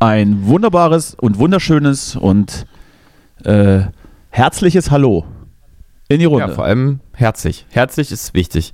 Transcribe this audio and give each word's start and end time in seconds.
Ein 0.00 0.46
wunderbares 0.46 1.14
und 1.14 1.38
wunderschönes 1.38 2.14
und 2.14 2.66
äh, 3.44 3.80
herzliches 4.30 4.90
Hallo 4.90 5.24
in 6.08 6.20
die 6.20 6.24
Runde. 6.24 6.46
Ja, 6.48 6.54
vor 6.54 6.64
allem 6.64 7.00
herzlich. 7.14 7.66
Herzlich 7.70 8.12
ist 8.12 8.32
wichtig. 8.34 8.72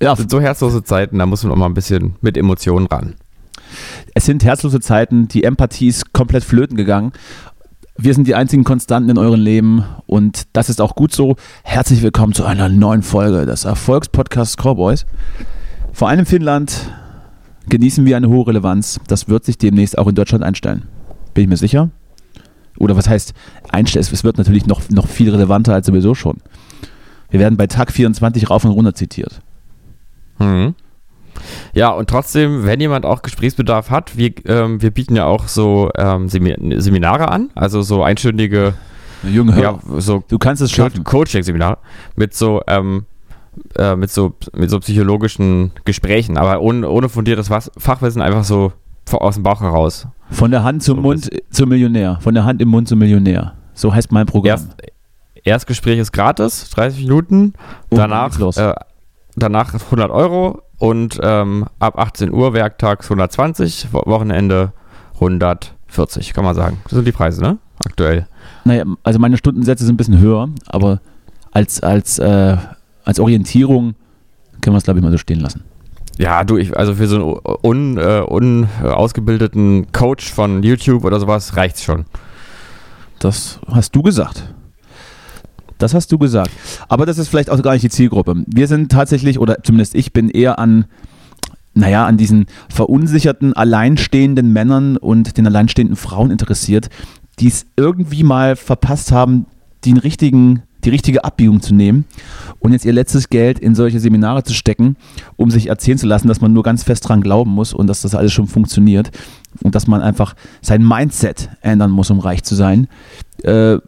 Ja, 0.00 0.10
Das 0.10 0.20
sind 0.20 0.30
so 0.30 0.40
herzlose 0.40 0.82
Zeiten, 0.82 1.18
da 1.18 1.26
muss 1.26 1.42
man 1.42 1.52
auch 1.52 1.56
mal 1.56 1.66
ein 1.66 1.74
bisschen 1.74 2.16
mit 2.20 2.36
Emotionen 2.36 2.86
ran. 2.86 3.14
es 4.14 4.24
sind 4.24 4.44
herzlose 4.44 4.80
Zeiten, 4.80 5.28
die 5.28 5.44
Empathie 5.44 5.88
ist 5.88 6.12
komplett 6.12 6.44
flöten 6.44 6.76
gegangen. 6.76 7.12
Wir 7.98 8.14
sind 8.14 8.28
die 8.28 8.36
einzigen 8.36 8.62
Konstanten 8.64 9.10
in 9.10 9.18
eurem 9.18 9.40
Leben 9.40 9.84
und 10.06 10.44
das 10.54 10.70
ist 10.70 10.80
auch 10.80 10.94
gut 10.94 11.12
so. 11.12 11.36
Herzlich 11.64 12.00
willkommen 12.00 12.32
zu 12.32 12.44
einer 12.44 12.68
neuen 12.68 13.02
Folge 13.02 13.44
des 13.44 13.64
Erfolgspodcasts 13.64 14.56
Cowboys. 14.56 15.04
Vor 15.92 16.08
allem 16.08 16.20
in 16.20 16.26
Finnland 16.26 16.92
genießen 17.68 18.04
wir 18.04 18.16
eine 18.16 18.28
hohe 18.28 18.46
Relevanz. 18.46 19.00
Das 19.08 19.28
wird 19.28 19.44
sich 19.44 19.58
demnächst 19.58 19.98
auch 19.98 20.06
in 20.08 20.14
Deutschland 20.14 20.44
einstellen. 20.44 20.84
Bin 21.34 21.44
ich 21.44 21.48
mir 21.50 21.56
sicher? 21.56 21.90
Oder 22.78 22.96
was 22.96 23.08
heißt 23.08 23.34
einstellen? 23.70 24.06
Es 24.10 24.24
wird 24.24 24.38
natürlich 24.38 24.66
noch, 24.66 24.88
noch 24.90 25.06
viel 25.06 25.30
relevanter 25.30 25.74
als 25.74 25.86
sowieso 25.86 26.14
schon. 26.14 26.38
Wir 27.30 27.40
werden 27.40 27.56
bei 27.56 27.66
Tag 27.66 27.92
24 27.92 28.48
rauf 28.50 28.64
und 28.64 28.70
runter 28.70 28.94
zitiert. 28.94 29.40
Mhm. 30.38 30.74
Ja, 31.72 31.90
und 31.90 32.08
trotzdem, 32.10 32.64
wenn 32.64 32.80
jemand 32.80 33.04
auch 33.04 33.22
Gesprächsbedarf 33.22 33.90
hat, 33.90 34.16
wir, 34.16 34.32
ähm, 34.46 34.82
wir 34.82 34.90
bieten 34.90 35.14
ja 35.14 35.26
auch 35.26 35.46
so 35.46 35.90
ähm, 35.96 36.28
Semi- 36.28 36.80
Seminare 36.80 37.28
an, 37.28 37.50
also 37.54 37.82
so 37.82 38.02
einstündige, 38.02 38.74
Junge, 39.22 39.60
ja, 39.60 39.78
so 39.98 40.22
du 40.26 40.38
kannst 40.38 40.62
es 40.62 40.70
schaffen. 40.70 41.04
Coaching-Seminare 41.04 41.78
mit 42.16 42.34
so, 42.34 42.62
ähm, 42.66 43.04
äh, 43.76 43.96
mit 43.96 44.10
so, 44.10 44.34
mit 44.54 44.70
so 44.70 44.78
psychologischen 44.80 45.72
Gesprächen, 45.84 46.36
aber 46.36 46.60
ohne, 46.60 46.88
ohne 46.88 47.08
fundiertes 47.08 47.48
Fachwissen, 47.48 48.22
einfach 48.22 48.44
so 48.44 48.72
aus 49.10 49.34
dem 49.34 49.42
Bauch 49.42 49.60
heraus. 49.60 50.06
Von 50.30 50.50
der 50.50 50.62
Hand 50.62 50.82
zum 50.82 50.96
So 50.96 51.02
Mund 51.02 51.30
zum 51.50 51.68
Millionär. 51.70 52.18
Von 52.20 52.34
der 52.34 52.44
Hand 52.44 52.60
im 52.60 52.68
Mund 52.68 52.88
zum 52.88 52.98
Millionär. 52.98 53.54
So 53.74 53.94
heißt 53.94 54.12
mein 54.12 54.26
Programm. 54.26 54.50
Erst, 54.60 54.76
Erstgespräch 55.44 55.98
ist 55.98 56.12
gratis, 56.12 56.68
30 56.70 57.04
Minuten. 57.04 57.54
Dann 57.90 58.10
Danach, 58.10 58.38
äh, 58.58 58.74
danach 59.36 59.72
100 59.72 60.10
Euro 60.10 60.60
und 60.78 61.18
ähm, 61.22 61.64
ab 61.78 61.98
18 61.98 62.30
Uhr 62.32 62.52
werktags 62.52 63.06
120, 63.06 63.88
Wo- 63.92 64.02
Wochenende 64.04 64.72
140, 65.14 66.32
kann 66.34 66.44
man 66.44 66.54
sagen. 66.54 66.78
Das 66.84 66.92
sind 66.92 67.06
die 67.06 67.12
Preise, 67.12 67.40
ne? 67.40 67.58
Aktuell. 67.78 68.26
Naja, 68.64 68.84
also 69.04 69.18
meine 69.18 69.36
Stundensätze 69.36 69.84
sind 69.84 69.94
ein 69.94 69.96
bisschen 69.96 70.18
höher, 70.18 70.48
aber 70.66 71.00
als, 71.52 71.82
als, 71.82 72.18
äh, 72.18 72.56
als 73.08 73.18
Orientierung 73.20 73.94
können 74.60 74.74
wir 74.74 74.78
es, 74.78 74.84
glaube 74.84 75.00
ich, 75.00 75.04
mal 75.04 75.10
so 75.10 75.16
stehen 75.16 75.40
lassen. 75.40 75.64
Ja, 76.18 76.44
du, 76.44 76.58
ich, 76.58 76.76
also 76.76 76.94
für 76.94 77.06
so 77.06 77.40
einen 77.62 77.96
un, 77.96 77.96
äh, 77.96 78.20
unausgebildeten 78.20 79.90
Coach 79.92 80.30
von 80.30 80.62
YouTube 80.62 81.04
oder 81.04 81.18
sowas 81.18 81.56
reicht's 81.56 81.82
schon. 81.82 82.04
Das 83.18 83.60
hast 83.66 83.96
du 83.96 84.02
gesagt. 84.02 84.52
Das 85.78 85.94
hast 85.94 86.12
du 86.12 86.18
gesagt. 86.18 86.50
Aber 86.88 87.06
das 87.06 87.16
ist 87.16 87.28
vielleicht 87.28 87.48
auch 87.48 87.62
gar 87.62 87.72
nicht 87.72 87.84
die 87.84 87.88
Zielgruppe. 87.88 88.44
Wir 88.46 88.66
sind 88.66 88.92
tatsächlich, 88.92 89.38
oder 89.38 89.62
zumindest 89.62 89.94
ich 89.94 90.12
bin 90.12 90.28
eher 90.28 90.58
an, 90.58 90.84
naja, 91.72 92.04
an 92.04 92.18
diesen 92.18 92.44
verunsicherten, 92.68 93.54
alleinstehenden 93.54 94.52
Männern 94.52 94.98
und 94.98 95.38
den 95.38 95.46
alleinstehenden 95.46 95.96
Frauen 95.96 96.30
interessiert, 96.30 96.90
die 97.38 97.48
es 97.48 97.64
irgendwie 97.76 98.22
mal 98.22 98.54
verpasst 98.54 99.12
haben, 99.12 99.46
den 99.86 99.96
richtigen, 99.96 100.62
die 100.84 100.90
richtige 100.90 101.24
Abbiegung 101.24 101.60
zu 101.60 101.74
nehmen 101.74 102.04
und 102.60 102.72
jetzt 102.72 102.84
ihr 102.84 102.92
letztes 102.92 103.28
Geld 103.30 103.58
in 103.58 103.74
solche 103.74 103.98
Seminare 104.00 104.44
zu 104.44 104.54
stecken, 104.54 104.96
um 105.36 105.50
sich 105.50 105.66
erzählen 105.68 105.98
zu 105.98 106.06
lassen, 106.06 106.28
dass 106.28 106.40
man 106.40 106.52
nur 106.52 106.62
ganz 106.62 106.84
fest 106.84 107.08
dran 107.08 107.20
glauben 107.20 107.50
muss 107.50 107.72
und 107.74 107.86
dass 107.88 108.02
das 108.02 108.14
alles 108.14 108.32
schon 108.32 108.46
funktioniert 108.46 109.10
und 109.62 109.74
dass 109.74 109.86
man 109.88 110.00
einfach 110.02 110.34
sein 110.62 110.86
Mindset 110.86 111.48
ändern 111.62 111.90
muss, 111.90 112.10
um 112.10 112.20
reich 112.20 112.44
zu 112.44 112.54
sein. 112.54 112.86
Äh, 113.42 113.78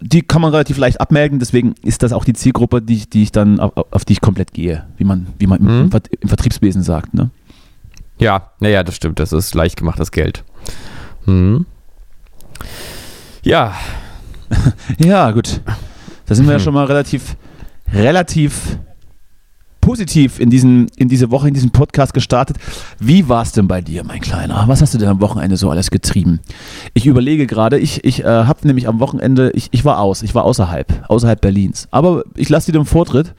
die 0.00 0.20
kann 0.22 0.42
man 0.42 0.50
relativ 0.52 0.76
leicht 0.78 1.00
abmelden, 1.00 1.38
deswegen 1.38 1.74
ist 1.82 2.02
das 2.02 2.12
auch 2.12 2.24
die 2.24 2.34
Zielgruppe, 2.34 2.82
die, 2.82 2.94
ich- 2.94 3.08
die 3.10 3.22
ich 3.22 3.32
dann 3.32 3.60
auf, 3.60 3.72
auf 3.90 4.04
die 4.04 4.12
ich 4.14 4.20
komplett 4.20 4.52
gehe, 4.52 4.84
wie 4.98 5.04
man, 5.04 5.26
wie 5.38 5.46
man 5.46 5.58
im, 5.60 5.64
Mhm. 5.66 5.90
im, 5.92 6.00
im 6.20 6.28
Vertriebswesen 6.28 6.82
sagt. 6.82 7.14
Ne? 7.14 7.30
Ja, 8.18 8.50
naja, 8.60 8.82
das 8.82 8.94
stimmt. 8.96 9.18
Das 9.20 9.32
ist 9.32 9.54
leicht 9.54 9.76
gemachtes 9.76 10.10
Geld. 10.12 10.44
Mhm. 11.26 11.66
Ja, 13.42 13.74
Ja, 14.98 15.30
gut. 15.32 15.60
Da 16.26 16.34
sind 16.34 16.46
wir 16.46 16.52
ja 16.52 16.58
Mhm. 16.58 16.62
schon 16.62 16.74
mal 16.74 16.84
relativ, 16.86 17.36
relativ 17.92 18.78
positiv 19.80 20.40
in, 20.40 20.50
diesen, 20.50 20.88
in 20.96 21.08
diese 21.08 21.30
Woche, 21.30 21.46
in 21.46 21.54
diesem 21.54 21.70
Podcast 21.70 22.12
gestartet. 22.12 22.56
Wie 22.98 23.28
war 23.28 23.42
es 23.42 23.52
denn 23.52 23.68
bei 23.68 23.80
dir, 23.80 24.02
mein 24.02 24.20
Kleiner? 24.20 24.64
Was 24.66 24.82
hast 24.82 24.94
du 24.94 24.98
denn 24.98 25.08
am 25.08 25.20
Wochenende 25.20 25.56
so 25.56 25.70
alles 25.70 25.90
getrieben? 25.90 26.40
Ich 26.92 27.06
überlege 27.06 27.46
gerade, 27.46 27.78
ich, 27.78 28.04
ich 28.04 28.24
äh, 28.24 28.26
habe 28.26 28.66
nämlich 28.66 28.88
am 28.88 28.98
Wochenende, 28.98 29.50
ich, 29.54 29.68
ich 29.70 29.84
war 29.84 30.00
aus, 30.00 30.22
ich 30.22 30.34
war 30.34 30.42
außerhalb, 30.44 31.04
außerhalb 31.08 31.40
Berlins. 31.40 31.86
Aber 31.92 32.24
ich 32.34 32.48
lasse 32.48 32.72
dir 32.72 32.78
den 32.80 32.84
Vortritt, 32.84 33.34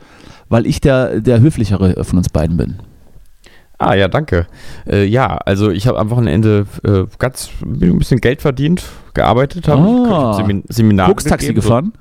weil 0.48 0.66
ich 0.66 0.80
der, 0.80 1.20
der 1.20 1.42
höflichere 1.42 2.02
von 2.06 2.18
uns 2.18 2.30
beiden 2.30 2.56
bin. 2.56 2.78
Ah 3.80 3.94
ja, 3.96 4.08
danke. 4.08 4.48
Äh, 4.90 5.04
ja, 5.04 5.38
also 5.46 5.70
ich 5.70 5.86
habe 5.86 6.00
am 6.00 6.10
Wochenende 6.10 6.66
äh, 6.86 7.04
ganz 7.20 7.50
ein 7.62 8.00
bisschen 8.00 8.22
Geld 8.22 8.42
verdient, 8.42 8.84
gearbeitet 9.14 9.68
habe. 9.68 9.82
Ah. 10.10 10.34
Semin 10.34 10.64
Seminare 10.70 11.10
Koks-Taxi 11.10 11.48
gegeben, 11.48 11.62
gefahren? 11.62 11.92
So, 11.94 12.00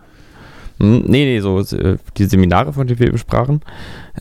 Hm, 0.79 1.05
nee, 1.07 1.25
nee, 1.25 1.41
so 1.41 1.61
äh, 1.61 1.97
die 2.17 2.25
Seminare, 2.27 2.73
von 2.73 2.87
denen 2.87 2.99
wir 2.99 3.09
eben 3.09 3.19
sprachen. 3.19 3.61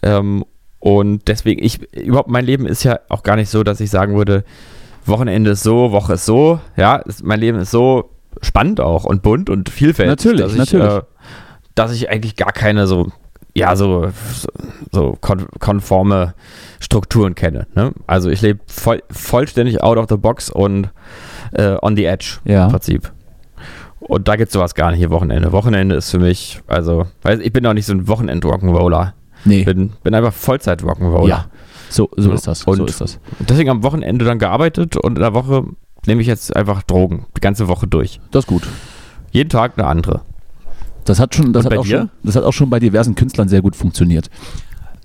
Ähm, 0.01 0.45
und 0.79 1.27
deswegen, 1.27 1.63
ich, 1.63 1.81
überhaupt 1.93 2.29
mein 2.29 2.45
Leben 2.45 2.65
ist 2.65 2.83
ja 2.83 2.99
auch 3.09 3.23
gar 3.23 3.35
nicht 3.35 3.49
so, 3.49 3.63
dass 3.63 3.79
ich 3.79 3.89
sagen 3.89 4.15
würde, 4.15 4.43
Wochenende 5.05 5.51
ist 5.51 5.63
so, 5.63 5.91
Woche 5.91 6.13
ist 6.13 6.25
so. 6.25 6.59
Ja, 6.77 7.01
es, 7.05 7.23
mein 7.23 7.39
Leben 7.39 7.59
ist 7.59 7.71
so 7.71 8.11
spannend 8.41 8.79
auch 8.79 9.03
und 9.05 9.21
bunt 9.21 9.49
und 9.49 9.69
vielfältig. 9.69 10.11
Natürlich, 10.25 10.41
dass 10.41 10.51
ich, 10.53 10.57
natürlich. 10.57 10.93
Äh, 10.97 11.01
dass 11.75 11.91
ich 11.91 12.09
eigentlich 12.09 12.35
gar 12.35 12.51
keine 12.51 12.87
so, 12.87 13.11
ja, 13.53 13.75
so, 13.75 14.09
so, 14.33 14.47
so 14.91 15.17
kon 15.19 15.45
konforme 15.59 16.33
Strukturen 16.79 17.35
kenne. 17.35 17.67
Ne? 17.75 17.93
Also 18.07 18.29
ich 18.29 18.41
lebe 18.41 18.59
voll, 18.67 19.01
vollständig 19.11 19.81
out 19.83 19.97
of 19.97 20.05
the 20.09 20.17
box 20.17 20.49
und 20.49 20.89
äh, 21.53 21.75
on 21.81 21.95
the 21.95 22.05
edge 22.05 22.37
Ja. 22.45 22.65
im 22.65 22.71
Prinzip. 22.71 23.11
Und 24.07 24.27
da 24.27 24.35
gibt 24.35 24.49
es 24.49 24.53
sowas 24.53 24.75
gar 24.75 24.91
nicht 24.91 24.99
hier 24.99 25.09
Wochenende. 25.09 25.51
Wochenende 25.51 25.95
ist 25.95 26.11
für 26.11 26.19
mich, 26.19 26.61
also, 26.67 27.07
ich 27.41 27.51
bin 27.51 27.65
auch 27.65 27.73
nicht 27.73 27.85
so 27.85 27.93
ein 27.93 28.07
Wochenend-Rock'n'Roller. 28.07 29.13
Nee. 29.45 29.63
Bin, 29.63 29.93
bin 30.03 30.13
einfach 30.13 30.33
Vollzeit-Rock'n'Roller. 30.33 31.27
Ja. 31.27 31.45
So, 31.89 32.09
so 32.15 32.31
ist 32.31 32.47
das. 32.47 32.63
Und- 32.63 32.77
so 32.77 32.85
ist 32.85 33.01
das. 33.01 33.19
Deswegen 33.39 33.69
am 33.69 33.83
Wochenende 33.83 34.25
dann 34.25 34.39
gearbeitet 34.39 34.97
und 34.97 35.15
in 35.17 35.21
der 35.21 35.33
Woche 35.33 35.63
nehme 36.05 36.21
ich 36.21 36.27
jetzt 36.27 36.55
einfach 36.55 36.83
Drogen. 36.83 37.25
Die 37.35 37.41
ganze 37.41 37.67
Woche 37.67 37.87
durch. 37.87 38.19
Das 38.31 38.43
ist 38.43 38.47
gut. 38.47 38.63
Jeden 39.31 39.49
Tag 39.49 39.73
eine 39.77 39.87
andere. 39.87 40.21
Das 41.05 41.19
hat 41.19 41.35
schon, 41.35 41.53
das 41.53 41.65
hat 41.65 41.71
bei 41.71 41.79
auch 41.79 41.83
dir? 41.83 41.97
schon, 41.99 42.09
das 42.23 42.35
hat 42.35 42.43
auch 42.43 42.53
schon 42.53 42.69
bei 42.69 42.79
diversen 42.79 43.15
Künstlern 43.15 43.47
sehr 43.47 43.61
gut 43.61 43.75
funktioniert. 43.75 44.29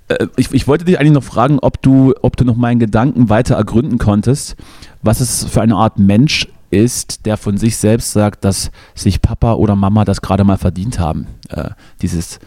äh, 0.09 0.27
ich, 0.37 0.53
ich 0.53 0.67
wollte 0.67 0.85
dich 0.85 0.99
eigentlich 0.99 1.13
noch 1.13 1.23
fragen, 1.25 1.59
ob 1.61 1.81
du, 1.83 2.15
ob 2.23 2.37
du 2.37 2.45
noch 2.45 2.57
meinen 2.57 2.81
Gedanken 2.81 3.29
weiter 3.29 3.57
ergründen 3.57 3.99
konntest, 3.99 4.57
was 5.03 5.21
es 5.21 5.45
für 5.45 5.61
eine 5.61 5.77
Art 5.77 5.99
Mensch 5.99 6.49
ist, 6.71 7.27
der 7.27 7.37
von 7.37 7.57
sich 7.57 7.77
selbst 7.77 8.13
sagt, 8.13 8.45
dass 8.45 8.71
sich 8.95 9.21
Papa 9.21 9.55
oder 9.55 9.77
Mama 9.77 10.05
das 10.05 10.23
gerade 10.23 10.45
mal 10.45 10.59
verdient 10.59 10.99
haben. 10.99 11.27
Äh, 11.49 11.71
dieses, 12.03 12.39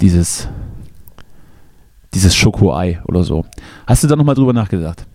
dieses, 0.00 0.48
dieses 2.14 2.34
Schokoei 2.34 3.00
oder 3.06 3.22
so. 3.24 3.44
Hast 3.86 4.04
du 4.04 4.08
da 4.08 4.16
nochmal 4.16 4.34
drüber 4.34 4.52
nachgedacht? 4.52 5.06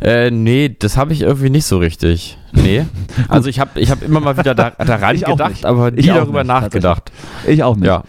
Äh, 0.00 0.30
nee, 0.30 0.74
das 0.78 0.96
habe 0.96 1.12
ich 1.12 1.22
irgendwie 1.22 1.50
nicht 1.50 1.66
so 1.66 1.78
richtig. 1.78 2.38
Nee. 2.52 2.86
Also 3.28 3.48
ich 3.48 3.58
habe 3.58 3.80
ich 3.80 3.90
hab 3.90 4.00
immer 4.02 4.20
mal 4.20 4.38
wieder 4.38 4.54
da, 4.54 4.70
daran 4.70 5.14
Ich 5.16 5.24
gedacht, 5.24 5.64
aber 5.66 5.90
nie 5.90 6.02
darüber 6.02 6.44
nicht, 6.44 6.48
nachgedacht. 6.48 7.10
Ich 7.46 7.64
auch 7.64 7.74
nicht. 7.74 7.86
Ja. 7.88 8.04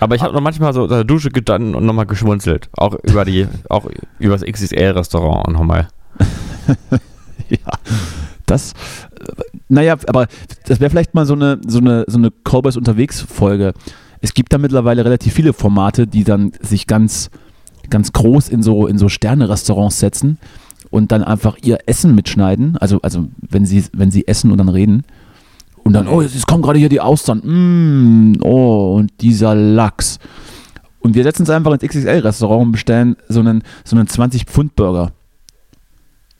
Aber 0.00 0.14
ich 0.14 0.22
habe 0.22 0.34
noch 0.34 0.42
manchmal 0.42 0.74
so 0.74 0.82
unter 0.82 0.96
der 0.96 1.04
Dusche 1.04 1.30
gestanden 1.30 1.74
und 1.74 1.86
nochmal 1.86 2.06
geschmunzelt. 2.06 2.68
Auch 2.76 2.94
über 3.02 3.24
die, 3.24 3.48
auch 3.70 3.88
über 4.18 4.36
das 4.36 4.42
XXL-Restaurant 4.42 5.48
und 5.48 5.54
nochmal. 5.54 5.88
Ja, 7.50 7.72
das, 8.50 8.72
äh, 8.72 9.32
naja, 9.68 9.96
aber 10.06 10.26
das 10.66 10.80
wäre 10.80 10.90
vielleicht 10.90 11.14
mal 11.14 11.26
so 11.26 11.34
eine, 11.34 11.60
so 11.66 11.78
eine, 11.78 12.04
so 12.08 12.18
eine 12.18 12.30
Cowboys 12.44 12.76
unterwegs 12.76 13.20
Folge. 13.20 13.72
Es 14.20 14.34
gibt 14.34 14.52
da 14.52 14.58
mittlerweile 14.58 15.04
relativ 15.04 15.34
viele 15.34 15.52
Formate, 15.52 16.06
die 16.06 16.24
dann 16.24 16.52
sich 16.60 16.86
ganz, 16.86 17.30
ganz 17.88 18.12
groß 18.12 18.48
in 18.48 18.62
so, 18.62 18.86
in 18.86 18.98
so 18.98 19.08
Sterne-Restaurants 19.08 19.98
setzen 19.98 20.38
und 20.90 21.12
dann 21.12 21.24
einfach 21.24 21.56
ihr 21.62 21.78
Essen 21.86 22.14
mitschneiden. 22.14 22.76
Also, 22.76 23.00
also 23.02 23.28
wenn 23.48 23.64
sie, 23.64 23.84
wenn 23.92 24.10
sie 24.10 24.26
essen 24.26 24.50
und 24.50 24.58
dann 24.58 24.68
reden. 24.68 25.04
Und 25.82 25.94
dann, 25.94 26.08
oh, 26.08 26.20
jetzt 26.20 26.46
kommen 26.46 26.62
gerade 26.62 26.78
hier 26.78 26.90
die 26.90 27.00
Austern. 27.00 27.38
Mm, 27.38 28.42
oh, 28.42 28.96
und 28.96 29.10
dieser 29.20 29.54
Lachs. 29.54 30.18
Und 31.00 31.14
wir 31.14 31.22
setzen 31.22 31.42
uns 31.42 31.50
einfach 31.50 31.72
ins 31.72 31.82
XXL-Restaurant 31.82 32.66
und 32.66 32.72
bestellen 32.72 33.16
so 33.28 33.40
einen, 33.40 33.62
so 33.84 33.96
einen 33.96 34.06
20-Pfund-Burger. 34.06 35.12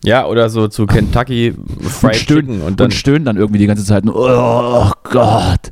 Ja, 0.05 0.27
oder 0.27 0.49
so 0.49 0.67
zu 0.69 0.87
Kentucky 0.87 1.55
Fried 1.83 2.13
und 2.13 2.17
stöhnen, 2.17 2.41
Chicken 2.47 2.61
und 2.63 2.67
und, 2.69 2.81
dann. 2.81 2.91
stöhnen 2.91 3.25
dann 3.25 3.37
irgendwie 3.37 3.59
die 3.59 3.67
ganze 3.67 3.85
Zeit. 3.85 4.05
nur, 4.05 4.15
Oh 4.17 4.91
Gott. 5.05 5.71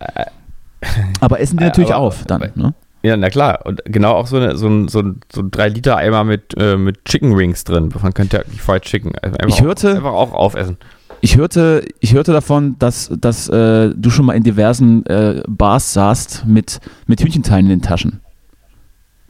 Aber 1.20 1.40
essen 1.40 1.56
die 1.56 1.64
Äh, 1.64 1.68
natürlich 1.68 1.92
aber- 1.94 2.00
auf 2.04 2.24
dann. 2.26 2.42
Ne? 2.54 2.74
Ja, 3.02 3.16
na 3.16 3.30
klar. 3.30 3.60
Und 3.64 3.80
genau 3.84 4.12
auch 4.14 4.26
so, 4.26 4.36
eine, 4.36 4.56
so 4.56 4.66
ein, 4.68 4.88
so 4.88 4.98
ein, 5.00 5.20
so 5.32 5.40
ein 5.40 5.50
3-Liter-Eimer 5.50 6.24
mit, 6.24 6.54
äh, 6.58 6.76
mit 6.76 7.04
Chicken 7.04 7.36
Wings 7.38 7.64
drin 7.64 7.90
von 7.90 8.12
Kentucky 8.12 8.58
Fried 8.58 8.82
Chicken. 8.82 9.12
Einfach 9.18 9.46
Ich 9.48 9.62
hörte- 9.62 9.92
Auch, 9.92 9.96
einfach 9.96 10.12
auch 10.12 10.32
aufessen. 10.32 10.76
Ich 11.20 11.36
hörte, 11.36 11.84
ich 12.00 12.12
hörte 12.14 12.32
davon, 12.32 12.76
dass, 12.78 13.10
dass 13.20 13.48
äh, 13.48 13.92
du 13.96 14.10
schon 14.10 14.26
mal 14.26 14.34
in 14.34 14.42
diversen 14.44 15.04
äh, 15.06 15.42
Bars 15.48 15.92
saßt 15.94 16.44
mit, 16.46 16.80
mit 17.06 17.20
Hühnchenteilen 17.22 17.66
in 17.66 17.70
den 17.70 17.82
Taschen. 17.82 18.20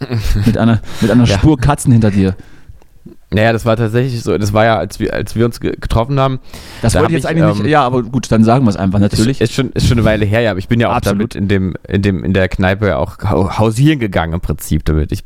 mit 0.47 0.59
einer, 0.59 0.81
mit 1.00 1.11
einer 1.11 1.25
Ja. 1.25 1.39
Spur 1.39 1.56
Katzen 1.59 1.93
hinter 1.93 2.11
dir. 2.11 2.37
Naja, 3.31 3.53
das 3.53 3.67
war 3.67 3.77
tatsächlich 3.77 4.23
so. 4.23 4.39
Das 4.39 4.55
war 4.55 4.65
ja, 4.65 4.79
als 4.79 4.99
wir, 5.01 5.13
als 5.13 5.37
wir 5.37 5.45
uns 5.45 5.61
ge- 5.61 5.77
getroffen 5.79 6.19
haben. 6.19 6.39
Das 6.81 6.95
Da 6.95 7.01
wollte 7.01 7.13
ich 7.13 7.23
jetzt 7.23 7.25
ich, 7.25 7.31
eigentlich 7.43 7.57
ähm, 7.59 7.63
nicht. 7.63 7.71
Ja, 7.71 7.83
aber 7.83 8.03
gut, 8.03 8.33
dann 8.33 8.43
sagen 8.43 8.65
wir 8.65 8.71
es 8.71 8.77
einfach 8.77 8.99
natürlich. 9.01 9.43
Ist, 9.43 9.51
ist, 9.51 9.55
schon, 9.55 9.71
ist 9.73 9.87
schon 9.87 9.99
eine 9.99 10.07
Weile 10.07 10.25
her, 10.25 10.41
ja. 10.41 10.51
Aber 10.53 10.59
ich 10.59 10.69
bin 10.69 10.81
ja 10.81 10.89
auch 10.91 10.95
Absolut. 10.95 11.35
damit 11.35 11.35
in, 11.35 11.49
dem, 11.49 11.75
in, 11.87 12.01
dem, 12.01 12.25
in 12.25 12.33
der 12.33 12.49
Kneipe 12.49 12.97
auch 12.97 13.19
hau- 13.25 13.59
hausieren 13.59 13.99
gegangen 13.99 14.33
im 14.33 14.41
Prinzip 14.41 14.85
damit. 14.87 15.13
Ich, 15.13 15.25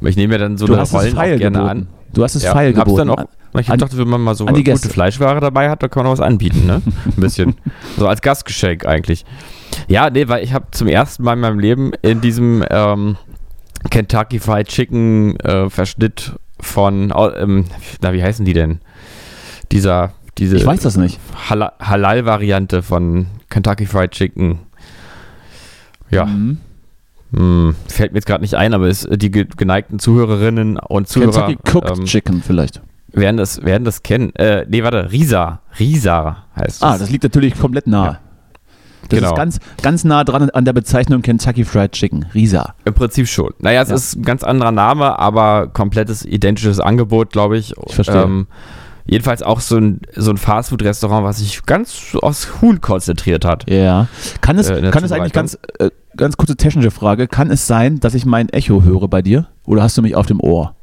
ich 0.00 0.16
nehme 0.16 0.32
mir 0.34 0.38
dann 0.38 0.56
so 0.56 0.66
du 0.66 0.74
eine 0.74 0.84
Rollen 0.88 1.14
gerne 1.14 1.38
geboten. 1.38 1.58
an. 1.68 1.86
Du 2.14 2.22
hast 2.24 2.34
es 2.34 2.44
Ja, 2.44 2.52
feil 2.52 2.72
geboten. 2.72 2.96
dann 2.96 3.10
auch, 3.10 3.24
ich 3.60 3.68
An- 3.70 3.78
dachte, 3.78 3.98
wenn 3.98 4.08
man 4.08 4.22
mal 4.22 4.34
so 4.34 4.46
gute. 4.46 4.76
Fleischware 4.88 5.40
dabei 5.40 5.68
hat, 5.68 5.82
da 5.82 5.88
kann 5.88 6.04
man 6.04 6.08
auch 6.12 6.16
was 6.18 6.24
anbieten, 6.24 6.66
ne? 6.66 6.80
Ein 7.04 7.12
bisschen. 7.20 7.56
so 7.98 8.08
als 8.08 8.22
Gastgeschenk 8.22 8.86
eigentlich. 8.86 9.26
Ja, 9.88 10.08
nee, 10.08 10.28
weil 10.28 10.42
ich 10.44 10.54
habe 10.54 10.68
zum 10.70 10.88
ersten 10.88 11.22
Mal 11.24 11.34
in 11.34 11.40
meinem 11.40 11.58
Leben 11.58 11.92
in 12.00 12.22
diesem 12.22 12.64
ähm, 12.70 13.16
Kentucky 13.90 14.38
Fried 14.38 14.68
Chicken 14.68 15.38
äh, 15.40 15.68
Verschnitt 15.68 16.32
von, 16.60 17.12
ähm, 17.36 17.64
na, 18.00 18.12
wie 18.12 18.22
heißen 18.22 18.44
die 18.44 18.52
denn? 18.52 18.80
Dieser, 19.72 20.12
diese 20.38 20.56
ich 20.56 20.66
weiß 20.66 20.80
das 20.80 20.96
nicht. 20.96 21.18
Hala- 21.48 21.72
Halal-Variante 21.80 22.82
von 22.82 23.26
Kentucky 23.50 23.86
Fried 23.86 24.10
Chicken. 24.12 24.58
Ja, 26.10 26.26
Mhm. 26.26 26.58
hm, 27.34 27.76
fällt 27.88 28.12
mir 28.12 28.18
jetzt 28.18 28.26
gerade 28.26 28.42
nicht 28.42 28.54
ein, 28.54 28.74
aber 28.74 28.88
ist, 28.88 29.08
die 29.10 29.30
ge 29.30 29.46
geneigten 29.56 29.98
Zuhörerinnen 29.98 30.78
und 30.78 31.08
Zuhörer 31.08 31.46
Kentucky 31.46 31.58
Cooked 31.76 31.98
ähm, 31.98 32.04
Chicken 32.04 32.42
vielleicht. 32.42 32.80
werden, 33.12 33.36
das, 33.36 33.62
werden 33.64 33.84
das 33.84 34.02
kennen. 34.02 34.34
Äh, 34.36 34.66
nee, 34.68 34.82
warte, 34.82 35.10
Risa. 35.12 35.60
Risa 35.78 36.44
heißt 36.56 36.82
Ah, 36.82 36.94
es. 36.94 37.00
das 37.00 37.10
liegt 37.10 37.24
natürlich 37.24 37.58
komplett 37.58 37.86
nahe. 37.86 38.06
Ja. 38.12 38.20
Das 39.08 39.18
Genau. 39.18 39.30
ist 39.32 39.36
ganz, 39.36 39.58
ganz 39.82 40.04
nah 40.04 40.24
dran 40.24 40.50
an 40.50 40.64
der 40.64 40.72
Bezeichnung 40.72 41.22
Kentucky 41.22 41.64
Fried 41.64 41.92
Chicken. 41.92 42.26
Risa. 42.34 42.74
Im 42.84 42.94
Prinzip 42.94 43.28
schon. 43.28 43.52
Naja, 43.58 43.82
es 43.82 43.88
Ja. 43.90 43.94
ist 43.96 44.16
ein 44.16 44.22
ganz 44.22 44.42
anderer 44.44 44.72
Name, 44.72 45.18
aber 45.18 45.68
komplettes 45.68 46.24
identisches 46.24 46.80
Angebot, 46.80 47.30
glaube 47.30 47.58
ich. 47.58 47.74
Ich 47.86 47.94
verstehe. 47.94 48.22
Ähm, 48.22 48.46
jedenfalls 49.06 49.42
auch 49.42 49.60
so 49.60 49.76
ein, 49.76 50.00
so 50.16 50.30
ein 50.30 50.36
Fastfood-Restaurant, 50.38 51.24
was 51.24 51.38
sich 51.38 51.64
ganz 51.66 52.16
aus 52.20 52.48
Huhn 52.62 52.80
konzentriert 52.80 53.44
hat. 53.44 53.68
Ja. 53.70 54.08
Kann 54.40 54.58
es, 54.58 54.70
Äh, 54.70 54.90
kann 54.90 55.04
es 55.04 55.12
eigentlich 55.12 55.32
ganz, 55.32 55.58
äh, 55.78 55.90
ganz 56.16 56.36
kurze 56.36 56.56
technische 56.56 56.90
Frage, 56.90 57.28
kann 57.28 57.50
es 57.50 57.66
sein, 57.66 58.00
dass 58.00 58.14
ich 58.14 58.24
mein 58.24 58.48
Echo 58.48 58.82
höre 58.82 59.08
bei 59.08 59.20
dir? 59.20 59.48
Oder 59.66 59.82
hast 59.82 59.98
du 59.98 60.02
mich 60.02 60.16
auf 60.16 60.26
dem 60.26 60.40
Ohr? 60.40 60.74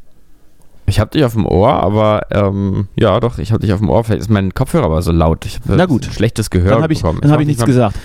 Ich 0.92 1.00
habe 1.00 1.10
dich 1.12 1.24
auf 1.24 1.34
dem 1.34 1.46
Ohr, 1.46 1.72
aber 1.72 2.28
ähm, 2.32 2.88
ja, 3.00 3.20
doch, 3.22 3.38
ich 3.38 3.52
habe 3.54 3.62
dich 3.62 3.72
auf 3.72 3.80
dem 3.80 3.90
Ohr. 3.90 4.04
Vielleicht 4.04 4.22
ist 4.24 4.30
mein 4.30 4.54
Kopfhörer 4.54 4.84
aber 4.86 5.02
so 5.02 5.14
laut. 5.14 5.46
Ich 5.46 5.56
habe 5.62 5.76
Na 5.78 5.86
gut. 5.86 6.04
schlechtes 6.06 6.50
Gehör 6.50 6.72
dann 6.72 6.84
habe 6.84 6.92
ich, 6.92 7.02
bekommen. 7.02 7.20
dann 7.22 7.32
hab 7.32 7.40
ich 7.40 7.48
nichts 7.48 7.64
gesagt. 7.64 7.96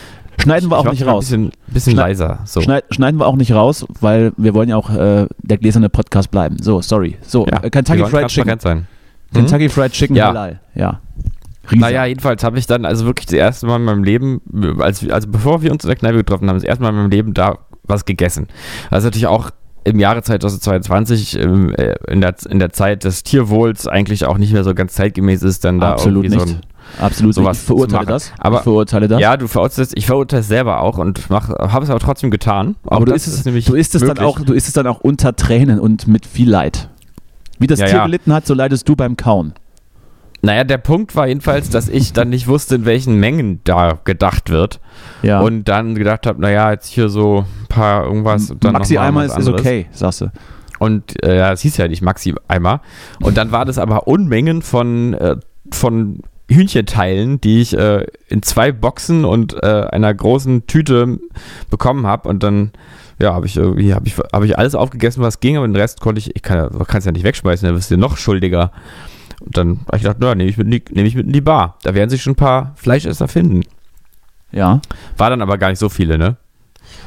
Schneiden 0.40 0.70
wir 0.70 0.78
auch 0.78 0.88
nicht 0.90 1.04
raus. 1.04 1.32
Ein 1.32 1.46
bisschen, 1.46 1.52
bisschen 1.66 1.92
Schneid- 1.94 2.06
leiser. 2.10 2.38
So. 2.44 2.60
Schneid, 2.60 2.84
schneiden 2.90 3.18
wir 3.18 3.26
auch 3.26 3.34
nicht 3.34 3.52
raus, 3.52 3.84
weil 4.00 4.32
wir 4.36 4.54
wollen 4.54 4.68
ja 4.68 4.76
auch 4.76 4.90
äh, 4.90 5.26
der 5.42 5.58
gläserne 5.58 5.88
Podcast 5.88 6.30
bleiben. 6.30 6.58
So, 6.62 6.80
sorry. 6.80 7.16
So, 7.22 7.44
ja, 7.46 7.62
äh, 7.64 7.70
Kentucky 7.70 8.04
Fried 8.04 8.28
Chicken. 8.28 8.60
sein. 8.60 8.86
Mhm. 9.32 9.36
Kentucky 9.38 9.68
Fried 9.68 9.90
Chicken 9.92 10.14
Ja. 10.14 10.28
Halal. 10.28 10.60
Ja. 10.76 11.00
Risa. 11.68 11.80
Naja, 11.80 12.04
jedenfalls 12.04 12.44
habe 12.44 12.58
ich 12.60 12.66
dann 12.68 12.84
also 12.84 13.06
wirklich 13.06 13.26
das 13.26 13.32
erste 13.34 13.66
Mal 13.66 13.76
in 13.76 13.84
meinem 13.84 14.04
Leben, 14.04 14.40
als, 14.78 15.08
also 15.10 15.26
bevor 15.28 15.62
wir 15.62 15.72
uns 15.72 15.82
in 15.82 15.88
der 15.88 15.96
Kneipe 15.96 16.18
getroffen 16.18 16.48
haben, 16.48 16.54
das 16.56 16.62
erste 16.64 16.82
Mal 16.84 16.90
in 16.90 16.94
meinem 16.96 17.10
Leben 17.10 17.34
da 17.34 17.58
was 17.82 18.04
gegessen. 18.04 18.46
Also 18.90 19.08
natürlich 19.08 19.26
auch 19.26 19.50
im 19.86 19.98
Jahre 19.98 20.22
2022, 20.22 21.38
ähm, 21.40 21.74
äh, 21.74 21.94
in, 22.08 22.20
der, 22.20 22.34
in 22.48 22.58
der 22.58 22.70
Zeit 22.72 23.04
des 23.04 23.22
Tierwohls 23.22 23.86
eigentlich 23.86 24.24
auch 24.26 24.38
nicht 24.38 24.52
mehr 24.52 24.64
so 24.64 24.74
ganz 24.74 24.94
zeitgemäß 24.94 25.42
ist, 25.42 25.64
dann 25.64 25.80
da 25.80 25.92
Absolut 25.92 26.24
irgendwie 26.24 26.44
nicht. 26.44 26.48
so 26.48 26.54
ein, 26.56 26.60
Absolut 27.04 27.34
sowas. 27.34 27.58
Ich 27.60 27.64
verurteile 27.66 28.06
das. 28.06 28.32
Aber- 28.38 28.58
ich 28.58 28.62
verurteile 28.62 29.08
das. 29.08 29.20
Ja, 29.20 29.36
du 29.36 29.48
verurteilst, 29.48 29.92
ich 29.96 30.06
verurteile 30.06 30.40
es 30.40 30.48
selber 30.48 30.80
auch 30.80 30.98
und 30.98 31.28
habe 31.30 31.84
es 31.84 31.90
aber 31.90 31.98
trotzdem 32.00 32.30
getan. 32.30 32.76
Auch 32.84 32.96
aber 32.98 33.06
du 33.06 33.14
isst, 33.14 33.26
es, 33.26 33.44
nämlich 33.44 33.64
du, 33.66 33.74
isst 33.74 33.94
es 33.94 34.00
dann 34.02 34.10
möglich. 34.10 34.24
auch, 34.26 34.40
du 34.40 34.52
isst 34.52 34.68
es 34.68 34.74
dann 34.74 34.86
auch 34.86 35.00
unter 35.00 35.34
Tränen 35.34 35.80
und 35.80 36.06
mit 36.06 36.26
viel 36.26 36.48
Leid. 36.48 36.88
Wie 37.58 37.66
das 37.66 37.80
Ja, 37.80 37.86
Tier 37.86 37.96
ja. 37.96 38.04
gelitten 38.04 38.32
hat, 38.32 38.46
so 38.46 38.54
leidest 38.54 38.88
du 38.88 38.94
beim 38.96 39.16
Kauen. 39.16 39.54
Naja, 40.46 40.62
der 40.62 40.78
Punkt 40.78 41.16
war 41.16 41.26
jedenfalls, 41.26 41.70
dass 41.70 41.88
ich 41.88 42.12
dann 42.12 42.28
nicht 42.28 42.46
wusste, 42.46 42.76
in 42.76 42.84
welchen 42.84 43.18
Mengen 43.18 43.60
da 43.64 43.98
gedacht 44.04 44.48
wird. 44.48 44.78
Ja. 45.22 45.40
Und 45.40 45.64
dann 45.64 45.96
gedacht 45.96 46.24
habe, 46.24 46.40
naja, 46.40 46.70
jetzt 46.70 46.86
hier 46.86 47.08
so 47.08 47.44
ein 47.62 47.66
paar 47.68 48.04
irgendwas. 48.04 48.52
Und 48.52 48.64
dann 48.64 48.74
Maxi 48.74 48.96
Eimer 48.96 49.24
ist, 49.24 49.32
anderes. 49.32 49.60
okay, 49.60 49.86
sagst 49.90 50.20
du. 50.20 50.30
Und 50.78 51.20
äh, 51.24 51.36
ja, 51.38 51.52
es 51.52 51.62
hieß 51.62 51.76
ja 51.78 51.88
nicht 51.88 52.00
Maxi 52.00 52.32
Eimer. 52.46 52.80
Und 53.20 53.36
dann 53.36 53.50
war 53.50 53.64
das 53.64 53.76
aber 53.76 54.06
Unmengen 54.06 54.62
von, 54.62 55.14
äh, 55.14 55.36
von 55.72 56.20
Hühnchenteilen, 56.48 57.40
die 57.40 57.60
ich 57.60 57.76
äh, 57.76 58.06
in 58.28 58.42
zwei 58.42 58.70
Boxen 58.70 59.24
und 59.24 59.60
äh, 59.64 59.88
einer 59.90 60.14
großen 60.14 60.68
Tüte 60.68 61.18
bekommen 61.70 62.06
habe. 62.06 62.28
Und 62.28 62.44
dann, 62.44 62.70
ja, 63.20 63.34
habe 63.34 63.46
ich 63.46 63.56
irgendwie, 63.56 63.94
habe 63.94 64.06
ich, 64.06 64.16
hab 64.16 64.44
ich 64.44 64.56
alles 64.56 64.76
aufgegessen, 64.76 65.24
was 65.24 65.40
ging, 65.40 65.56
aber 65.56 65.66
den 65.66 65.74
Rest 65.74 66.00
konnte 66.00 66.20
ich, 66.20 66.36
ich 66.36 66.42
kann 66.42 66.70
es 66.86 67.04
ja 67.04 67.10
nicht 67.10 67.24
wegschmeißen, 67.24 67.66
dann 67.66 67.74
wirst 67.74 67.90
du 67.90 67.96
noch 67.96 68.16
schuldiger. 68.16 68.70
Und 69.40 69.56
dann 69.56 69.80
habe 69.86 69.96
ich 69.96 70.02
gedacht, 70.02 70.16
na, 70.20 70.34
nehme 70.34 70.48
ich, 70.50 70.56
mit 70.56 70.66
in 70.66 70.70
die- 70.72 70.82
nehme 70.94 71.08
ich 71.08 71.14
mit 71.14 71.26
in 71.26 71.32
die 71.32 71.40
Bar. 71.40 71.76
Da 71.82 71.94
werden 71.94 72.10
sich 72.10 72.22
schon 72.22 72.32
ein 72.32 72.36
paar 72.36 72.72
Fleischesser 72.76 73.28
finden. 73.28 73.62
Ja. 74.52 74.80
War 75.16 75.30
dann 75.30 75.42
aber 75.42 75.58
gar 75.58 75.68
nicht 75.70 75.78
so 75.78 75.88
viele, 75.88 76.16
ne? 76.18 76.36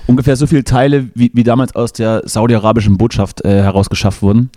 Ungefähr 0.07 0.35
so 0.35 0.45
viele 0.47 0.63
Teile, 0.63 1.09
wie, 1.15 1.31
wie 1.33 1.43
damals 1.43 1.75
aus 1.75 1.93
der 1.93 2.21
saudi-arabischen 2.25 2.97
Botschaft 2.97 3.43
äh, 3.45 3.63
herausgeschafft 3.63 4.21
wurden. 4.21 4.49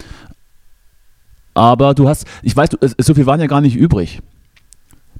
Aber 1.54 1.94
du 1.94 2.08
hast, 2.08 2.26
ich 2.42 2.56
weiß, 2.56 2.70
so 2.98 3.14
viel 3.14 3.26
waren 3.26 3.40
ja 3.40 3.46
gar 3.46 3.60
nicht 3.60 3.76
übrig. 3.76 4.20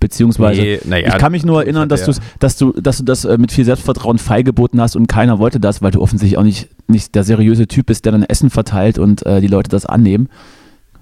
Beziehungsweise, 0.01 0.61
Nee, 0.61 0.81
naja, 0.85 1.09
ich 1.09 1.19
kann 1.19 1.31
mich 1.31 1.45
nur 1.45 1.63
erinnern, 1.63 1.89
dass, 1.89 2.07
dass 2.41 2.57
du, 2.57 2.73
dass 2.73 2.99
du 2.99 3.05
das 3.05 3.25
äh, 3.25 3.39
mit 3.39 3.53
viel 3.53 3.65
Selbstvertrauen 3.65 4.19
feilgeboten 4.19 4.81
hast 4.81 4.97
und 4.97 5.07
keiner 5.07 5.39
wollte 5.39 5.61
das, 5.61 5.81
weil 5.81 5.93
du 5.93 6.01
offensichtlich 6.01 6.39
auch 6.39 6.43
nicht, 6.43 6.69
nicht 6.89 7.15
der 7.15 7.23
seriöse 7.23 7.69
Typ 7.69 7.87
bist, 7.87 8.05
der 8.05 8.13
dann 8.13 8.25
Essen 8.25 8.51
verteilt 8.51 8.99
und 8.99 9.25
äh, 9.27 9.41
die 9.41 9.47
Leute 9.47 9.69
das 9.71 9.87
annehmen. 9.87 10.29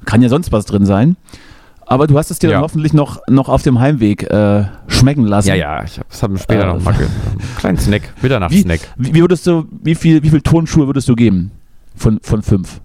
Kann 0.05 0.23
ja 0.23 0.29
sonst 0.29 0.51
was 0.53 0.65
drin 0.67 0.87
sein. 0.87 1.17
Aber 1.87 2.07
du 2.07 2.17
hast 2.17 2.31
es 2.31 2.39
dir 2.39 2.49
Ja. 2.51 2.55
dann 2.57 2.63
hoffentlich 2.63 2.93
noch, 2.93 3.21
noch 3.29 3.49
auf 3.49 3.63
dem 3.63 3.81
Heimweg 3.81 4.23
äh, 4.31 4.65
schmecken 4.87 5.25
lassen. 5.27 5.49
Ja, 5.49 5.55
ja, 5.57 5.83
ich 5.85 5.99
hab, 5.99 6.09
das 6.09 6.23
haben 6.23 6.35
wir 6.35 6.39
später 6.41 6.63
Äh, 6.65 6.75
noch 6.75 6.83
mal. 6.85 6.95
kleinen 7.59 7.79
Snack, 7.79 8.03
Wie, 8.17 8.23
Mitternachtssnack. 8.27 8.81
wie, 8.97 9.15
wie 9.15 9.21
würdest 9.21 9.47
du, 9.47 9.65
wie 9.83 9.97
viel, 9.97 10.23
wie 10.23 10.31
viel 10.31 10.41
Turnschuhe 10.41 10.87
würdest 10.87 11.09
du 11.09 11.17
geben? 11.17 11.51
Von, 11.97 12.21
von 12.23 12.43
fünf? 12.43 12.81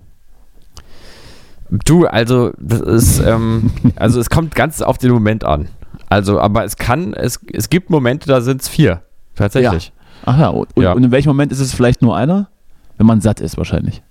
Du, 1.70 2.06
also, 2.06 2.52
das 2.60 2.82
ist, 2.82 3.20
ähm, 3.20 3.72
also 3.96 4.20
es 4.20 4.30
kommt 4.30 4.56
ganz 4.56 4.82
auf 4.82 4.98
den 4.98 5.12
Moment 5.12 5.44
an. 5.44 5.68
Also, 6.10 6.40
aber 6.40 6.64
es 6.64 6.78
kann, 6.78 7.14
es, 7.14 7.40
es 7.52 7.70
gibt 7.70 7.90
Momente, 7.90 8.28
da 8.28 8.42
sind 8.42 8.62
es 8.62 8.68
vier. 8.68 9.02
Tatsächlich. 9.36 9.92
Ach 10.26 10.40
ja, 10.40 10.48
und, 10.50 10.68
Ja. 10.78 10.94
und 10.94 11.04
in 11.04 11.12
welchem 11.12 11.30
Moment 11.30 11.52
ist 11.52 11.60
es 11.60 11.74
vielleicht 11.74 12.02
nur 12.02 12.16
einer? 12.16 12.50
Wenn 12.98 13.06
man 13.08 13.20
satt 13.22 13.42
ist 13.42 13.58
wahrscheinlich. 13.58 14.02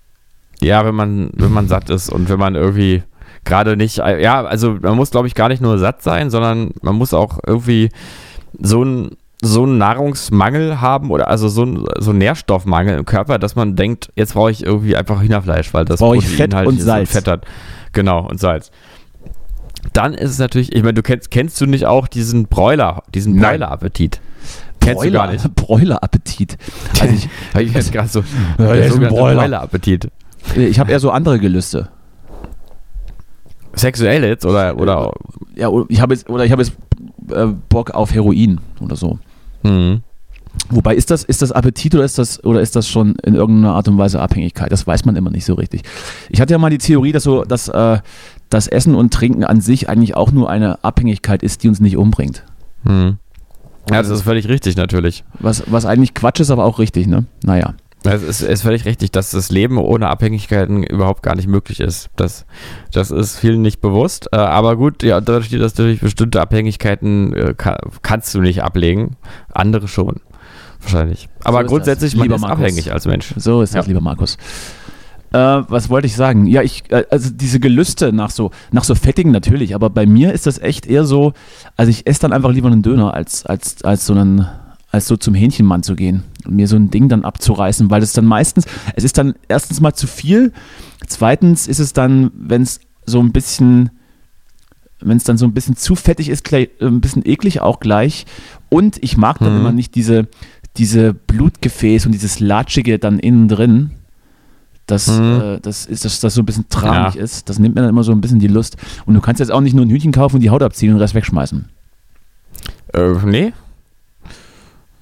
Ja, 0.61 0.85
wenn 0.85 0.95
man, 0.95 1.29
wenn 1.33 1.51
man 1.51 1.67
satt 1.67 1.89
ist 1.89 2.09
und 2.09 2.29
wenn 2.29 2.39
man 2.39 2.55
irgendwie 2.55 3.03
gerade 3.43 3.77
nicht, 3.77 3.97
ja, 3.97 4.43
also 4.43 4.77
man 4.81 4.95
muss, 4.95 5.11
glaube 5.11 5.27
ich, 5.27 5.35
gar 5.35 5.49
nicht 5.49 5.61
nur 5.61 5.77
satt 5.77 6.01
sein, 6.01 6.29
sondern 6.29 6.71
man 6.81 6.95
muss 6.95 7.13
auch 7.13 7.39
irgendwie 7.45 7.89
so 8.59 8.83
ein 8.83 9.11
so 9.41 9.63
einen 9.63 9.77
Nahrungsmangel 9.77 10.81
haben 10.81 11.11
oder 11.11 11.27
also 11.27 11.49
so 11.49 11.63
einen 11.63 11.85
so 11.99 12.11
einen 12.11 12.19
Nährstoffmangel 12.19 12.97
im 12.97 13.05
Körper, 13.05 13.37
dass 13.37 13.55
man 13.55 13.75
denkt, 13.75 14.11
jetzt 14.15 14.33
brauche 14.33 14.49
ich 14.49 14.65
irgendwie 14.65 14.95
einfach 14.95 15.21
Hühnerfleisch, 15.21 15.73
weil 15.73 15.85
das 15.85 15.99
brauche 15.99 16.17
ich 16.17 16.27
Fett 16.27 16.53
und 16.53 16.81
Salz. 16.81 17.11
Fett 17.11 17.27
hat. 17.27 17.45
Genau, 17.91 18.27
und 18.27 18.39
Salz. 18.39 18.71
Dann 19.93 20.13
ist 20.13 20.31
es 20.31 20.39
natürlich, 20.39 20.73
ich 20.73 20.81
meine, 20.81 20.95
du 20.95 21.03
kennst, 21.03 21.29
kennst 21.29 21.59
du 21.61 21.65
nicht 21.65 21.85
auch 21.85 22.07
diesen 22.07 22.47
Bräuler, 22.47 23.03
diesen 23.13 23.39
Bräuler-Appetit? 23.39 24.19
Kennst 24.79 25.01
Bräuler, 25.01 25.11
du 25.11 25.17
gar 25.17 25.31
nicht? 25.31 25.55
Bräuler-Appetit. 25.55 26.57
Also 26.99 27.13
ich, 27.13 27.29
ich 27.59 27.73
jetzt 27.73 27.91
gerade 27.91 28.07
so, 28.07 28.23
ja, 28.57 28.73
der 28.73 28.89
Bräuler-Appetit. 28.89 30.09
Ich 30.55 30.79
habe 30.79 30.91
eher 30.91 30.99
so 30.99 31.11
andere 31.11 31.39
Gelüste. 31.39 31.89
Sexuell 33.73 34.23
jetzt 34.23 34.45
oder 34.45 34.79
oder 34.79 35.11
ja 35.55 35.69
ich 35.89 35.99
habe 35.99 36.13
jetzt 36.13 36.29
oder 36.29 36.45
ich 36.45 36.51
habe 36.51 36.61
jetzt 36.61 36.73
äh, 37.29 37.47
Bock 37.69 37.91
auf 37.91 38.13
Heroin 38.13 38.59
oder 38.79 38.95
so. 38.95 39.19
Mhm. 39.63 40.01
Wobei 40.69 40.95
ist 40.95 41.11
das 41.11 41.23
ist 41.23 41.41
das 41.41 41.51
Appetit 41.51 41.93
oder 41.93 42.05
ist 42.05 42.17
das 42.17 42.41
oder 42.43 42.61
ist 42.61 42.75
das 42.75 42.87
schon 42.87 43.15
in 43.23 43.35
irgendeiner 43.35 43.73
Art 43.73 43.87
und 43.89 43.97
Weise 43.97 44.21
Abhängigkeit? 44.21 44.71
Das 44.71 44.87
weiß 44.87 45.03
man 45.05 45.17
immer 45.17 45.29
nicht 45.29 45.45
so 45.45 45.55
richtig. 45.55 45.81
Ich 46.29 46.39
hatte 46.39 46.53
ja 46.53 46.57
mal 46.57 46.69
die 46.69 46.77
Theorie, 46.77 47.11
dass 47.11 47.23
so 47.23 47.43
dass 47.43 47.67
äh, 47.67 47.99
das 48.49 48.67
Essen 48.67 48.95
und 48.95 49.13
Trinken 49.13 49.43
an 49.43 49.59
sich 49.59 49.89
eigentlich 49.89 50.15
auch 50.15 50.31
nur 50.31 50.49
eine 50.49 50.83
Abhängigkeit 50.83 51.43
ist, 51.43 51.63
die 51.63 51.67
uns 51.67 51.81
nicht 51.81 51.97
umbringt. 51.97 52.43
Mhm. 52.83 53.17
Ja, 53.89 54.01
das 54.01 54.09
ist 54.09 54.23
völlig 54.23 54.47
richtig 54.47 54.77
natürlich. 54.77 55.23
Was, 55.39 55.63
was 55.67 55.85
eigentlich 55.85 56.13
Quatsch 56.13 56.39
ist, 56.39 56.49
aber 56.49 56.63
auch 56.65 56.79
richtig, 56.79 57.07
ne? 57.07 57.25
Naja. 57.43 57.75
Es 58.05 58.23
ist, 58.23 58.41
ist, 58.41 58.61
völlig 58.61 58.85
richtig, 58.85 59.11
dass 59.11 59.31
das 59.31 59.49
Leben 59.49 59.77
ohne 59.77 60.09
Abhängigkeiten 60.09 60.83
überhaupt 60.83 61.23
gar 61.23 61.35
nicht 61.35 61.47
möglich 61.47 61.79
ist. 61.79 62.09
Das, 62.15 62.45
das 62.91 63.11
ist 63.11 63.39
vielen 63.39 63.61
nicht 63.61 63.81
bewusst. 63.81 64.29
Äh, 64.31 64.37
aber 64.37 64.75
gut, 64.75 65.03
ja, 65.03 65.21
dadurch, 65.21 65.49
dass 65.49 65.73
durch 65.73 65.99
bestimmte 65.99 66.41
Abhängigkeiten 66.41 67.33
äh, 67.33 67.53
kannst 68.01 68.35
du 68.35 68.41
nicht 68.41 68.63
ablegen, 68.63 69.15
andere 69.51 69.87
schon. 69.87 70.21
Wahrscheinlich. 70.81 71.29
Aber 71.43 71.61
so 71.61 71.67
grundsätzlich, 71.67 72.11
das, 72.11 72.19
man 72.19 72.31
ist 72.31 72.41
Markus. 72.41 72.59
abhängig 72.59 72.93
als 72.93 73.05
Mensch. 73.05 73.33
So 73.37 73.61
ist 73.61 73.73
das, 73.73 73.87
lieber 73.87 74.01
Markus. 74.01 74.37
Äh, 75.31 75.37
was 75.37 75.89
wollte 75.89 76.07
ich 76.07 76.15
sagen? 76.15 76.45
Ja, 76.45 76.61
ich, 76.61 76.83
äh, 76.91 77.05
also 77.09 77.29
diese 77.33 77.59
Gelüste 77.59 78.13
nach 78.13 78.29
so, 78.29 78.51
nach 78.71 78.83
so 78.83 78.95
fettigen 78.95 79.31
natürlich, 79.31 79.75
aber 79.75 79.89
bei 79.89 80.05
mir 80.05 80.31
ist 80.31 80.45
das 80.45 80.59
echt 80.59 80.85
eher 80.85 81.05
so, 81.05 81.33
also 81.75 81.89
ich 81.89 82.07
esse 82.07 82.21
dann 82.21 82.33
einfach 82.33 82.51
lieber 82.51 82.67
einen 82.67 82.83
Döner 82.83 83.13
als, 83.13 83.45
als, 83.45 83.83
als 83.83 84.05
so 84.05 84.13
einen 84.13 84.47
als 84.95 85.07
so 85.07 85.17
zum 85.17 85.33
Hähnchenmann 85.33 85.83
zu 85.83 85.95
gehen 85.95 86.23
und 86.45 86.55
mir 86.55 86.67
so 86.67 86.77
ein 86.77 86.89
Ding 86.89 87.09
dann 87.09 87.25
abzureißen, 87.25 87.91
weil 87.91 88.01
es 88.01 88.13
dann 88.13 88.25
meistens, 88.25 88.65
es 88.95 89.03
ist 89.03 89.17
dann 89.17 89.35
erstens 89.47 89.81
mal 89.81 89.93
zu 89.93 90.07
viel, 90.07 90.53
zweitens 91.05 91.67
ist 91.67 91.79
es 91.79 91.93
dann, 91.93 92.31
wenn 92.33 92.61
es 92.61 92.79
so 93.05 93.19
ein 93.19 93.33
bisschen, 93.33 93.91
wenn 95.01 95.17
es 95.17 95.25
dann 95.25 95.37
so 95.37 95.45
ein 95.45 95.53
bisschen 95.53 95.75
zu 95.75 95.95
fettig 95.95 96.29
ist, 96.29 96.45
gleich, 96.45 96.69
äh, 96.79 96.85
ein 96.85 97.01
bisschen 97.01 97.25
eklig 97.25 97.59
auch 97.59 97.79
gleich 97.79 98.25
und 98.69 98.97
ich 99.03 99.17
mag 99.17 99.39
dann 99.39 99.53
mhm. 99.53 99.59
immer 99.59 99.71
nicht 99.73 99.95
diese, 99.95 100.27
diese 100.77 101.13
Blutgefäß 101.13 102.05
und 102.05 102.13
dieses 102.13 102.39
Latschige 102.39 102.97
dann 102.97 103.19
innen 103.19 103.49
drin, 103.49 103.91
dass, 104.87 105.07
mhm. 105.07 105.41
äh, 105.41 105.59
das, 105.59 105.85
ist, 105.85 106.05
dass 106.05 106.21
das 106.21 106.35
so 106.35 106.41
ein 106.41 106.45
bisschen 106.45 106.69
tragig 106.69 107.15
ja. 107.15 107.21
ist. 107.21 107.49
Das 107.49 107.59
nimmt 107.59 107.75
mir 107.75 107.81
dann 107.81 107.89
immer 107.89 108.03
so 108.03 108.11
ein 108.11 108.21
bisschen 108.21 108.39
die 108.39 108.47
Lust. 108.47 108.77
Und 109.05 109.15
du 109.15 109.21
kannst 109.21 109.39
jetzt 109.39 109.51
auch 109.51 109.61
nicht 109.61 109.73
nur 109.73 109.83
ein 109.83 109.89
Hühnchen 109.89 110.11
kaufen 110.11 110.35
und 110.35 110.41
die 110.41 110.51
Haut 110.51 110.61
abziehen 110.61 110.89
und 110.89 110.97
den 110.97 111.01
Rest 111.01 111.15
wegschmeißen. 111.15 111.65
Äh, 112.93 113.13
nee, 113.25 113.53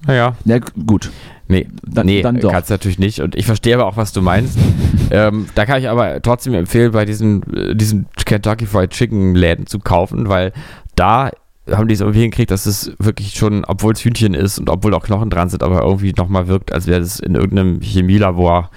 naja. 0.06 0.36
Ja, 0.44 0.58
gut. 0.86 1.10
Nee, 1.46 1.68
dann, 1.86 2.06
nee 2.06 2.22
dann 2.22 2.40
doch. 2.40 2.50
kannst 2.50 2.70
du 2.70 2.74
natürlich 2.74 2.98
nicht. 2.98 3.20
Und 3.20 3.34
ich 3.34 3.46
verstehe 3.46 3.74
aber 3.74 3.86
auch, 3.86 3.96
was 3.96 4.12
du 4.12 4.22
meinst. 4.22 4.58
ähm, 5.10 5.46
da 5.54 5.66
kann 5.66 5.78
ich 5.78 5.88
aber 5.88 6.22
trotzdem 6.22 6.54
empfehlen, 6.54 6.92
bei 6.92 7.04
diesen, 7.04 7.42
äh, 7.54 7.76
diesen 7.76 8.06
Kentucky 8.24 8.66
Fried 8.66 8.90
Chicken 8.90 9.34
Läden 9.34 9.66
zu 9.66 9.78
kaufen, 9.78 10.28
weil 10.28 10.52
da 10.96 11.30
haben 11.70 11.88
die 11.88 11.94
es 11.94 12.00
irgendwie 12.00 12.20
hingekriegt, 12.20 12.50
dass 12.50 12.66
es 12.66 12.92
wirklich 12.98 13.34
schon, 13.34 13.64
obwohl 13.64 13.94
es 13.94 14.04
Hühnchen 14.04 14.34
ist 14.34 14.58
und 14.58 14.68
obwohl 14.68 14.94
auch 14.94 15.04
Knochen 15.04 15.30
dran 15.30 15.48
sind, 15.48 15.62
aber 15.62 15.82
irgendwie 15.82 16.12
nochmal 16.12 16.46
wirkt, 16.46 16.72
als 16.72 16.86
wäre 16.86 17.00
es 17.00 17.20
in 17.20 17.34
irgendeinem 17.34 17.80
Chemielabor 17.80 18.70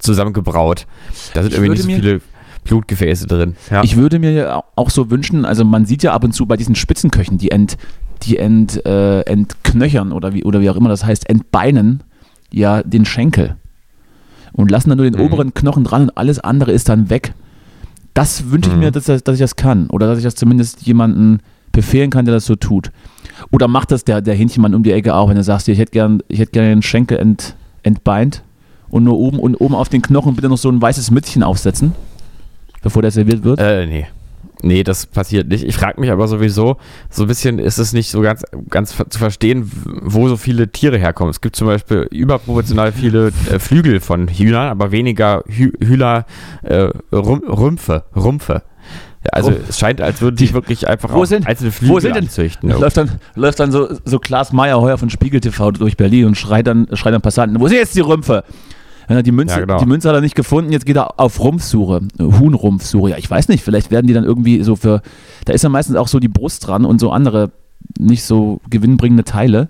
zusammengebraut. 0.00 0.86
Da 1.32 1.42
sind 1.42 1.52
ich 1.52 1.58
irgendwie 1.58 1.70
nicht 1.70 1.82
so 1.82 1.88
viele 1.88 2.20
Blutgefäße 2.64 3.26
drin. 3.26 3.56
Ja. 3.70 3.82
Ich 3.84 3.96
würde 3.96 4.18
mir 4.18 4.32
ja 4.32 4.62
auch 4.74 4.90
so 4.90 5.10
wünschen, 5.10 5.44
also 5.44 5.64
man 5.64 5.86
sieht 5.86 6.02
ja 6.02 6.12
ab 6.12 6.24
und 6.24 6.32
zu 6.32 6.46
bei 6.46 6.56
diesen 6.56 6.74
Spitzenköchen, 6.74 7.38
die 7.38 7.50
ent, 7.50 7.78
die 8.22 8.38
ent, 8.38 8.84
äh, 8.86 9.20
entknöchern 9.22 10.12
oder 10.12 10.32
wie, 10.32 10.44
oder 10.44 10.60
wie 10.60 10.70
auch 10.70 10.76
immer 10.76 10.88
das 10.88 11.04
heißt, 11.04 11.28
entbeinen 11.28 12.02
ja 12.52 12.82
den 12.82 13.04
Schenkel 13.04 13.56
und 14.52 14.70
lassen 14.70 14.88
dann 14.88 14.98
nur 14.98 15.10
den 15.10 15.20
mhm. 15.20 15.26
oberen 15.26 15.54
Knochen 15.54 15.84
dran 15.84 16.02
und 16.02 16.16
alles 16.16 16.38
andere 16.38 16.72
ist 16.72 16.88
dann 16.88 17.10
weg. 17.10 17.34
Das 18.14 18.50
wünsche 18.50 18.70
ich 18.70 18.76
mhm. 18.76 18.80
mir, 18.80 18.90
dass, 18.90 19.04
dass 19.04 19.34
ich 19.34 19.40
das 19.40 19.56
kann 19.56 19.88
oder 19.88 20.06
dass 20.06 20.18
ich 20.18 20.24
das 20.24 20.34
zumindest 20.34 20.82
jemanden 20.82 21.40
befehlen 21.72 22.10
kann, 22.10 22.24
der 22.24 22.34
das 22.34 22.46
so 22.46 22.56
tut. 22.56 22.90
Oder 23.50 23.68
macht 23.68 23.90
das 23.90 24.04
der, 24.04 24.22
der 24.22 24.34
Hähnchenmann 24.34 24.74
um 24.74 24.82
die 24.82 24.92
Ecke 24.92 25.14
auch, 25.14 25.28
wenn 25.28 25.36
er 25.36 25.44
sagt, 25.44 25.68
ich 25.68 25.78
hätte 25.78 25.92
gern, 25.92 26.22
ich 26.28 26.38
hätte 26.38 26.52
gern 26.52 26.64
den 26.64 26.82
Schenkel 26.82 27.18
ent, 27.18 27.54
entbeint 27.82 28.42
und 28.88 29.04
nur 29.04 29.18
oben 29.18 29.38
und 29.38 29.56
oben 29.56 29.74
auf 29.74 29.90
den 29.90 30.00
Knochen 30.00 30.34
bitte 30.34 30.48
noch 30.48 30.56
so 30.56 30.70
ein 30.70 30.80
weißes 30.80 31.10
Mützchen 31.10 31.42
aufsetzen, 31.42 31.92
bevor 32.82 33.02
der 33.02 33.10
serviert 33.10 33.44
wird? 33.44 33.60
Äh, 33.60 33.86
nee. 33.86 34.06
Nee, 34.62 34.84
das 34.84 35.06
passiert 35.06 35.48
nicht. 35.48 35.64
Ich 35.64 35.76
frage 35.76 36.00
mich 36.00 36.10
aber 36.10 36.28
sowieso, 36.28 36.76
so 37.10 37.24
ein 37.24 37.28
bisschen 37.28 37.58
ist 37.58 37.78
es 37.78 37.92
nicht 37.92 38.10
so 38.10 38.20
ganz, 38.22 38.44
ganz 38.70 38.96
zu 38.96 39.18
verstehen, 39.18 39.70
wo 39.84 40.28
so 40.28 40.36
viele 40.36 40.70
Tiere 40.72 40.98
herkommen. 40.98 41.30
Es 41.30 41.40
gibt 41.40 41.56
zum 41.56 41.66
Beispiel 41.66 42.08
überproportional 42.10 42.92
viele 42.92 43.32
äh, 43.50 43.58
Flügel 43.58 44.00
von 44.00 44.28
Hühnern, 44.28 44.68
aber 44.68 44.92
weniger 44.92 45.42
Hü 45.46 45.72
Hühner 45.82 46.24
äh, 46.62 46.88
Rümpfe. 47.12 48.04
Rumpfe. 48.14 48.62
Ja, 49.24 49.30
also 49.32 49.50
oh. 49.50 49.60
es 49.68 49.78
scheint, 49.78 50.00
als 50.00 50.20
würden 50.20 50.36
die 50.36 50.52
wirklich 50.54 50.88
einfach 50.88 51.12
wo 51.12 51.24
sind, 51.24 51.46
einzelne 51.46 51.72
Flügel 51.72 51.94
wo 51.94 52.00
sind 52.00 52.14
denn, 52.14 52.24
anzüchten. 52.24 52.70
Läuft 52.70 52.96
dann, 52.96 53.10
läuft 53.34 53.60
dann 53.60 53.72
so, 53.72 53.88
so 54.04 54.18
Klaas 54.18 54.52
Meyerheuer 54.52 54.98
von 54.98 55.10
Spiegel 55.10 55.40
TV 55.40 55.72
durch 55.72 55.96
Berlin 55.96 56.26
und 56.26 56.36
schreit 56.36 56.66
dann, 56.66 56.86
schreit 56.92 57.12
dann 57.12 57.22
Passanten, 57.22 57.60
wo 57.60 57.68
sind 57.68 57.78
jetzt 57.78 57.96
die 57.96 58.00
Rümpfe? 58.00 58.44
Wenn 59.06 59.16
er 59.16 59.22
die 59.22 59.32
Münze, 59.32 59.54
ja, 59.54 59.60
genau. 59.60 59.78
die 59.78 59.86
Münze 59.86 60.08
hat 60.08 60.16
er 60.16 60.20
nicht 60.20 60.34
gefunden, 60.34 60.72
jetzt 60.72 60.84
geht 60.84 60.96
er 60.96 61.20
auf 61.20 61.40
Rumpfsuche, 61.40 62.00
Huhnrumpfsuche. 62.18 63.10
Ja, 63.10 63.18
ich 63.18 63.30
weiß 63.30 63.48
nicht, 63.48 63.62
vielleicht 63.62 63.90
werden 63.90 64.06
die 64.06 64.14
dann 64.14 64.24
irgendwie 64.24 64.62
so 64.62 64.76
für, 64.76 65.00
da 65.44 65.52
ist 65.52 65.62
ja 65.62 65.68
meistens 65.68 65.96
auch 65.96 66.08
so 66.08 66.18
die 66.18 66.28
Brust 66.28 66.66
dran 66.66 66.84
und 66.84 67.00
so 67.00 67.10
andere 67.10 67.52
nicht 67.98 68.24
so 68.24 68.60
gewinnbringende 68.68 69.22
Teile, 69.22 69.68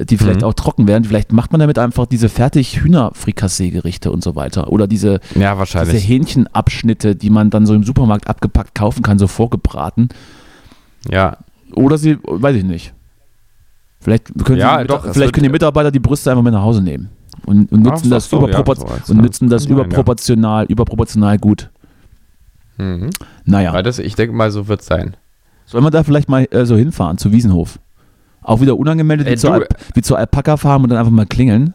die 0.00 0.16
vielleicht 0.16 0.40
mhm. 0.40 0.46
auch 0.46 0.54
trocken 0.54 0.88
werden. 0.88 1.04
Vielleicht 1.04 1.32
macht 1.32 1.52
man 1.52 1.60
damit 1.60 1.78
einfach 1.78 2.06
diese 2.06 2.28
fertig 2.28 2.80
Hühnerfrikassee-Gerichte 2.80 4.10
und 4.10 4.24
so 4.24 4.34
weiter. 4.34 4.72
Oder 4.72 4.86
diese, 4.86 5.20
ja, 5.34 5.54
diese 5.62 5.96
Hähnchenabschnitte, 5.98 7.14
die 7.14 7.30
man 7.30 7.50
dann 7.50 7.66
so 7.66 7.74
im 7.74 7.84
Supermarkt 7.84 8.28
abgepackt 8.28 8.74
kaufen 8.74 9.02
kann, 9.02 9.18
so 9.18 9.26
vorgebraten. 9.26 10.08
Ja. 11.10 11.36
Oder 11.72 11.98
sie, 11.98 12.18
weiß 12.22 12.56
ich 12.56 12.64
nicht. 12.64 12.94
Vielleicht 14.00 14.32
können, 14.44 14.58
ja, 14.58 14.80
sie, 14.80 14.86
doch, 14.86 15.12
vielleicht 15.12 15.34
können 15.34 15.44
die 15.44 15.50
Mitarbeiter 15.50 15.90
die 15.90 16.00
Brüste 16.00 16.30
einfach 16.30 16.42
mit 16.42 16.52
nach 16.52 16.62
Hause 16.62 16.82
nehmen 16.82 17.10
und, 17.46 17.72
und 17.72 17.82
nutzen 17.82 18.10
das, 18.10 18.28
so, 18.28 18.38
überpropor 18.38 18.76
ja, 18.76 18.96
so 19.04 19.12
und 19.12 19.22
nutzen 19.22 19.48
das 19.48 19.66
überproportional, 19.66 20.64
ja. 20.64 20.70
überproportional 20.70 21.38
gut. 21.38 21.70
Mhm. 22.76 23.10
Naja. 23.44 23.72
Weil 23.72 23.82
das, 23.82 23.98
ich 23.98 24.14
denke 24.14 24.34
mal, 24.34 24.50
so 24.50 24.68
wird 24.68 24.80
es 24.80 24.86
sein. 24.86 25.16
Sollen 25.64 25.84
wir 25.84 25.90
da 25.90 26.04
vielleicht 26.04 26.28
mal 26.28 26.46
äh, 26.50 26.66
so 26.66 26.76
hinfahren, 26.76 27.18
zu 27.18 27.32
Wiesenhof? 27.32 27.78
Auch 28.42 28.60
wieder 28.60 28.78
unangemeldet, 28.78 29.26
Ey, 29.26 29.32
wie, 29.32 29.36
zur 29.38 29.66
wie 29.94 30.02
zur 30.02 30.18
Alpaka-Farm 30.18 30.84
und 30.84 30.90
dann 30.90 30.98
einfach 30.98 31.10
mal 31.10 31.26
klingeln? 31.26 31.74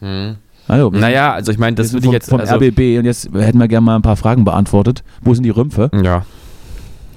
Mhm. 0.00 0.36
Also, 0.68 0.90
naja, 0.90 1.32
also 1.32 1.52
ich 1.52 1.58
meine, 1.58 1.76
das 1.76 1.92
würde 1.92 2.06
ich 2.06 2.12
jetzt. 2.12 2.28
Vom 2.28 2.40
also, 2.40 2.56
RBB 2.56 2.98
und 2.98 3.04
jetzt 3.04 3.30
hätten 3.32 3.58
wir 3.58 3.68
gerne 3.68 3.84
mal 3.84 3.96
ein 3.96 4.02
paar 4.02 4.16
Fragen 4.16 4.44
beantwortet. 4.44 5.04
Wo 5.22 5.32
sind 5.32 5.44
die 5.44 5.50
Rümpfe? 5.50 5.90
Ja. 6.02 6.26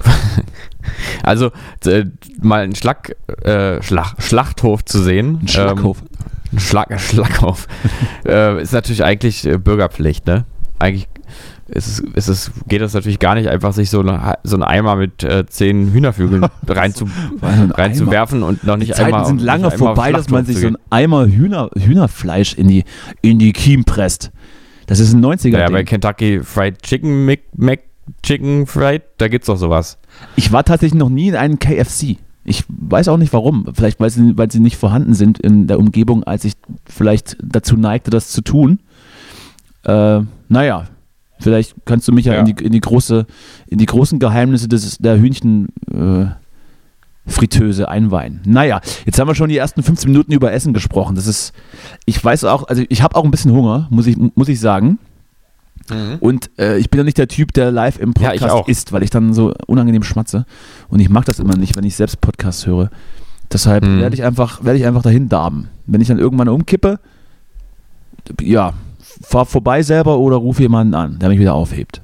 also, 1.24 1.51
äh, 1.86 2.05
mal 2.41 2.62
einen 2.62 2.75
Schlag, 2.75 3.15
äh, 3.43 3.81
Schlag, 3.81 4.15
Schlachthof 4.19 4.86
zu 4.86 5.01
sehen. 5.01 5.39
Ein 5.41 5.48
Schlachthof. 5.48 6.01
Ähm, 6.01 6.60
Schlag, 6.60 7.00
Schlaghof. 7.00 7.67
äh, 8.25 8.62
ist 8.62 8.74
natürlich 8.74 9.03
eigentlich 9.03 9.46
äh, 9.46 9.58
Bürgerpflicht, 9.58 10.25
ne? 10.25 10.46
Eigentlich 10.79 11.08
ist 11.67 11.88
es, 11.88 12.00
ist 12.00 12.27
es, 12.27 12.51
geht 12.67 12.81
das 12.81 12.93
natürlich 12.93 13.19
gar 13.19 13.36
nicht 13.36 13.48
einfach, 13.48 13.74
sich 13.74 13.89
so, 13.89 14.00
eine, 14.00 14.36
so 14.43 14.55
einen 14.55 14.63
Eimer 14.63 14.96
mit 14.96 15.24
äh, 15.24 15.46
zehn 15.46 15.91
Hühnervögeln 15.91 16.48
rein 16.67 16.93
zu, 16.93 17.08
reinzuwerfen 17.41 18.41
und 18.41 18.63
noch 18.63 18.77
nicht 18.77 18.89
die 18.89 18.96
Zeiten 18.96 19.13
einmal. 19.13 19.25
sind 19.25 19.41
lange 19.41 19.69
vorbei, 19.69 20.12
dass 20.12 20.29
man 20.29 20.46
sich 20.46 20.58
so 20.58 20.67
einen 20.67 20.77
Eimer 20.89 21.27
Hühner, 21.27 21.69
Hühnerfleisch 21.77 22.55
in 22.55 22.67
die, 22.67 22.86
in 23.22 23.38
die 23.38 23.53
Kiem 23.53 23.84
presst. 23.84 24.31
Das 24.88 25.00
ist 25.00 25.13
ein 25.13 25.24
90er. 25.24 25.50
Ja, 25.50 25.67
-Ding. 25.67 25.72
bei 25.72 25.84
Kentucky 25.84 26.41
Fried 26.43 26.81
Chicken, 26.81 27.25
Mac, 27.25 27.41
Mac 27.55 27.81
Chicken 28.24 28.65
Fried, 28.65 29.03
da 29.19 29.27
gibt's 29.27 29.46
doch 29.46 29.58
sowas. 29.58 29.98
Ich 30.35 30.51
war 30.51 30.63
tatsächlich 30.63 30.99
noch 30.99 31.09
nie 31.09 31.29
in 31.29 31.35
einem 31.35 31.59
KFC. 31.59 32.17
Ich 32.43 32.63
weiß 32.67 33.09
auch 33.09 33.17
nicht 33.17 33.33
warum. 33.33 33.67
Vielleicht, 33.73 33.99
weil 33.99 34.09
sie, 34.09 34.37
weil 34.37 34.51
sie 34.51 34.59
nicht 34.59 34.77
vorhanden 34.77 35.13
sind 35.13 35.39
in 35.39 35.67
der 35.67 35.77
Umgebung, 35.77 36.23
als 36.23 36.45
ich 36.45 36.53
vielleicht 36.85 37.37
dazu 37.43 37.77
neigte, 37.77 38.09
das 38.09 38.29
zu 38.29 38.41
tun. 38.41 38.79
Äh, 39.83 40.21
naja, 40.47 40.85
vielleicht 41.39 41.75
kannst 41.85 42.07
du 42.07 42.11
mich 42.11 42.25
ja, 42.25 42.33
ja. 42.33 42.39
In, 42.39 42.45
die, 42.45 42.63
in, 42.63 42.71
die, 42.71 42.79
große, 42.79 43.27
in 43.67 43.77
die 43.77 43.85
großen 43.85 44.19
Geheimnisse 44.19 44.67
des, 44.67 44.97
der 44.97 45.19
Hühnchenfritteuse 45.19 47.83
äh, 47.83 47.87
einweihen. 47.87 48.41
Naja, 48.45 48.81
jetzt 49.05 49.19
haben 49.19 49.27
wir 49.27 49.35
schon 49.35 49.49
die 49.49 49.57
ersten 49.57 49.83
15 49.83 50.09
Minuten 50.09 50.31
über 50.31 50.51
Essen 50.51 50.73
gesprochen. 50.73 51.15
Das 51.15 51.27
ist, 51.27 51.53
ich 52.05 52.23
weiß 52.23 52.45
auch, 52.45 52.67
also 52.67 52.83
ich 52.89 53.03
habe 53.03 53.15
auch 53.15 53.25
ein 53.25 53.31
bisschen 53.31 53.51
Hunger, 53.51 53.87
muss 53.91 54.07
ich, 54.07 54.17
muss 54.17 54.49
ich 54.49 54.59
sagen. 54.59 54.97
Mhm. 55.89 56.17
Und 56.19 56.50
äh, 56.58 56.77
ich 56.77 56.89
bin 56.89 57.00
ja 57.00 57.03
nicht 57.03 57.17
der 57.17 57.27
Typ, 57.27 57.53
der 57.53 57.72
live 57.72 58.00
im 58.00 58.13
Podcast 58.13 58.41
Ja, 58.41 58.63
ist, 58.67 58.91
weil 58.91 59.03
ich 59.03 59.10
dann 59.10 59.34
so 59.34 59.53
unangenehm 59.67 60.03
schmatze. 60.03 60.46
Und 60.89 61.00
ich 61.00 61.10
mag 61.10 61.25
das 61.25 61.39
immer 61.39 61.55
nicht, 61.55 61.75
wenn 61.75 61.84
ich 61.84 61.96
selbst 61.96 62.22
Podcasts 62.22 62.65
höre. 62.65 62.89
Deshalb 63.51 63.84
Mhm. 63.84 64.00
werde 64.01 64.15
ich 64.15 64.24
einfach, 64.24 64.63
werde 64.63 64.77
ich 64.79 64.86
einfach 64.86 65.01
dahin 65.01 65.27
darben. 65.29 65.69
Wenn 65.88 66.01
ich 66.01 66.08
dann 66.08 66.19
irgendwann 66.19 66.50
umkippe, 66.50 67.00
ja, 68.41 68.74
fahr 69.22 69.46
vorbei 69.46 69.81
selber 69.81 70.17
oder 70.19 70.36
rufe 70.38 70.62
jemanden 70.62 70.93
an, 70.93 71.19
der 71.19 71.29
mich 71.29 71.39
wieder 71.39 71.53
aufhebt. 71.53 72.01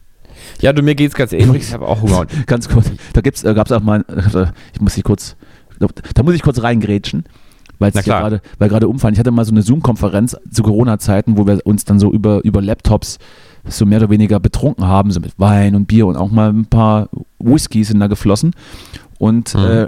Ja, 0.60 0.74
du, 0.74 0.82
mir 0.82 0.96
geht's 0.96 1.16
ganz 1.16 1.34
ähnlich. 1.34 1.64
Ich 1.64 1.74
habe 1.74 1.88
auch 1.88 2.02
Hunger. 2.02 2.26
Ganz 2.46 2.70
kurz, 2.70 2.92
da 3.14 3.22
gibt's, 3.22 3.44
äh, 3.44 3.54
gab's 3.54 3.72
auch 3.72 3.82
mal, 3.82 4.02
äh, 4.10 4.46
ich 4.74 4.82
muss 4.82 4.94
hier 4.94 5.04
kurz, 5.04 5.36
da 5.80 6.24
muss 6.24 6.36
ich 6.36 6.44
kurz 6.44 6.62
reingrätschen, 6.62 7.24
weil 7.80 7.90
es 7.94 8.06
ja 8.06 8.20
gerade, 8.20 8.42
weil 8.60 8.70
gerade 8.70 8.88
umfallen. 8.88 9.14
Ich 9.14 9.20
hatte 9.20 9.32
mal 9.32 9.46
so 9.46 9.52
eine 9.52 9.62
Zoom-Konferenz 9.64 10.36
zu 10.52 10.62
Corona-Zeiten, 10.64 11.38
wo 11.38 11.48
wir 11.48 11.66
uns 11.66 11.86
dann 11.86 12.00
so 12.00 12.12
über, 12.12 12.44
über 12.44 12.62
Laptops 12.62 13.18
so 13.68 13.86
mehr 13.86 14.00
oder 14.00 14.10
weniger 14.10 14.40
betrunken 14.40 14.86
haben, 14.86 15.12
so 15.12 15.20
mit 15.20 15.34
Wein 15.40 15.76
und 15.76 15.86
Bier 15.88 16.08
und 16.08 16.16
auch 16.18 16.32
mal 16.32 16.50
ein 16.50 16.66
paar 16.66 17.10
Whiskys 17.40 17.88
sind 17.90 18.00
da 18.00 18.08
geflossen. 18.08 18.52
Und 19.18 19.54
Mhm. 19.56 19.62
äh, 19.62 19.88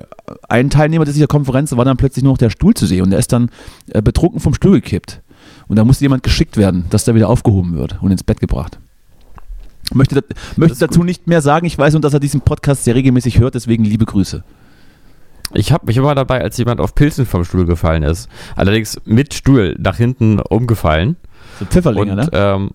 ein 0.49 0.69
Teilnehmer 0.69 1.05
dieser 1.05 1.27
Konferenz 1.27 1.75
war 1.75 1.85
dann 1.85 1.97
plötzlich 1.97 2.23
nur 2.23 2.33
noch 2.33 2.37
der 2.37 2.49
Stuhl 2.49 2.73
zu 2.73 2.85
sehen 2.85 3.03
und 3.03 3.09
der 3.11 3.19
ist 3.19 3.31
dann 3.33 3.49
äh, 3.89 4.01
betrunken 4.01 4.39
vom 4.39 4.53
Stuhl 4.53 4.73
gekippt. 4.73 5.21
Und 5.67 5.75
da 5.77 5.83
musste 5.83 6.05
jemand 6.05 6.23
geschickt 6.23 6.55
werden, 6.57 6.85
dass 6.89 7.03
der 7.05 7.15
wieder 7.15 7.29
aufgehoben 7.29 7.75
wird 7.77 8.01
und 8.01 8.11
ins 8.11 8.23
Bett 8.23 8.39
gebracht. 8.39 8.79
Möchte, 9.93 10.15
da, 10.15 10.21
möchte 10.57 10.77
dazu 10.79 11.03
nicht 11.03 11.27
mehr 11.27 11.41
sagen. 11.41 11.65
Ich 11.65 11.77
weiß 11.77 11.93
nur, 11.93 12.01
dass 12.01 12.13
er 12.13 12.19
diesen 12.19 12.41
Podcast 12.41 12.83
sehr 12.83 12.95
regelmäßig 12.95 13.39
hört, 13.39 13.55
deswegen 13.55 13.83
liebe 13.85 14.05
Grüße. 14.05 14.43
Ich 15.53 15.71
habe 15.71 15.85
mich 15.85 15.95
immer 15.95 16.13
dabei, 16.13 16.41
als 16.41 16.57
jemand 16.57 16.81
auf 16.81 16.93
Pilzen 16.93 17.25
vom 17.25 17.45
Stuhl 17.45 17.65
gefallen 17.65 18.03
ist. 18.03 18.27
Allerdings 18.57 18.99
mit 19.05 19.33
Stuhl 19.33 19.75
nach 19.79 19.95
hinten 19.95 20.39
umgefallen. 20.39 21.15
So 21.59 21.65
Pfifferlinge, 21.65 22.11
und, 22.11 22.17
ne? 22.17 22.29
ähm, 22.33 22.71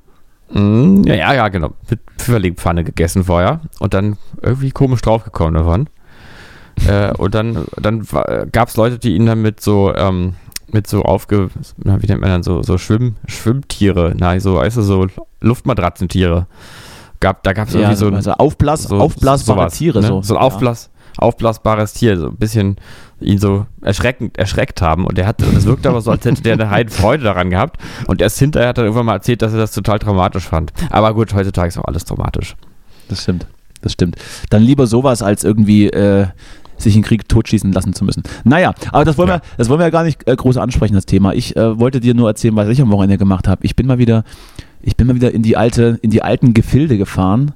mh, 0.53 1.09
ja, 1.09 1.15
ja, 1.15 1.35
ja, 1.35 1.49
genau. 1.49 1.73
Mit 1.89 2.01
Pfifferlingpfanne 2.19 2.85
gegessen 2.85 3.25
vorher 3.25 3.61
und 3.79 3.95
dann 3.95 4.17
irgendwie 4.41 4.71
komisch 4.71 5.03
draufgekommen 5.03 5.55
davon. 5.55 5.89
äh, 6.87 7.13
und 7.13 7.35
dann, 7.35 7.67
dann 7.77 8.07
gab 8.51 8.69
es 8.69 8.77
Leute, 8.77 8.99
die 8.99 9.15
ihn 9.15 9.27
dann 9.27 9.43
mit 9.43 9.61
so, 9.61 9.95
ähm, 9.95 10.35
mit 10.73 10.87
so 10.87 11.03
aufge, 11.03 11.51
na, 11.77 12.03
wie 12.03 12.07
nennt 12.07 12.21
man 12.21 12.31
dann 12.31 12.43
so, 12.43 12.63
so 12.63 12.79
Schwimm, 12.79 13.17
Schwimmtiere, 13.27 14.15
na, 14.17 14.39
so, 14.41 14.57
weißt 14.57 14.79
du, 14.79 14.83
so 14.83 15.07
Luftmatratzentiere. 15.41 16.47
Gab, 17.21 17.43
da 17.45 17.53
gab 17.53 17.69
es 17.69 17.75
irgendwie 17.75 17.95
so 17.95 18.07
ein 18.07 18.17
also 18.17 18.33
Aufblas, 18.33 18.85
so, 18.85 18.99
aufblasbare 18.99 19.61
sowas, 19.61 19.79
Tiere. 19.79 20.01
ne? 20.01 20.09
So, 20.09 20.23
so 20.23 20.35
ein 20.35 20.43
Aufblas, 20.43 20.91
aufblasbares 21.19 21.93
Tier, 21.95 22.19
so 22.19 22.29
ein 22.29 22.37
bisschen 22.37 22.77
ihn 23.21 23.39
so 23.39 23.67
erschreckend, 23.83 24.37
erschreckt 24.39 24.83
haben. 24.83 25.07
Und 25.07 25.17
der 25.19 25.27
hat, 25.27 25.41
es 25.43 25.65
wirkte 25.65 25.89
aber 25.89 26.01
so, 26.01 26.11
als 26.11 26.25
hätte 26.25 26.43
der 26.43 26.55
eine 26.55 26.71
Heiden 26.71 26.91
Freude 26.93 27.25
daran 27.25 27.51
gehabt. 27.51 27.81
Und 28.07 28.21
erst 28.21 28.39
hinterher 28.39 28.71
hat 28.71 28.79
er 28.79 28.85
irgendwann 28.85 29.07
mal 29.07 29.15
erzählt, 29.15 29.43
dass 29.43 29.53
er 29.53 29.59
das 29.59 29.73
total 29.73 29.99
traumatisch 29.99 30.45
fand. 30.49 30.73
Aber 30.91 31.15
gut, 31.15 31.33
heutzutage 31.35 31.69
ist 31.69 31.79
auch 31.79 31.85
alles 31.85 32.05
traumatisch. 32.05 32.57
Das 33.09 33.23
stimmt. 33.23 33.47
Das 33.81 33.93
stimmt. 33.93 34.17
Dann 34.51 34.63
lieber 34.63 34.87
sowas, 34.87 35.23
als 35.23 35.45
irgendwie 35.45 35.89
äh, 35.89 36.27
sich 36.79 36.97
in 36.97 37.03
Krieg 37.03 37.29
totschießen 37.29 37.71
lassen 37.73 37.93
zu 37.93 38.05
müssen. 38.05 38.23
Naja, 38.45 38.75
aber 38.91 39.05
das 39.05 39.19
wollen, 39.19 39.29
Ja. 39.29 39.37
wir, 39.37 39.43
das 39.57 39.69
wollen 39.69 39.79
wir 39.81 39.85
ja 39.87 39.91
gar 39.91 40.05
nicht 40.05 40.27
äh, 40.29 40.35
groß 40.35 40.57
ansprechen, 40.57 40.95
das 40.95 41.07
Thema. 41.07 41.33
Ich 41.35 41.57
äh, 41.57 41.79
wollte 41.79 42.01
dir 42.01 42.15
nur 42.15 42.29
erzählen, 42.29 42.57
was 42.57 42.69
ich 42.69 42.81
am 42.81 42.91
Wochenende 42.91 43.19
gemacht 43.19 43.47
habe. 43.49 43.65
Ich 43.65 43.77
bin 43.77 43.87
mal 43.87 43.99
wieder, 43.99 44.25
ich 44.83 44.97
bin 44.97 45.07
mal 45.07 45.15
wieder 45.15 45.33
in 45.33 45.43
die 45.43 45.57
alte, 45.57 45.99
in 46.03 46.11
die 46.11 46.23
alten 46.23 46.55
Gefilde 46.55 46.99
gefahren, 46.99 47.53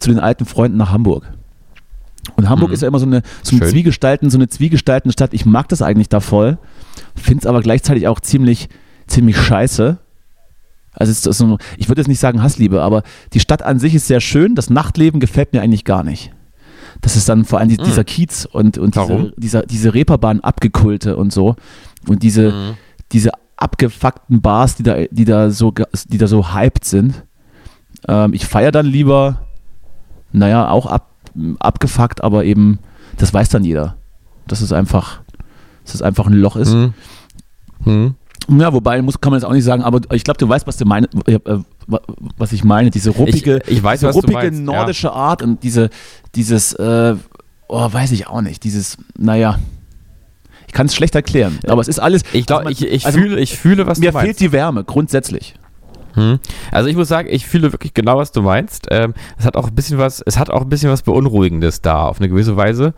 zu 0.00 0.10
den 0.10 0.18
alten 0.18 0.44
Freunden 0.44 0.76
nach 0.76 0.90
Hamburg. 0.90 1.24
Und 2.36 2.48
Hamburg 2.48 2.70
Mhm. 2.70 2.74
ist 2.74 2.82
ja 2.82 2.88
immer 2.88 2.98
so 2.98 3.06
eine, 3.06 3.22
so 3.42 3.56
eine. 3.56 3.66
Zwiegestalten, 3.66 4.30
so 4.30 4.38
eine 4.38 4.48
zwiegestaltende 4.48 5.12
Stadt. 5.12 5.34
Ich 5.34 5.44
mag 5.46 5.68
das 5.68 5.82
eigentlich 5.82 6.08
da 6.08 6.20
voll, 6.20 6.58
finde 7.14 7.40
es 7.42 7.46
aber 7.46 7.60
gleichzeitig 7.60 8.08
auch 8.08 8.20
ziemlich, 8.20 8.68
ziemlich 9.06 9.36
scheiße. 9.36 9.98
Also 10.96 11.32
so, 11.32 11.58
ich 11.76 11.88
würde 11.88 12.00
jetzt 12.00 12.08
nicht 12.08 12.20
sagen 12.20 12.42
Hassliebe, 12.42 12.80
aber 12.82 13.02
die 13.32 13.40
Stadt 13.40 13.62
an 13.62 13.78
sich 13.80 13.94
ist 13.94 14.06
sehr 14.06 14.20
schön. 14.20 14.54
Das 14.54 14.70
Nachtleben 14.70 15.18
gefällt 15.20 15.52
mir 15.52 15.60
eigentlich 15.60 15.84
gar 15.84 16.04
nicht. 16.04 16.32
Das 17.00 17.16
ist 17.16 17.28
dann 17.28 17.44
vor 17.44 17.58
allem 17.58 17.68
die, 17.68 17.76
Mhm. 17.78 17.84
dieser 17.84 18.04
Kiez 18.04 18.46
und, 18.50 18.78
und 18.78 18.94
diese, 18.94 19.32
dieser, 19.36 19.62
diese 19.66 19.92
Reeperbahn 19.94 20.40
abgekulte 20.40 21.16
und 21.16 21.32
so. 21.32 21.56
Und 22.06 22.22
diese, 22.22 22.52
Mhm. 22.52 22.74
diese 23.12 23.32
abgefuckten 23.56 24.40
Bars, 24.40 24.76
die 24.76 24.82
da, 24.84 24.96
die 25.10 25.24
da 25.24 25.50
so, 25.50 25.72
die 26.08 26.18
da 26.18 26.26
so 26.28 26.54
hyped 26.54 26.84
sind. 26.84 27.24
Ähm, 28.06 28.32
ich 28.32 28.46
feiere 28.46 28.70
dann 28.72 28.86
lieber, 28.86 29.46
naja, 30.32 30.68
auch 30.68 30.86
ab, 30.86 31.10
abgefuckt, 31.58 32.22
aber 32.22 32.44
eben, 32.44 32.78
das 33.16 33.32
weiß 33.34 33.48
dann 33.48 33.64
jeder. 33.64 33.96
Dass 34.46 34.60
es 34.60 34.72
einfach, 34.72 35.20
dass 35.84 35.94
es 35.94 36.02
einfach 36.02 36.26
ein 36.26 36.34
Loch 36.34 36.56
ist. 36.56 36.72
Mhm. 36.72 36.94
Mhm. 37.84 38.14
Ja, 38.60 38.72
wobei 38.74 39.00
muss, 39.00 39.20
kann 39.20 39.30
man 39.30 39.40
jetzt 39.40 39.46
auch 39.48 39.52
nicht 39.54 39.64
sagen, 39.64 39.82
aber 39.82 40.00
ich 40.14 40.22
glaube, 40.22 40.36
du 40.38 40.46
weißt, 40.48 40.66
was 40.66 40.76
du 40.76 40.84
meine, 40.84 41.08
äh, 41.26 41.32
äh, 41.34 41.60
wa- 41.86 42.02
was 42.36 42.52
ich 42.52 42.62
meine. 42.62 42.90
Diese 42.90 43.10
ruppige, 43.10 43.60
Ich- 43.66 43.78
ich 43.78 43.82
weiß, 43.82 44.00
diese 44.00 44.12
ruppige 44.12 44.34
meinst, 44.34 44.58
ja. 44.58 44.64
nordische 44.66 45.12
Art 45.12 45.40
und 45.42 45.62
diese, 45.62 45.88
dieses, 46.34 46.74
äh, 46.74 47.14
oh, 47.68 47.88
weiß 47.92 48.12
ich 48.12 48.26
auch 48.26 48.42
nicht, 48.42 48.62
dieses, 48.64 48.98
naja, 49.16 49.58
ich 50.66 50.74
kann 50.74 50.86
es 50.86 50.94
schlecht 50.94 51.14
erklären, 51.14 51.58
aber 51.66 51.80
es 51.80 51.88
ist 51.88 51.98
alles. 52.00 52.22
Ich 52.34 52.44
glaube, 52.44 52.66
also 52.66 52.84
ich, 52.84 52.92
ich, 52.92 53.06
also 53.06 53.18
fühle, 53.18 53.40
ich 53.40 53.56
fühle, 53.56 53.86
was 53.86 53.98
mir 53.98 54.10
du 54.10 54.14
meinst. 54.14 54.24
fehlt 54.26 54.40
die 54.40 54.52
Wärme, 54.52 54.84
grundsätzlich. 54.84 55.54
Hm. 56.14 56.38
Also 56.70 56.88
ich 56.88 56.96
muss 56.96 57.08
sagen, 57.08 57.28
ich 57.30 57.46
fühle 57.46 57.72
wirklich 57.72 57.94
genau, 57.94 58.16
was 58.16 58.32
du 58.32 58.42
meinst. 58.42 58.88
Ähm, 58.90 59.14
es 59.38 59.44
hat 59.44 59.56
auch 59.56 59.68
ein 59.68 59.74
bisschen 59.74 59.98
was, 59.98 60.22
es 60.24 60.38
hat 60.38 60.50
auch 60.50 60.62
ein 60.62 60.68
bisschen 60.68 60.90
was 60.90 61.02
Beunruhigendes 61.02 61.82
da 61.82 62.04
auf 62.04 62.20
eine 62.20 62.28
gewisse 62.28 62.56
Weise. 62.56 62.94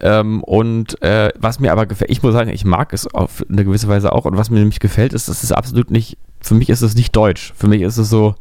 Ähm, 0.00 0.42
und 0.42 1.00
äh, 1.02 1.32
was 1.38 1.60
mir 1.60 1.72
aber 1.72 1.86
gefällt, 1.86 2.10
ich 2.10 2.22
muss 2.22 2.32
sagen, 2.32 2.50
ich 2.50 2.64
mag 2.64 2.92
es 2.92 3.06
auf 3.06 3.44
eine 3.50 3.64
gewisse 3.64 3.88
Weise 3.88 4.12
auch. 4.12 4.24
Und 4.24 4.36
was 4.36 4.50
mir 4.50 4.58
nämlich 4.58 4.80
gefällt, 4.80 5.12
ist, 5.12 5.28
dass 5.28 5.42
es 5.42 5.52
absolut 5.52 5.90
nicht, 5.90 6.18
für 6.40 6.54
mich 6.54 6.68
ist 6.70 6.82
es 6.82 6.94
nicht 6.94 7.14
deutsch. 7.14 7.52
Für 7.56 7.66
mich 7.66 7.82
ist 7.82 7.96
es 7.96 8.10
so, 8.10 8.34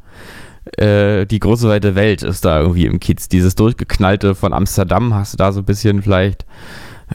äh, 0.78 1.26
die 1.26 1.40
große 1.40 1.70
weite 1.70 1.96
Welt 1.96 2.24
ist 2.24 2.46
da 2.46 2.60
irgendwie 2.62 2.86
im 2.86 3.00
Kiez. 3.00 3.30
Dieses 3.30 3.56
durchgeknallte 3.56 4.36
von 4.36 4.54
Amsterdam 4.54 5.14
hast 5.14 5.34
du 5.34 5.38
da 5.38 5.52
so 5.52 5.62
ein 5.62 5.66
bisschen 5.66 6.02
vielleicht. 6.02 6.46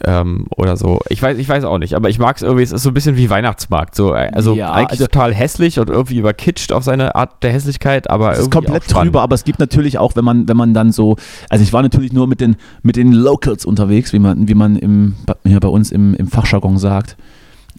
Ähm, 0.04 0.46
oder 0.56 0.76
so. 0.76 1.00
Ich 1.08 1.20
weiß, 1.20 1.36
ich 1.38 1.48
weiß 1.48 1.64
auch 1.64 1.78
nicht, 1.78 1.94
aber 1.94 2.08
ich 2.08 2.18
mag 2.18 2.36
es 2.36 2.42
irgendwie, 2.42 2.62
es 2.62 2.70
ist 2.72 2.82
so 2.84 2.90
ein 2.90 2.94
bisschen 2.94 3.16
wie 3.16 3.28
Weihnachtsmarkt. 3.28 3.94
So, 3.96 4.14
äh, 4.14 4.30
also 4.32 4.54
Ja, 4.54 4.72
eigentlich 4.72 5.00
also- 5.00 5.06
total 5.06 5.34
hässlich 5.34 5.78
und 5.80 5.90
irgendwie 5.90 6.18
überkitscht 6.18 6.72
auf 6.72 6.84
seine 6.84 7.14
Art 7.16 7.42
der 7.42 7.52
Hässlichkeit, 7.52 8.08
aber 8.08 8.30
Es 8.32 8.38
ist 8.38 8.44
irgendwie 8.44 8.56
komplett 8.58 8.82
auch 8.84 8.88
spannend. 8.90 9.06
drüber, 9.08 9.22
aber 9.22 9.34
es 9.34 9.44
gibt 9.44 9.58
natürlich 9.58 9.98
auch, 9.98 10.14
wenn 10.16 10.24
man, 10.24 10.48
wenn 10.48 10.56
man 10.56 10.74
dann 10.74 10.92
so, 10.92 11.16
also 11.48 11.62
ich 11.64 11.72
war 11.72 11.82
natürlich 11.82 12.12
nur 12.12 12.26
mit 12.28 12.40
den, 12.40 12.56
mit 12.82 12.94
den 12.96 13.12
Locals 13.12 13.64
unterwegs, 13.64 14.12
wie 14.12 14.20
man, 14.20 14.46
wie 14.48 14.54
man 14.54 14.76
im, 14.76 15.14
hier 15.44 15.58
bei 15.60 15.68
uns 15.68 15.90
im, 15.90 16.14
im 16.14 16.28
Fachjargon 16.28 16.78
sagt. 16.78 17.16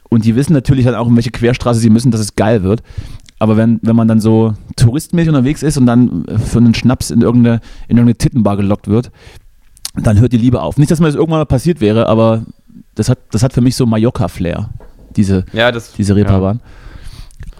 Und 0.09 0.25
die 0.25 0.35
wissen 0.35 0.51
natürlich 0.51 0.83
dann 0.85 0.95
auch, 0.95 1.07
in 1.07 1.15
welche 1.15 1.31
Querstraße 1.31 1.79
sie 1.79 1.89
müssen, 1.89 2.11
dass 2.11 2.19
es 2.19 2.35
geil 2.35 2.63
wird. 2.63 2.83
Aber 3.39 3.57
wenn, 3.57 3.79
wenn 3.81 3.95
man 3.95 4.07
dann 4.07 4.19
so 4.19 4.53
touristenmäßig 4.75 5.29
unterwegs 5.29 5.63
ist 5.63 5.77
und 5.77 5.85
dann 5.87 6.25
für 6.45 6.59
einen 6.59 6.75
Schnaps 6.75 7.09
in 7.09 7.21
irgendeine, 7.21 7.55
in 7.87 7.97
irgendeine 7.97 8.15
Tittenbar 8.17 8.57
gelockt 8.57 8.87
wird, 8.87 9.09
dann 9.95 10.19
hört 10.19 10.33
die 10.33 10.37
Liebe 10.37 10.61
auf. 10.61 10.77
Nicht, 10.77 10.91
dass 10.91 10.99
mir 10.99 11.07
das 11.07 11.15
irgendwann 11.15 11.39
mal 11.39 11.45
passiert 11.45 11.81
wäre, 11.81 12.07
aber 12.07 12.45
das 12.95 13.09
hat, 13.09 13.19
das 13.31 13.43
hat 13.43 13.53
für 13.53 13.61
mich 13.61 13.75
so 13.75 13.85
Mallorca-Flair, 13.85 14.69
diese, 15.15 15.45
Ja, 15.53 15.71
das, 15.71 15.93
diese 15.93 16.15
Reeperbahn. 16.15 16.61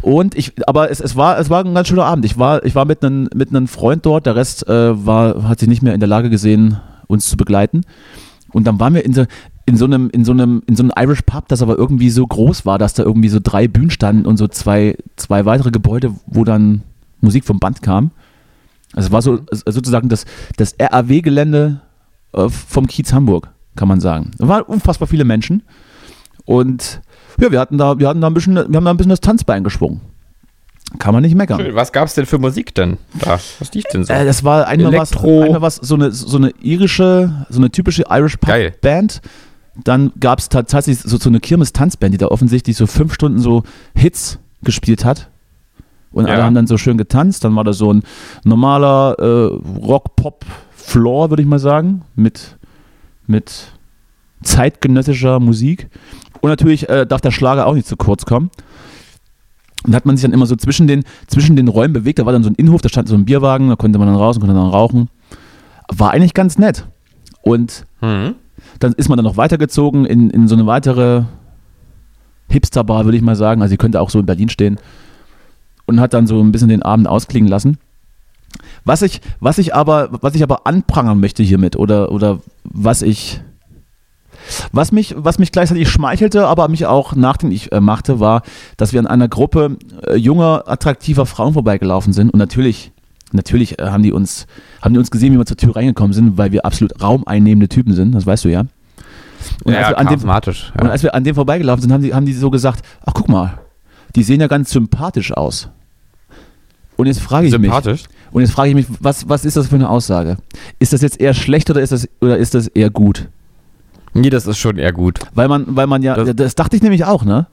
Und 0.02 0.36
ich, 0.36 0.54
aber 0.67 0.89
es, 0.89 1.00
es, 1.00 1.15
war, 1.15 1.38
es 1.39 1.50
war 1.50 1.63
ein 1.63 1.74
ganz 1.74 1.88
schöner 1.88 2.06
Abend. 2.06 2.26
Ich 2.26 2.38
war, 2.38 2.65
ich 2.65 2.74
war 2.74 2.86
mit 2.86 3.04
einem 3.04 3.30
mit 3.36 3.50
einem 3.50 3.67
Freund 3.67 4.06
dort, 4.06 4.26
der 4.26 4.36
Rest 4.36 4.67
äh, 4.67 5.06
war, 5.06 5.48
hat 5.48 5.60
sich 5.60 5.70
nicht 5.70 5.84
mehr 5.84 5.94
in 5.94 6.00
der 6.00 6.10
Lage 6.10 6.30
gesehen, 6.30 6.80
uns 7.08 7.30
zu 7.30 7.38
begleiten. 7.38 7.82
Und 8.52 8.65
dann 8.65 8.80
waren 8.80 8.96
wir 8.96 9.06
in 9.06 9.13
so, 9.13 9.26
in 9.65 9.78
so 9.78 9.86
einem, 9.86 10.10
in 10.10 10.26
so 10.26 10.32
einem, 10.32 10.63
in 10.65 10.76
so 10.76 10.84
einem 10.84 10.91
Irish 10.98 11.22
Pub, 11.22 11.48
das 11.48 11.62
aber 11.62 11.78
irgendwie 11.78 12.10
so 12.10 12.26
groß 12.26 12.65
war, 12.65 12.80
dass 12.80 12.94
da 12.94 13.04
irgendwie 13.04 13.30
so 13.30 13.39
drei 13.41 13.67
Bühnen 13.67 13.91
standen 13.91 14.26
und 14.26 14.38
so 14.38 14.48
zwei, 14.48 14.98
zwei 15.17 15.46
weitere 15.46 15.72
Gebäude, 15.72 16.13
wo 16.26 16.44
dann 16.44 16.82
Musik 17.22 17.46
vom 17.46 17.60
Band 17.60 17.82
kam. 17.82 18.12
Also 18.94 19.08
es 19.08 19.12
war 19.12 19.22
so 19.22 19.39
sozusagen 19.52 20.10
das, 20.10 20.26
das 20.58 20.76
RAW-Gelände 20.80 21.82
äh, 22.34 22.50
vom 22.50 22.88
Kiez 22.88 23.13
Hamburg, 23.13 23.50
kann 23.76 23.88
man 23.88 24.00
sagen. 24.00 24.32
Da 24.38 24.48
waren 24.48 24.63
unfassbar 24.63 25.08
viele 25.08 25.24
Menschen. 25.24 25.63
Und 26.46 27.02
ja, 27.39 27.52
wir 27.52 27.60
hatten 27.60 27.78
da, 27.78 27.98
wir 28.00 28.08
hatten 28.08 28.22
da 28.22 28.28
ein 28.28 28.34
bisschen, 28.34 28.56
wir 28.56 28.63
haben 28.63 28.86
da 28.86 28.91
ein 28.91 28.98
bisschen 28.98 29.10
das 29.12 29.22
Tanzbein 29.22 29.63
geschwungen. 29.63 30.02
Kann 31.00 31.13
man 31.13 31.24
nicht 31.24 31.36
meckern. 31.36 31.60
Schön. 31.62 31.76
Was 31.76 31.91
gab's 31.94 32.15
denn 32.15 32.26
für 32.26 32.38
Musik 32.38 32.76
denn 32.76 32.98
da? 33.20 33.39
Was 33.60 33.74
lief 33.74 33.86
denn 33.94 34.04
so? 34.04 34.12
Äh, 34.12 34.26
das 34.26 34.44
war 34.44 34.67
einmal 34.67 34.91
was, 34.94 35.15
einmal 35.15 35.62
was, 35.62 35.78
so 35.78 35.96
eine, 35.96 36.12
so 36.12 36.36
eine 36.38 36.50
irische, 36.62 37.46
so 37.50 37.60
eine 37.60 37.70
typische 37.72 38.04
Irish 38.10 38.36
Pub 38.38 38.50
Geil. 38.50 38.74
Band. 38.82 39.22
Dann 39.86 40.12
gab 40.20 40.39
es 40.39 40.50
tatsächlich 40.50 41.00
so, 41.00 41.15
so 41.17 41.30
eine 41.30 41.39
Kirmes-Tanzband, 41.39 42.13
die 42.13 42.17
da 42.17 42.28
offensichtlich 42.28 42.76
so 42.76 42.88
fünf 42.88 43.13
Stunden 43.13 43.39
so 43.39 43.63
Hits 43.96 44.38
gespielt 44.63 45.06
hat. 45.06 45.30
Und 46.12 46.26
alle 46.26 46.39
Ja. 46.39 46.44
haben 46.44 46.56
dann 46.56 46.67
so 46.67 46.78
schön 46.78 46.98
getanzt. 46.98 47.46
Dann 47.46 47.56
war 47.56 47.63
da 47.63 47.72
so 47.72 47.94
ein 47.94 48.04
normaler 48.44 49.15
äh, 49.17 49.60
Rock-Pop-Floor, 50.82 51.30
würde 51.30 51.41
ich 51.44 51.48
mal 51.48 51.60
sagen, 51.60 52.04
mit, 52.15 52.58
mit 53.28 53.72
zeitgenössischer 54.44 55.39
Musik. 55.39 55.89
Und 56.41 56.50
natürlich 56.50 56.89
äh, 56.89 57.06
darf 57.06 57.22
der 57.22 57.32
Schlager 57.32 57.67
auch 57.67 57.74
nicht 57.76 57.88
zu 57.88 57.96
kurz 57.96 58.26
kommen. 58.26 58.50
Und 59.84 59.91
da 59.91 59.96
hat 59.98 60.06
man 60.06 60.15
sich 60.17 60.24
dann 60.24 60.34
immer 60.34 60.46
so 60.46 60.56
zwischen 60.56 60.88
den, 60.88 61.04
zwischen 61.28 61.56
den 61.56 61.67
Räumen 61.67 61.94
bewegt. 61.94 62.20
Da 62.20 62.26
war 62.26 62.34
dann 62.34 62.44
so 62.44 62.50
ein 62.50 62.56
Innenhof, 62.56 62.82
da 62.82 62.89
stand 62.89 63.08
so 63.08 63.15
ein 63.15 63.26
Bierwagen, 63.26 63.70
da 63.70 63.76
konnte 63.76 63.98
man 64.00 64.08
dann 64.08 64.17
raus 64.17 64.36
und 64.38 64.41
konnte 64.41 64.56
dann 64.56 64.70
rauchen. 64.70 65.10
War 65.89 66.12
eigentlich 66.12 66.34
ganz 66.34 66.58
nett. 66.58 66.88
Und 67.41 67.86
Hm. 68.00 68.36
dann 68.80 68.94
ist 68.94 69.10
man 69.10 69.17
dann 69.17 69.26
noch 69.26 69.38
weitergezogen 69.38 70.06
in, 70.06 70.30
in 70.30 70.48
so 70.48 70.56
eine 70.56 70.67
weitere 70.67 71.24
Hipsterbar, 72.50 73.06
würde 73.06 73.17
ich 73.17 73.24
mal 73.24 73.36
sagen. 73.36 73.62
Also, 73.62 73.74
die 73.74 73.78
könnte 73.78 74.02
auch 74.02 74.10
so 74.10 74.20
in 74.20 74.26
Berlin 74.26 74.50
stehen. 74.50 74.78
Und 75.86 76.00
hat 76.00 76.13
dann 76.13 76.28
so 76.28 76.39
ein 76.41 76.52
bisschen 76.52 76.70
den 76.70 76.84
Abend 76.84 77.08
ausklingen 77.08 77.50
lassen. 77.50 77.78
Was 78.84 79.02
ich, 79.02 79.22
was 79.39 79.58
ich 79.58 79.76
aber, 79.76 80.10
was 80.22 80.36
ich 80.36 80.44
aber 80.44 80.65
anprangern 80.65 81.20
möchte 81.20 81.44
hiermit 81.44 81.76
oder, 81.76 82.12
oder 82.12 82.39
was 82.63 83.02
ich, 83.02 83.41
was 84.72 84.91
mich, 84.91 85.13
was 85.17 85.38
mich 85.38 85.52
gleichzeitig 85.52 85.89
schmeichelte, 85.89 86.48
aber 86.48 86.67
mich 86.67 86.86
auch 86.88 87.15
nachdenklich 87.15 87.72
äh, 87.72 87.80
machte, 87.80 88.20
war, 88.20 88.41
dass 88.78 88.91
wir 88.91 89.00
an 89.00 89.08
einer 89.08 89.28
Gruppe 89.28 89.78
äh, 90.08 90.15
junger, 90.15 90.63
attraktiver 90.65 91.26
Frauen 91.26 91.54
vorbeigelaufen 91.54 92.12
sind 92.12 92.32
und 92.32 92.39
natürlich, 92.39 92.91
natürlich 93.32 93.80
äh, 93.80 93.86
haben 93.86 94.02
die 94.02 94.12
uns, 94.12 94.48
haben 94.82 94.94
die 94.94 95.00
uns 95.00 95.12
gesehen, 95.12 95.34
wie 95.34 95.38
wir 95.38 95.46
zur 95.46 95.58
Tür 95.58 95.76
reingekommen 95.76 96.13
sind, 96.13 96.38
weil 96.38 96.52
wir 96.52 96.65
absolut 96.65 97.02
raumeinnehmende 97.02 97.70
Typen 97.70 97.94
sind, 97.94 98.13
das 98.15 98.26
weißt 98.26 98.46
du 98.46 98.50
ja. 98.50 98.63
Und, 99.63 99.76
als, 99.76 99.89
wir 99.89 99.98
an 99.98 100.06
dem, 100.06 100.10
charismatisch. 100.10 100.74
und 100.80 100.88
als 100.88 101.04
wir 101.04 101.13
an 101.13 101.24
dem 101.24 101.36
vorbeigelaufen 101.36 101.82
sind, 101.82 101.94
haben 101.94 102.04
die, 102.04 102.13
haben 102.13 102.26
die 102.26 102.34
so 102.34 102.50
gesagt, 102.50 102.84
ach 103.06 103.13
guck 103.13 103.30
mal, 103.30 103.60
die 104.15 104.24
sehen 104.24 104.41
ja 104.41 104.48
ganz 104.48 104.72
sympathisch 104.72 105.32
aus. 105.34 105.70
Und 107.01 107.07
jetzt 107.07 107.19
frage 107.19 107.47
ich 107.47 107.51
mich, 107.57 107.61
Sympathisch? 107.71 108.03
und 108.31 108.41
jetzt 108.43 108.51
frage 108.51 108.69
ich 108.69 108.75
mich, 108.75 108.85
was, 108.99 109.27
was 109.27 109.43
ist 109.43 109.57
das 109.57 109.67
für 109.67 109.75
eine 109.75 109.89
Aussage? 109.89 110.37
Ist 110.77 110.93
das 110.93 111.01
jetzt 111.01 111.19
eher 111.19 111.33
schlecht 111.33 111.67
oder 111.71 111.81
ist 111.81 111.91
das, 111.91 112.07
oder 112.21 112.37
ist 112.37 112.53
das 112.53 112.67
eher 112.67 112.91
gut? 112.91 113.27
Nee, 114.13 114.29
das 114.29 114.45
ist 114.45 114.59
schon 114.59 114.77
eher 114.77 114.93
gut. 114.93 115.19
Weil 115.33 115.47
man, 115.47 115.65
weil 115.75 115.87
man 115.87 116.03
ja, 116.03 116.13
das, 116.15 116.35
Das- 116.35 116.53
dachte 116.55 116.75
ich 116.75 116.83
nämlich 116.83 117.03
auch, 117.05 117.25
ne? 117.25 117.47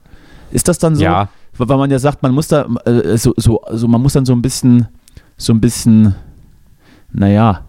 Ist 0.51 0.67
das 0.67 0.77
dann 0.77 0.95
so? 0.95 1.01
Ja. 1.03 1.29
Weil 1.57 1.77
man 1.77 1.89
ja 1.89 1.97
sagt, 1.97 2.21
man 2.21 2.31
muss 2.31 2.47
da, 2.47 2.67
äh, 2.85 3.17
so, 3.17 3.33
so, 3.37 3.59
also 3.63 3.87
man 3.87 4.01
muss 4.03 4.13
dann 4.13 4.25
so 4.25 4.33
ein 4.33 4.41
bisschen, 4.43 4.87
so 5.35 5.51
ein 5.51 5.59
bisschen, 5.59 6.13
naja. 7.11 7.61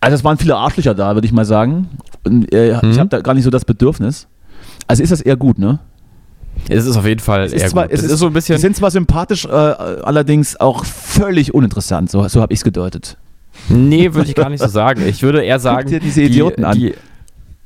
Also 0.00 0.14
es 0.14 0.22
waren 0.24 0.38
viele 0.38 0.56
Arschlöcher 0.56 0.94
da, 0.94 1.14
würde 1.14 1.26
ich 1.26 1.32
mal 1.32 1.44
sagen. 1.44 1.88
Und, 2.24 2.52
äh, 2.54 2.76
Ich 2.76 2.82
Mhm. 2.82 2.98
habe 3.00 3.08
da 3.08 3.20
gar 3.20 3.34
nicht 3.34 3.42
so 3.44 3.50
das 3.50 3.64
Bedürfnis. 3.64 4.28
Also 4.86 5.02
ist 5.02 5.10
das 5.10 5.20
eher 5.20 5.36
gut, 5.36 5.58
ne? 5.58 5.80
Es 6.68 6.86
ist 6.86 6.96
auf 6.96 7.04
jeden 7.06 7.20
Fall 7.20 7.42
Es 7.44 7.52
ist 7.52 7.62
eher 7.62 7.68
zwar- 7.68 7.84
gut. 7.84 7.92
es 7.92 8.00
Es 8.00 8.06
ist- 8.06 8.12
ist 8.12 8.18
so 8.20 8.26
ein 8.26 8.32
bisschen. 8.32 8.58
sind 8.58 8.76
zwar 8.76 8.90
sympathisch, 8.90 9.44
äh, 9.44 9.48
allerdings 9.50 10.58
auch 10.60 10.84
völlig 10.84 11.54
uninteressant. 11.54 12.10
So, 12.10 12.26
so 12.28 12.40
habe 12.40 12.52
ich 12.52 12.60
es 12.60 12.64
gedeutet. 12.64 13.16
Nee, 13.68 14.14
würde 14.14 14.28
ich 14.28 14.34
gar 14.34 14.48
nicht 14.48 14.60
so 14.62 14.68
sagen. 14.68 15.02
Ich 15.06 15.22
würde 15.22 15.42
eher 15.44 15.58
sagen. 15.60 15.88
dir 15.88 16.00
diese 16.00 16.22
Idioten 16.22 16.62
die, 16.62 16.66
an. 16.66 16.78
Die, 16.78 16.94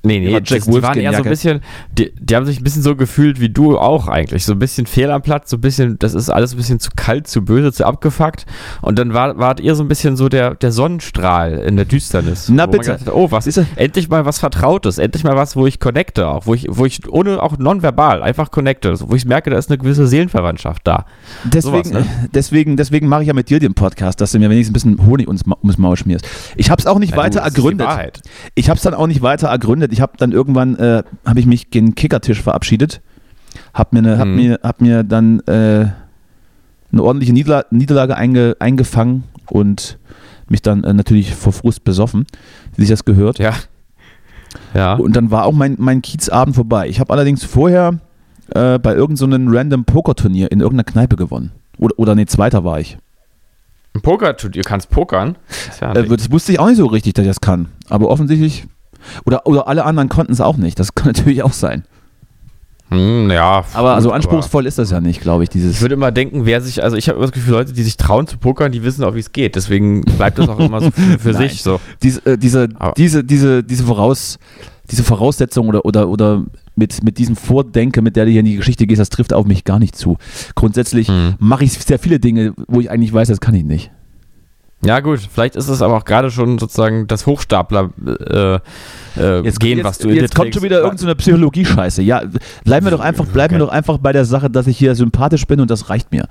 nee, 0.07 0.21
nee, 0.21 0.41
Jack 0.45 0.65
die 0.65 0.83
waren 0.83 0.99
eher 0.99 1.13
so 1.13 1.23
ein 1.23 1.29
bisschen. 1.29 1.61
Die, 1.97 2.13
die 2.19 2.37
haben 2.37 2.47
sich 2.47 2.61
ein 2.61 2.65
bisschen 2.65 2.83
so 2.83 2.97
gefühlt 2.97 3.41
wie 3.41 3.49
du 3.49 3.79
auch 3.79 4.09
eigentlich. 4.09 4.45
So 4.45 4.53
ein 4.53 4.59
bisschen 4.59 4.87
fehl 4.87 5.11
am 5.11 5.23
Platz, 5.23 5.51
so 5.51 5.57
ein 5.57 5.61
bisschen. 5.61 5.99
Das 5.99 6.15
ist 6.15 6.31
alles 6.31 6.55
ein 6.55 6.57
bisschen 6.57 6.81
zu 6.81 6.91
kalt, 6.95 7.27
zu 7.27 7.45
böse, 7.45 7.73
zu 7.73 7.87
abgefuckt. 7.87 8.47
Und 8.83 8.99
dann 8.99 9.15
war, 9.15 9.39
wart 9.39 9.61
ihr 9.61 9.75
so 9.75 9.83
ein 9.83 9.89
bisschen 9.89 10.17
so 10.17 10.29
der, 10.29 10.55
der 10.55 10.73
Sonnenstrahl 10.73 11.55
in 11.59 11.77
der 11.77 11.85
Düsternis. 11.85 12.49
Na 12.49 12.67
bitte. 12.67 12.85
gedacht 12.85 13.07
hat, 13.07 13.15
oh, 13.15 13.31
was 13.31 13.45
Siehste? 13.45 13.67
Endlich 13.77 14.09
mal 14.09 14.25
was 14.25 14.39
Vertrautes. 14.39 14.99
Endlich 14.99 15.25
mal 15.25 15.37
was, 15.37 15.57
wo 15.57 15.67
ich 15.67 15.81
connecte 15.81 16.29
auch. 16.29 16.47
Wo 16.47 16.55
ich, 16.55 16.67
wo 16.69 16.85
ich 16.85 17.09
ohne 17.09 17.43
auch 17.43 17.59
nonverbal 17.59 18.23
einfach 18.23 18.51
connecte. 18.51 18.95
Wo 19.01 19.15
ich 19.15 19.25
merke, 19.25 19.51
da 19.51 19.59
ist 19.59 19.71
eine 19.71 19.79
gewisse 19.79 20.07
Seelenverwandtschaft 20.07 20.87
da. 20.87 21.07
Deswegen, 21.45 21.85
Sowas, 21.85 21.91
ne? 21.91 22.07
deswegen, 22.35 22.77
deswegen 22.77 23.09
mache 23.09 23.23
ich 23.23 23.29
ja 23.29 23.35
mit 23.35 23.51
dir 23.51 23.61
den 23.61 23.75
Podcast, 23.75 24.21
dass 24.21 24.33
du 24.33 24.39
mir 24.39 24.51
wenigstens 24.51 24.71
ein 24.85 24.97
bisschen 24.97 25.07
Honig 25.07 25.27
ums, 25.29 25.43
ums 25.63 25.79
Maul 25.79 25.97
schmierst. 25.97 26.27
Ich 26.57 26.71
habe 26.71 26.81
es 26.81 26.87
auch 26.87 26.99
nicht 26.99 27.11
Ja, 27.11 27.17
du, 27.17 27.23
weiter 27.23 27.47
ist 27.47 27.57
die 27.57 27.61
ergründet. 27.61 28.21
Ich 28.55 28.69
habe 28.69 28.77
es 28.77 28.83
dann 28.83 28.95
auch 28.95 29.07
nicht 29.07 29.23
weiter 29.23 29.49
ergründet. 29.49 29.93
Ich 29.93 29.96
habe 30.01 30.13
dann 30.19 30.33
irgendwann, 30.33 30.77
äh, 30.77 31.03
habe 31.25 31.41
ich 31.41 31.47
mich 31.47 31.71
gegen 31.71 31.87
den 31.91 31.95
Kickertisch 31.95 32.43
verabschiedet. 32.43 33.01
Hab 33.73 33.93
mir, 33.93 34.03
ne, 34.03 34.19
hab 34.19 34.27
Mhm. 34.27 34.37
mir, 34.37 34.61
hab 34.63 34.81
mir 34.81 35.03
dann 35.03 35.41
äh, 35.41 35.87
eine 36.93 37.03
ordentliche 37.03 37.33
Niederla 37.33 37.65
Niederlage 37.71 38.17
einge 38.17 38.57
eingefangen 38.59 39.25
und 39.49 39.99
mich 40.49 40.63
dann 40.63 40.85
äh, 40.85 40.93
natürlich 40.93 41.35
vor 41.35 41.53
Frust 41.53 41.85
besoffen, 41.85 42.27
wie 42.77 42.83
sich 42.83 42.91
das 42.91 43.05
gehört. 43.05 43.39
Ja. 43.39 43.55
Ja. 44.75 44.95
Und 44.95 45.17
dann 45.17 45.31
war 45.31 45.45
auch 45.45 45.53
mein, 45.53 45.77
mein 45.79 46.03
Kiezabend 46.03 46.55
vorbei. 46.57 46.89
Ich 46.89 47.01
habe 47.01 47.13
allerdings 47.13 47.45
vorher 47.45 47.99
äh, 48.55 48.79
bei 48.79 48.95
irgendeinem 48.95 49.49
so 49.51 49.57
random 49.57 49.85
Pokerturnier 49.85 50.51
in 50.51 50.61
irgendeiner 50.61 50.85
Kneipe 50.85 51.17
gewonnen. 51.17 51.53
Oder, 51.79 51.99
oder 51.99 52.15
nee, 52.15 52.27
zweiter 52.27 52.65
war 52.65 52.81
ich. 52.81 52.97
Ein 53.95 54.03
Poker 54.03 54.37
tut, 54.37 54.57
ihr 54.57 54.63
kannst 54.63 54.91
pokern. 54.91 55.37
Das 55.67 55.81
ja 55.81 55.93
Äh, 55.93 56.07
das 56.07 56.31
wusste 56.31 56.53
ich 56.53 56.59
auch 56.59 56.69
nicht 56.69 56.77
so 56.77 56.87
richtig, 56.87 57.15
dass 57.15 57.25
ich 57.25 57.31
das 57.31 57.41
kann. 57.41 57.69
Aber 57.89 58.09
offensichtlich. 58.09 58.67
Oder, 59.25 59.47
oder 59.47 59.69
alle 59.69 59.85
anderen 59.85 60.09
konnten 60.09 60.33
es 60.33 60.41
auch 60.41 60.57
nicht. 60.57 60.79
Das 60.79 60.95
kann 60.95 61.09
natürlich 61.09 61.43
auch 61.43 61.53
sein. 61.53 61.85
Hm, 62.89 63.31
ja. 63.33 63.65
Aber 63.75 63.95
gut, 63.95 64.03
so 64.05 64.13
anspruchsvoll 64.13 64.65
ist 64.65 64.79
das 64.79 64.93
ja 64.93 65.01
nicht, 65.01 65.21
glaube 65.21 65.43
ich, 65.43 65.49
Ich 65.49 65.53
dieses. 65.55 65.81
würde 65.81 65.95
immer 65.95 66.13
denken, 66.13 66.47
wer 66.47 66.61
sich, 66.61 66.85
also 66.85 66.97
ich 66.97 67.09
habe 67.09 67.17
immer 67.17 67.27
das 67.27 67.33
Gefühl, 67.33 67.55
Leute, 67.55 67.73
die 67.73 67.83
sich 67.83 67.97
trauen 67.97 68.29
zu 68.29 68.39
pokern, 68.39 68.71
die 68.71 68.85
wissen 68.85 69.03
auch, 69.03 69.15
wie 69.17 69.19
es 69.19 69.33
geht. 69.33 69.57
Deswegen 69.57 70.03
bleibt 70.03 70.39
das 70.39 70.49
auch 70.49 70.61
immer 70.61 70.81
so 70.81 70.91
für, 70.93 71.19
für 71.19 71.35
sich 71.39 71.63
so. 71.65 71.81
Diese, 72.03 72.25
äh, 72.25 72.39
diese, 72.39 72.69
Aber- 72.79 72.95
diese, 72.97 73.25
diese, 73.25 73.65
diese, 73.65 73.83
Voraus, 73.83 74.39
diese 74.89 75.03
Voraussetzung 75.03 75.67
oder, 75.67 75.85
oder, 75.85 76.09
oder 76.09 76.45
mit, 76.77 77.03
mit 77.03 77.19
diesem 77.19 77.35
Vordenke, 77.35 78.03
mit 78.03 78.15
der 78.15 78.25
du 78.27 78.31
hier 78.31 78.41
in 78.41 78.47
die 78.47 78.55
Geschichte 78.57 78.87
gehst, 78.87 79.01
das 79.01 79.09
trifft 79.09 79.33
auf 79.33 79.47
mich 79.47 79.65
gar 79.65 79.81
nicht 79.81 79.97
zu. 79.97 80.17
Grundsätzlich 80.55 81.09
Hm. 81.09 81.35
mache 81.41 81.65
ich 81.65 81.73
sehr 81.73 81.99
viele 81.99 82.21
Dinge, 82.21 82.53
wo 82.69 82.79
ich 82.79 82.89
eigentlich 82.89 83.13
weiß, 83.13 83.27
das 83.27 83.41
kann 83.41 83.55
ich 83.57 83.65
nicht. 83.65 83.91
Ja 84.87 85.01
gut, 85.01 85.21
vielleicht 85.33 85.57
ist 85.57 85.69
es 85.69 85.83
aber 85.83 85.97
auch 85.97 86.05
gerade 86.05 86.31
schon 86.31 86.59
sozusagen 86.59 87.07
das 87.07 87.27
Hochstapler 87.27 87.91
äh, 88.07 88.55
äh, 88.55 89.43
Gehen, 89.59 89.79
jetzt, 89.79 89.85
was 89.85 89.99
du 89.99 90.09
in 90.09 90.17
jetzt 90.17 90.35
kommt 90.35 90.55
schon 90.55 90.63
wieder 90.63 90.81
irgendeine 90.81 91.11
so 91.11 91.17
Psychologie-Scheiße. 91.17 92.03
Ja, 92.03 92.23
bleiben 92.65 92.87
wir 92.87 92.91
doch 92.91 93.01
einfach, 93.01 93.27
bleiben 93.27 93.55
wir 93.55 93.63
Okay. 93.63 93.67
doch 93.67 93.73
einfach 93.73 93.99
bei 93.99 94.13
der 94.13 94.25
Sache, 94.25 94.51
dass 94.51 94.67
ich 94.67 94.79
hier 94.79 94.95
sympathisch 94.95 95.47
bin 95.47 95.61
und 95.61 95.71
das 95.71 95.91
reicht 95.91 96.13
mir. 96.13 96.29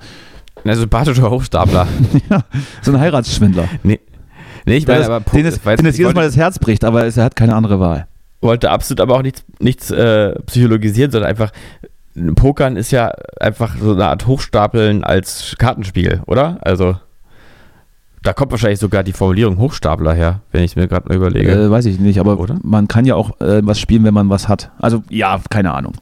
Ein 0.64 0.76
sympathischer 0.76 1.30
Hochstapler. 1.30 1.86
ja, 2.30 2.40
so 2.82 2.92
ein 2.92 3.00
Heiratsschwindler. 3.00 3.68
nee. 3.82 4.00
Nee, 4.68 4.78
ich 4.78 4.86
meine, 4.86 5.00
das, 5.00 5.08
aber 5.08 5.20
den 5.30 5.44
weiß 5.46 5.62
den 5.62 5.72
es 5.74 5.82
nicht, 5.82 5.98
jedes 5.98 6.14
Mal 6.14 6.24
das 6.24 6.36
Herz 6.36 6.58
bricht, 6.58 6.84
aber 6.84 7.06
es, 7.06 7.16
er 7.16 7.24
hat 7.24 7.36
keine 7.36 7.54
andere 7.54 7.78
Wahl. 7.78 8.08
wollte 8.40 8.70
absolut 8.70 9.00
aber 9.00 9.14
auch 9.14 9.22
nichts, 9.22 9.44
nichts 9.60 9.92
äh, 9.92 10.34
psychologisieren, 10.42 11.12
sondern 11.12 11.30
einfach 11.30 11.52
Pokern 12.34 12.76
ist 12.76 12.90
ja 12.90 13.12
einfach 13.38 13.76
so 13.78 13.92
eine 13.92 14.06
Art 14.06 14.26
Hochstapeln 14.26 15.04
als 15.04 15.54
Kartenspiel, 15.58 16.22
oder? 16.26 16.58
Also 16.62 16.96
da 18.26 18.32
kommt 18.32 18.50
wahrscheinlich 18.50 18.80
sogar 18.80 19.04
die 19.04 19.12
Formulierung 19.12 19.58
Hochstapler 19.58 20.12
her, 20.12 20.40
wenn 20.50 20.64
ich 20.64 20.72
es 20.72 20.76
mir 20.76 20.88
gerade 20.88 21.08
mal 21.08 21.14
überlege. 21.14 21.52
Äh, 21.52 21.70
weiß 21.70 21.86
ich 21.86 22.00
nicht, 22.00 22.18
aber 22.18 22.40
Oder? 22.40 22.58
man 22.64 22.88
kann 22.88 23.04
ja 23.04 23.14
auch 23.14 23.40
äh, 23.40 23.64
was 23.64 23.78
spielen, 23.78 24.02
wenn 24.02 24.14
man 24.14 24.28
was 24.28 24.48
hat. 24.48 24.72
Also 24.78 25.04
ja, 25.10 25.40
keine 25.48 25.72
Ahnung. 25.72 25.92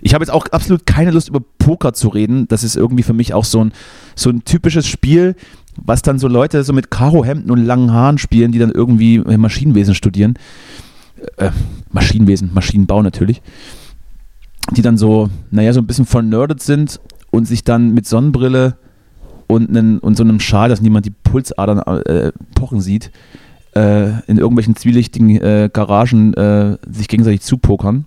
Ich 0.00 0.14
habe 0.14 0.22
jetzt 0.22 0.30
auch 0.30 0.46
absolut 0.46 0.86
keine 0.86 1.10
Lust 1.10 1.28
über 1.28 1.40
Poker 1.58 1.92
zu 1.92 2.08
reden. 2.08 2.48
Das 2.48 2.64
ist 2.64 2.76
irgendwie 2.76 3.02
für 3.02 3.12
mich 3.12 3.34
auch 3.34 3.44
so 3.44 3.62
ein, 3.62 3.72
so 4.14 4.30
ein 4.30 4.42
typisches 4.44 4.86
Spiel, 4.86 5.36
was 5.76 6.00
dann 6.00 6.18
so 6.18 6.28
Leute 6.28 6.64
so 6.64 6.72
mit 6.72 6.90
Karohemden 6.90 7.50
und 7.50 7.62
langen 7.62 7.92
Haaren 7.92 8.16
spielen, 8.16 8.52
die 8.52 8.58
dann 8.58 8.70
irgendwie 8.70 9.16
äh, 9.16 9.36
Maschinenwesen 9.36 9.94
studieren. 9.94 10.34
Äh, 11.36 11.50
Maschinenwesen, 11.90 12.52
Maschinenbau 12.54 13.02
natürlich. 13.02 13.42
Die 14.72 14.82
dann 14.82 14.96
so, 14.96 15.28
naja, 15.50 15.74
so 15.74 15.80
ein 15.80 15.86
bisschen 15.86 16.06
vernördet 16.06 16.62
sind 16.62 17.00
und 17.30 17.46
sich 17.46 17.64
dann 17.64 17.92
mit 17.92 18.06
Sonnenbrille 18.06 18.78
und, 19.46 19.68
einen, 19.70 19.98
und 19.98 20.16
so 20.16 20.22
einem 20.22 20.40
Schal, 20.40 20.68
dass 20.68 20.80
niemand 20.80 21.06
die 21.06 21.10
Pulsadern 21.10 21.78
äh, 21.78 22.32
pochen 22.54 22.80
sieht, 22.80 23.10
äh, 23.74 24.20
in 24.26 24.38
irgendwelchen 24.38 24.76
zwielichtigen 24.76 25.30
äh, 25.40 25.70
Garagen 25.72 26.34
äh, 26.34 26.78
sich 26.90 27.08
gegenseitig 27.08 27.42
zupokern. 27.42 28.06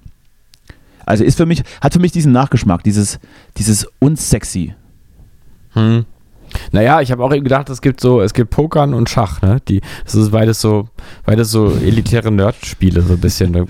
Also 1.06 1.23
ist 1.23 1.38
für 1.38 1.45
mich, 1.45 1.63
hat 1.82 1.93
für 1.93 1.99
mich 1.99 2.12
diesen 2.12 2.32
Nachgeschmack, 2.32 2.84
dieses, 2.84 3.19
dieses 3.58 3.88
unsexy. 3.99 4.75
Hm. 5.73 6.06
Naja, 6.71 7.02
ich 7.02 7.12
habe 7.12 7.23
auch 7.23 7.34
eben 7.34 7.43
gedacht, 7.43 7.69
es 7.69 7.82
gibt 7.82 8.02
so, 8.02 8.21
es 8.21 8.34
gibt 8.34 8.49
Pokern 8.49 8.93
und 8.93 9.10
Schach, 9.10 9.41
ne? 9.41 9.60
Die, 9.67 9.82
das 10.04 10.15
ist 10.15 10.32
beides 10.32 10.62
so, 10.62 10.89
beides 11.25 11.52
so 11.52 11.71
elitäre 11.71 12.32
Nerd-Spiele, 12.32 13.02
so 13.02 13.13
ein 13.13 13.19
bisschen. 13.19 13.52
Ne? 13.52 13.65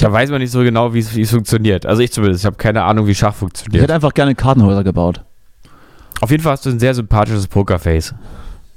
Da 0.00 0.12
weiß 0.12 0.30
man 0.30 0.40
nicht 0.40 0.50
so 0.50 0.60
genau, 0.60 0.94
wie 0.94 1.00
es 1.00 1.30
funktioniert. 1.30 1.86
Also 1.86 2.02
ich 2.02 2.12
zumindest, 2.12 2.42
ich 2.42 2.46
habe 2.46 2.56
keine 2.56 2.82
Ahnung, 2.82 3.06
wie 3.06 3.14
Schach 3.14 3.32
Ich 3.32 3.36
funktioniert. 3.36 3.82
hätte 3.82 3.94
einfach 3.94 4.14
gerne 4.14 4.34
Kartenhäuser 4.34 4.84
gebaut. 4.84 5.24
Auf 6.22 6.30
jeden 6.30 6.42
Fall 6.42 6.52
hast 6.52 6.64
du 6.64 6.70
ein 6.70 6.78
sehr 6.78 6.94
sympathisches 6.94 7.48
Pokerface. 7.48 8.14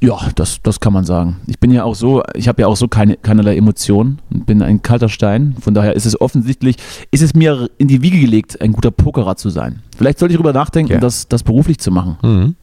Ja, 0.02 0.18
das, 0.36 0.60
das 0.64 0.80
kann 0.80 0.94
man 0.94 1.06
sagen. 1.06 1.38
Ich 1.46 1.60
bin 1.60 1.70
ja 1.72 1.84
auch 1.84 1.94
so, 1.94 2.24
ich 2.34 2.48
habe 2.48 2.62
ja 2.64 2.68
auch 2.68 2.76
so 2.76 2.88
keine, 2.88 3.18
keinerlei 3.18 3.56
Emotionen 3.56 4.20
und 4.32 4.48
bin 4.48 4.62
ein 4.64 4.82
kalter 4.82 5.10
Stein. 5.10 5.56
Von 5.62 5.76
daher 5.76 5.96
ist 5.96 6.06
es 6.06 6.20
offensichtlich, 6.20 6.76
ist 7.12 7.22
es 7.22 7.34
mir 7.36 7.70
in 7.78 7.88
die 7.88 8.02
Wiege 8.02 8.20
gelegt, 8.20 8.60
ein 8.62 8.72
guter 8.74 8.90
Pokerer 8.92 9.36
zu 9.36 9.50
sein. 9.50 9.84
Vielleicht 9.96 10.18
sollte 10.20 10.34
ich 10.34 10.38
darüber 10.38 10.54
nachdenken, 10.54 10.94
Ja. 10.94 11.00
das, 11.00 11.28
das 11.28 11.44
beruflich 11.44 11.78
zu 11.78 11.92
machen. 11.92 12.18
Mhm. 12.24 12.56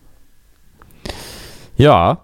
Ja, 1.76 2.18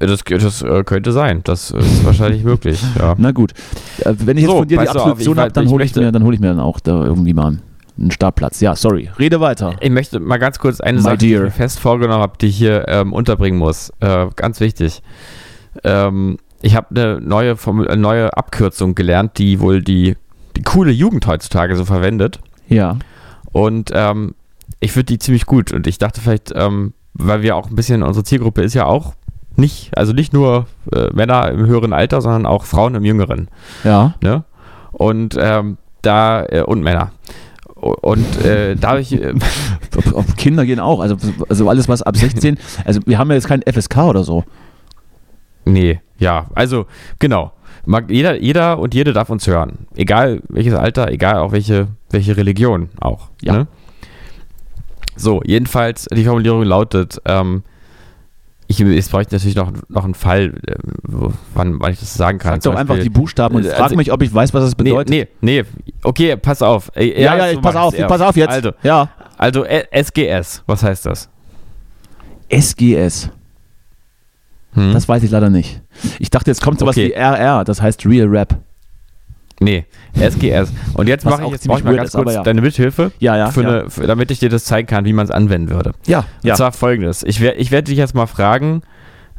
das, 0.00 0.22
das 0.24 0.62
äh, 0.62 0.82
könnte 0.84 1.12
sein. 1.12 1.42
Das 1.44 1.70
ist 1.70 2.04
wahrscheinlich 2.04 2.42
möglich. 2.42 2.82
Ja. 2.98 3.14
Na 3.18 3.32
gut. 3.32 3.52
Äh, 4.00 4.14
Wenn 4.18 4.38
ich 4.38 4.42
jetzt 4.44 4.50
So, 4.52 4.58
von 4.58 4.68
dir 4.68 4.80
die 4.80 4.88
Absolution 4.88 5.38
habe, 5.38 5.52
dann 5.52 5.68
hole 5.68 5.84
ich, 5.84 5.94
mir, 5.94 6.10
dann 6.10 6.24
hol 6.24 6.32
ich 6.34 6.40
mir 6.40 6.48
dann 6.48 6.60
auch 6.60 6.80
da 6.80 7.04
irgendwie 7.04 7.34
mal 7.34 7.58
einen 7.98 8.10
Startplatz. 8.10 8.60
Ja, 8.60 8.76
sorry. 8.76 9.10
Rede 9.18 9.40
weiter. 9.40 9.76
Ich 9.80 9.90
möchte 9.90 10.20
mal 10.20 10.38
ganz 10.38 10.58
kurz 10.58 10.80
eine 10.80 10.98
My 10.98 11.02
Sache, 11.02 11.18
die 11.18 11.26
ich 11.26 11.32
dear. 11.32 11.44
mir 11.44 11.50
fest 11.50 11.80
vorgenommen 11.80 12.22
habe, 12.22 12.38
die 12.40 12.46
ich 12.46 12.56
hier 12.56 12.86
ähm, 12.88 13.12
unterbringen 13.12 13.58
muss. 13.58 13.92
Äh, 14.00 14.26
ganz 14.36 14.60
wichtig. 14.60 15.02
Ähm, 15.84 16.38
ich 16.62 16.74
habe 16.76 16.88
eine 16.90 17.20
neue, 17.20 17.56
eine 17.66 17.96
neue 17.96 18.36
Abkürzung 18.36 18.94
gelernt, 18.94 19.38
die 19.38 19.60
wohl 19.60 19.82
die, 19.82 20.16
die 20.56 20.62
coole 20.62 20.92
Jugend 20.92 21.26
heutzutage 21.26 21.76
so 21.76 21.84
verwendet. 21.84 22.40
Ja. 22.68 22.98
Und 23.52 23.90
ähm, 23.94 24.34
ich 24.80 24.92
finde 24.92 25.06
die 25.06 25.18
ziemlich 25.18 25.46
gut. 25.46 25.72
Und 25.72 25.86
ich 25.86 25.98
dachte 25.98 26.20
vielleicht, 26.20 26.52
ähm, 26.54 26.94
weil 27.14 27.42
wir 27.42 27.56
auch 27.56 27.68
ein 27.68 27.76
bisschen, 27.76 28.02
unsere 28.02 28.24
Zielgruppe 28.24 28.62
ist 28.62 28.74
ja 28.74 28.86
auch 28.86 29.14
nicht, 29.56 29.96
also 29.96 30.12
nicht 30.12 30.32
nur 30.32 30.66
äh, 30.92 31.08
Männer 31.12 31.50
im 31.50 31.66
höheren 31.66 31.92
Alter, 31.92 32.20
sondern 32.20 32.46
auch 32.46 32.64
Frauen 32.64 32.94
im 32.94 33.04
jüngeren. 33.04 33.48
Ja. 33.82 34.14
Ne? 34.22 34.44
Und 34.92 35.36
ähm, 35.38 35.78
da, 36.02 36.44
äh, 36.44 36.62
und 36.62 36.82
Männer. 36.82 37.12
Und 37.80 38.44
äh, 38.44 38.76
da 38.76 38.90
habe 38.90 39.00
ich. 39.00 39.12
Äh, 39.12 39.34
Kinder 40.36 40.64
gehen 40.64 40.80
auch. 40.80 41.00
Also, 41.00 41.16
also 41.48 41.68
alles, 41.68 41.88
was 41.88 42.02
ab 42.02 42.16
16. 42.16 42.58
Also, 42.84 43.00
wir 43.06 43.18
haben 43.18 43.28
ja 43.28 43.34
jetzt 43.34 43.48
kein 43.48 43.62
FSK 43.62 43.98
oder 43.98 44.24
so. 44.24 44.44
Nee, 45.64 46.00
ja. 46.18 46.46
Also, 46.54 46.86
genau. 47.18 47.52
Mag, 47.84 48.10
jeder, 48.10 48.40
jeder 48.40 48.78
und 48.78 48.94
jede 48.94 49.12
darf 49.12 49.30
uns 49.30 49.46
hören. 49.46 49.86
Egal 49.96 50.42
welches 50.48 50.74
Alter, 50.74 51.10
egal 51.10 51.36
auch 51.36 51.52
welche, 51.52 51.88
welche 52.10 52.36
Religion 52.36 52.90
auch. 53.00 53.28
Ja. 53.40 53.52
Ne? 53.54 53.66
So, 55.16 55.42
jedenfalls, 55.44 56.06
die 56.12 56.24
Formulierung 56.24 56.62
lautet, 56.64 57.20
ähm, 57.24 57.62
ich, 58.70 58.78
jetzt 58.78 59.10
brauche 59.10 59.22
ich 59.22 59.30
natürlich 59.30 59.56
noch, 59.56 59.72
noch 59.88 60.04
einen 60.04 60.14
Fall, 60.14 60.52
äh, 60.66 60.74
wo, 61.02 61.32
wann, 61.54 61.80
wann 61.80 61.90
ich 61.90 62.00
das 62.00 62.12
sagen 62.12 62.38
kann. 62.38 62.60
Sag 62.60 62.72
doch 62.72 62.78
einfach 62.78 62.98
die 62.98 63.08
Buchstaben 63.08 63.56
und 63.56 63.64
äh, 63.64 63.70
frag 63.70 63.84
also- 63.84 63.96
mich, 63.96 64.12
ob 64.12 64.22
ich 64.22 64.32
weiß, 64.32 64.52
was 64.52 64.62
das 64.62 64.74
bedeutet. 64.74 65.08
Nee, 65.08 65.26
nee, 65.40 65.62
nee. 65.62 65.92
Okay, 66.02 66.36
pass 66.36 66.60
auf. 66.60 66.92
Äh, 66.94 67.22
ja, 67.22 67.34
ja, 67.34 67.46
so 67.46 67.54
ich 67.54 67.60
pass 67.62 67.76
auf, 67.76 67.98
ich 67.98 68.06
pass 68.06 68.20
auf 68.20 68.36
jetzt. 68.36 68.50
Also, 68.50 68.72
ja. 68.82 69.08
also 69.38 69.64
SGS, 69.64 70.62
was 70.66 70.82
heißt 70.82 71.06
das? 71.06 71.30
SGS. 72.50 73.30
Hm? 74.74 74.92
Das 74.92 75.08
weiß 75.08 75.22
ich 75.22 75.30
leider 75.30 75.48
nicht. 75.48 75.80
Ich 76.18 76.28
dachte, 76.28 76.50
jetzt 76.50 76.60
kommt 76.60 76.78
sowas 76.78 76.94
Okay. 76.94 77.08
wie 77.08 77.12
RR, 77.12 77.64
das 77.64 77.80
heißt 77.80 78.04
Real 78.04 78.28
Rap. 78.28 78.54
Nee, 79.60 79.86
SGS. 80.14 80.72
Und 80.94 81.08
jetzt 81.08 81.24
mache 81.24 81.42
ich 81.44 81.50
jetzt 81.50 81.64
ich 81.66 81.84
mal 81.84 81.96
ganz 81.96 82.10
ist, 82.10 82.14
kurz 82.14 82.34
ja. 82.34 82.42
deine 82.42 82.60
Mithilfe, 82.60 83.10
Ja, 83.18 83.36
ja. 83.36 83.50
für. 83.50 83.60
Eine, 83.66 83.90
für, 83.90 84.06
damit 84.06 84.30
ich 84.30 84.38
dir 84.38 84.48
das 84.48 84.64
zeigen 84.64 84.86
kann, 84.86 85.04
wie 85.04 85.12
man 85.12 85.24
es 85.24 85.30
anwenden 85.32 85.70
würde. 85.70 85.92
ja, 86.06 86.24
ja. 86.42 86.52
Und 86.52 86.56
zwar 86.58 86.72
folgendes. 86.72 87.22
Ich, 87.24 87.40
ich 87.42 87.70
werde 87.70 87.86
dich 87.86 87.98
jetzt 87.98 88.14
mal 88.14 88.26
fragen, 88.26 88.82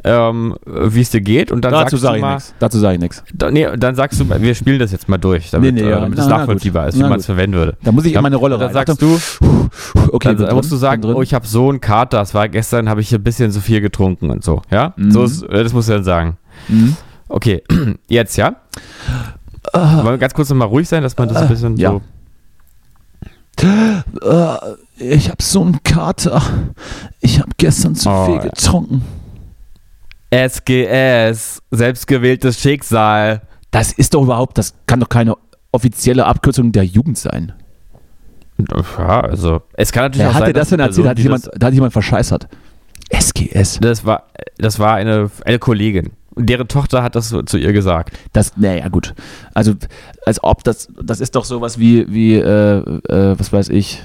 ähm, 0.04 0.56
wie 0.66 1.02
es 1.02 1.10
dir 1.10 1.20
geht 1.20 1.52
und 1.52 1.64
dann 1.66 1.74
Dazu 1.74 1.98
sagst 1.98 2.02
sage 2.04 2.14
du 2.14 2.18
ich 2.18 2.22
mal, 2.22 2.34
nichts. 2.36 2.54
Dazu 2.60 2.80
sage 2.80 2.94
ich 2.96 3.02
nichts. 3.02 3.24
da, 3.34 3.52
nee, 3.52 3.68
dann 3.78 3.96
sagst 3.96 4.18
du, 4.20 4.30
wir 4.30 4.56
spielen 4.56 4.80
das 4.80 4.94
jetzt 4.94 5.10
mal 5.10 5.18
durch, 5.18 5.52
damit, 5.52 5.74
Nee, 5.76 5.82
nee, 5.82 5.88
äh, 5.88 5.92
ja. 5.92 6.00
damit 6.00 6.18
es 6.18 6.26
Na, 6.26 6.32
na 6.32 6.38
nachvollziehbar 6.40 6.84
gut. 6.86 6.94
ist, 6.94 7.00
wie 7.00 7.04
Na 7.04 7.10
man 7.10 7.20
es 7.20 7.26
verwenden 7.26 7.58
würde. 7.58 7.78
Da 7.84 7.92
muss 7.92 8.06
ich 8.06 8.14
in 8.14 8.22
meine 8.22 8.38
Rolle 8.38 8.56
Und 8.56 8.62
dann 8.62 8.72
rein. 8.76 8.86
sagst 8.86 9.02
du, 9.02 9.20
okay, 10.12 10.36
dann, 10.36 10.38
dann 10.38 10.56
musst 10.56 10.70
du 10.72 10.76
drin, 10.76 10.80
sagen, 10.80 11.02
drin. 11.02 11.16
oh, 11.16 11.22
ich 11.22 11.34
habe 11.34 11.46
so 11.48 11.68
einen 11.70 11.82
Kater, 11.82 12.18
das 12.20 12.34
war 12.34 12.48
gestern, 12.48 12.88
habe 12.88 13.02
ich 13.02 13.14
ein 13.14 13.22
bisschen 13.24 13.52
zu 13.52 13.60
viel 13.60 13.82
getrunken 13.82 14.30
und 14.32 14.42
so, 14.44 14.62
ja? 14.72 14.94
Mhm. 14.96 15.12
So 15.12 15.24
ist, 15.24 15.44
äh, 15.44 15.64
das 15.64 15.74
musst 15.74 15.90
du 15.90 15.94
dann 15.94 16.04
sagen. 16.06 16.38
Mhm. 16.70 16.96
Okay, 17.28 17.62
jetzt, 18.08 18.38
ja? 18.38 18.56
Wollen 19.74 20.06
wir 20.06 20.18
ganz 20.18 20.34
kurz 20.34 20.50
nochmal 20.50 20.68
ruhig 20.68 20.88
sein, 20.88 21.04
dass 21.04 21.18
man 21.18 21.30
das 21.30 21.38
ein 21.38 21.48
bisschen 21.48 21.78
ja. 21.78 21.92
so... 21.92 22.02
Äh, 23.62 24.58
ich 24.98 25.30
habe 25.30 25.44
so 25.44 25.62
einen 25.62 25.84
Kater. 25.84 26.42
Ich 27.20 27.40
habe 27.40 27.50
gestern 27.58 27.96
zu 27.96 28.10
Oh, 28.10 28.26
viel 28.26 28.40
getrunken. 28.40 29.04
SGS, 30.32 31.62
selbstgewähltes 31.72 32.60
Schicksal. 32.60 33.42
Das 33.72 33.92
ist 33.92 34.14
doch 34.14 34.24
überhaupt, 34.24 34.58
das 34.58 34.74
kann 34.86 35.00
doch 35.00 35.10
keine 35.10 35.36
offizielle 35.72 36.26
Abkürzung 36.26 36.72
der 36.72 36.84
Jugend 36.84 37.18
sein. 37.18 37.54
Ja, 38.98 39.22
also, 39.22 39.62
es 39.74 39.92
kann 39.92 40.04
natürlich 40.06 40.26
Wer 40.26 40.30
auch 40.30 40.34
hat 40.34 40.40
sein, 40.42 40.48
dir 40.50 40.54
das 40.54 40.70
denn 40.70 40.80
erzählt? 40.80 41.06
Person, 41.06 41.10
Hat 41.10 41.20
jemand, 41.20 41.50
da 41.56 41.68
hat 41.68 41.74
jemand 41.74 41.94
verscheißert. 41.94 42.48
SGS. 43.10 43.54
Das, 43.54 43.80
das 43.80 44.06
war, 44.06 44.24
das 44.58 44.80
war 44.80 44.96
eine, 44.96 45.32
eine 45.46 45.60
Kollegin. 45.60 46.12
Deren 46.46 46.68
Tochter 46.68 47.04
hat 47.04 47.16
das 47.16 47.36
zu 47.46 47.58
ihr 47.58 47.74
gesagt. 47.74 48.18
Das, 48.34 48.58
naja, 48.58 48.88
gut. 48.88 49.14
Also, 49.54 49.74
als 50.26 50.44
ob 50.44 50.64
das, 50.64 50.88
das 51.02 51.20
ist 51.20 51.36
doch 51.36 51.46
sowas 51.46 51.80
wie, 51.80 52.12
wie 52.12 52.36
äh, 52.36 52.78
äh, 52.80 53.40
was 53.40 53.52
weiß 53.52 53.70
ich, 53.70 54.02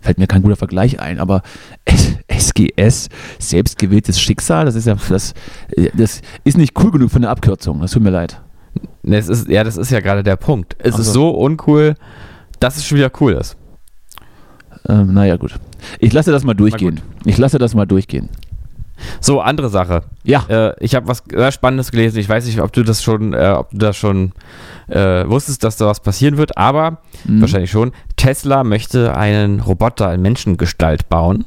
fällt 0.00 0.18
mir 0.18 0.26
kein 0.26 0.42
guter 0.42 0.56
Vergleich 0.56 1.00
ein, 1.00 1.18
aber 1.18 1.42
SGS, 2.28 3.08
selbstgewähltes 3.38 4.20
Schicksal, 4.20 4.66
das 4.66 4.74
ist 4.74 4.86
ja, 4.86 4.96
das, 5.08 5.32
äh, 5.76 5.90
das 5.94 6.20
ist 6.44 6.58
nicht 6.58 6.78
cool 6.82 6.90
genug 6.90 7.10
für 7.10 7.16
eine 7.16 7.30
Abkürzung, 7.30 7.80
das 7.80 7.92
tut 7.92 8.02
mir 8.02 8.10
leid. 8.10 8.40
Ne, 9.02 9.16
Es 9.16 9.28
ist, 9.28 9.48
ja, 9.48 9.64
das 9.64 9.76
ist 9.76 9.90
ja 9.90 10.00
gerade 10.00 10.22
der 10.22 10.36
Punkt. 10.36 10.76
Es 10.78 10.94
Ach 10.94 10.98
ist 10.98 11.06
so. 11.06 11.12
so 11.12 11.30
uncool, 11.30 11.94
dass 12.60 12.76
es 12.76 12.84
schon 12.86 12.98
wieder 12.98 13.10
cool 13.20 13.32
ist. 13.32 13.56
Ähm, 14.88 15.14
naja, 15.14 15.36
gut. 15.36 15.54
Ich 15.98 16.12
lasse 16.12 16.32
das 16.32 16.44
mal 16.44 16.54
durchgehen. 16.54 17.00
Ich 17.24 17.38
lasse 17.38 17.58
das 17.58 17.74
mal 17.74 17.86
durchgehen. 17.86 18.28
So, 19.20 19.40
andere 19.40 19.68
Sache. 19.68 20.02
Ja. 20.22 20.44
Äh, 20.48 20.74
ich 20.80 20.94
habe 20.94 21.08
was 21.08 21.22
sehr 21.30 21.52
Spannendes 21.52 21.90
gelesen. 21.90 22.18
Ich 22.18 22.28
weiß 22.28 22.46
nicht, 22.46 22.60
ob 22.60 22.72
du 22.72 22.82
das 22.84 23.02
schon, 23.02 23.32
äh, 23.34 23.54
ob 23.58 23.70
du 23.70 23.78
das 23.78 23.96
schon 23.96 24.32
äh, 24.88 25.28
wusstest, 25.28 25.64
dass 25.64 25.76
da 25.76 25.86
was 25.86 26.00
passieren 26.00 26.36
wird, 26.36 26.56
aber 26.58 26.98
Mhm. 27.24 27.40
wahrscheinlich 27.40 27.70
schon. 27.70 27.92
Tesla 28.16 28.64
möchte 28.64 29.16
einen 29.16 29.60
Roboter 29.60 30.12
in 30.14 30.20
Menschengestalt 30.22 31.08
bauen. 31.08 31.44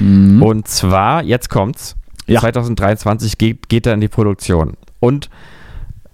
Mhm. 0.00 0.42
Und 0.42 0.66
zwar, 0.68 1.22
jetzt 1.22 1.50
kommt's, 1.50 1.94
Ja. 2.26 2.40
2023 2.40 3.36
geht, 3.38 3.68
geht 3.68 3.86
er 3.86 3.92
in 3.94 4.00
die 4.00 4.08
Produktion. 4.08 4.74
Und 4.98 5.28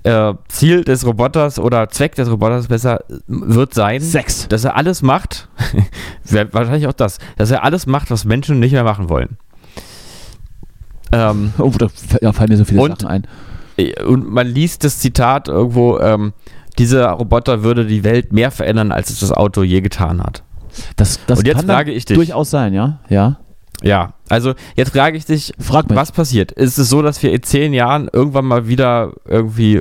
äh, 0.02 0.32
Ziel 0.48 0.82
des 0.82 1.06
Roboters 1.06 1.58
oder 1.58 1.88
Zweck 1.90 2.14
des 2.14 2.30
Roboters 2.30 2.66
besser 2.68 3.00
äh, 3.10 3.14
wird 3.28 3.74
sein, 3.74 4.00
Sex. 4.00 4.48
dass 4.48 4.64
er 4.64 4.74
alles 4.76 5.02
macht, 5.02 5.48
wahrscheinlich 6.24 6.86
auch 6.86 6.92
das, 6.94 7.18
dass 7.36 7.50
er 7.50 7.64
alles 7.64 7.86
macht, 7.86 8.10
was 8.10 8.24
Menschen 8.24 8.58
nicht 8.60 8.72
mehr 8.72 8.84
machen 8.84 9.08
wollen. 9.08 9.36
Ähm, 11.12 11.52
Oh, 11.58 11.72
da 11.78 12.32
fallen 12.32 12.50
mir 12.50 12.56
so 12.56 12.64
viele 12.64 12.80
Und- 12.82 13.00
Sachen 13.02 13.08
ein. 13.10 13.26
und 14.06 14.30
man 14.30 14.46
liest 14.46 14.84
das 14.84 14.98
Zitat 14.98 15.48
irgendwo, 15.48 15.98
ähm, 15.98 16.32
dieser 16.78 17.10
Roboter 17.10 17.62
würde 17.62 17.84
die 17.86 18.04
Welt 18.04 18.32
mehr 18.32 18.50
verändern, 18.50 18.92
als 18.92 19.10
es 19.10 19.20
das 19.20 19.32
Auto 19.32 19.62
je 19.62 19.80
getan 19.80 20.22
hat. 20.22 20.42
Das, 20.96 21.18
das 21.26 21.40
Und 21.40 21.46
jetzt 21.46 21.64
frage 21.64 21.90
ich 21.92 22.04
dich. 22.04 22.16
durchaus 22.16 22.50
sein, 22.50 22.72
ja? 22.74 23.00
Ja. 23.08 23.38
Ja, 23.82 24.12
also 24.28 24.54
jetzt 24.76 24.92
frage 24.94 25.16
ich 25.16 25.24
dich, 25.24 25.52
Frag 25.58 25.88
mich. 25.88 25.96
was 25.98 26.12
passiert? 26.12 26.52
Ist 26.52 26.78
es 26.78 26.90
so, 26.90 27.00
dass 27.02 27.22
wir 27.22 27.32
in 27.32 27.42
zehn 27.42 27.72
Jahren 27.72 28.08
irgendwann 28.12 28.44
mal 28.44 28.68
wieder 28.68 29.12
irgendwie 29.26 29.80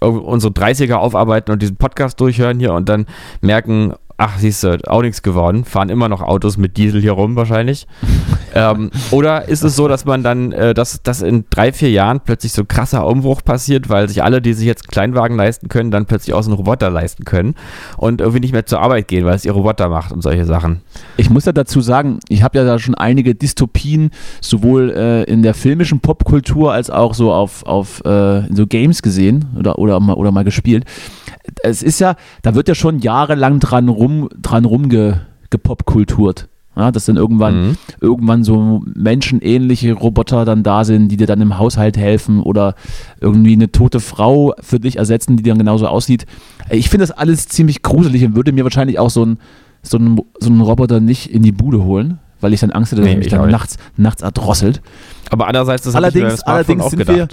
irg- 0.00 0.18
unsere 0.20 0.52
30er 0.52 0.94
aufarbeiten 0.94 1.50
und 1.50 1.60
diesen 1.60 1.74
Podcast 1.76 2.20
durchhören 2.20 2.60
hier 2.60 2.72
und 2.72 2.88
dann 2.88 3.06
merken, 3.40 3.94
ach, 4.20 4.38
siehst 4.38 4.62
du, 4.64 4.78
auch 4.86 5.00
nichts 5.00 5.22
geworden, 5.22 5.64
fahren 5.64 5.88
immer 5.88 6.10
noch 6.10 6.20
Autos 6.20 6.58
mit 6.58 6.76
Diesel 6.76 7.00
hier 7.00 7.12
rum 7.12 7.36
wahrscheinlich. 7.36 7.86
ähm, 8.54 8.90
oder 9.10 9.48
ist 9.48 9.64
es 9.64 9.74
so, 9.74 9.88
dass 9.88 10.04
man 10.04 10.22
dann, 10.22 10.52
äh, 10.52 10.74
dass, 10.74 11.02
dass 11.02 11.22
in 11.22 11.46
drei, 11.48 11.72
vier 11.72 11.90
Jahren 11.90 12.20
plötzlich 12.20 12.52
so 12.52 12.62
ein 12.62 12.68
krasser 12.68 13.06
Umbruch 13.06 13.42
passiert, 13.42 13.88
weil 13.88 14.10
sich 14.10 14.22
alle, 14.22 14.42
die 14.42 14.52
sich 14.52 14.66
jetzt 14.66 14.84
einen 14.84 14.90
Kleinwagen 14.90 15.38
leisten 15.38 15.68
können, 15.68 15.90
dann 15.90 16.04
plötzlich 16.04 16.34
auch 16.34 16.42
so 16.42 16.50
einen 16.50 16.58
Roboter 16.58 16.90
leisten 16.90 17.24
können 17.24 17.54
und 17.96 18.20
irgendwie 18.20 18.40
nicht 18.40 18.52
mehr 18.52 18.66
zur 18.66 18.82
Arbeit 18.82 19.08
gehen, 19.08 19.24
weil 19.24 19.36
es 19.36 19.46
ihr 19.46 19.52
Roboter 19.52 19.88
macht 19.88 20.12
und 20.12 20.22
solche 20.22 20.44
Sachen. 20.44 20.82
Ich 21.16 21.30
muss 21.30 21.46
ja 21.46 21.52
dazu 21.52 21.80
sagen, 21.80 22.20
ich 22.28 22.42
habe 22.42 22.58
ja 22.58 22.64
da 22.64 22.78
schon 22.78 22.94
einige 22.94 23.34
Dystopien 23.34 24.10
sowohl 24.42 24.90
äh, 24.90 25.24
in 25.24 25.42
der 25.42 25.54
filmischen 25.54 26.00
Popkultur 26.00 26.74
als 26.74 26.90
auch 26.90 27.14
so 27.14 27.32
auf, 27.32 27.64
auf 27.64 28.04
äh, 28.04 28.42
so 28.54 28.66
Games 28.66 29.00
gesehen 29.00 29.46
oder, 29.58 29.78
oder, 29.78 29.98
mal, 29.98 30.14
oder 30.14 30.30
mal 30.30 30.44
gespielt. 30.44 30.84
Es 31.62 31.82
ist 31.82 32.00
ja, 32.00 32.16
da 32.42 32.54
wird 32.54 32.68
ja 32.68 32.74
schon 32.74 32.98
jahrelang 32.98 33.60
dran 33.60 33.88
rum, 33.88 34.09
dran 34.40 34.64
rumge, 34.64 35.22
gepopkulturt. 35.50 36.48
Ja, 36.76 36.92
dass 36.92 37.04
dann 37.04 37.16
irgendwann, 37.16 37.68
Mhm. 37.70 37.76
irgendwann 38.00 38.44
so 38.44 38.82
menschenähnliche 38.94 39.92
Roboter 39.92 40.44
dann 40.44 40.62
da 40.62 40.84
sind, 40.84 41.08
die 41.08 41.16
dir 41.16 41.26
dann 41.26 41.40
im 41.40 41.58
Haushalt 41.58 41.96
helfen 41.96 42.40
oder 42.40 42.74
irgendwie 43.20 43.52
eine 43.54 43.72
tote 43.72 43.98
Frau 44.00 44.54
für 44.60 44.78
dich 44.78 44.96
ersetzen, 44.96 45.36
die 45.36 45.42
dann 45.42 45.58
genauso 45.58 45.88
aussieht. 45.88 46.26
Ich 46.70 46.88
finde 46.88 47.02
das 47.06 47.10
alles 47.16 47.48
ziemlich 47.48 47.82
gruselig 47.82 48.24
und 48.24 48.36
würde 48.36 48.52
mir 48.52 48.62
wahrscheinlich 48.64 48.98
auch 48.98 49.10
so 49.10 49.24
ein 49.26 49.38
so 49.82 49.96
einen, 49.96 50.20
so 50.38 50.48
einen 50.50 50.60
Roboter 50.60 51.00
nicht 51.00 51.30
in 51.32 51.42
die 51.42 51.52
Bude 51.52 51.82
holen, 51.82 52.18
weil 52.40 52.52
ich 52.52 52.60
dann 52.60 52.70
Angst 52.70 52.92
hätte, 52.92 53.02
dass 53.02 53.10
Nee, 53.10 53.16
mich 53.16 53.28
dann 53.28 53.50
nachts, 53.50 53.76
nachts 53.96 54.22
erdrosselt. 54.22 54.80
Aber 55.30 55.46
andererseits, 55.46 55.84
beim 55.84 55.94
Allerdings, 55.96 56.40
allerdings, 56.42 56.82
auch 56.82 56.90
sind 56.90 57.06
wir, 57.06 57.28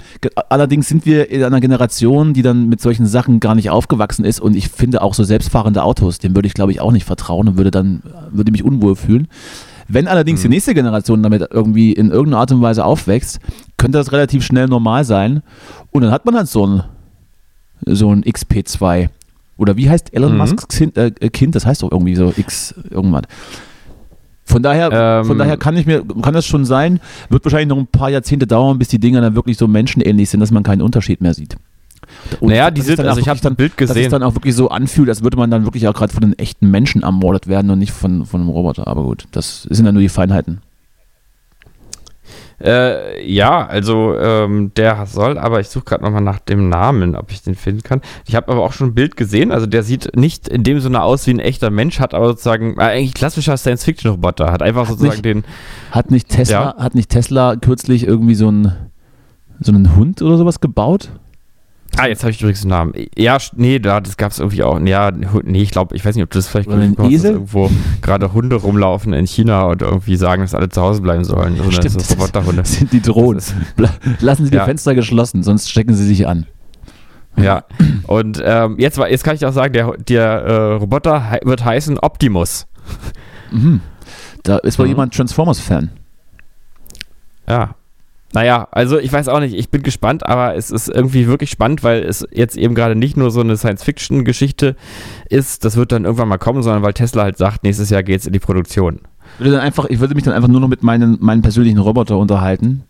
allerdings 0.48 0.88
sind 0.88 1.04
wir 1.04 1.30
in 1.30 1.42
einer 1.42 1.60
Generation, 1.60 2.32
die 2.32 2.42
dann 2.42 2.68
mit 2.68 2.80
solchen 2.80 3.06
Sachen 3.06 3.40
gar 3.40 3.54
nicht 3.54 3.70
aufgewachsen 3.70 4.24
ist 4.24 4.40
und 4.40 4.54
ich 4.54 4.68
finde 4.68 5.02
auch 5.02 5.14
so 5.14 5.24
selbstfahrende 5.24 5.82
Autos, 5.82 6.18
dem 6.18 6.34
würde 6.36 6.46
ich 6.46 6.54
glaube 6.54 6.70
ich 6.72 6.80
auch 6.80 6.92
nicht 6.92 7.04
vertrauen 7.04 7.48
und 7.48 7.56
würde 7.56 7.70
dann, 7.72 8.02
würde 8.30 8.52
mich 8.52 8.62
unwohl 8.62 8.94
fühlen. 8.94 9.26
Wenn 9.88 10.06
allerdings 10.06 10.42
die 10.42 10.48
Mhm. 10.48 10.52
nächste 10.54 10.74
Generation 10.74 11.22
damit 11.22 11.48
irgendwie 11.50 11.92
in 11.92 12.10
irgendeiner 12.10 12.40
Art 12.40 12.52
und 12.52 12.60
Weise 12.60 12.84
aufwächst, 12.84 13.40
könnte 13.78 13.98
das 13.98 14.12
relativ 14.12 14.44
schnell 14.44 14.68
normal 14.68 15.04
sein 15.04 15.42
und 15.90 16.02
dann 16.02 16.10
hat 16.12 16.24
man 16.26 16.36
halt 16.36 16.46
so 16.48 16.66
ein, 16.66 16.82
so 17.86 18.12
ein 18.12 18.22
XP2. 18.22 19.08
Oder 19.56 19.76
wie 19.76 19.90
heißt 19.90 20.14
Elon 20.14 20.32
Mhm. 20.32 20.38
Musks 20.38 20.68
kind, 20.68 20.96
äh, 20.96 21.10
Kind? 21.30 21.54
Das 21.56 21.66
heißt 21.66 21.82
doch 21.82 21.90
irgendwie 21.90 22.14
so 22.14 22.32
X 22.36 22.74
irgendwas. 22.90 23.22
Von 24.48 24.62
daher, 24.62 24.90
Ähm, 24.92 25.24
von 25.26 25.36
daher 25.38 25.56
kann 25.58 25.76
ich 25.76 25.84
mir, 25.86 26.02
kann 26.22 26.32
das 26.32 26.46
schon 26.46 26.64
sein, 26.64 27.00
wird 27.28 27.44
wahrscheinlich 27.44 27.68
noch 27.68 27.76
ein 27.76 27.86
paar 27.86 28.08
Jahrzehnte 28.08 28.46
dauern, 28.46 28.78
bis 28.78 28.88
die 28.88 28.98
Dinger 28.98 29.20
dann 29.20 29.34
wirklich 29.34 29.58
so 29.58 29.68
menschenähnlich 29.68 30.30
sind, 30.30 30.40
dass 30.40 30.50
man 30.50 30.62
keinen 30.62 30.80
Unterschied 30.82 31.20
mehr 31.20 31.34
sieht. 31.34 31.56
Und 32.40 32.48
Naja, 32.48 32.70
dass 32.70 32.74
die 32.74 32.80
es 32.80 32.86
sind, 32.86 32.98
dann 32.98 33.06
also 33.08 33.18
auch 33.18 33.22
ich 33.22 33.28
habe 33.28 33.38
wirklich 33.38 33.50
ein 33.52 33.56
Bild 33.56 33.72
Dass 33.76 33.90
es 33.90 33.94
gesehen. 33.96 34.10
dann 34.10 34.22
auch 34.22 34.34
wirklich 34.34 34.54
so 34.54 34.70
anfühlt, 34.70 35.10
als 35.10 35.22
würde 35.22 35.36
man 35.36 35.50
dann 35.50 35.64
wirklich 35.64 35.86
auch 35.86 35.92
gerade 35.94 36.12
von 36.12 36.22
den 36.22 36.38
echten 36.38 36.70
Menschen 36.70 37.02
ermordet 37.02 37.46
werden 37.46 37.70
und 37.70 37.78
nicht 37.78 37.92
von, 37.92 38.24
von 38.24 38.40
einem 38.40 38.48
Roboter. 38.50 38.86
Aber 38.86 39.02
gut, 39.04 39.24
das 39.32 39.64
sind 39.64 39.84
dann 39.84 39.94
nur 39.94 40.02
die 40.02 40.08
Feinheiten. 40.08 40.60
Äh, 42.60 43.24
ja, 43.24 43.66
also 43.66 44.16
ähm, 44.18 44.72
der 44.74 45.06
soll, 45.06 45.38
aber 45.38 45.60
ich 45.60 45.68
suche 45.68 45.84
gerade 45.84 46.02
nochmal 46.02 46.22
nach 46.22 46.40
dem 46.40 46.68
Namen, 46.68 47.14
ob 47.14 47.30
ich 47.30 47.42
den 47.42 47.54
finden 47.54 47.82
kann. 47.84 48.00
Ich 48.26 48.34
habe 48.34 48.50
aber 48.50 48.62
auch 48.64 48.72
schon 48.72 48.88
ein 48.88 48.94
Bild 48.94 49.16
gesehen, 49.16 49.52
also 49.52 49.66
der 49.66 49.84
sieht 49.84 50.16
nicht 50.16 50.48
in 50.48 50.64
dem 50.64 50.80
Sinne 50.80 51.02
aus 51.02 51.26
wie 51.28 51.30
ein 51.34 51.38
echter 51.38 51.70
Mensch, 51.70 52.00
hat 52.00 52.14
aber 52.14 52.26
sozusagen, 52.28 52.76
äh, 52.78 52.82
eigentlich 52.82 53.14
klassischer 53.14 53.56
Science-Fiction-Roboter, 53.56 54.50
hat 54.50 54.62
einfach 54.62 54.86
sozusagen 54.88 55.12
nicht- 55.12 55.24
den, 55.24 55.44
Hat 55.92 56.10
nicht 56.10 56.28
Tesla, 56.30 56.74
hat 56.78 56.94
nicht 56.96 57.10
Tesla 57.10 57.54
kürzlich 57.56 58.04
irgendwie 58.04 58.34
so 58.34 58.48
einen, 58.48 58.72
so 59.60 59.70
einen 59.70 59.94
Hund 59.94 60.20
oder 60.22 60.36
sowas 60.36 60.58
gebaut? 60.60 61.10
Ah, 61.96 62.06
jetzt 62.06 62.22
habe 62.22 62.30
ich 62.30 62.40
übrigens 62.40 62.60
den 62.60 62.68
Namen. 62.70 62.92
Ja, 63.16 63.38
nee, 63.56 63.78
da, 63.80 64.00
das 64.00 64.16
gab 64.16 64.30
es 64.30 64.38
irgendwie 64.38 64.62
auch. 64.62 64.78
Ja, 64.80 65.10
nee, 65.10 65.62
ich 65.62 65.70
glaube, 65.72 65.96
ich 65.96 66.04
weiß 66.04 66.14
nicht, 66.14 66.22
ob 66.22 66.30
du 66.30 66.38
das 66.38 66.46
vielleicht 66.46 66.68
Oder 66.68 66.80
hast, 66.80 66.96
dass 66.98 67.24
irgendwo 67.24 67.70
gerade 68.02 68.32
Hunde 68.32 68.54
rumlaufen 68.56 69.12
in 69.12 69.26
China 69.26 69.64
und 69.64 69.82
irgendwie 69.82 70.16
sagen, 70.16 70.42
dass 70.42 70.54
alle 70.54 70.68
zu 70.68 70.80
Hause 70.80 71.00
bleiben 71.02 71.24
sollen. 71.24 71.56
So 71.56 71.70
Stimmt, 71.72 72.00
so 72.00 72.14
Roboterhunde. 72.14 72.62
Das 72.62 72.74
sind 72.74 72.92
die 72.92 73.02
Drohnen. 73.02 73.42
Lassen 74.20 74.44
Sie 74.44 74.50
die 74.50 74.56
Ja. 74.58 74.64
Fenster 74.64 74.94
geschlossen, 74.94 75.42
sonst 75.42 75.70
stecken 75.70 75.94
sie 75.94 76.06
sich 76.06 76.28
an. 76.28 76.46
Ja. 77.36 77.64
Und 78.06 78.40
ähm, 78.44 78.76
jetzt, 78.78 78.98
jetzt 78.98 79.24
kann 79.24 79.34
ich 79.34 79.44
auch 79.46 79.52
sagen, 79.52 79.72
der, 79.72 79.96
der 79.96 80.24
äh, 80.42 80.72
Roboter 80.74 81.30
hei- 81.30 81.40
wird 81.44 81.64
heißen 81.64 81.98
Optimus. 81.98 82.66
Mhm. 83.50 83.80
Da 84.44 84.58
ist 84.58 84.78
wohl 84.78 84.86
Mhm. 84.86 84.90
jemand 84.90 85.14
Transformers-Fan. 85.14 85.90
Ja. 87.48 87.74
Naja, 88.34 88.68
also 88.72 88.98
ich 88.98 89.10
weiß 89.12 89.28
auch 89.28 89.40
nicht, 89.40 89.54
ich 89.54 89.70
bin 89.70 89.82
gespannt, 89.82 90.26
aber 90.26 90.54
es 90.54 90.70
ist 90.70 90.88
irgendwie 90.88 91.26
wirklich 91.26 91.50
spannend, 91.50 91.82
weil 91.82 92.02
es 92.02 92.26
jetzt 92.30 92.56
eben 92.58 92.74
gerade 92.74 92.94
nicht 92.94 93.16
nur 93.16 93.30
so 93.30 93.40
eine 93.40 93.56
Science-Fiction-Geschichte 93.56 94.76
ist, 95.30 95.64
das 95.64 95.76
wird 95.76 95.92
dann 95.92 96.04
irgendwann 96.04 96.28
mal 96.28 96.36
kommen, 96.38 96.62
sondern 96.62 96.82
weil 96.82 96.92
Tesla 96.92 97.22
halt 97.22 97.38
sagt, 97.38 97.64
nächstes 97.64 97.88
Jahr 97.90 98.02
geht 98.02 98.20
es 98.20 98.26
in 98.26 98.32
die 98.34 98.38
Produktion. 98.38 99.00
Ich 99.38 99.44
würde, 99.44 99.52
dann 99.52 99.60
einfach, 99.60 99.86
ich 99.86 100.00
würde 100.00 100.14
mich 100.14 100.24
dann 100.24 100.34
einfach 100.34 100.48
nur 100.48 100.60
noch 100.60 100.68
mit 100.68 100.82
meinen, 100.82 101.16
meinen 101.20 101.42
persönlichen 101.42 101.78
Roboter 101.78 102.18
unterhalten 102.18 102.84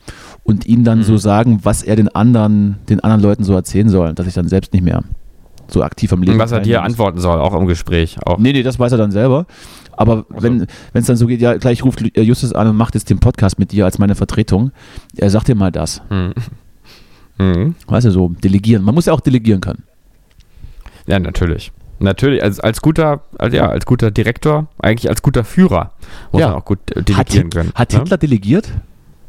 und 0.44 0.66
ihnen 0.66 0.84
dann 0.84 0.98
Mhm. 0.98 1.02
so 1.04 1.16
sagen, 1.16 1.60
was 1.62 1.82
er 1.82 1.94
den 1.96 2.08
anderen, 2.08 2.76
den 2.88 3.00
anderen 3.00 3.22
Leuten 3.22 3.44
so 3.44 3.54
erzählen 3.54 3.88
soll, 3.88 4.14
dass 4.14 4.26
ich 4.26 4.34
dann 4.34 4.48
selbst 4.48 4.72
nicht 4.72 4.82
mehr 4.84 5.02
so 5.68 5.82
aktiv 5.82 6.12
am 6.12 6.22
Leben 6.22 6.38
was 6.38 6.50
er 6.52 6.60
dir 6.60 6.82
antworten 6.82 7.18
soll, 7.18 7.38
auch 7.40 7.54
im 7.54 7.66
Gespräch. 7.66 8.16
Auch. 8.24 8.38
Nee, 8.38 8.52
nee, 8.52 8.62
das 8.62 8.78
weiß 8.78 8.90
er 8.92 8.98
dann 8.98 9.10
selber. 9.10 9.46
Aber 10.00 10.24
Ach 10.32 10.36
so. 10.36 10.42
wenn 10.44 10.66
es 10.94 11.06
dann 11.06 11.16
so 11.16 11.26
geht, 11.26 11.40
ja, 11.40 11.56
gleich 11.56 11.84
ruft 11.84 12.00
Justus 12.16 12.52
an 12.52 12.68
und 12.68 12.76
macht 12.76 12.94
jetzt 12.94 13.10
den 13.10 13.18
Podcast 13.18 13.58
mit 13.58 13.72
dir 13.72 13.84
als 13.84 13.98
meine 13.98 14.14
Vertretung. 14.14 14.70
Er 15.16 15.28
sagt 15.28 15.48
dir 15.48 15.54
mal 15.56 15.72
das. 15.72 16.00
Hm. 16.08 16.32
Hm. 17.40 17.76
Weißt 17.86 18.04
du, 18.04 18.10
so 18.10 18.30
delegieren. 18.42 18.82
Man 18.82 18.96
muss 18.96 19.06
ja 19.06 19.12
auch 19.12 19.20
delegieren 19.20 19.60
können. 19.60 19.84
Ja, 21.06 21.20
natürlich. 21.20 21.70
Natürlich, 22.00 22.42
als, 22.42 22.58
als 22.58 22.80
guter, 22.80 23.20
als, 23.38 23.54
ja, 23.54 23.68
als 23.68 23.86
guter 23.86 24.10
Direktor, 24.10 24.66
eigentlich 24.80 25.08
als 25.08 25.22
guter 25.22 25.44
Führer, 25.44 25.92
muss 26.32 26.40
Ja. 26.40 26.48
man 26.48 26.56
auch 26.56 26.64
gut 26.64 26.78
äh, 26.90 26.98
Hat, 27.00 27.08
delegieren 27.08 27.44
Hit- 27.44 27.54
können. 27.54 27.72
hat 27.76 27.92
ne? 27.92 27.98
Hitler 28.00 28.18
delegiert? 28.18 28.72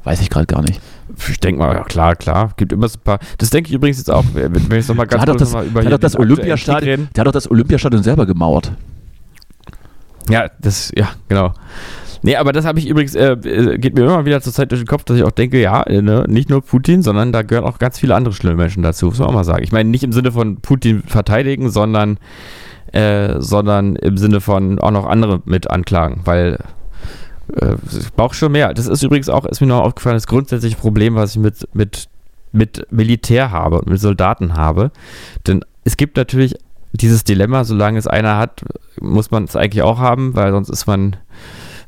Weiß 0.04 0.22
ich 0.22 0.30
gerade 0.32 0.48
gar 0.48 0.62
nicht. 0.64 0.82
Ich 1.30 1.40
denke 1.40 1.60
mal, 1.60 1.76
ja 1.76 1.84
klar, 1.84 2.16
klar. 2.16 2.52
Gibt 2.58 2.74
immer 2.74 2.88
so 2.88 2.98
ein 2.98 3.04
paar. 3.04 3.20
Das 3.38 3.50
denke 3.52 3.70
ich 3.70 3.76
übrigens 3.76 3.98
jetzt 3.98 4.10
auch, 4.10 4.24
wenn 4.34 4.54
jetzt 4.72 4.88
nochmal 4.90 5.06
ganz 5.06 5.22
hat 5.22 5.30
kurz 5.30 5.40
das, 5.42 5.52
noch 5.52 5.60
mal 5.60 5.68
über 5.68 5.82
der 5.82 5.92
hat 5.92 5.94
doch 5.94 6.00
das 6.00 6.16
Olympiastadion, 6.18 7.10
der 7.16 7.22
hat 7.22 7.28
doch 7.28 7.32
das 7.32 7.52
Olympiastadion 7.52 8.02
selber 8.02 8.26
gemauert. 8.26 8.72
Ja, 10.30 10.50
das, 10.60 10.92
ja, 10.96 11.10
genau. 11.28 11.54
Nee, 12.22 12.36
aber 12.36 12.52
das 12.52 12.66
habe 12.66 12.80
ich 12.80 12.88
übrigens, 12.88 13.16
äh, 13.16 13.32
äh, 13.32 13.78
geht 13.78 13.96
mir 13.96 14.04
immer 14.04 14.26
wieder 14.26 14.42
zur 14.42 14.52
Zeit 14.52 14.72
durch 14.72 14.82
den 14.82 14.88
Kopf, 14.88 15.04
dass 15.06 15.18
ich 15.18 15.24
auch 15.24 15.32
denke, 15.32 15.60
ja, 15.62 15.84
äh, 15.84 16.02
ne, 16.02 16.26
nicht 16.28 16.50
nur 16.50 16.62
Putin, 16.62 17.02
sondern 17.02 17.32
da 17.32 17.44
gehören 17.44 17.66
auch 17.66 17.80
ganz 17.80 17.98
viele 17.98 18.16
andere 18.16 18.34
schlimme 18.34 18.58
Menschen 18.58 18.84
dazu, 18.84 19.08
muss 19.08 19.20
man 19.20 19.30
auch 19.30 19.34
mal 19.34 19.46
sagen. 19.46 19.64
Ich 19.64 19.72
meine, 19.72 19.90
nicht 19.90 20.04
im 20.04 20.12
Sinne 20.12 20.32
von 20.32 20.58
Putin 20.58 21.02
verteidigen, 21.06 21.70
sondern, 21.70 22.18
äh, 22.92 23.40
sondern 23.40 23.96
im 23.96 24.18
Sinne 24.18 24.42
von 24.42 24.80
auch 24.80 24.92
noch 24.92 25.06
andere 25.06 25.42
mit 25.46 25.70
anklagen, 25.70 26.22
weil 26.26 26.60
äh, 27.56 27.76
ich 27.98 28.12
brauche 28.14 28.36
schon 28.36 28.52
mehr. 28.52 28.74
Das 28.74 28.88
ist 28.88 29.02
übrigens 29.02 29.30
auch, 29.30 29.46
ist 29.46 29.62
mir 29.62 29.68
noch 29.68 29.82
aufgefallen, 29.82 30.18
das 30.18 30.28
grundsätzliche 30.28 30.76
Problem, 30.76 31.16
was 31.16 31.32
ich 31.32 31.42
mit, 31.42 31.68
mit, 31.74 32.10
mit 32.52 32.86
Militär 32.92 33.52
habe 33.52 33.80
und 33.80 33.90
mit 33.90 34.00
Soldaten 34.00 34.56
habe. 34.56 34.92
Denn 35.48 35.64
es 35.86 35.96
gibt 35.96 36.18
natürlich 36.18 36.56
dieses 36.94 37.24
Dilemma, 37.24 37.64
solange 37.64 38.00
es 38.00 38.08
einer 38.08 38.38
hat, 38.38 38.64
muss 39.00 39.32
man 39.32 39.44
es 39.46 39.56
eigentlich 39.56 39.84
auch 39.84 40.00
haben, 40.00 40.36
weil 40.36 40.52
sonst 40.52 40.70
ist 40.70 40.88
man 40.88 41.16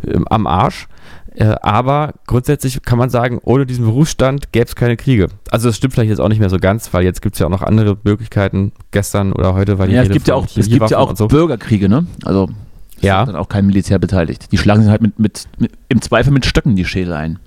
ähm, 0.06 0.28
am 0.28 0.48
Arsch. 0.48 0.88
Äh, 1.34 1.56
aber 1.62 2.14
grundsätzlich 2.28 2.82
kann 2.82 2.98
man 2.98 3.10
sagen, 3.10 3.40
ohne 3.44 3.66
diesen 3.66 3.86
Berufsstand 3.86 4.52
gäbe 4.52 4.66
es 4.66 4.76
keine 4.76 4.98
Kriege. 4.98 5.28
Also 5.50 5.70
das 5.70 5.78
stimmt 5.78 5.94
vielleicht 5.94 6.10
jetzt 6.10 6.20
auch 6.20 6.28
nicht 6.28 6.40
mehr 6.40 6.50
so 6.50 6.58
ganz, 6.58 6.94
weil 6.94 7.04
jetzt 7.04 7.22
gibt 7.22 7.36
es 7.36 7.40
ja 7.40 7.46
auch 7.46 7.52
noch 7.52 7.62
andere 7.62 7.98
Möglichkeiten. 8.04 8.74
Gestern 8.92 9.32
oder 9.34 9.54
heute 9.54 9.76
die 9.76 9.94
Ja, 9.94 10.04
es 10.04 10.10
gibt 10.10 10.28
ja 10.28 10.36
auch, 10.36 10.46
es 10.56 10.70
gibt 10.70 10.90
ja 10.90 10.98
auch 10.98 11.16
so. 11.16 11.28
Bürgerkriege, 11.28 11.88
ne? 11.88 12.06
Also 12.26 12.50
es 12.98 13.04
Ja. 13.04 13.26
dann 13.26 13.38
auch 13.38 13.48
kein 13.48 13.66
Militär 13.66 13.98
beteiligt. 13.98 14.52
Die 14.52 14.58
schlagen 14.58 14.82
sich 14.82 14.92
halt 14.92 15.02
mit, 15.02 15.18
mit, 15.20 15.48
mit 15.58 15.72
im 15.88 16.02
Zweifel 16.02 16.34
mit 16.34 16.46
Stöcken 16.46 16.76
die 16.76 16.86
Schädel 16.86 17.14
ein. 17.14 17.40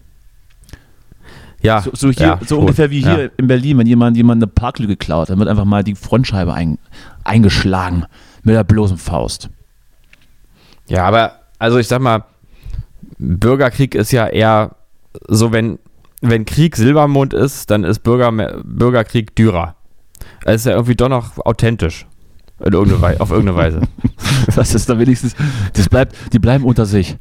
Ja, 1.64 1.80
So, 1.80 1.90
so, 1.94 2.10
hier, 2.10 2.26
ja, 2.26 2.40
so 2.46 2.58
ungefähr 2.60 2.90
wie 2.90 3.00
hier 3.02 3.24
Ja. 3.24 3.30
in 3.38 3.46
Berlin, 3.46 3.78
wenn 3.78 3.86
jemand, 3.86 4.16
jemand 4.16 4.42
eine 4.42 4.46
Parklücke 4.46 4.96
klaut, 4.96 5.30
dann 5.30 5.38
wird 5.38 5.48
einfach 5.48 5.64
mal 5.64 5.82
die 5.82 5.94
Frontscheibe 5.94 6.52
ein, 6.52 6.78
eingeschlagen 7.24 8.04
mit 8.42 8.54
der 8.54 8.64
bloßen 8.64 8.98
Faust. 8.98 9.48
Ja, 10.86 11.04
aber 11.06 11.40
also 11.58 11.78
ich 11.78 11.88
sag 11.88 12.00
mal, 12.00 12.24
Bürgerkrieg 13.18 13.94
ist 13.94 14.12
ja 14.12 14.26
eher 14.26 14.76
so, 15.28 15.52
wenn, 15.52 15.78
wenn 16.20 16.44
Krieg 16.44 16.76
Silbermond 16.76 17.32
ist, 17.32 17.70
dann 17.70 17.84
ist 17.84 18.00
Bürger, 18.00 18.30
Bürgerkrieg 18.64 19.34
Dürer. 19.34 19.76
Es 20.44 20.56
ist 20.56 20.66
ja 20.66 20.72
irgendwie 20.72 20.96
doch 20.96 21.08
noch 21.08 21.38
authentisch. 21.44 22.06
In 22.60 22.72
irgendeine 22.72 23.20
auf 23.20 23.30
irgendeine 23.30 23.56
Weise. 23.58 23.80
Das 24.54 24.74
ist 24.74 24.88
da 24.90 24.98
wenigstens, 24.98 25.34
das 25.72 25.88
bleibt, 25.88 26.14
die 26.34 26.38
bleiben 26.38 26.64
unter 26.64 26.84
sich. 26.84 27.16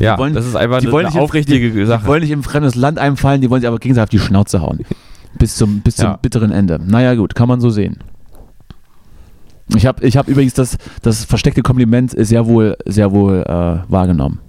Ja, 0.00 0.18
wollen- 0.18 0.34
das 0.34 0.46
ist 0.46 0.56
einfach 0.56 0.78
die 0.80 0.86
eine, 0.86 0.92
wollen 0.92 1.06
eine 1.06 1.10
nicht 1.14 1.18
in- 1.18 1.24
aufrichtige 1.24 1.70
Die 1.70 1.84
Sache. 1.86 2.06
wollen 2.06 2.20
nicht 2.22 2.30
in 2.30 2.40
ein 2.40 2.42
fremdes 2.42 2.74
Land 2.74 2.98
einfallen, 2.98 3.40
die 3.40 3.50
wollen 3.50 3.60
sich 3.60 3.68
aber 3.68 3.78
gegenseitig 3.78 4.20
auf 4.20 4.22
die 4.22 4.26
Schnauze 4.28 4.60
hauen. 4.62 4.80
Bis 5.38 5.56
zum, 5.56 5.80
bis 5.80 5.96
zum 5.96 6.04
Ja. 6.06 6.16
bitteren 6.16 6.52
Ende. 6.52 6.78
Naja, 6.84 7.14
gut, 7.14 7.34
kann 7.34 7.48
man 7.48 7.60
so 7.60 7.70
sehen. 7.70 7.98
Ich 9.74 9.86
habe 9.86 10.04
ich 10.06 10.16
hab 10.16 10.28
übrigens 10.28 10.54
das, 10.54 10.76
das 11.00 11.24
versteckte 11.24 11.62
Kompliment 11.62 12.12
sehr 12.16 12.46
wohl, 12.46 12.76
sehr 12.84 13.12
wohl 13.12 13.42
äh, 13.46 13.90
wahrgenommen. 13.90 14.40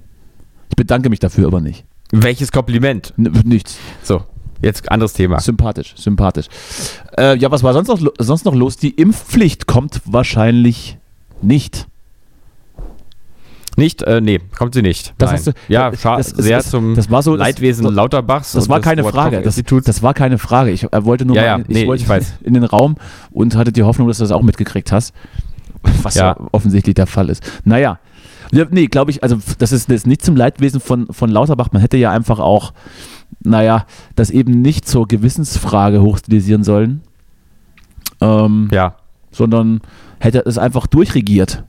Ich 0.69 0.75
bedanke 0.75 1.09
mich 1.09 1.19
dafür 1.19 1.47
aber 1.47 1.61
nicht. 1.61 1.85
Welches 2.11 2.51
Kompliment? 2.51 3.13
N 3.17 3.31
nichts. 3.45 3.77
So, 4.03 4.23
jetzt 4.61 4.91
anderes 4.91 5.13
Thema. 5.13 5.39
Sympathisch, 5.39 5.93
sympathisch. 5.95 6.47
Äh, 7.17 7.37
ja, 7.37 7.49
was 7.49 7.63
war 7.63 7.73
sonst 7.73 7.87
noch, 7.87 7.99
sonst 8.19 8.43
noch 8.45 8.53
los? 8.55 8.75
Die 8.77 8.89
Impfpflicht 8.89 9.65
kommt 9.67 10.01
wahrscheinlich 10.05 10.97
nicht. 11.41 11.87
Nicht, 13.75 14.03
äh, 14.03 14.21
nee, 14.21 14.39
kommt 14.57 14.73
sie 14.75 14.81
nicht. 14.83 15.13
Das 15.17 15.31
hast 15.31 15.47
du- 15.47 15.51
ja, 15.67 15.89
das- 15.91 16.01
sehr 16.29 16.57
das- 16.57 16.69
zum 16.69 16.95
das 16.95 17.09
war 17.09 17.23
so- 17.23 17.35
Leidwesen 17.35 17.85
das- 17.85 17.93
Lauterbachs. 17.93 18.51
Das 18.51 18.69
war 18.69 18.79
keine 18.81 19.03
Frage. 19.03 19.41
Das, 19.41 19.55
das 19.85 20.03
war 20.03 20.13
keine 20.13 20.37
Frage. 20.37 20.69
Ich 20.71 20.83
äh, 20.93 21.05
wollte 21.05 21.25
nur 21.25 21.35
Ja, 21.35 21.41
mal, 21.41 21.47
ja, 21.47 21.57
ich, 21.59 21.67
nee, 21.69 21.87
wollte 21.87 22.03
ich 22.03 22.09
weiß. 22.09 22.35
in 22.43 22.53
den 22.53 22.63
Raum 22.65 22.95
und 23.31 23.55
hatte 23.55 23.71
die 23.71 23.83
Hoffnung, 23.83 24.07
dass 24.07 24.17
du 24.17 24.23
das 24.23 24.31
auch 24.31 24.43
mitgekriegt 24.43 24.91
hast. 24.91 25.13
Was 26.03 26.15
ja, 26.15 26.27
Ja. 26.39 26.47
offensichtlich 26.51 26.95
der 26.95 27.07
Fall 27.07 27.29
ist. 27.29 27.43
Naja. 27.65 27.99
Ja, 28.51 28.65
nee, 28.69 28.85
glaube 28.87 29.09
ich, 29.09 29.23
also 29.23 29.37
das 29.57 29.71
ist, 29.71 29.89
das 29.89 29.95
ist 29.97 30.07
nicht 30.07 30.23
zum 30.23 30.35
Leidwesen 30.35 30.79
von, 30.79 31.07
von 31.11 31.29
Lauterbach. 31.31 31.69
Man 31.71 31.81
hätte 31.81 31.97
ja 31.97 32.11
einfach 32.11 32.39
auch, 32.39 32.73
naja, 33.43 33.85
das 34.15 34.29
eben 34.29 34.61
nicht 34.61 34.87
zur 34.87 35.07
Gewissensfrage 35.07 36.01
hochstilisieren 36.03 36.63
sollen, 36.63 37.01
ähm, 38.21 38.69
Ja, 38.71 38.95
sondern 39.31 39.81
hätte 40.19 40.43
es 40.45 40.57
einfach 40.57 40.85
durchregiert. 40.87 41.63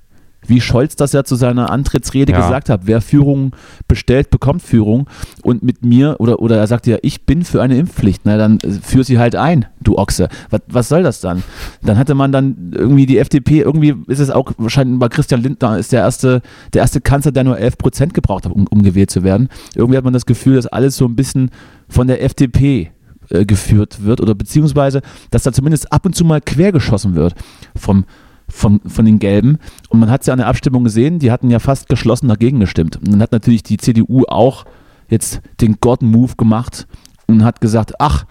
Wie 0.47 0.61
Scholz 0.61 0.97
das 0.97 1.13
ja 1.13 1.25
zu 1.25 1.37
seiner 1.37 1.71
Antrittsrede 1.71 2.33
Ja. 2.33 2.39
gesagt 2.39 2.69
hat, 2.69 2.83
wer 2.85 3.01
Führung 3.01 3.53
bestellt, 3.89 4.31
bekommt 4.31 4.63
Führung. 4.63 5.09
Und 5.43 5.63
mit 5.63 5.85
mir, 5.85 6.17
oder, 6.19 6.41
oder 6.41 6.57
er 6.57 6.67
sagt 6.67 6.87
ja, 6.87 6.97
ich 7.03 7.25
bin 7.27 7.45
für 7.45 7.63
eine 7.63 7.77
Impfpflicht, 7.77 8.23
na 8.25 8.37
dann 8.37 8.59
äh, 8.61 8.71
führ 8.71 9.05
sie 9.05 9.19
halt 9.19 9.37
ein, 9.37 9.67
du 9.81 9.97
Ochse. 9.97 10.29
Was, 10.51 10.61
was 10.69 10.89
soll 10.89 11.03
das 11.03 11.21
dann? 11.21 11.43
Dann 11.83 11.99
hatte 11.99 12.15
man 12.15 12.33
dann 12.33 12.73
irgendwie 12.75 13.07
die 13.07 13.19
FDP, 13.19 13.61
irgendwie 13.61 13.95
ist 14.07 14.21
es 14.21 14.31
auch, 14.31 14.53
wahrscheinlich 14.59 14.99
bei 14.99 15.09
Christian 15.09 15.43
Lindner 15.43 15.79
ist 15.79 15.93
der 15.93 16.01
erste, 16.01 16.43
der 16.73 16.83
erste 16.83 17.01
Kanzler, 17.01 17.33
der 17.33 17.45
nur 17.45 17.59
11 17.59 17.79
Prozent 17.79 18.15
gebraucht 18.15 18.45
hat, 18.45 18.53
um, 18.53 18.67
um 18.69 18.83
gewählt 18.83 19.11
zu 19.11 19.23
werden. 19.23 19.49
Irgendwie 19.75 19.97
hat 19.97 20.05
man 20.05 20.13
das 20.13 20.27
Gefühl, 20.27 20.57
dass 20.57 20.67
alles 20.67 20.97
so 20.97 21.07
ein 21.07 21.17
bisschen 21.17 21.51
von 21.89 22.07
der 22.07 22.23
FDP 22.23 22.91
äh, 23.31 23.45
geführt 23.47 24.05
wird 24.05 24.21
oder 24.21 24.35
beziehungsweise, 24.35 25.01
dass 25.31 25.45
da 25.45 25.53
zumindest 25.53 25.91
ab 25.93 26.05
und 26.05 26.15
zu 26.15 26.25
mal 26.25 26.41
quergeschossen 26.41 27.15
wird 27.15 27.35
vom, 27.77 28.05
von, 28.49 28.81
von 28.87 29.05
den 29.05 29.19
Gelben. 29.19 29.59
Und 29.89 30.01
man 30.01 30.11
hat 30.11 30.23
es 30.23 30.27
ja 30.27 30.33
an 30.33 30.39
der 30.39 30.49
Abstimmung 30.49 30.85
gesehen, 30.85 31.19
die 31.19 31.31
hatten 31.31 31.51
ja 31.51 31.59
fast 31.59 31.89
geschlossen 31.89 32.29
dagegen 32.29 32.61
gestimmt. 32.61 32.97
Und 32.97 33.13
dann 33.13 33.23
hat 33.23 33.33
natürlich 33.33 33.63
die 33.63 33.77
CDU 33.77 34.25
auch 34.29 34.65
jetzt 35.09 35.41
den 35.61 35.77
God-Move 35.81 36.37
gemacht 36.37 36.87
und 37.27 37.45
hat 37.45 37.61
gesagt, 37.61 37.95
ach, 37.99 38.25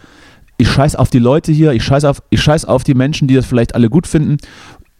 ich 0.58 0.70
scheiß 0.70 0.96
auf 0.96 1.10
die 1.10 1.20
Leute 1.20 1.52
hier, 1.52 1.74
ich 1.74 1.84
scheiß 1.84 2.06
auf, 2.06 2.22
ich 2.30 2.42
scheiß 2.42 2.66
auf 2.66 2.84
die 2.84 2.94
Menschen, 2.94 3.28
die 3.28 3.36
das 3.36 3.46
vielleicht 3.46 3.76
alle 3.76 3.90
gut 3.90 4.08
finden. 4.08 4.38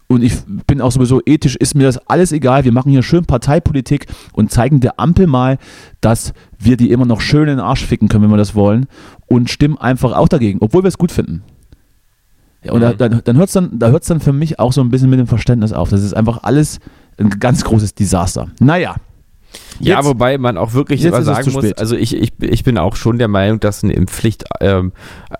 Und 0.06 0.22
ich 0.22 0.34
bin 0.66 0.80
auch 0.80 0.92
sowieso 0.92 1.22
ethisch, 1.24 1.56
ist 1.56 1.74
mir 1.74 1.84
das 1.84 1.98
alles 2.08 2.30
egal. 2.32 2.64
Wir 2.64 2.72
machen 2.72 2.92
hier 2.92 3.02
schön 3.02 3.24
Parteipolitik 3.24 4.06
und 4.32 4.50
zeigen 4.50 4.80
der 4.80 5.00
Ampel 5.00 5.26
mal, 5.26 5.58
dass 6.00 6.34
wir 6.58 6.76
die 6.76 6.90
immer 6.90 7.06
noch 7.06 7.20
schön 7.20 7.42
in 7.42 7.56
den 7.56 7.60
Arsch 7.60 7.84
ficken 7.84 8.08
können, 8.08 8.24
wenn 8.24 8.30
wir 8.30 8.36
das 8.36 8.54
wollen. 8.54 8.86
Und 9.26 9.48
stimmen 9.48 9.78
einfach 9.78 10.12
auch 10.12 10.28
dagegen, 10.28 10.58
obwohl 10.60 10.82
wir 10.82 10.88
es 10.88 10.98
gut 10.98 11.10
finden. 11.10 11.42
Ja, 12.64 12.72
und 12.72 12.80
da, 12.80 12.90
Mhm. 12.92 12.96
dann, 12.98 13.20
dann 13.24 13.36
hört 13.36 13.48
es 13.48 13.52
dann, 13.52 13.78
da 13.78 13.88
hört's 13.90 14.06
dann 14.08 14.20
für 14.20 14.32
mich 14.32 14.58
auch 14.58 14.72
so 14.72 14.80
ein 14.80 14.88
bisschen 14.90 15.10
mit 15.10 15.18
dem 15.18 15.26
Verständnis 15.26 15.72
auf. 15.72 15.90
Das 15.90 16.02
ist 16.02 16.14
einfach 16.14 16.42
alles 16.42 16.80
ein 17.18 17.30
ganz 17.38 17.62
großes 17.64 17.94
Desaster. 17.94 18.48
Naja. 18.60 18.96
Ja, 19.78 19.98
Jetzt- 19.98 20.06
wobei 20.06 20.36
man 20.36 20.56
auch 20.56 20.72
wirklich 20.74 21.04
immer 21.04 21.22
sagen 21.22 21.52
muss, 21.52 21.72
also 21.74 21.94
ich, 21.94 22.16
ich, 22.16 22.32
ich 22.40 22.64
bin 22.64 22.76
auch 22.76 22.96
schon 22.96 23.18
der 23.18 23.28
Meinung, 23.28 23.60
dass 23.60 23.84
eine 23.84 23.92
Impfpflicht 23.92 24.42
ähm, 24.60 24.92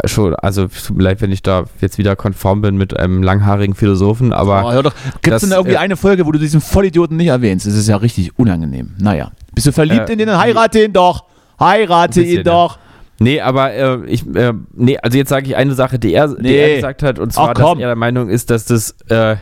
schon, 0.05 0.37
also 0.37 0.65
es 0.67 0.85
tut 0.85 0.97
mir 0.97 1.03
leid, 1.03 1.21
wenn 1.21 1.33
ich 1.33 1.43
da 1.43 1.65
jetzt 1.81 1.99
wieder 1.99 2.15
konform 2.15 2.61
bin 2.61 2.77
mit 2.77 2.97
einem 2.97 3.25
langhaarigen 3.25 3.75
Philosophen, 3.75 4.33
aber 4.33 4.65
Oh, 4.67 4.73
hör 4.73 4.83
doch. 4.85 4.95
Gibt 5.23 5.35
es 5.35 5.41
denn 5.41 5.51
da 5.51 5.57
irgendwie 5.57 5.75
äh, 5.75 5.79
eine 5.79 5.97
Folge, 5.97 6.27
wo 6.27 6.33
du 6.33 6.39
diesen 6.39 6.61
Vollidioten 6.61 7.17
nicht 7.17 7.27
erwähnst? 7.29 7.67
Das 7.67 7.75
ist 7.75 7.89
ja 7.89 7.97
richtig 7.97 8.39
unangenehm. 8.39 8.93
Naja. 8.99 9.33
Bist 9.53 9.67
du 9.67 9.73
verliebt 9.73 10.09
Äh, 10.09 10.13
in 10.13 10.19
den? 10.21 10.31
Heirate 10.39 10.85
ihn 10.85 10.93
doch! 10.93 11.25
Heirate 11.59 12.23
ihn 12.23 12.45
doch! 12.45 12.79
Nee, 13.21 13.41
aber 13.41 13.73
äh, 13.73 14.05
ich, 14.07 14.27
äh, 14.35 14.53
nee, 14.73 14.99
also 14.99 15.17
jetzt 15.17 15.29
sage 15.29 15.47
ich 15.47 15.57
eine 15.57 15.75
Sache, 15.75 15.99
die 15.99 16.13
er, 16.15 16.29
die 16.29 16.43
Nee. 16.43 16.57
er 16.57 16.77
gesagt 16.77 17.03
hat, 17.03 17.19
und 17.19 17.33
zwar, 17.33 17.51
Ach, 17.51 17.55
dass 17.55 17.69
er 17.79 17.87
der 17.89 17.97
Meinung 17.97 18.29
ist, 18.29 18.51
dass 18.51 18.65
das, 18.65 18.97
äh, 19.09 19.37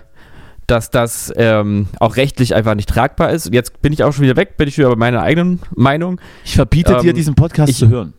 dass 0.67 0.91
das 0.91 1.33
ähm, 1.37 1.87
auch 1.99 2.17
rechtlich 2.17 2.55
einfach 2.55 2.75
nicht 2.75 2.89
tragbar 2.89 3.31
ist. 3.31 3.53
Jetzt 3.53 3.83
bin 3.83 3.93
ich 3.93 4.05
auch 4.05 4.13
schon 4.13 4.25
wieder 4.25 4.37
weg, 4.37 4.57
bin 4.57 4.69
ich 4.69 4.79
wieder 4.79 4.91
bei 4.91 4.97
meiner 4.97 5.23
eigenen 5.23 5.61
Meinung. 5.75 6.21
Ich 6.45 6.55
verbiete 6.55 6.97
dir, 6.99 7.11
Ähm, 7.11 7.17
diesen 7.17 7.35
Podcast 7.35 7.71
ich- 7.71 7.79
zu 7.79 7.89
hören. 7.89 8.13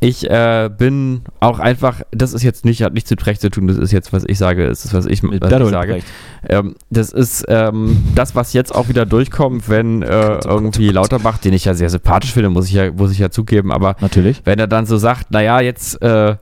Ich 0.00 0.28
äh, 0.28 0.70
bin 0.76 1.22
auch 1.40 1.58
einfach, 1.58 2.02
das 2.10 2.32
ist 2.32 2.42
jetzt 2.42 2.64
nicht, 2.64 2.82
hat 2.82 2.92
nichts 2.92 3.10
mit 3.10 3.24
Recht 3.26 3.40
zu 3.40 3.50
tun, 3.50 3.66
das 3.66 3.76
ist 3.76 3.92
jetzt, 3.92 4.12
was 4.12 4.24
ich 4.26 4.38
sage, 4.38 4.66
das 4.68 4.84
ist, 4.84 4.94
was 4.94 5.06
ich, 5.06 5.22
was 5.22 5.32
ich 5.32 5.70
sage. 5.70 5.92
Brecht. 5.92 6.06
Ähm, 6.48 6.74
das 6.90 7.12
ist 7.12 7.44
ähm, 7.48 8.02
das, 8.14 8.34
was 8.34 8.52
jetzt 8.52 8.74
auch 8.74 8.88
wieder 8.88 9.06
durchkommt, 9.06 9.68
wenn 9.68 10.02
äh, 10.02 10.38
irgendwie 10.44 10.88
Lauterbach, 10.88 11.38
den 11.38 11.52
ich 11.52 11.64
ja 11.64 11.74
sehr 11.74 11.90
sympathisch 11.90 12.32
finde, 12.32 12.50
muss 12.50 12.66
ich 12.66 12.74
ja, 12.74 12.92
muss 12.92 13.12
ich 13.12 13.18
ja 13.18 13.30
zugeben, 13.30 13.72
aber 13.72 13.96
Natürlich. 14.00 14.42
wenn 14.44 14.58
er 14.58 14.66
dann 14.66 14.86
so 14.86 14.98
sagt, 14.98 15.30
naja, 15.30 15.60
jetzt 15.60 16.00
äh, 16.02 16.36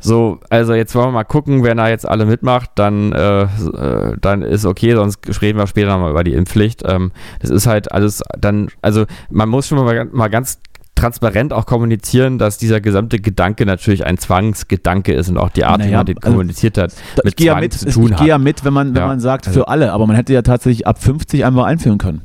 so, 0.00 0.40
also 0.50 0.74
jetzt 0.74 0.94
wollen 0.94 1.08
wir 1.08 1.12
mal 1.12 1.24
gucken, 1.24 1.64
wenn 1.64 1.78
er 1.78 1.88
jetzt 1.88 2.06
alle 2.06 2.26
mitmacht, 2.26 2.70
dann, 2.74 3.12
äh, 3.12 3.42
äh, 3.42 4.16
dann 4.20 4.42
ist 4.42 4.64
okay, 4.64 4.94
sonst 4.94 5.18
reden 5.42 5.58
wir 5.58 5.66
später 5.66 5.88
nochmal 5.88 6.10
über 6.10 6.24
die 6.24 6.34
Impfpflicht. 6.34 6.82
Ähm, 6.86 7.12
das 7.40 7.50
ist 7.50 7.66
halt 7.66 7.90
alles 7.92 8.22
dann, 8.38 8.68
also 8.82 9.06
man 9.30 9.48
muss 9.48 9.68
schon 9.68 9.78
mal, 9.78 10.04
mal 10.12 10.28
ganz 10.28 10.58
transparent 10.96 11.52
auch 11.52 11.66
kommunizieren, 11.66 12.38
dass 12.38 12.58
dieser 12.58 12.80
gesamte 12.80 13.20
Gedanke 13.20 13.64
natürlich 13.66 14.04
ein 14.04 14.18
Zwangsgedanke 14.18 15.12
ist 15.14 15.28
und 15.28 15.38
auch 15.38 15.50
die 15.50 15.64
Art, 15.64 15.78
wie 15.80 15.84
Naja, 15.84 15.98
man 15.98 16.06
den 16.06 16.16
also, 16.18 16.30
kommuniziert 16.30 16.76
hat, 16.78 16.92
mit 17.22 17.26
ich 17.28 17.36
gehe 17.36 17.50
Zwang 17.52 17.60
mit, 17.60 17.72
zu 17.74 17.86
ich 17.86 17.94
tun 17.94 18.06
gehe 18.08 18.16
hat. 18.18 18.26
ja 18.26 18.38
mit, 18.38 18.64
wenn 18.64 18.72
man, 18.72 18.94
wenn 18.94 19.02
Ja, 19.02 19.06
man 19.06 19.20
sagt, 19.20 19.46
also- 19.46 19.60
für 19.60 19.68
alle, 19.68 19.92
aber 19.92 20.06
man 20.08 20.16
hätte 20.16 20.32
ja 20.32 20.42
tatsächlich 20.42 20.86
ab 20.86 21.00
50 21.00 21.44
einfach 21.44 21.64
einführen 21.64 21.98
können. 21.98 22.22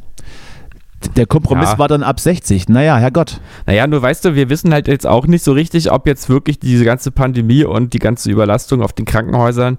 Der 1.16 1.26
Kompromiss 1.26 1.72
Ja. 1.72 1.80
war 1.80 1.88
dann 1.88 2.04
ab 2.04 2.20
60. 2.20 2.70
Naja, 2.70 2.98
Herrgott. 2.98 3.42
Naja, 3.66 3.88
nur 3.88 4.02
weißt 4.02 4.24
du, 4.26 4.36
wir 4.36 4.50
wissen 4.50 4.72
halt 4.74 4.88
jetzt 4.88 5.08
auch 5.08 5.26
nicht 5.28 5.44
so 5.44 5.52
richtig, 5.52 5.92
ob 5.92 6.06
jetzt 6.08 6.30
wirklich 6.30 6.60
diese 6.60 6.86
ganze 6.86 7.12
Pandemie 7.12 7.64
und 7.64 7.94
die 7.94 8.00
ganze 8.00 8.30
Überlastung 8.30 8.82
auf 8.82 8.94
den 8.94 9.06
Krankenhäusern 9.06 9.78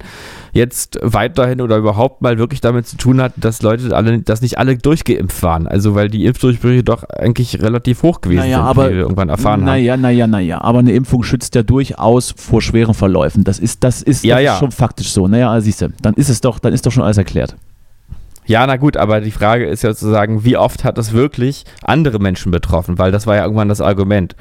jetzt 0.53 0.99
weiterhin 1.03 1.61
oder 1.61 1.77
überhaupt 1.77 2.23
mal 2.23 2.39
wirklich 2.39 2.61
damit 2.61 2.87
zu 2.87 2.97
tun 2.97 3.21
hat, 3.23 3.33
dass 3.37 3.63
Leute 3.63 3.95
alle, 3.97 4.19
dass 4.21 4.43
nicht 4.43 4.59
alle 4.59 4.77
durchgeimpft 4.77 5.43
waren. 5.43 5.67
Also 5.67 5.95
weil 5.95 6.09
die 6.09 6.25
Impfdurchbrüche 6.27 6.83
doch 6.83 7.05
eigentlich 7.05 7.61
relativ 7.63 8.03
hoch 8.03 8.21
gewesen 8.21 8.41
Naja, 8.41 8.59
sind, 8.59 8.67
aber- 8.67 8.91
wie 8.91 8.95
wir 8.95 9.01
irgendwann 9.03 9.29
erfahren 9.29 9.61
haben. 9.61 9.67
Naja, 9.67 9.97
naja, 9.97 10.27
naja. 10.27 10.61
Aber 10.61 10.81
eine 10.81 10.93
Impfung 10.93 11.23
schützt 11.23 11.55
ja 11.55 11.63
durchaus 11.63 12.35
vor 12.37 12.61
schweren 12.61 12.95
Verläufen. 12.95 13.45
Das 13.45 13.59
ist, 13.59 13.85
das 13.85 14.03
ist, 14.03 14.25
Ja, 14.25 14.37
das 14.37 14.45
ja. 14.45 14.53
ist 14.55 14.59
schon 14.59 14.73
faktisch 14.73 15.13
so. 15.13 15.29
Naja, 15.29 15.61
siehst 15.61 15.83
du, 15.83 15.89
dann 16.03 16.15
ist 16.15 16.29
es 16.29 16.41
doch, 16.41 16.59
dann 16.59 16.73
ist 16.73 16.85
doch 16.85 16.93
schon 16.93 17.05
alles 17.05 17.17
erklärt. 17.19 17.57
Ja, 18.53 18.67
na 18.67 18.77
gut, 18.77 18.97
aber 18.97 19.21
die 19.21 19.31
Frage 19.31 19.67
ist 19.67 19.83
ja 19.83 19.95
zu 19.95 20.09
sagen, 20.11 20.45
wie 20.45 20.57
oft 20.57 20.85
hat 20.85 20.99
es 20.99 21.13
wirklich 21.13 21.65
andere 21.83 22.19
Menschen 22.19 22.53
betroffen? 22.53 22.99
Weil 22.99 23.11
das 23.11 23.27
war 23.27 23.37
ja 23.37 23.45
irgendwann 23.45 23.69
das 23.69 23.81
Argument, 23.81 24.37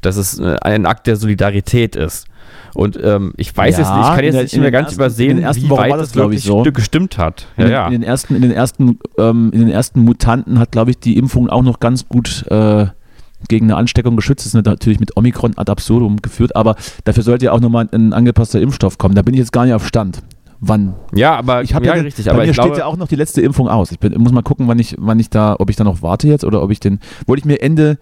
dass 0.00 0.16
es 0.16 0.38
äh, 0.38 0.56
ein 0.62 0.86
Akt 0.86 1.06
der 1.06 1.16
Solidarität 1.16 1.94
ist. 1.94 2.26
Und 2.74 2.98
ähm, 3.02 3.32
ich 3.36 3.54
weiß 3.56 3.76
Ja, 3.78 3.82
jetzt 3.82 3.90
nicht, 3.94 4.00
ich 4.02 4.08
kann 4.10 4.18
in 4.20 4.24
jetzt 4.24 4.34
der- 4.34 4.42
nicht 4.44 4.54
in 4.54 4.60
mehr 4.62 4.70
ganz 4.70 4.86
ersten- 4.86 5.00
übersehen, 5.00 5.38
in 5.38 5.54
wie 5.56 5.68
Wochen 5.70 5.80
weit 5.80 5.90
das, 5.92 5.98
das 6.00 6.12
glaub 6.12 6.24
wirklich 6.30 6.40
ich, 6.40 6.46
so. 6.46 6.62
gestimmt 6.62 7.18
hat. 7.18 7.46
In, 7.56 7.62
Ja, 7.64 7.66
den- 7.68 7.72
ja. 7.72 7.86
in 7.86 7.92
den 7.92 8.02
ersten, 8.02 8.34
in 8.36 8.42
den 8.42 8.52
ersten, 8.52 8.98
ähm, 9.18 9.50
in 9.52 9.60
den 9.60 9.70
ersten 9.70 10.00
Mutanten 10.00 10.58
hat, 10.58 10.70
glaube 10.72 10.90
ich, 10.92 10.98
die 10.98 11.16
Impfung 11.18 11.50
auch 11.50 11.62
noch 11.62 11.80
ganz 11.80 12.08
gut 12.08 12.46
äh, 12.48 12.86
gegen 13.48 13.66
eine 13.66 13.76
Ansteckung 13.76 14.16
geschützt. 14.16 14.46
Das 14.46 14.54
ist 14.54 14.64
natürlich 14.66 15.00
mit 15.00 15.16
Omikron 15.16 15.52
ad 15.58 15.70
absurdum 15.70 16.18
geführt, 16.22 16.54
aber 16.56 16.76
dafür 17.04 17.22
sollte 17.24 17.46
ja 17.46 17.52
auch 17.52 17.60
nochmal 17.60 17.88
ein 17.92 18.12
angepasster 18.12 18.60
Impfstoff 18.60 18.98
kommen. 18.98 19.14
Da 19.14 19.22
bin 19.22 19.34
ich 19.34 19.40
jetzt 19.40 19.52
gar 19.52 19.64
nicht 19.64 19.74
auf 19.74 19.86
Stand. 19.86 20.22
Wann? 20.62 20.94
Ja, 21.14 21.36
aber 21.36 21.62
Ich 21.62 21.72
habe 21.74 21.86
ja, 21.86 21.96
ja, 21.96 22.02
richtig, 22.02 22.26
bei 22.26 22.32
aber 22.32 22.42
mir 22.42 22.50
ich 22.50 22.56
steht 22.56 22.76
ja 22.76 22.84
auch 22.84 22.96
noch 22.98 23.08
die 23.08 23.16
letzte 23.16 23.40
Impfung 23.40 23.68
aus. 23.68 23.90
Ich 23.92 23.98
bin, 23.98 24.12
muss 24.20 24.32
mal 24.32 24.42
gucken, 24.42 24.68
wann 24.68 24.78
ich, 24.78 24.94
wann 24.98 25.18
ich 25.18 25.30
da, 25.30 25.56
ob 25.58 25.70
ich 25.70 25.76
da 25.76 25.84
noch 25.84 26.02
warte 26.02 26.28
jetzt 26.28 26.44
oder 26.44 26.62
ob 26.62 26.70
ich 26.70 26.80
den, 26.80 27.00
wollte 27.26 27.40
ich 27.40 27.44
mir 27.46 27.62
Ende, 27.62 27.98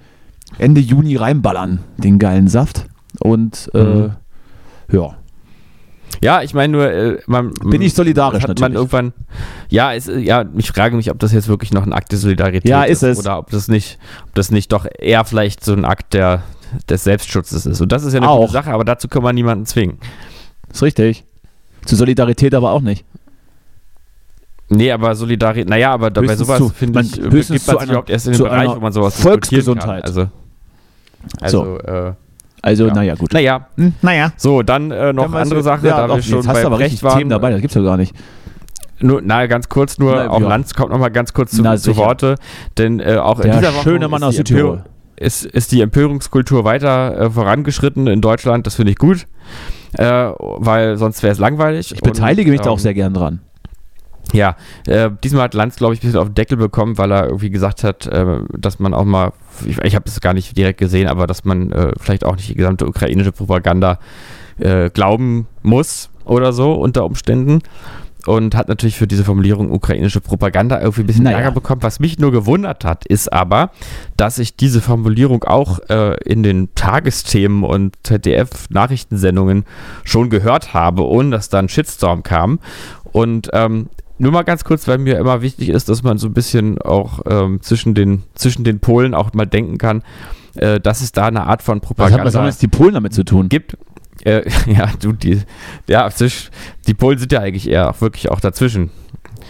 Ende 0.59 0.81
Juni 0.81 1.15
reinballern, 1.17 1.81
den 1.99 2.19
geilen 2.19 2.49
Saft. 2.49 2.87
Und 3.21 3.71
äh, 3.75 3.79
Mhm. 3.79 4.11
ja, 4.93 5.15
ja, 6.21 6.43
ich 6.43 6.53
meine 6.53 6.73
nur, 6.73 6.91
äh, 6.91 7.19
man 7.27 7.53
Bin 7.65 7.81
ich 7.81 7.95
solidarisch 7.95 8.43
hat 8.43 8.59
man 8.61 8.73
natürlich. 8.73 8.77
irgendwann, 8.93 9.13
ja, 9.69 9.93
es, 9.95 10.07
ja, 10.13 10.45
ich 10.57 10.69
frage 10.73 10.97
mich, 10.97 11.11
ob 11.13 11.19
das 11.21 11.33
jetzt 11.33 11.47
wirklich 11.49 11.73
noch 11.73 11.85
ein 11.87 11.93
Akt 11.93 12.11
der 12.11 12.19
Solidarität 12.19 12.69
Ja, 12.69 12.83
ist 12.85 13.03
es. 13.05 13.19
oder 13.21 13.39
ob 13.39 13.51
das 13.51 13.69
nicht, 13.69 13.99
ob 14.27 14.35
das 14.35 14.51
nicht 14.51 14.73
doch 14.73 14.87
eher 14.99 15.25
vielleicht 15.25 15.65
so 15.65 15.75
ein 15.75 15.85
Akt 15.85 16.15
der 16.15 16.43
des 16.89 17.05
Selbstschutzes 17.05 17.67
ist. 17.67 17.81
Und 17.81 17.93
das 17.93 18.03
ist 18.05 18.15
ja 18.15 18.19
eine 18.21 18.29
Auch. 18.29 18.41
gute 18.41 18.53
Sache, 18.53 18.71
aber 18.73 18.85
dazu 18.85 19.07
kann 19.07 19.23
man 19.23 19.35
niemanden 19.35 19.65
zwingen. 19.65 19.99
ist 20.73 20.83
richtig. 20.83 21.25
Zur 21.89 21.97
Solidarität 21.99 22.55
aber 22.55 22.72
auch 22.72 22.82
nicht. 22.82 23.05
Nee, 24.68 24.93
aber 24.93 25.14
Solidarität, 25.14 25.68
naja, 25.68 25.93
aber 25.93 26.11
da 26.11 26.20
bei 26.20 26.26
Höchstens 26.28 26.47
sowas 26.47 26.59
zu- 26.59 26.68
finde 26.68 26.99
man- 26.99 27.07
ich, 27.07 27.16
höchstens 27.18 27.30
begibt 27.30 27.51
man 27.51 27.59
zu 27.59 27.61
sich 27.72 27.78
einer- 27.80 27.91
überhaupt 27.93 28.11
erst 28.11 28.26
in 28.26 28.32
den 28.32 28.36
zu 28.36 28.45
Bereich, 28.45 28.68
wo 28.68 28.80
man 28.80 28.93
sowas 28.93 29.20
Volksgesundheit. 29.20 30.05
kann. 30.05 30.11
Also, 30.11 30.28
also 31.41 31.78
äh, 31.78 32.12
Also, 32.61 32.89
Ja. 32.89 32.93
naja, 32.95 33.14
gut. 33.14 33.32
naja, 33.32 33.68
Hm, 33.76 33.95
naja. 34.03 34.32
so, 34.36 34.62
dann 34.62 34.91
äh, 34.91 35.12
noch 35.12 35.28
man 35.28 35.43
andere 35.43 35.61
so- 35.61 35.64
Sache, 35.64 35.86
ja, 35.86 36.07
da 36.09 36.14
wir 36.16 36.22
schon 36.22 36.39
jetzt 36.39 36.49
hast 36.49 36.55
bei 36.55 36.61
du 36.62 36.66
aber 36.66 36.76
Brecht 36.76 36.86
richtig 36.86 37.03
waren. 37.05 37.18
Themen 37.18 37.30
dabei, 37.30 37.51
das 37.53 37.61
gibt's 37.61 37.74
ja 37.76 37.82
gar 37.82 37.97
nicht. 37.97 38.14
Nur, 39.01 39.22
na, 39.24 39.47
ganz 39.47 39.68
kurz 39.68 39.97
nur, 39.99 40.16
Na, 40.16 40.28
auch 40.28 40.41
ja. 40.41 40.49
Lanz 40.49 40.74
kommt 40.74 40.91
noch 40.91 40.99
mal 40.99 41.09
ganz 41.09 41.32
kurz 41.32 41.53
zu, 41.53 41.62
Na, 41.62 41.76
zu. 41.76 41.97
Worte, 41.97 42.34
denn 42.76 42.99
äh, 42.99 43.16
auch 43.16 43.39
in 43.39 43.47
Der 43.51 43.59
dieser 43.61 43.74
Woche 43.74 43.82
schöne 43.84 44.09
Mann 44.09 44.22
ist 44.22 44.26
aus 44.26 44.32
die 44.32 44.36
Südtirol. 44.39 44.84
Ist, 45.16 45.45
ist 45.47 45.70
die 45.70 45.80
Empörungskultur 45.82 46.64
weiter 46.64 47.16
äh, 47.18 47.30
vorangeschritten 47.30 48.09
in 48.09 48.20
Deutschland, 48.20 48.66
das 48.66 48.74
finde 48.74 48.91
ich 48.91 48.99
gut, 48.99 49.26
äh, 49.95 50.05
weil 50.05 50.97
sonst 50.97 51.22
wäre 51.22 51.32
es 51.32 51.39
langweilig. 51.39 51.93
Ich 51.93 52.01
beteilige 52.01 52.51
mich 52.51 52.61
da 52.61 52.70
auch 52.70 52.74
ähm, 52.74 52.82
sehr 52.82 52.95
gern 52.95 53.14
dran. 53.14 53.41
Ja, 54.32 54.57
äh, 54.86 55.11
diesmal 55.24 55.45
hat 55.45 55.55
Lanz, 55.55 55.76
glaube 55.76 55.95
ich, 55.95 56.01
ein 56.01 56.07
bisschen 56.07 56.20
auf 56.20 56.28
den 56.28 56.34
Deckel 56.34 56.59
bekommen, 56.59 56.99
weil 56.99 57.11
er 57.12 57.26
irgendwie 57.26 57.51
gesagt 57.51 57.82
hat, 57.82 58.07
äh, 58.07 58.41
dass 58.59 58.78
man 58.78 58.93
auch 58.93 59.05
mal, 59.05 59.32
ich, 59.64 59.78
ich 59.78 59.95
habe 59.95 60.05
das 60.05 60.20
gar 60.20 60.34
nicht 60.34 60.57
direkt 60.57 60.78
gesehen, 60.78 61.09
aber 61.09 61.26
dass 61.26 61.45
man 61.45 61.72
äh, 61.72 61.93
vielleicht 61.99 62.24
auch 62.24 62.36
nicht 62.36 62.49
die 62.49 62.55
gesamte 62.55 62.86
ukrainische 62.86 63.32
Propaganda 63.32 63.99
äh, 64.59 64.91
glauben 64.91 65.47
muss 65.62 66.11
oder 66.24 66.53
so 66.53 66.74
unter 66.74 67.05
Umständen. 67.05 67.61
Und 68.27 68.55
hat 68.55 68.69
natürlich 68.69 68.97
für 68.97 69.07
diese 69.07 69.25
Formulierung 69.25 69.71
ukrainische 69.71 70.21
Propaganda 70.21 70.81
irgendwie 70.81 71.03
ein 71.03 71.07
bisschen 71.07 71.25
Naja. 71.25 71.39
Ärger 71.39 71.53
bekommen. 71.53 71.83
Was 71.83 72.01
mich 72.01 72.19
nur 72.19 72.33
gewundert 72.33 72.85
hat, 72.85 73.07
ist 73.07 73.33
aber, 73.33 73.71
dass 74.16 74.39
ich 74.39 74.57
diese 74.57 74.81
Formulierung 74.81 75.45
auch 75.45 75.79
äh, 75.89 76.16
in 76.25 76.43
den 76.43 76.75
Tagesthemen 76.75 77.62
und 77.62 77.97
ZDF-Nachrichtensendungen 78.03 79.64
schon 80.05 80.31
gehört 80.31 80.75
habe, 80.75 81.07
ohne 81.07 81.31
dass 81.31 81.49
da 81.49 81.61
ein 81.61 81.69
Shitstorm 81.69 82.23
kam. 82.23 82.59
Und 83.12 83.51
ähm, 83.53 83.89
nur 84.19 84.33
mal 84.33 84.43
ganz 84.43 84.64
kurz, 84.64 84.89
weil 84.89 84.99
mir 84.99 85.19
immer 85.19 85.43
wichtig 85.43 85.69
ist, 85.69 85.89
dass 85.89 86.03
man 86.03 86.19
so 86.19 86.27
ein 86.27 86.35
bisschen 86.35 86.79
auch 86.79 87.21
ähm, 87.27 87.62
zwischen, 87.62 87.95
den, 87.95 88.25
zwischen 88.35 88.64
den 88.64 88.81
Polen 88.81 89.14
auch 89.14 89.33
mal 89.33 89.47
denken 89.47 89.79
kann, 89.79 90.03
äh, 90.57 90.81
dass 90.81 91.01
es 91.01 91.12
da 91.12 91.27
eine 91.27 91.47
Art 91.47 91.62
von 91.62 91.79
Was, 91.79 91.83
hat, 91.83 91.97
Propaganda 91.97 92.25
was 92.25 92.35
haben 92.35 92.47
jetzt 92.47 92.62
die 92.62 92.69
Polen 92.69 92.95
damit 92.95 93.14
zu 93.14 93.25
tun? 93.25 93.49
gibt. 93.49 93.77
Äh, 94.25 94.49
ja, 94.66 94.91
du, 95.01 95.12
die, 95.12 95.43
ja, 95.89 96.09
die 96.87 96.95
Polen 96.95 97.19
sind 97.19 97.33
ja 97.33 97.41
eigentlich 97.41 97.69
eher 97.69 97.91
auch 97.91 98.01
wirklich 98.01 98.31
auch 98.31 98.41
dazwischen. 98.41 98.91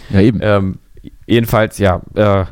Ja, 0.09 0.21
eben. 0.21 0.39
Ähm, 0.41 0.79
jedenfalls, 1.25 1.77
ja, 1.77 2.01
äh, 2.15 2.45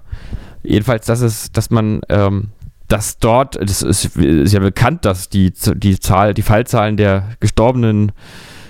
jedenfalls, 0.63 1.05
dass 1.05 1.21
es, 1.21 1.51
dass 1.51 1.69
man, 1.69 2.01
ähm, 2.09 2.49
dass 2.87 3.19
dort, 3.19 3.55
das 3.61 3.81
ist, 3.81 4.15
ist 4.15 4.53
ja 4.53 4.59
bekannt, 4.59 5.05
dass 5.05 5.29
die, 5.29 5.51
die 5.75 5.99
Zahl, 5.99 6.33
die 6.33 6.41
Fallzahlen 6.41 6.97
der 6.97 7.23
gestorbenen 7.39 8.13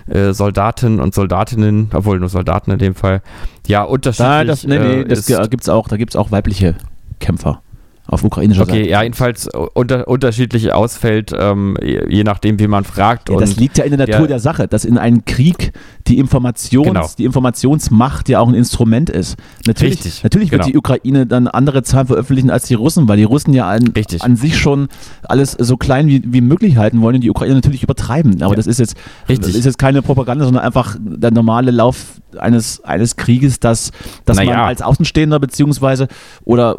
äh, 0.07 0.33
Soldaten 0.33 0.99
und 0.99 1.13
Soldatinnen, 1.13 1.89
obwohl 1.93 2.19
nur 2.19 2.29
Soldaten 2.29 2.71
in 2.71 2.79
dem 2.79 2.95
Fall, 2.95 3.21
ja, 3.67 3.83
unterschiedlich 3.83 4.27
Da, 4.27 4.43
das, 4.43 4.63
nee, 4.63 4.79
nee, 4.79 5.01
äh, 5.01 5.05
das 5.05 5.27
gibt's 5.49 5.69
auch, 5.69 5.87
da 5.87 5.97
gibt 5.97 6.11
es 6.11 6.15
auch 6.15 6.31
weibliche 6.31 6.75
Kämpfer 7.19 7.61
auf 8.07 8.23
ukrainischer 8.23 8.63
Okay, 8.63 8.79
Seite. 8.79 8.89
ja, 8.89 9.03
jedenfalls 9.03 9.49
unter, 9.73 10.07
unterschiedlich 10.07 10.71
ausfällt, 10.73 11.31
ähm, 11.37 11.75
je, 11.83 12.23
nachdem, 12.23 12.57
wie 12.59 12.67
man 12.67 12.83
fragt. 12.85 13.29
Ja, 13.29 13.35
und 13.35 13.41
das 13.41 13.57
liegt 13.57 13.77
ja 13.77 13.83
in 13.83 13.91
der 13.97 14.07
Natur 14.07 14.19
der- 14.27 14.37
der 14.37 14.39
Sache, 14.39 14.67
dass 14.67 14.85
in 14.85 14.97
einem 14.97 15.25
Krieg 15.25 15.73
die 16.07 16.17
Informations, 16.17 16.87
Genau. 16.87 17.07
die 17.17 17.25
Informationsmacht 17.25 18.29
ja 18.29 18.39
auch 18.39 18.47
ein 18.47 18.53
Instrument 18.53 19.09
ist. 19.09 19.37
Natürlich, 19.65 19.95
Richtig, 19.95 20.23
natürlich 20.23 20.51
wird 20.51 20.61
genau. 20.61 20.71
die 20.71 20.77
Ukraine 20.77 21.25
dann 21.25 21.47
andere 21.47 21.83
Zahlen 21.83 22.07
veröffentlichen 22.07 22.49
als 22.49 22.67
die 22.67 22.75
Russen, 22.75 23.07
weil 23.07 23.17
die 23.17 23.23
Russen 23.23 23.53
ja 23.53 23.67
an, 23.67 23.93
an 24.21 24.35
sich 24.35 24.57
schon 24.57 24.87
alles 25.23 25.51
so 25.59 25.75
klein 25.77 26.07
wie, 26.07 26.21
wie 26.25 26.41
möglich 26.41 26.77
halten 26.77 27.01
wollen 27.01 27.15
und 27.15 27.21
die 27.21 27.29
Ukraine 27.29 27.55
natürlich 27.55 27.83
übertreiben. 27.83 28.41
Aber 28.41 28.51
Ja. 28.53 28.55
das 28.55 28.67
ist 28.67 28.79
jetzt, 28.79 28.95
Richtig. 29.27 29.47
das 29.49 29.55
ist 29.55 29.65
jetzt 29.65 29.77
keine 29.79 30.01
Propaganda, 30.01 30.45
sondern 30.45 30.63
einfach 30.63 30.95
der 30.99 31.31
normale 31.31 31.71
Lauf 31.71 32.21
eines, 32.37 32.83
eines 32.83 33.15
Krieges, 33.17 33.59
dass, 33.59 33.91
dass 34.25 34.37
Naja. 34.37 34.51
man 34.51 34.59
als 34.67 34.81
Außenstehender 34.81 35.39
beziehungsweise 35.39 36.07
oder 36.45 36.77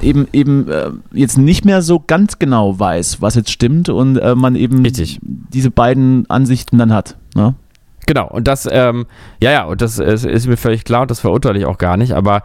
eben 0.00 0.28
eben 0.32 0.68
äh, 0.68 0.90
jetzt 1.12 1.36
nicht 1.36 1.64
mehr 1.64 1.82
so 1.82 2.02
ganz 2.04 2.38
genau 2.38 2.78
weiß, 2.78 3.20
was 3.20 3.34
jetzt 3.34 3.50
stimmt 3.50 3.88
und 3.88 4.16
äh, 4.16 4.34
man 4.34 4.54
eben 4.54 4.82
Richtig. 4.82 5.18
diese 5.22 5.70
beiden 5.70 6.28
Ansichten 6.30 6.78
dann 6.78 6.92
hat. 6.92 7.16
Ne? 7.34 7.54
Genau, 8.06 8.28
und 8.28 8.46
das, 8.46 8.68
ähm, 8.70 9.06
ja, 9.40 9.50
ja, 9.50 9.64
und 9.64 9.80
das 9.80 9.98
ist, 9.98 10.26
ist 10.26 10.46
mir 10.46 10.58
völlig 10.58 10.84
klar 10.84 11.02
und 11.02 11.10
das 11.10 11.20
verurteile 11.20 11.58
ich 11.58 11.64
auch 11.64 11.78
gar 11.78 11.96
nicht, 11.96 12.12
aber 12.12 12.42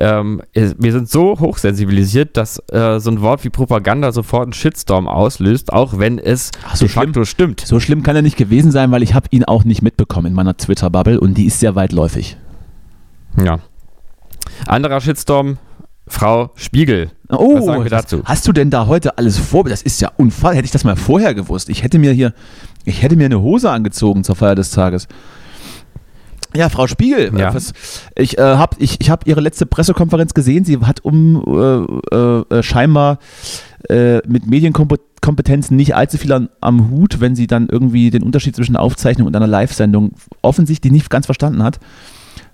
ähm, 0.00 0.40
wir 0.54 0.92
sind 0.92 1.08
so 1.08 1.38
hochsensibilisiert, 1.38 2.36
dass 2.36 2.62
äh, 2.70 2.98
so 2.98 3.10
ein 3.10 3.20
Wort 3.20 3.44
wie 3.44 3.50
Propaganda 3.50 4.10
sofort 4.12 4.44
einen 4.44 4.52
Shitstorm 4.54 5.08
auslöst, 5.08 5.72
auch 5.72 5.98
wenn 5.98 6.18
es 6.18 6.50
Ach, 6.66 6.76
so 6.76 6.86
de 6.86 6.94
facto 6.94 7.24
stimmt. 7.24 7.60
So 7.60 7.78
schlimm 7.78 8.02
kann 8.02 8.16
er 8.16 8.22
nicht 8.22 8.38
gewesen 8.38 8.72
sein, 8.72 8.90
weil 8.90 9.02
ich 9.02 9.12
habe 9.12 9.26
ihn 9.30 9.44
auch 9.44 9.64
nicht 9.64 9.82
mitbekommen 9.82 10.28
in 10.28 10.34
meiner 10.34 10.56
Twitter-Bubble 10.56 11.20
und 11.20 11.34
die 11.34 11.44
ist 11.44 11.60
sehr 11.60 11.74
weitläufig. 11.74 12.38
Ja. 13.42 13.58
Anderer 14.66 15.00
Shitstorm 15.00 15.58
Frau 16.06 16.50
Spiegel. 16.56 17.10
Oh, 17.28 17.56
Was 17.56 17.64
sagen 17.64 17.84
wir 17.84 17.90
dazu? 17.90 18.22
Hast 18.24 18.46
du 18.46 18.52
denn 18.52 18.70
da 18.70 18.86
heute 18.86 19.18
alles 19.18 19.38
vor? 19.38 19.64
Das 19.64 19.82
ist 19.82 20.00
ja 20.00 20.10
unfall. 20.16 20.54
Hätte 20.54 20.66
ich 20.66 20.70
das 20.70 20.84
mal 20.84 20.96
vorher 20.96 21.34
gewusst. 21.34 21.68
Ich 21.68 21.82
hätte 21.82 21.98
mir 21.98 22.12
hier, 22.12 22.34
ich 22.84 23.02
hätte 23.02 23.16
mir 23.16 23.26
eine 23.26 23.40
Hose 23.40 23.70
angezogen 23.70 24.24
zur 24.24 24.36
Feier 24.36 24.54
des 24.54 24.70
Tages. 24.70 25.06
Ja, 26.54 26.68
Frau 26.68 26.86
Spiegel, 26.86 27.32
ja. 27.38 27.54
Was, 27.54 27.72
ich 28.14 28.36
äh, 28.36 28.42
habe 28.42 28.76
ich, 28.78 29.00
ich 29.00 29.08
hab 29.08 29.26
ihre 29.26 29.40
letzte 29.40 29.64
Pressekonferenz 29.64 30.34
gesehen. 30.34 30.64
Sie 30.64 30.78
hat 30.80 31.00
um 31.00 31.42
äh, 32.12 32.16
äh, 32.16 32.62
scheinbar 32.62 33.18
äh, 33.88 34.18
mit 34.28 34.46
Medienkompetenzen 34.46 35.76
nicht 35.76 35.94
allzu 35.94 36.18
viel 36.18 36.32
an, 36.32 36.50
am 36.60 36.90
Hut, 36.90 37.20
wenn 37.20 37.34
sie 37.34 37.46
dann 37.46 37.68
irgendwie 37.68 38.10
den 38.10 38.22
Unterschied 38.22 38.54
zwischen 38.54 38.76
Aufzeichnung 38.76 39.26
und 39.26 39.34
einer 39.34 39.46
Live-Sendung 39.46 40.12
offensichtlich 40.42 40.92
nicht 40.92 41.08
ganz 41.08 41.24
verstanden 41.24 41.62
hat. 41.62 41.80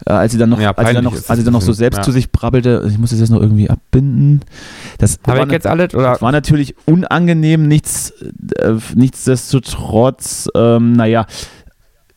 Äh, 0.07 0.13
als 0.13 0.33
sie 0.33 0.39
dann 0.39 0.51
noch, 0.51 0.61
ja, 0.61 0.73
als 0.73 0.89
sie 0.89 0.95
dann 0.95 1.05
noch, 1.05 1.15
als 1.15 1.39
sie 1.39 1.45
dann 1.45 1.53
noch 1.53 1.63
so 1.63 1.73
selbst 1.73 1.99
ja. 1.99 2.03
zu 2.03 2.13
sich 2.13 2.31
brabbelte, 2.31 2.87
ich 2.89 2.99
muss 2.99 3.11
das 3.11 3.21
jetzt 3.21 3.31
noch 3.31 3.41
irgendwie 3.41 3.69
abbinden. 3.69 4.43
Das, 4.99 5.19
war, 5.25 5.45
ich 5.45 5.53
jetzt 5.53 5.67
alles, 5.67 5.95
oder? 5.95 6.13
das 6.13 6.23
war 6.23 6.33
natürlich 6.33 6.75
unangenehm, 6.87 7.67
nichts, 7.67 8.13
äh, 8.61 8.75
nichtsdestotrotz, 8.95 10.49
ähm, 10.55 10.93
naja, 10.93 11.27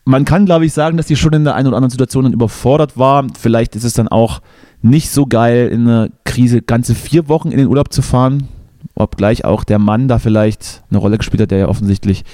man 0.04 0.24
kann, 0.24 0.46
glaube 0.46 0.66
ich, 0.66 0.72
sagen, 0.72 0.96
dass 0.96 1.06
sie 1.06 1.16
schon 1.16 1.32
in 1.32 1.44
der 1.44 1.54
einen 1.54 1.68
oder 1.68 1.76
anderen 1.76 1.90
Situation 1.90 2.24
dann 2.24 2.32
überfordert 2.32 2.98
war. 2.98 3.24
Vielleicht 3.38 3.76
ist 3.76 3.84
es 3.84 3.92
dann 3.92 4.08
auch 4.08 4.40
nicht 4.80 5.10
so 5.10 5.26
geil, 5.26 5.68
in 5.68 5.86
einer 5.86 6.08
Krise 6.24 6.60
ganze 6.60 6.94
vier 6.94 7.28
Wochen 7.28 7.52
in 7.52 7.58
den 7.58 7.68
Urlaub 7.68 7.92
zu 7.92 8.02
fahren. 8.02 8.48
Obgleich 8.94 9.44
auch 9.44 9.64
der 9.64 9.78
Mann 9.78 10.08
da 10.08 10.18
vielleicht 10.18 10.82
eine 10.90 10.98
Rolle 10.98 11.18
gespielt 11.18 11.40
hat, 11.40 11.50
der 11.52 11.58
ja 11.58 11.68
offensichtlich 11.68 12.24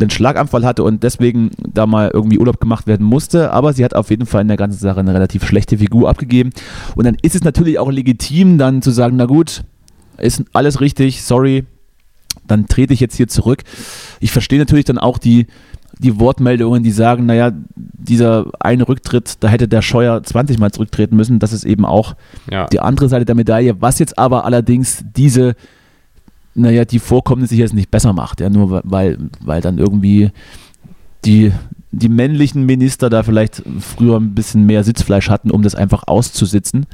einen 0.00 0.10
Schlaganfall 0.10 0.64
hatte 0.64 0.84
und 0.84 1.02
deswegen 1.02 1.50
da 1.58 1.86
mal 1.86 2.10
irgendwie 2.12 2.38
Urlaub 2.38 2.60
gemacht 2.60 2.86
werden 2.86 3.04
musste. 3.04 3.52
Aber 3.52 3.72
sie 3.72 3.84
hat 3.84 3.94
auf 3.94 4.10
jeden 4.10 4.26
Fall 4.26 4.42
in 4.42 4.48
der 4.48 4.56
ganzen 4.56 4.78
Sache 4.78 5.00
eine 5.00 5.14
relativ 5.14 5.44
schlechte 5.44 5.78
Figur 5.78 6.08
abgegeben. 6.08 6.50
Und 6.94 7.04
dann 7.04 7.16
ist 7.22 7.34
es 7.34 7.44
natürlich 7.44 7.78
auch 7.78 7.90
legitim, 7.90 8.58
dann 8.58 8.82
zu 8.82 8.90
sagen, 8.90 9.16
na 9.16 9.26
gut, 9.26 9.64
ist 10.18 10.44
alles 10.52 10.80
richtig, 10.80 11.22
sorry, 11.22 11.64
dann 12.46 12.66
trete 12.66 12.92
ich 12.92 13.00
jetzt 13.00 13.16
hier 13.16 13.28
zurück. 13.28 13.62
Ich 14.20 14.32
verstehe 14.32 14.58
natürlich 14.58 14.84
dann 14.84 14.98
auch 14.98 15.18
die, 15.18 15.46
die 15.98 16.18
Wortmeldungen, 16.18 16.82
die 16.82 16.90
sagen, 16.90 17.26
naja, 17.26 17.52
dieser 17.76 18.46
eine 18.60 18.88
Rücktritt, 18.88 19.36
da 19.40 19.48
hätte 19.48 19.68
der 19.68 19.82
Scheuer 19.82 20.22
20 20.22 20.58
Mal 20.58 20.70
zurücktreten 20.70 21.16
müssen. 21.16 21.38
Das 21.38 21.52
ist 21.52 21.64
eben 21.64 21.84
auch 21.84 22.14
ja. 22.50 22.66
die 22.66 22.80
andere 22.80 23.08
Seite 23.08 23.24
der 23.24 23.34
Medaille. 23.34 23.80
Was 23.80 23.98
jetzt 23.98 24.18
aber 24.18 24.44
allerdings 24.44 25.04
diese, 25.16 25.54
naja, 26.58 26.84
die 26.84 26.98
Vorkommnisse 26.98 27.54
jetzt 27.56 27.74
nicht 27.74 27.90
besser 27.90 28.12
macht, 28.12 28.40
ja, 28.40 28.50
nur 28.50 28.82
weil, 28.84 29.18
weil 29.40 29.60
dann 29.60 29.78
irgendwie 29.78 30.30
die, 31.24 31.52
die 31.90 32.08
männlichen 32.08 32.66
Minister 32.66 33.10
da 33.10 33.22
vielleicht 33.22 33.62
früher 33.80 34.18
ein 34.18 34.34
bisschen 34.34 34.66
mehr 34.66 34.84
Sitzfleisch 34.84 35.30
hatten, 35.30 35.50
um 35.50 35.62
das 35.62 35.74
einfach 35.74 36.04
auszusitzen 36.06 36.86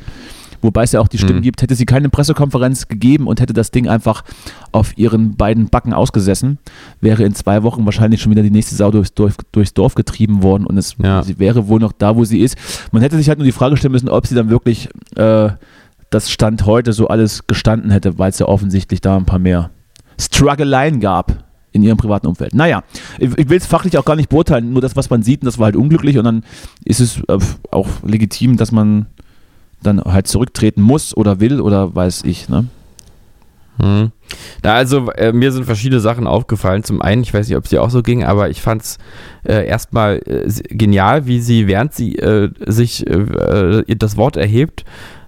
wobei 0.65 0.83
es 0.83 0.93
ja 0.93 1.01
auch 1.01 1.09
die 1.09 1.19
Stimmen 1.19 1.41
mhm. 1.41 1.43
gibt, 1.43 1.63
hätte 1.63 1.75
sie 1.75 1.85
keine 1.85 2.09
Pressekonferenz 2.09 2.89
gegeben 2.89 3.29
und 3.29 3.41
hätte 3.41 3.53
das 3.53 3.71
Ding 3.71 3.87
einfach 3.87 4.25
auf 4.73 4.97
ihren 4.97 5.37
beiden 5.37 5.69
Backen 5.69 5.93
ausgesessen, 5.93 6.59
wäre 7.01 7.23
in 7.23 7.35
zwei 7.35 7.63
Wochen 7.63 7.85
wahrscheinlich 7.85 8.23
schon 8.23 8.33
wieder 8.33 8.43
die 8.43 8.51
nächste 8.51 8.75
Sau 8.75 8.91
durchs, 8.91 9.15
durch, 9.15 9.35
durchs 9.53 9.75
Dorf 9.75 9.95
getrieben 9.95 10.43
worden 10.43 10.67
und 10.67 10.79
es, 10.79 10.97
ja. 11.01 11.23
sie 11.23 11.39
wäre 11.39 11.69
wohl 11.69 11.81
noch 11.81 11.93
da, 11.93 12.17
wo 12.17 12.25
sie 12.25 12.41
ist. 12.41 12.57
Man 12.91 13.03
hätte 13.03 13.17
sich 13.17 13.29
halt 13.29 13.39
nur 13.39 13.45
die 13.45 13.53
Frage 13.53 13.77
stellen 13.77 13.93
müssen, 13.93 14.09
ob 14.09 14.27
sie 14.27 14.35
dann 14.35 14.49
wirklich 14.49 14.89
äh, 15.17 15.51
das 16.11 16.31
Stand 16.31 16.67
heute 16.67 16.93
so 16.93 17.09
alles 17.09 17.47
gestanden 17.47 17.91
hätte, 17.91 18.19
weil 18.19 18.31
es 18.31 18.39
ja 18.39 18.47
offensichtlich 18.47 19.01
da 19.01 19.17
ein 19.17 19.27
paar 19.27 19.39
mehr 19.39 19.71
Struggleien 20.19 21.01
gab 21.01 21.45
in 21.73 21.83
ihrem 21.83 21.97
privaten 21.97 22.29
Umfeld. 22.29 22.55
Naja, 22.55 22.85
ich, 23.19 23.49
will 23.49 23.59
es 23.59 23.67
fachlich 23.67 23.99
auch 23.99 24.05
gar 24.05 24.17
nicht 24.17 24.29
beurteilen, 24.29 24.73
nur 24.73 24.81
das, 24.81 24.95
was 24.95 25.11
man 25.11 25.23
sieht, 25.23 25.43
und 25.43 25.47
das 25.47 25.59
war 25.59 25.67
halt 25.67 25.77
unglücklich 25.77 26.19
und 26.19 26.25
dann 26.25 26.45
ist 26.85 27.01
es 27.01 27.21
äh, 27.29 27.39
auch 27.73 27.89
legitim, 28.05 28.57
dass 28.57 28.71
man 28.71 29.07
dann 29.83 30.01
halt 30.03 30.29
zurücktreten 30.29 30.81
muss 30.81 31.17
oder 31.17 31.41
will 31.41 31.61
oder 31.61 31.95
weiß 31.95 32.23
ich, 32.25 32.49
ne? 32.49 32.67
Hm. 33.81 34.13
Da 34.63 34.75
also, 34.75 35.11
äh, 35.11 35.33
mir 35.33 35.51
sind 35.51 35.65
verschiedene 35.65 36.01
Sachen 36.01 36.29
aufgefallen. 36.29 36.85
Zum 36.85 37.03
einen, 37.03 37.23
ich 37.23 37.35
weiß 37.35 37.49
nicht, 37.49 37.57
ob 37.57 37.65
es 37.65 37.71
dir 37.71 37.83
auch 37.83 37.91
so 37.91 38.03
ging, 38.03 38.23
aber 38.23 38.49
ich 38.49 38.63
fand 38.63 38.83
es 38.83 38.99
äh, 39.43 39.67
erstmal 39.67 40.21
äh, 40.27 40.49
genial, 40.69 41.27
wie 41.27 41.41
sie, 41.41 41.67
während 41.67 41.93
sie 41.93 42.17
äh, 42.17 42.51
sich 42.67 43.05
das 43.05 44.17
Wort 44.17 44.37
erhebt, 44.37 44.85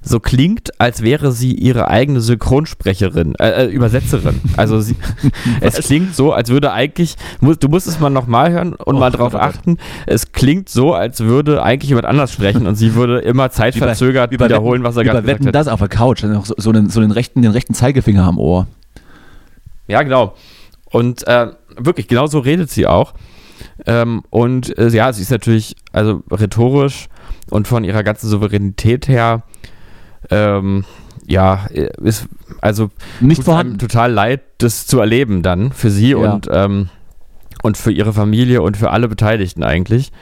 so 0.09 0.21
klingt, 0.21 0.81
als 0.81 1.03
wäre 1.03 1.33
sie 1.33 1.53
ihre 1.53 1.89
eigene 1.89 2.21
Synchronsprecherin, 2.21 3.35
äh, 3.41 3.65
äh 3.65 3.67
Übersetzerin. 3.67 4.41
Also 4.57 4.81
sie, 4.81 4.95
es 5.61 5.75
klingt 5.81 6.15
so, 6.15 6.33
als 6.33 6.49
würde 6.49 6.73
eigentlich, 6.73 7.17
du 7.41 7.69
musst 7.69 7.89
es 7.89 7.99
mal 7.99 8.09
nochmal 8.09 8.53
hören 8.53 8.75
und 8.75 8.97
oh, 8.97 8.99
mal 8.99 9.11
drauf 9.11 9.35
achten, 9.35 9.79
es 10.07 10.31
klingt 10.31 10.69
so, 10.69 10.95
als 10.95 11.21
würde 11.21 11.63
eigentlich 11.63 11.89
jemand 11.89 12.07
anders 12.07 12.33
sprechen 12.33 12.69
und 12.69 12.77
sie 12.77 12.95
würde 12.95 13.19
immer 13.19 13.51
zeitverzögert 13.51 14.33
über, 14.33 14.45
wiederholen, 14.45 14.85
was 14.85 14.97
er 14.97 15.03
gerade 15.03 15.23
gesagt 15.23 15.45
hat. 15.47 15.55
das 15.55 15.67
auf 15.67 15.81
der 15.81 15.89
Couch, 15.89 16.23
dann 16.23 16.33
noch 16.33 16.47
so, 16.47 16.55
so, 16.57 16.71
den, 16.71 16.89
so 16.89 17.01
den, 17.01 17.11
rechten, 17.11 17.43
den 17.43 17.51
rechten 17.51 17.75
Zeigefinger 17.75 18.25
am 18.25 18.39
Ohr. 18.39 18.69
Ja, 19.89 20.03
genau. 20.05 20.35
Und 20.89 21.27
äh, 21.27 21.49
wirklich, 21.77 22.07
genau 22.07 22.29
so 22.29 22.39
redet 22.39 22.71
sie 22.71 22.87
auch. 22.87 23.15
Ähm, 23.87 24.23
und 24.31 24.79
äh, 24.79 24.89
ja, 24.89 25.13
sie 25.13 25.23
ist 25.23 25.31
natürlich, 25.31 25.75
also 25.93 26.23
rhetorisch 26.31 27.09
und 27.51 27.67
von 27.67 27.83
ihrer 27.83 28.05
ganzen 28.05 28.29
Souveränität 28.29 29.09
her 29.09 29.43
ähm, 30.31 30.85
ja, 31.27 31.67
ist 32.03 32.27
also 32.61 32.91
nicht 33.21 33.45
vorhanden. 33.45 33.79
total 33.79 34.13
leid, 34.13 34.43
das 34.59 34.87
zu 34.87 35.01
erleben 35.01 35.43
dann 35.43 35.73
für 35.73 35.91
sie 35.91 36.11
ja. 36.11 36.17
und, 36.17 36.49
ähm, 36.51 36.89
und 37.63 37.77
für 37.77 37.91
ihre 37.91 38.13
Familie 38.13 38.63
und 38.63 38.77
für 38.77 38.91
alle 38.91 39.09
Beteiligten 39.09 39.63
eigentlich. 39.63 40.13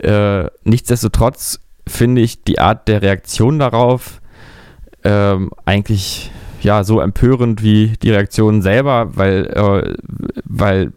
Äh, 0.00 0.46
nichtsdestotrotz 0.64 1.60
finde 1.86 2.22
ich 2.22 2.44
die 2.44 2.58
Art 2.58 2.88
der 2.88 3.02
Reaktion 3.02 3.58
darauf 3.58 4.20
ähm, 5.04 5.50
eigentlich 5.64 6.30
ja 6.60 6.84
so 6.84 7.00
empörend 7.00 7.62
wie 7.62 7.94
die 8.02 8.10
Reaktion 8.10 8.62
selber, 8.62 9.16
weil, 9.16 9.46
äh, 9.46 9.94
weil 10.44 10.92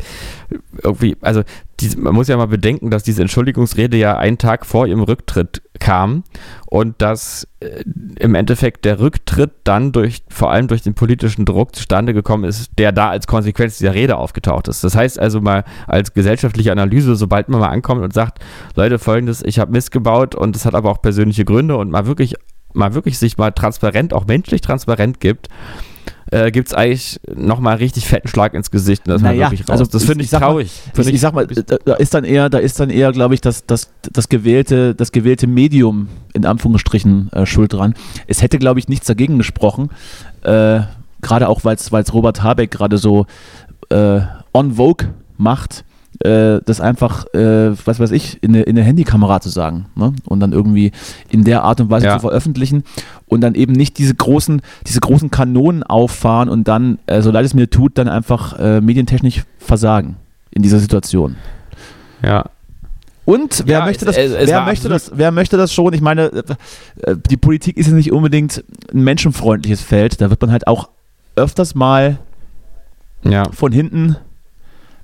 irgendwie, 0.83 1.17
also 1.21 1.43
die, 1.81 1.97
man 1.97 2.13
muss 2.13 2.27
ja 2.27 2.37
mal 2.37 2.47
bedenken, 2.47 2.89
dass 2.89 3.03
diese 3.03 3.21
Entschuldigungsrede 3.21 3.97
ja 3.97 4.17
einen 4.17 4.37
Tag 4.37 4.65
vor 4.65 4.87
ihrem 4.87 5.01
Rücktritt 5.01 5.61
kam 5.79 6.23
und 6.67 7.01
dass 7.01 7.47
äh, 7.59 7.83
im 8.19 8.35
Endeffekt 8.35 8.85
der 8.85 8.99
Rücktritt 8.99 9.51
dann 9.63 9.91
durch 9.91 10.23
vor 10.29 10.51
allem 10.51 10.67
durch 10.67 10.81
den 10.81 10.93
politischen 10.93 11.45
Druck 11.45 11.75
zustande 11.75 12.13
gekommen 12.13 12.43
ist, 12.43 12.71
der 12.77 12.91
da 12.91 13.09
als 13.09 13.27
Konsequenz 13.27 13.77
dieser 13.77 13.93
Rede 13.93 14.17
aufgetaucht 14.17 14.67
ist. 14.67 14.83
Das 14.83 14.95
heißt 14.95 15.19
also 15.19 15.41
mal 15.41 15.63
als 15.87 16.13
gesellschaftliche 16.13 16.71
Analyse, 16.71 17.15
sobald 17.15 17.49
man 17.49 17.59
mal 17.59 17.69
ankommt 17.69 18.01
und 18.01 18.13
sagt, 18.13 18.39
Leute, 18.75 18.99
folgendes, 18.99 19.43
ich 19.43 19.59
habe 19.59 19.71
Mist 19.71 19.91
gebaut 19.91 20.35
und 20.35 20.55
es 20.55 20.65
hat 20.65 20.75
aber 20.75 20.89
auch 20.89 21.01
persönliche 21.01 21.45
Gründe 21.45 21.75
und 21.77 21.89
mal 21.89 22.05
wirklich 22.05 22.35
mal 22.73 22.93
wirklich 22.93 23.19
sich 23.19 23.37
mal 23.37 23.51
transparent, 23.51 24.13
auch 24.13 24.27
menschlich 24.27 24.61
transparent 24.61 25.19
gibt, 25.19 25.49
äh, 26.31 26.49
gibt 26.49 26.69
es 26.69 26.73
eigentlich 26.73 27.19
nochmal 27.35 27.75
richtig 27.75 28.07
fetten 28.07 28.27
Schlag 28.27 28.53
ins 28.53 28.71
Gesicht. 28.71 29.05
Und 29.05 29.13
das 29.13 29.21
naja, 29.21 29.51
wirklich 29.51 29.67
raus. 29.69 29.79
Also 29.79 29.85
das 29.85 30.05
finde 30.05 30.23
ich, 30.23 30.31
ich 30.31 30.39
traurig. 30.39 30.71
Mal, 30.95 31.07
ich, 31.07 31.13
ich, 31.13 31.21
sag 31.21 31.33
mal, 31.33 31.45
da 31.45 31.93
ist 31.95 32.13
dann 32.13 32.23
eher, 32.23 32.49
da 32.49 32.57
ist 32.57 32.79
dann 32.79 32.89
eher, 32.89 33.11
glaube 33.11 33.33
ich, 33.33 33.41
das, 33.41 33.65
das, 33.65 33.91
das, 34.11 34.29
gewählte, 34.29 34.95
das 34.95 35.11
gewählte 35.11 35.45
Medium 35.47 36.07
in 36.33 36.45
Anführungsstrichen 36.45 37.31
äh, 37.33 37.45
schuld 37.45 37.73
dran. 37.73 37.93
Es 38.27 38.41
hätte, 38.41 38.59
glaube 38.59 38.79
ich, 38.79 38.87
nichts 38.87 39.07
dagegen 39.07 39.37
gesprochen. 39.37 39.89
Äh, 40.43 40.81
gerade 41.21 41.49
auch, 41.49 41.63
weil 41.65 41.75
es 41.75 42.13
Robert 42.13 42.41
Habeck 42.41 42.71
gerade 42.71 42.97
so 42.97 43.25
äh, 43.89 44.21
on 44.53 44.73
Vogue 44.75 45.09
macht 45.37 45.83
äh, 46.19 46.59
das 46.65 46.81
einfach, 46.81 47.25
äh, 47.33 47.71
was 47.85 47.99
weiß 47.99 48.11
ich, 48.11 48.41
in 48.43 48.53
eine, 48.53 48.63
in 48.63 48.77
eine 48.77 48.85
Handykamera 48.85 49.41
zu 49.41 49.49
sagen 49.49 49.87
ne? 49.95 50.13
und 50.25 50.39
dann 50.39 50.51
irgendwie 50.51 50.91
in 51.29 51.43
der 51.43 51.63
Art 51.63 51.81
und 51.81 51.89
Weise 51.89 52.07
ja. 52.07 52.15
zu 52.15 52.21
veröffentlichen 52.21 52.83
und 53.27 53.41
dann 53.41 53.55
eben 53.55 53.73
nicht 53.73 53.97
diese 53.97 54.13
großen, 54.13 54.61
diese 54.87 54.99
großen 54.99 55.31
Kanonen 55.31 55.83
auffahren 55.83 56.49
und 56.49 56.67
dann, 56.67 56.99
äh, 57.07 57.21
so 57.21 57.31
leid 57.31 57.45
es 57.45 57.53
mir 57.53 57.69
tut, 57.69 57.97
dann 57.97 58.07
einfach 58.07 58.59
äh, 58.59 58.81
medientechnisch 58.81 59.43
versagen 59.57 60.17
in 60.51 60.61
dieser 60.61 60.79
Situation. 60.79 61.37
Ja, 62.23 62.45
und 63.23 63.63
wer, 63.65 63.79
ja, 63.79 63.85
möchte, 63.85 64.05
das, 64.05 64.17
es, 64.17 64.33
es 64.33 64.49
wer, 64.49 64.61
möchte 64.61 64.89
das, 64.89 65.11
wer 65.13 65.31
möchte 65.31 65.55
das 65.55 65.71
schon? 65.71 65.93
Ich 65.93 66.01
meine, 66.01 66.31
äh, 67.03 67.15
die 67.29 67.37
Politik 67.37 67.77
ist 67.77 67.87
ja 67.87 67.93
nicht 67.93 68.11
unbedingt 68.11 68.63
ein 68.91 69.03
menschenfreundliches 69.03 69.81
Feld. 69.81 70.21
Da 70.21 70.29
wird 70.29 70.41
man 70.41 70.51
halt 70.51 70.67
auch 70.67 70.89
öfters 71.35 71.75
mal 71.75 72.17
ja. 73.23 73.49
von 73.51 73.71
hinten 73.71 74.17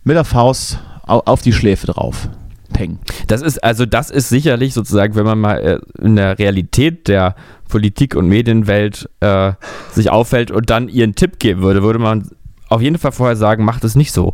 mit 0.03 0.15
der 0.15 0.25
Faust 0.25 0.79
auf 1.07 1.41
die 1.41 1.53
Schläfe 1.53 1.87
drauf. 1.87 2.29
Peng. 2.73 2.99
Das 3.27 3.41
ist, 3.41 3.63
also 3.63 3.85
das 3.85 4.09
ist 4.09 4.29
sicherlich 4.29 4.73
sozusagen, 4.73 5.15
wenn 5.15 5.25
man 5.25 5.39
mal 5.39 5.57
äh, 5.57 5.79
in 6.03 6.15
der 6.15 6.37
Realität 6.37 7.07
der 7.07 7.35
Politik- 7.69 8.15
und 8.15 8.27
Medienwelt 8.27 9.09
äh, 9.19 9.53
sich 9.91 10.09
auffällt 10.09 10.51
und 10.51 10.69
dann 10.69 10.89
ihren 10.89 11.15
Tipp 11.15 11.39
geben 11.39 11.61
würde, 11.61 11.83
würde 11.83 11.99
man 11.99 12.29
auf 12.69 12.81
jeden 12.81 12.97
Fall 12.97 13.11
vorher 13.11 13.35
sagen, 13.35 13.63
macht 13.63 13.83
es 13.83 13.95
nicht 13.95 14.11
so. 14.11 14.33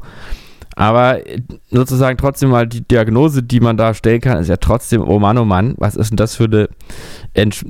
Aber 0.76 1.28
äh, 1.28 1.42
sozusagen 1.70 2.18
trotzdem 2.18 2.50
mal 2.50 2.68
die 2.68 2.82
Diagnose, 2.82 3.44
die 3.44 3.60
man 3.60 3.78
da 3.78 3.94
stellen 3.94 4.22
kann, 4.22 4.40
ist 4.40 4.50
ja 4.50 4.58
trotzdem, 4.58 5.02
oh 5.02 5.20
Mann, 5.20 5.38
oh 5.38 5.46
Mann, 5.46 5.76
was 5.78 5.96
ist 5.96 6.10
denn 6.10 6.18
das 6.18 6.36
für 6.36 6.46
eine, 6.46 6.70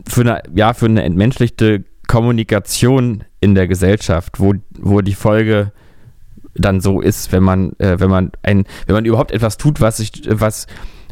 für 0.08 0.22
eine, 0.22 0.42
ja, 0.56 0.74
für 0.74 0.86
eine 0.86 1.04
entmenschlichte 1.04 1.84
Kommunikation 2.08 3.24
in 3.42 3.56
der 3.56 3.68
Gesellschaft, 3.68 4.40
wo, 4.40 4.54
wo 4.80 5.02
die 5.02 5.16
Folge 5.16 5.72
dann 6.56 6.82
so 6.82 7.02
ist, 7.02 7.32
wenn 7.32 7.44
man, 7.44 7.74
äh, 7.80 8.00
wenn 8.00 8.10
man 8.10 8.32
ein, 8.44 8.66
wenn 8.86 8.96
man 8.96 9.06
überhaupt 9.06 9.32
etwas 9.32 9.58
tut, 9.58 9.82
was 9.82 9.98
sich, 9.98 10.12
was, 10.30 10.68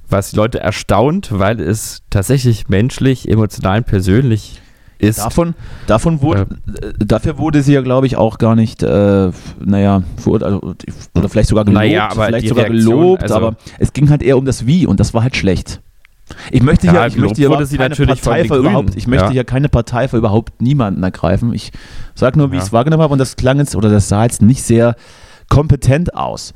was 0.09 0.35
Leute 0.35 0.59
erstaunt, 0.59 1.29
weil 1.31 1.59
es 1.59 2.03
tatsächlich 2.09 2.69
menschlich, 2.69 3.27
emotional, 3.29 3.81
persönlich 3.81 4.61
ist. 4.99 5.17
Davon, 5.19 5.55
davon 5.87 6.21
wurde, 6.21 6.41
äh, 6.81 6.93
dafür 6.99 7.39
wurde 7.39 7.63
sie 7.63 7.73
ja, 7.73 7.81
glaube 7.81 8.05
ich, 8.05 8.17
auch 8.17 8.37
gar 8.37 8.55
nicht, 8.55 8.83
äh, 8.83 9.31
naja, 9.59 10.03
verurteilt, 10.17 10.53
also, 10.53 10.75
oder 11.15 11.29
vielleicht 11.29 11.49
sogar 11.49 11.65
gelobt, 11.65 11.83
Naja, 11.83 12.09
aber 12.11 12.25
vielleicht 12.27 12.47
sogar 12.49 12.65
Reaktion, 12.65 12.95
gelobt, 12.99 13.23
also- 13.23 13.35
aber 13.35 13.55
es 13.79 13.93
ging 13.93 14.09
halt 14.11 14.21
eher 14.21 14.37
um 14.37 14.45
das 14.45 14.67
Wie 14.67 14.85
und 14.85 14.99
das 14.99 15.13
war 15.15 15.23
halt 15.23 15.35
schlecht. 15.35 15.81
Ich 16.51 16.61
möchte 16.63 16.85
Ja, 16.87 16.93
hier, 16.93 17.07
ich 17.07 17.17
möchte 17.17 17.35
hier 17.37 17.49
wurde 17.49 17.55
überhaupt 17.63 17.67
sie 17.71 17.77
keine 17.77 17.89
natürlich 17.89 18.21
von 18.21 18.29
Partei 18.31 18.41
den 18.43 18.47
für 18.47 18.53
Grünen, 18.55 18.69
überhaupt, 18.69 18.95
ich 18.95 19.07
möchte 19.07 19.25
ja. 19.25 19.31
hier 19.31 19.43
keine 19.43 19.69
Partei 19.69 20.07
für 20.07 20.17
überhaupt 20.17 20.61
niemanden 20.61 21.03
ergreifen. 21.03 21.51
Ich 21.53 21.71
sage 22.15 22.37
nur, 22.37 22.51
wie 22.51 22.55
Ja. 22.55 22.61
ich 22.61 22.67
es 22.67 22.73
wahrgenommen 22.73 23.03
habe 23.03 23.11
und 23.11 23.19
das 23.19 23.35
klang 23.35 23.57
jetzt, 23.57 23.75
oder 23.75 23.89
das 23.89 24.07
sah 24.07 24.23
jetzt 24.23 24.41
nicht 24.41 24.63
sehr 24.63 24.95
kompetent 25.51 26.15
aus. 26.15 26.53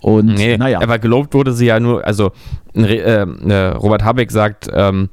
Und 0.00 0.26
Nee, 0.26 0.56
naja. 0.56 0.80
aber 0.80 0.98
gelobt 0.98 1.34
wurde 1.34 1.52
sie 1.52 1.66
ja 1.66 1.78
nur, 1.78 2.06
also 2.06 2.32
äh, 2.74 2.96
äh, 2.96 3.66
Robert 3.74 4.04
Habeck 4.04 4.30
sagt, 4.30 4.68
ähm, 4.72 5.10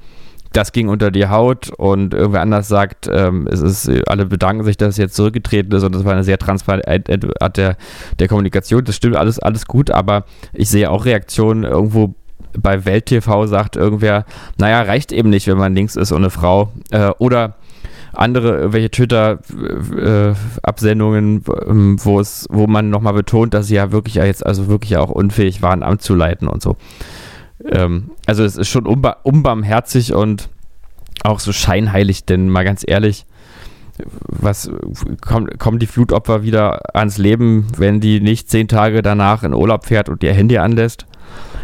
das 0.53 0.71
ging 0.71 0.89
unter 0.89 1.11
die 1.11 1.27
Haut 1.27 1.69
und 1.77 2.13
irgendwer 2.13 2.41
anders 2.41 2.67
sagt, 2.67 3.07
ähm, 3.11 3.47
es 3.51 3.61
ist, 3.61 3.89
alle 4.07 4.25
bedanken 4.25 4.63
sich, 4.63 4.77
dass 4.77 4.89
es 4.89 4.97
jetzt 4.97 5.15
zurückgetreten 5.15 5.71
ist 5.73 5.83
und 5.83 5.93
das 5.93 6.05
war 6.05 6.13
eine 6.13 6.23
sehr 6.23 6.39
transparente 6.39 7.31
Art 7.39 7.57
der, 7.57 7.77
der 8.17 8.27
Kommunikation. 8.27 8.83
Das 8.83 8.95
stimmt 8.95 9.15
alles, 9.15 9.37
alles 9.37 9.67
gut, 9.67 9.91
aber 9.91 10.25
ich 10.53 10.69
sehe 10.69 10.89
auch 10.89 11.05
Reaktionen 11.05 11.65
irgendwo 11.65 12.15
bei 12.57 12.85
Welt 12.85 13.05
TV 13.05 13.45
sagt 13.45 13.75
irgendwer, 13.75 14.25
naja, 14.57 14.81
reicht 14.81 15.11
eben 15.11 15.29
nicht, 15.29 15.47
wenn 15.47 15.57
man 15.57 15.75
links 15.75 15.95
ist 15.95 16.11
und 16.11 16.19
eine 16.19 16.31
Frau. 16.31 16.71
Äh, 16.89 17.11
oder 17.19 17.55
andere 18.13 18.57
irgendwelche 18.57 18.91
Twitter-Absendungen, 18.91 21.43
wo 21.45 22.19
es, 22.19 22.47
wo 22.49 22.67
man 22.67 22.89
nochmal 22.89 23.13
betont, 23.13 23.53
dass 23.53 23.67
sie 23.67 23.75
ja 23.75 23.91
wirklich 23.91 24.15
jetzt 24.15 24.45
also 24.45 24.67
wirklich 24.67 24.97
auch 24.97 25.09
unfähig 25.09 25.61
waren, 25.61 25.83
Amt 25.83 26.01
zu 26.01 26.15
leiten 26.15 26.47
und 26.47 26.61
so. 26.61 26.75
Ähm, 27.65 28.11
also 28.25 28.43
es 28.43 28.57
ist 28.57 28.69
schon 28.69 28.85
unba 28.85 29.17
unbarmherzig 29.23 30.13
und 30.13 30.49
auch 31.23 31.39
so 31.39 31.51
scheinheilig, 31.51 32.25
denn 32.25 32.49
mal 32.49 32.63
ganz 32.63 32.83
ehrlich, 32.87 33.25
was 34.23 34.71
kommen, 35.21 35.57
kommen 35.57 35.79
die 35.79 35.87
Flutopfer 35.87 36.43
wieder 36.43 36.95
ans 36.95 37.17
Leben, 37.17 37.67
wenn 37.77 37.99
die 37.99 38.21
nicht 38.21 38.49
zehn 38.49 38.67
Tage 38.67 39.01
danach 39.01 39.43
in 39.43 39.53
Urlaub 39.53 39.85
fährt 39.85 40.09
und 40.09 40.23
ihr 40.23 40.33
Handy 40.33 40.57
anlässt? 40.57 41.05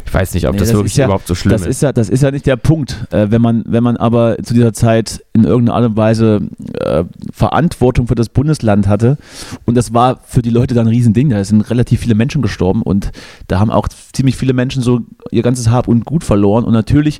Ich 0.06 0.14
weiß 0.14 0.34
nicht, 0.36 0.47
ob 0.47 0.53
Nee, 0.53 0.60
das, 0.60 0.70
das 0.70 0.78
wirklich 0.78 0.95
ja- 0.95 1.06
überhaupt 1.06 1.28
so 1.28 1.36
schlimm 1.36 1.51
das 1.51 1.62
ist. 1.62 1.68
ist 1.68 1.82
ja, 1.82 1.91
das 1.91 2.10
ist 2.10 2.22
ja 2.24 2.32
nicht 2.32 2.45
der 2.45 2.56
Punkt. 2.56 3.06
Äh, 3.12 3.28
wenn 3.32 3.41
man, 3.41 3.64
wenn 3.68 3.84
man 3.84 3.97
aber 3.97 4.38
zu 4.43 4.53
dieser 4.53 4.72
Zeit 4.72 5.24
in 5.34 5.43
irgendeiner 5.43 5.76
Art 5.78 5.86
und 5.86 5.97
Weise 5.97 6.41
äh, 6.80 7.03
Verantwortung 7.34 8.08
für 8.08 8.16
das 8.16 8.30
Bundesland 8.30 8.88
hatte 8.88 9.18
und 9.66 9.76
das 9.76 9.93
war 9.93 10.20
für 10.26 10.41
die 10.41 10.49
Leute 10.51 10.74
dann 10.74 10.86
ein 10.88 10.89
Riesending. 10.93 11.30
Da 11.30 11.43
sind 11.43 11.62
relativ 11.70 12.01
viele 12.01 12.16
Menschen 12.16 12.41
gestorben 12.41 12.82
und 12.82 13.12
da 13.47 13.60
haben 13.60 13.72
auch 13.72 13.88
ziemlich 14.14 14.38
viele 14.38 14.53
Menschen 14.53 14.82
so 14.82 15.01
ihr 15.32 15.41
ganzes 15.41 15.70
Hab 15.70 15.88
und 15.88 16.06
Gut 16.06 16.24
verloren 16.24 16.64
und 16.64 16.74
natürlich 16.74 17.20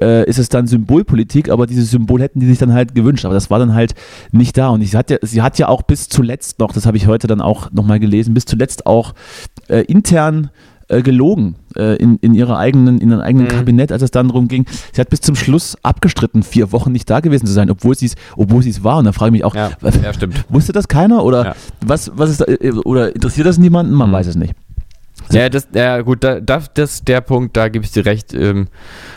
äh, 0.00 0.28
ist 0.28 0.38
es 0.38 0.48
dann 0.48 0.66
Symbolpolitik, 0.66 1.50
aber 1.50 1.66
dieses 1.66 1.90
Symbol 1.90 2.20
hätten 2.20 2.40
die 2.40 2.46
sich 2.46 2.58
dann 2.58 2.72
halt 2.72 2.94
gewünscht, 2.94 3.24
aber 3.26 3.34
das 3.34 3.50
war 3.50 3.58
dann 3.58 3.74
halt 3.74 3.94
nicht 4.32 4.56
da 4.56 4.68
und 4.70 4.82
sie 4.82 4.96
hat 4.96 5.10
ja, 5.10 5.18
sie 5.22 5.42
hat 5.42 5.58
ja 5.58 5.68
auch 5.68 5.82
bis 5.82 6.08
zuletzt 6.08 6.58
noch, 6.58 6.72
das 6.72 6.86
habe 6.86 6.96
ich 6.96 7.06
heute 7.06 7.26
dann 7.26 7.40
auch 7.40 7.70
nochmal 7.70 8.00
gelesen, 8.00 8.34
bis 8.34 8.44
zuletzt 8.44 8.86
auch 8.86 9.14
äh, 9.68 9.82
intern 9.82 10.50
äh, 10.94 11.02
gelogen 11.02 11.56
äh, 11.76 11.96
in, 11.96 12.16
in 12.22 12.34
ihrer 12.34 12.58
eigenen, 12.58 12.98
in 12.98 13.10
ihrem 13.10 13.20
eigenen 13.20 13.46
Mhm. 13.46 13.50
Kabinett, 13.50 13.92
als 13.92 14.02
es 14.02 14.10
dann 14.10 14.28
darum 14.28 14.48
ging. 14.48 14.64
Sie 14.92 15.00
hat 15.00 15.10
bis 15.10 15.20
zum 15.20 15.34
Schluss 15.36 15.76
abgestritten, 15.82 16.42
vier 16.42 16.72
Wochen 16.72 16.92
nicht 16.92 17.08
da 17.10 17.20
gewesen 17.20 17.46
zu 17.46 17.52
sein, 17.52 17.70
obwohl 17.70 17.94
sie 17.96 18.06
es, 18.06 18.14
obwohl 18.36 18.66
es 18.66 18.84
war. 18.84 18.98
Und 18.98 19.04
da 19.06 19.12
frage 19.12 19.28
ich 19.28 19.32
mich 19.32 19.44
auch, 19.44 19.54
Ja, 19.54 19.70
was- 19.80 19.96
ja, 19.96 20.12
wusste 20.48 20.72
das 20.72 20.88
keiner 20.88 21.24
oder 21.24 21.44
Ja. 21.44 21.54
was, 21.84 22.10
was 22.14 22.30
ist 22.30 22.40
da, 22.40 22.44
äh, 22.46 22.70
oder 22.84 23.14
interessiert 23.14 23.46
das 23.46 23.58
niemanden? 23.58 23.92
Man 23.94 24.08
Mhm. 24.10 24.14
weiß 24.14 24.26
es 24.28 24.36
nicht. 24.36 24.54
Ja, 25.30 25.48
das, 25.48 25.68
ja 25.72 26.02
gut, 26.02 26.22
da, 26.22 26.38
das, 26.40 26.74
das 26.74 27.02
der 27.02 27.22
Punkt, 27.22 27.56
da 27.56 27.68
gebe 27.68 27.82
ich 27.84 27.92
dir 27.92 28.04
recht. 28.04 28.34
Ähm, 28.34 28.66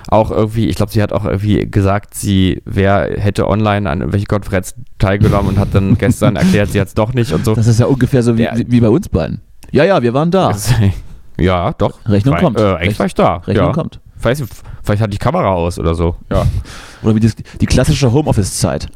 auch 0.07 0.31
irgendwie, 0.31 0.67
ich 0.69 0.77
glaube, 0.77 0.91
sie 0.91 1.01
hat 1.01 1.11
auch 1.11 1.25
irgendwie 1.25 1.69
gesagt, 1.69 2.13
sie 2.13 2.61
wer 2.65 3.09
hätte 3.17 3.47
online 3.47 3.89
an 3.89 3.99
irgendwelche 3.99 4.25
Konferenzen 4.27 4.85
teilgenommen 4.99 5.49
und 5.49 5.59
hat 5.59 5.69
dann 5.73 5.97
gestern 5.97 6.35
erklärt, 6.37 6.71
sie 6.71 6.79
hat 6.79 6.87
es 6.87 6.93
doch 6.93 7.13
nicht 7.13 7.33
und 7.33 7.43
so. 7.43 7.55
Das 7.55 7.67
ist 7.67 7.79
ja 7.81 7.87
ungefähr 7.87 8.23
so 8.23 8.35
wie, 8.37 8.43
Der- 8.43 8.55
wie 8.67 8.79
bei 8.79 8.87
uns 8.89 9.09
beiden. 9.09 9.41
Ja, 9.71 9.83
ja, 9.83 10.01
wir 10.01 10.13
waren 10.13 10.31
da. 10.31 10.55
Ja, 11.39 11.73
doch. 11.73 11.99
Rechnung 12.07 12.35
Weil, 12.35 12.41
kommt. 12.41 12.59
Äh, 12.59 12.73
eigentlich 12.75 12.99
war 12.99 13.05
ich 13.05 13.13
da. 13.15 13.35
Rechnung 13.37 13.67
ja. 13.67 13.71
kommt. 13.73 13.99
Weiß 14.21 14.39
nicht, 14.39 14.51
vielleicht 14.83 15.01
hat 15.01 15.13
die 15.13 15.17
Kamera 15.19 15.51
aus 15.53 15.77
oder 15.77 15.93
so. 15.95 16.15
Ja. 16.31 16.45
Oder 17.03 17.13
wie 17.15 17.19
das, 17.19 17.35
die 17.61 17.65
klassische 17.67 18.11
Homeoffice-Zeit. 18.11 18.87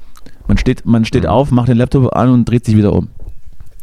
Man 0.47 0.57
steht, 0.57 0.85
man 0.85 1.05
steht 1.05 1.23
Mhm. 1.23 1.29
auf, 1.29 1.51
macht 1.51 1.67
den 1.69 1.77
Laptop 1.77 2.15
an 2.15 2.29
und 2.29 2.45
dreht 2.49 2.65
sich 2.65 2.75
wieder 2.75 2.93
um. 2.93 3.09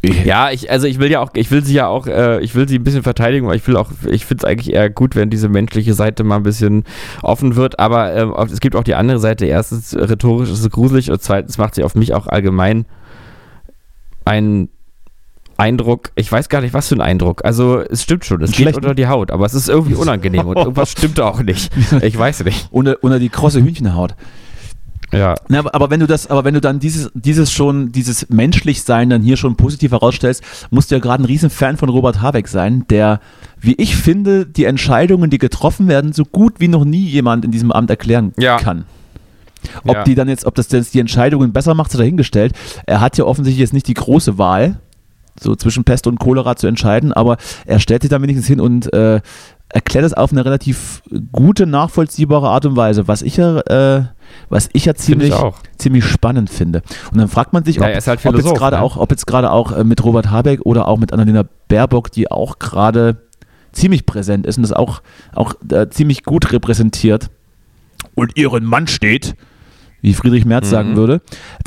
Ja, 0.03 0.49
ich, 0.51 0.69
also 0.71 0.87
ich 0.87 0.99
will 0.99 1.09
ja 1.11 1.19
auch, 1.21 1.29
ich 1.33 1.51
will 1.51 1.63
sie 1.63 1.73
ja 1.73 1.87
auch, 1.87 2.07
äh, 2.07 2.39
ich 2.41 2.55
will 2.55 2.67
sie 2.69 2.77
ein 2.77 2.83
bisschen 2.83 3.03
verteidigen, 3.03 3.47
weil 3.47 3.55
ich 3.57 3.67
will 3.67 3.75
auch, 3.77 3.91
ich 4.09 4.25
finde 4.25 4.43
es 4.45 4.49
eigentlich 4.49 4.73
eher 4.73 4.89
gut, 4.89 5.15
wenn 5.15 5.29
diese 5.29 5.49
menschliche 5.49 5.93
Seite 5.93 6.23
mal 6.23 6.37
ein 6.37 6.43
bisschen 6.43 6.83
offen 7.21 7.55
wird, 7.57 7.79
aber 7.79 8.37
auch- 8.37 8.45
es 8.47 8.59
gibt 8.61 8.75
auch 8.77 8.83
die 8.83 8.95
andere 8.95 9.19
Seite. 9.19 9.45
Erstens, 9.45 9.93
rhetorisch 9.95 10.49
ist 10.49 10.59
es 10.61 10.69
gruselig 10.69 11.11
und 11.11 11.21
zweitens 11.21 11.57
macht 11.57 11.75
sie 11.75 11.83
auf 11.83 11.95
mich 11.95 12.13
auch 12.13 12.27
allgemein 12.27 12.85
einen 14.25 14.69
Eindruck, 15.59 16.11
ich 16.15 16.31
weiß 16.31 16.49
gar 16.49 16.61
nicht, 16.61 16.73
was 16.73 16.87
für 16.87 16.95
ein 16.95 17.01
Eindruck. 17.01 17.43
Also 17.45 17.79
es 17.79 18.01
stimmt 18.03 18.25
schon, 18.25 18.41
es 18.41 18.51
geht 18.51 18.61
Schlechten. 18.61 18.77
unter 18.81 18.95
die 18.95 19.07
Haut, 19.07 19.29
aber 19.31 19.45
es 19.45 19.53
ist 19.53 19.69
irgendwie 19.69 19.95
unangenehm 19.95 20.47
und 20.47 20.57
irgendwas 20.57 20.91
stimmt 20.91 21.19
auch 21.19 21.41
nicht. 21.41 21.69
Ich 22.01 22.17
weiß 22.17 22.43
nicht. 22.45 22.67
Unter, 22.71 22.97
unter 23.01 23.19
die 23.19 23.29
krosse 23.29 23.61
Hühnchenhaut. 23.61 24.15
Ja. 25.11 25.33
Na, 25.47 25.59
aber- 25.59 25.73
aber 25.73 25.89
wenn 25.89 25.99
du 25.99 26.05
das, 26.07 26.29
aber 26.29 26.43
wenn 26.43 26.53
du 26.53 26.61
dann 26.61 26.79
dieses, 26.79 27.09
dieses 27.15 27.51
schon, 27.51 27.91
dieses 27.91 28.29
Menschlichsein 28.29 29.09
dann 29.09 29.21
hier 29.23 29.37
schon 29.37 29.55
positiv 29.55 29.91
herausstellst, 29.91 30.43
musst 30.69 30.91
du 30.91 30.95
ja 30.95 31.01
gerade 31.01 31.23
ein 31.23 31.25
Riesenfan 31.25 31.77
von 31.77 31.89
Robert 31.89 32.21
Habeck 32.21 32.47
sein, 32.47 32.85
der, 32.89 33.19
wie 33.59 33.73
ich 33.73 33.95
finde, 33.95 34.45
die 34.45 34.65
Entscheidungen, 34.65 35.29
die 35.31 35.39
getroffen 35.39 35.87
werden, 35.87 36.13
so 36.13 36.25
gut 36.25 36.59
wie 36.59 36.67
noch 36.67 36.85
nie 36.85 37.05
jemand 37.05 37.43
in 37.43 37.49
diesem 37.51 37.71
Amt 37.71 37.89
erklären 37.89 38.33
Ja. 38.37 38.57
kann. 38.57 38.85
Ob 39.83 39.95
Ja. 39.95 40.03
die 40.03 40.13
dann 40.15 40.29
jetzt, 40.29 40.45
ob 40.45 40.53
das 40.55 40.71
jetzt 40.71 40.93
die 40.93 40.99
Entscheidungen 40.99 41.51
besser 41.53 41.73
macht, 41.73 41.91
sei 41.91 41.97
dahingestellt. 41.97 42.53
Er 42.85 43.01
hat 43.01 43.17
ja 43.17 43.25
offensichtlich 43.25 43.59
jetzt 43.59 43.73
nicht 43.73 43.87
die 43.87 43.95
große 43.95 44.37
Wahl, 44.37 44.79
so 45.39 45.55
zwischen 45.55 45.83
Pest 45.83 46.07
und 46.07 46.19
Cholera 46.19 46.55
zu 46.55 46.67
entscheiden, 46.67 47.13
aber 47.13 47.37
er 47.65 47.79
stellt 47.79 48.01
sich 48.01 48.09
da 48.09 48.21
wenigstens 48.21 48.47
hin 48.47 48.59
und 48.59 48.91
äh, 48.93 49.21
erklärt 49.69 50.05
es 50.05 50.13
auf 50.13 50.31
eine 50.31 50.43
relativ 50.43 51.03
gute, 51.31 51.65
nachvollziehbare 51.67 52.49
Art 52.49 52.65
und 52.65 52.75
Weise, 52.75 53.07
was 53.07 53.21
ich 53.21 53.37
ja, 53.37 53.59
äh, 53.61 54.05
was 54.49 54.69
ich 54.73 54.85
ja 54.85 54.93
Finde 54.95 55.27
ich 55.27 55.33
ziemlich, 55.33 55.53
ziemlich 55.77 56.05
spannend 56.05 56.49
finde. 56.49 56.81
Und 57.11 57.19
dann 57.19 57.27
fragt 57.27 57.53
man 57.53 57.63
sich, 57.63 57.77
Ja, 57.77 57.87
ob, 57.87 57.95
ist 57.95 58.07
halt 58.07 58.25
ob 58.25 58.35
jetzt 58.35 58.55
gerade 58.55 58.77
ne? 58.77 58.81
auch, 58.81 58.97
ob 58.97 59.11
jetzt 59.11 59.27
gerade 59.27 59.51
auch 59.51 59.71
äh, 59.71 59.83
mit 59.83 60.03
Robert 60.03 60.31
Habeck 60.31 60.61
oder 60.63 60.87
auch 60.87 60.97
mit 60.97 61.13
Annalena 61.13 61.45
Baerbock, 61.67 62.11
die 62.11 62.31
auch 62.31 62.57
gerade 62.57 63.17
ziemlich 63.71 64.07
präsent 64.07 64.47
ist 64.47 64.57
und 64.57 64.63
das 64.63 64.73
auch, 64.73 65.01
auch 65.33 65.53
äh, 65.71 65.87
ziemlich 65.89 66.23
gut 66.23 66.51
repräsentiert 66.51 67.29
und 68.15 68.37
ihren 68.37 68.65
Mann 68.65 68.87
steht, 68.87 69.35
wie 70.01 70.13
Friedrich 70.13 70.45
Merz 70.45 70.67
Mhm. 70.67 70.71
sagen 70.71 70.95
würde, 70.95 71.21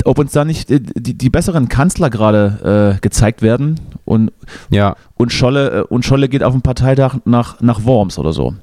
ob 0.05 0.19
uns 0.19 0.31
da 0.31 0.45
nicht 0.45 0.69
äh, 0.71 0.79
die, 0.79 1.17
die 1.17 1.29
besseren 1.29 1.69
Kanzler 1.69 2.09
gerade 2.09 2.95
äh, 2.95 2.99
gezeigt 3.01 3.41
werden 3.41 3.79
und, 4.05 4.31
Ja. 4.69 4.95
und, 5.15 5.31
Scholle, 5.31 5.69
äh, 5.69 5.81
und 5.83 6.05
Scholle 6.05 6.29
geht 6.29 6.43
auf 6.43 6.53
den 6.53 6.61
Parteitag 6.61 7.17
nach, 7.25 7.61
nach 7.61 7.83
Worms 7.85 8.17
oder 8.17 8.33
so. 8.33 8.53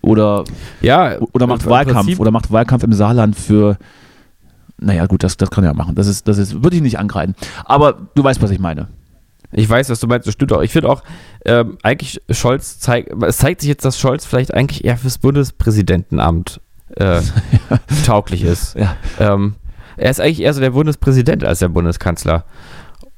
Oder, 0.00 0.44
Ja. 0.80 1.16
oder 1.32 1.46
macht 1.46 1.66
Wahlkampf 1.66 2.06
Prinzip- 2.06 2.20
oder 2.20 2.30
macht 2.30 2.50
Wahlkampf 2.52 2.84
im 2.84 2.92
Saarland 2.92 3.36
für 3.36 3.76
naja 4.80 5.06
gut, 5.06 5.24
das, 5.24 5.36
das 5.36 5.50
kann 5.50 5.64
er 5.64 5.70
ja 5.70 5.74
machen. 5.74 5.96
Das 5.96 6.06
ist, 6.06 6.28
das 6.28 6.38
ist, 6.38 6.62
würde 6.62 6.76
ich 6.76 6.82
nicht 6.82 7.00
angreifen. 7.00 7.34
Aber 7.64 7.94
du 8.14 8.22
weißt, 8.22 8.40
was 8.40 8.52
ich 8.52 8.60
meine. 8.60 8.86
Ich 9.50 9.68
weiß, 9.68 9.90
was 9.90 9.98
du 9.98 10.06
meinst, 10.06 10.28
das 10.28 10.34
stimmt 10.34 10.52
auch. 10.52 10.62
Ich 10.62 10.70
finde 10.70 10.88
auch, 10.88 11.02
ähm, 11.44 11.78
eigentlich 11.82 12.20
Scholz 12.30 12.78
zeigt, 12.78 13.10
es 13.24 13.38
zeigt 13.38 13.62
sich 13.62 13.68
jetzt, 13.68 13.84
dass 13.84 13.98
Scholz 13.98 14.24
vielleicht 14.24 14.54
eigentlich 14.54 14.84
eher 14.84 14.96
fürs 14.96 15.18
Bundespräsidentenamt 15.18 16.60
äh, 16.98 17.20
tauglich 18.06 18.42
ist. 18.42 18.76
Ja. 18.76 18.96
Ähm, 19.18 19.54
er 19.96 20.10
ist 20.10 20.20
eigentlich 20.20 20.40
eher 20.42 20.54
so 20.54 20.60
der 20.60 20.70
Bundespräsident 20.70 21.44
als 21.44 21.58
der 21.60 21.68
Bundeskanzler. 21.68 22.44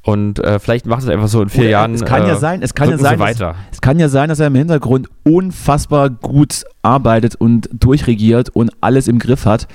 Und 0.03 0.39
äh, 0.39 0.59
vielleicht 0.59 0.87
macht 0.87 1.03
es 1.03 1.09
einfach 1.09 1.28
so 1.28 1.43
in 1.43 1.51
vier 1.51 1.61
Oder 1.64 1.70
Jahren. 1.70 1.95
Es 1.95 2.05
kann 2.05 2.22
äh, 2.22 2.28
ja 2.28 2.37
sein, 2.37 2.62
es 2.62 2.74
kann 2.74 2.89
ja 2.89 2.97
sein, 2.97 3.18
dass, 3.18 3.55
es 3.70 3.81
kann 3.83 3.99
ja 3.99 4.09
sein, 4.09 4.31
dass 4.31 4.41
er 4.41 4.47
im 4.47 4.55
Hintergrund 4.55 5.09
unfassbar 5.24 6.09
gut 6.09 6.64
arbeitet 6.83 7.35
und 7.37 7.68
durchregiert 7.72 8.49
und 8.49 8.70
alles 8.81 9.09
im 9.09 9.18
Griff 9.18 9.45
hat. 9.45 9.68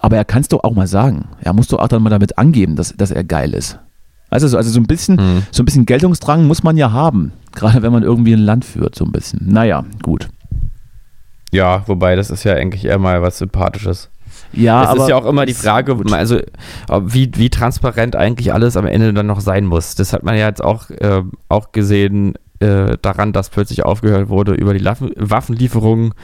Aber 0.00 0.16
er 0.16 0.24
kann 0.24 0.42
es 0.42 0.48
doch 0.48 0.64
auch 0.64 0.74
mal 0.74 0.88
sagen. 0.88 1.26
Er 1.40 1.52
muss 1.52 1.68
doch 1.68 1.78
auch 1.78 1.86
dann 1.86 2.02
mal 2.02 2.10
damit 2.10 2.38
angeben, 2.38 2.74
dass, 2.74 2.92
dass 2.96 3.12
er 3.12 3.22
geil 3.22 3.54
ist. 3.54 3.78
Weißt 4.30 4.42
du, 4.44 4.48
so- 4.48 4.56
also 4.56 4.68
so 4.70 4.80
ein 4.80 4.86
bisschen, 4.86 5.18
Hm. 5.18 5.42
so 5.52 5.62
ein 5.62 5.66
bisschen 5.66 5.86
Geltungsdrang 5.86 6.44
muss 6.48 6.64
man 6.64 6.76
ja 6.76 6.90
haben. 6.90 7.32
Gerade 7.52 7.82
wenn 7.82 7.92
man 7.92 8.02
irgendwie 8.02 8.32
ein 8.32 8.40
Land 8.40 8.64
führt, 8.64 8.96
so 8.96 9.04
ein 9.04 9.12
bisschen. 9.12 9.46
Naja, 9.48 9.84
gut. 10.02 10.28
Ja, 11.52 11.86
wobei 11.86 12.16
das 12.16 12.30
ist 12.30 12.44
ja 12.44 12.54
eigentlich 12.54 12.84
eher 12.84 12.98
mal 12.98 13.22
was 13.22 13.38
Sympathisches. 13.38 14.10
Ja, 14.52 14.82
es 14.82 14.88
aber 14.88 15.02
ist 15.02 15.08
ja 15.08 15.16
auch 15.16 15.26
immer 15.26 15.46
die 15.46 15.54
Frage, 15.54 15.96
also 16.12 16.40
wie, 17.02 17.30
wie 17.36 17.50
transparent 17.50 18.16
eigentlich 18.16 18.52
alles 18.52 18.76
am 18.76 18.86
Ende 18.86 19.12
dann 19.12 19.26
noch 19.26 19.40
sein 19.40 19.64
muss. 19.64 19.94
Das 19.94 20.12
hat 20.12 20.24
man 20.24 20.36
ja 20.36 20.48
jetzt 20.48 20.62
auch, 20.62 20.90
äh, 20.90 21.22
auch 21.48 21.72
gesehen 21.72 22.34
äh, 22.60 22.96
daran, 23.00 23.32
dass 23.32 23.50
plötzlich 23.50 23.84
aufgehört 23.84 24.28
wurde, 24.28 24.54
über 24.54 24.74
die 24.74 24.84
Waffenlieferungen 24.84 26.14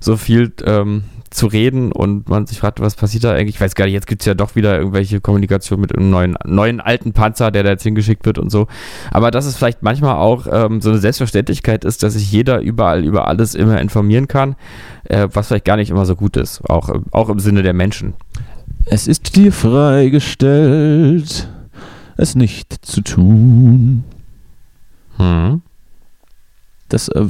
so 0.00 0.16
viel 0.16 0.52
ähm, 0.64 1.04
zu 1.34 1.46
reden 1.46 1.92
und 1.92 2.28
man 2.28 2.46
sich 2.46 2.58
fragt, 2.58 2.80
was 2.80 2.94
passiert 2.94 3.24
da 3.24 3.32
eigentlich? 3.32 3.56
Ich 3.56 3.60
weiß 3.60 3.74
gar 3.74 3.84
nicht, 3.86 3.94
jetzt 3.94 4.06
gibt 4.06 4.22
es 4.22 4.26
ja 4.26 4.34
doch 4.34 4.54
wieder 4.54 4.78
irgendwelche 4.78 5.20
Kommunikation 5.20 5.80
mit 5.80 5.96
einem 5.96 6.10
neuen, 6.10 6.36
neuen 6.44 6.80
alten 6.80 7.12
Panzer, 7.12 7.50
der 7.50 7.62
da 7.62 7.70
jetzt 7.70 7.82
hingeschickt 7.82 8.26
wird 8.26 8.38
und 8.38 8.50
so. 8.50 8.66
Aber 9.10 9.30
dass 9.30 9.46
es 9.46 9.56
vielleicht 9.56 9.82
manchmal 9.82 10.16
auch 10.16 10.46
ähm, 10.50 10.80
so 10.80 10.90
eine 10.90 10.98
Selbstverständlichkeit 10.98 11.84
ist, 11.84 12.02
dass 12.02 12.14
sich 12.14 12.30
jeder 12.30 12.60
überall 12.60 13.04
über 13.04 13.28
alles 13.28 13.54
immer 13.54 13.80
informieren 13.80 14.28
kann, 14.28 14.56
äh, 15.04 15.28
was 15.32 15.48
vielleicht 15.48 15.64
gar 15.64 15.76
nicht 15.76 15.90
immer 15.90 16.06
so 16.06 16.16
gut 16.16 16.36
ist, 16.36 16.68
auch, 16.68 16.90
auch 17.10 17.28
im 17.28 17.38
Sinne 17.38 17.62
der 17.62 17.74
Menschen. 17.74 18.14
Es 18.84 19.06
ist 19.06 19.36
dir 19.36 19.52
freigestellt, 19.52 21.48
es 22.16 22.34
nicht 22.34 22.84
zu 22.84 23.00
tun. 23.00 24.04
Hm. 25.16 25.62
Das 26.88 27.08
äh, 27.08 27.26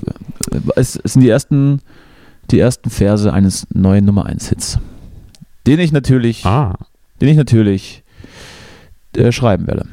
es, 0.77 0.97
es 0.97 1.13
sind 1.13 1.23
die 1.23 1.29
ersten, 1.29 1.81
die 2.51 2.59
ersten 2.59 2.91
Verse 2.91 3.33
eines 3.33 3.67
neuen 3.73 4.05
Nummer 4.05 4.27
1 4.27 4.49
Hits, 4.49 4.79
den 5.67 5.79
ich 5.81 5.93
natürlich, 5.93 6.45
Ah. 6.45 6.75
den 7.21 7.29
ich 7.29 7.37
natürlich 7.37 8.03
äh, 9.17 9.33
schreiben 9.33 9.67
werde. 9.67 9.87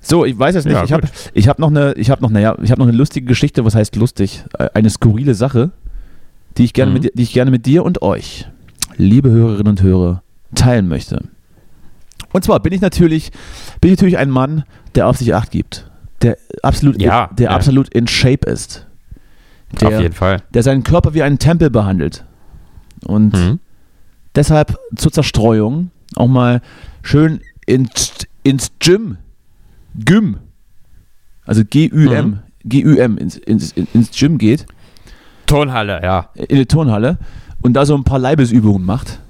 So, 0.00 0.24
ich 0.24 0.38
weiß 0.38 0.54
jetzt 0.54 0.64
nicht, 0.66 0.74
Ja, 0.74 0.84
ich 0.84 0.92
habe 0.92 1.08
ich 1.32 1.48
hab 1.48 1.58
noch 1.58 1.70
eine, 1.70 1.94
ich 1.94 2.10
habe 2.10 2.20
noch, 2.22 2.30
naja, 2.30 2.56
ich 2.62 2.70
habe 2.70 2.80
noch 2.80 2.88
eine 2.88 2.96
lustige 2.96 3.26
Geschichte, 3.26 3.64
was 3.64 3.74
heißt 3.74 3.96
lustig? 3.96 4.44
Äh, 4.58 4.68
Eine 4.74 4.90
skurrile 4.90 5.34
Sache, 5.34 5.70
die 6.58 6.64
ich 6.64 6.72
gerne, 6.74 6.90
Mhm. 6.90 6.94
mit, 6.94 7.04
dir- 7.04 7.12
die 7.14 7.22
ich 7.22 7.32
gerne 7.32 7.50
mit 7.50 7.64
dir 7.66 7.84
und 7.84 8.02
euch, 8.02 8.46
liebe 8.96 9.30
Hörerinnen 9.30 9.68
und 9.68 9.82
Hörer, 9.82 10.22
teilen 10.54 10.88
möchte. 10.88 11.22
Und 12.32 12.44
zwar 12.44 12.60
bin 12.60 12.72
ich 12.72 12.80
natürlich, 12.80 13.30
bin 13.80 13.92
ich 13.92 13.98
natürlich 13.98 14.18
ein 14.18 14.30
Mann, 14.30 14.64
der 14.94 15.08
auf 15.08 15.16
sich 15.16 15.34
Acht 15.34 15.50
gibt, 15.50 15.88
der 16.22 16.36
absolut, 16.62 17.00
Ja, 17.00 17.30
der 17.36 17.50
ja. 17.50 17.56
absolut 17.56 17.88
in 17.88 18.06
Shape 18.06 18.48
ist, 18.48 18.83
Auf 19.72 19.78
der, 19.88 20.00
jeden 20.00 20.14
Fall. 20.14 20.42
der 20.52 20.62
seinen 20.62 20.82
Körper 20.84 21.14
wie 21.14 21.22
einen 21.22 21.38
Tempel 21.38 21.70
behandelt 21.70 22.24
und 23.04 23.34
Hm. 23.36 23.58
deshalb 24.34 24.78
zur 24.96 25.10
Zerstreuung 25.12 25.90
auch 26.16 26.28
mal 26.28 26.60
schön 27.02 27.40
ins, 27.66 28.12
ins 28.44 28.70
Gym, 28.78 29.16
Gym, 29.96 30.36
also 31.44 31.62
G-U-M, 31.64 32.26
Mhm. 32.28 32.38
G-U-M, 32.64 33.18
ins, 33.18 33.36
ins, 33.36 33.72
ins 33.72 34.10
Gym 34.12 34.38
geht, 34.38 34.66
Tonhalle, 35.46 36.00
ja. 36.02 36.28
in 36.34 36.56
die 36.56 36.66
Turnhalle 36.66 37.18
und 37.62 37.74
da 37.74 37.84
so 37.84 37.94
ein 37.96 38.04
paar 38.04 38.18
Leibesübungen 38.18 38.84
macht 38.86 39.20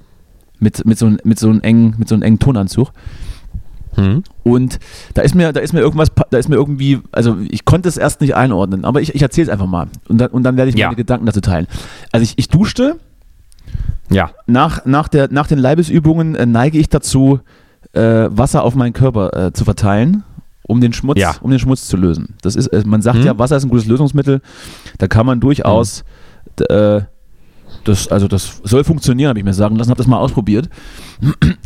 mit, 0.59 0.85
mit, 0.85 0.97
so, 0.97 1.07
einem- 1.07 1.19
mit, 1.23 1.39
so 1.39 1.49
einem 1.49 1.61
engen, 1.61 1.95
mit 1.97 2.07
so 2.07 2.15
einem 2.15 2.21
engen 2.21 2.39
Tonanzug. 2.39 2.91
Hm. 3.95 4.23
Und 4.43 4.79
da 5.13 5.21
ist 5.21 5.35
mir, 5.35 5.53
da 5.53 5.59
ist 5.61 5.73
mir 5.73 5.79
irgendwas, 5.79 6.09
da 6.29 6.37
ist 6.37 6.49
mir 6.49 6.55
irgendwie, 6.55 6.99
also 7.11 7.37
ich 7.49 7.65
konnte 7.65 7.89
es 7.89 7.97
erst 7.97 8.21
nicht 8.21 8.35
einordnen, 8.35 8.85
aber 8.85 9.01
ich, 9.01 9.15
ich 9.15 9.21
erzähle 9.21 9.47
es 9.47 9.49
einfach 9.51 9.67
mal 9.67 9.87
und 10.09 10.17
dann, 10.19 10.29
und 10.31 10.43
dann 10.43 10.57
werde 10.57 10.69
ich 10.69 10.75
Ja. 10.77 10.87
meine 10.87 10.95
Gedanken 10.97 11.25
dazu 11.25 11.41
teilen. 11.41 11.67
Also 12.11 12.23
ich, 12.23 12.33
ich 12.37 12.49
duschte, 12.49 12.99
Ja. 14.09 14.31
nach, 14.47 14.85
nach, 14.85 15.07
der, 15.07 15.31
nach 15.31 15.47
den 15.47 15.59
Leibesübungen 15.59 16.35
äh, 16.35 16.45
neige 16.45 16.77
ich 16.77 16.89
dazu, 16.89 17.39
äh, 17.93 18.27
Wasser 18.29 18.63
auf 18.63 18.75
meinen 18.75 18.93
Körper 18.93 19.47
äh, 19.47 19.53
zu 19.53 19.63
verteilen, 19.63 20.23
um 20.67 20.81
den 20.81 20.93
Schmutz, 20.93 21.19
Ja. 21.19 21.35
um 21.41 21.49
den 21.51 21.59
Schmutz 21.59 21.87
zu 21.87 21.95
lösen. 21.97 22.35
Das 22.41 22.55
ist, 22.55 22.67
äh, 22.67 22.83
man 22.85 23.01
sagt 23.01 23.19
Hm. 23.19 23.25
ja, 23.25 23.39
Wasser 23.39 23.55
ist 23.57 23.63
ein 23.63 23.69
gutes 23.69 23.85
Lösungsmittel. 23.87 24.41
Da 24.97 25.07
kann 25.07 25.25
man 25.25 25.39
durchaus, 25.39 26.03
äh, 26.69 27.01
das, 27.85 28.07
also 28.09 28.27
das 28.27 28.61
soll 28.63 28.83
funktionieren, 28.83 29.29
habe 29.29 29.39
ich 29.39 29.45
mir 29.45 29.53
sagen 29.53 29.75
lassen, 29.75 29.89
habe 29.89 29.97
das 29.97 30.07
mal 30.07 30.17
ausprobiert. 30.19 30.69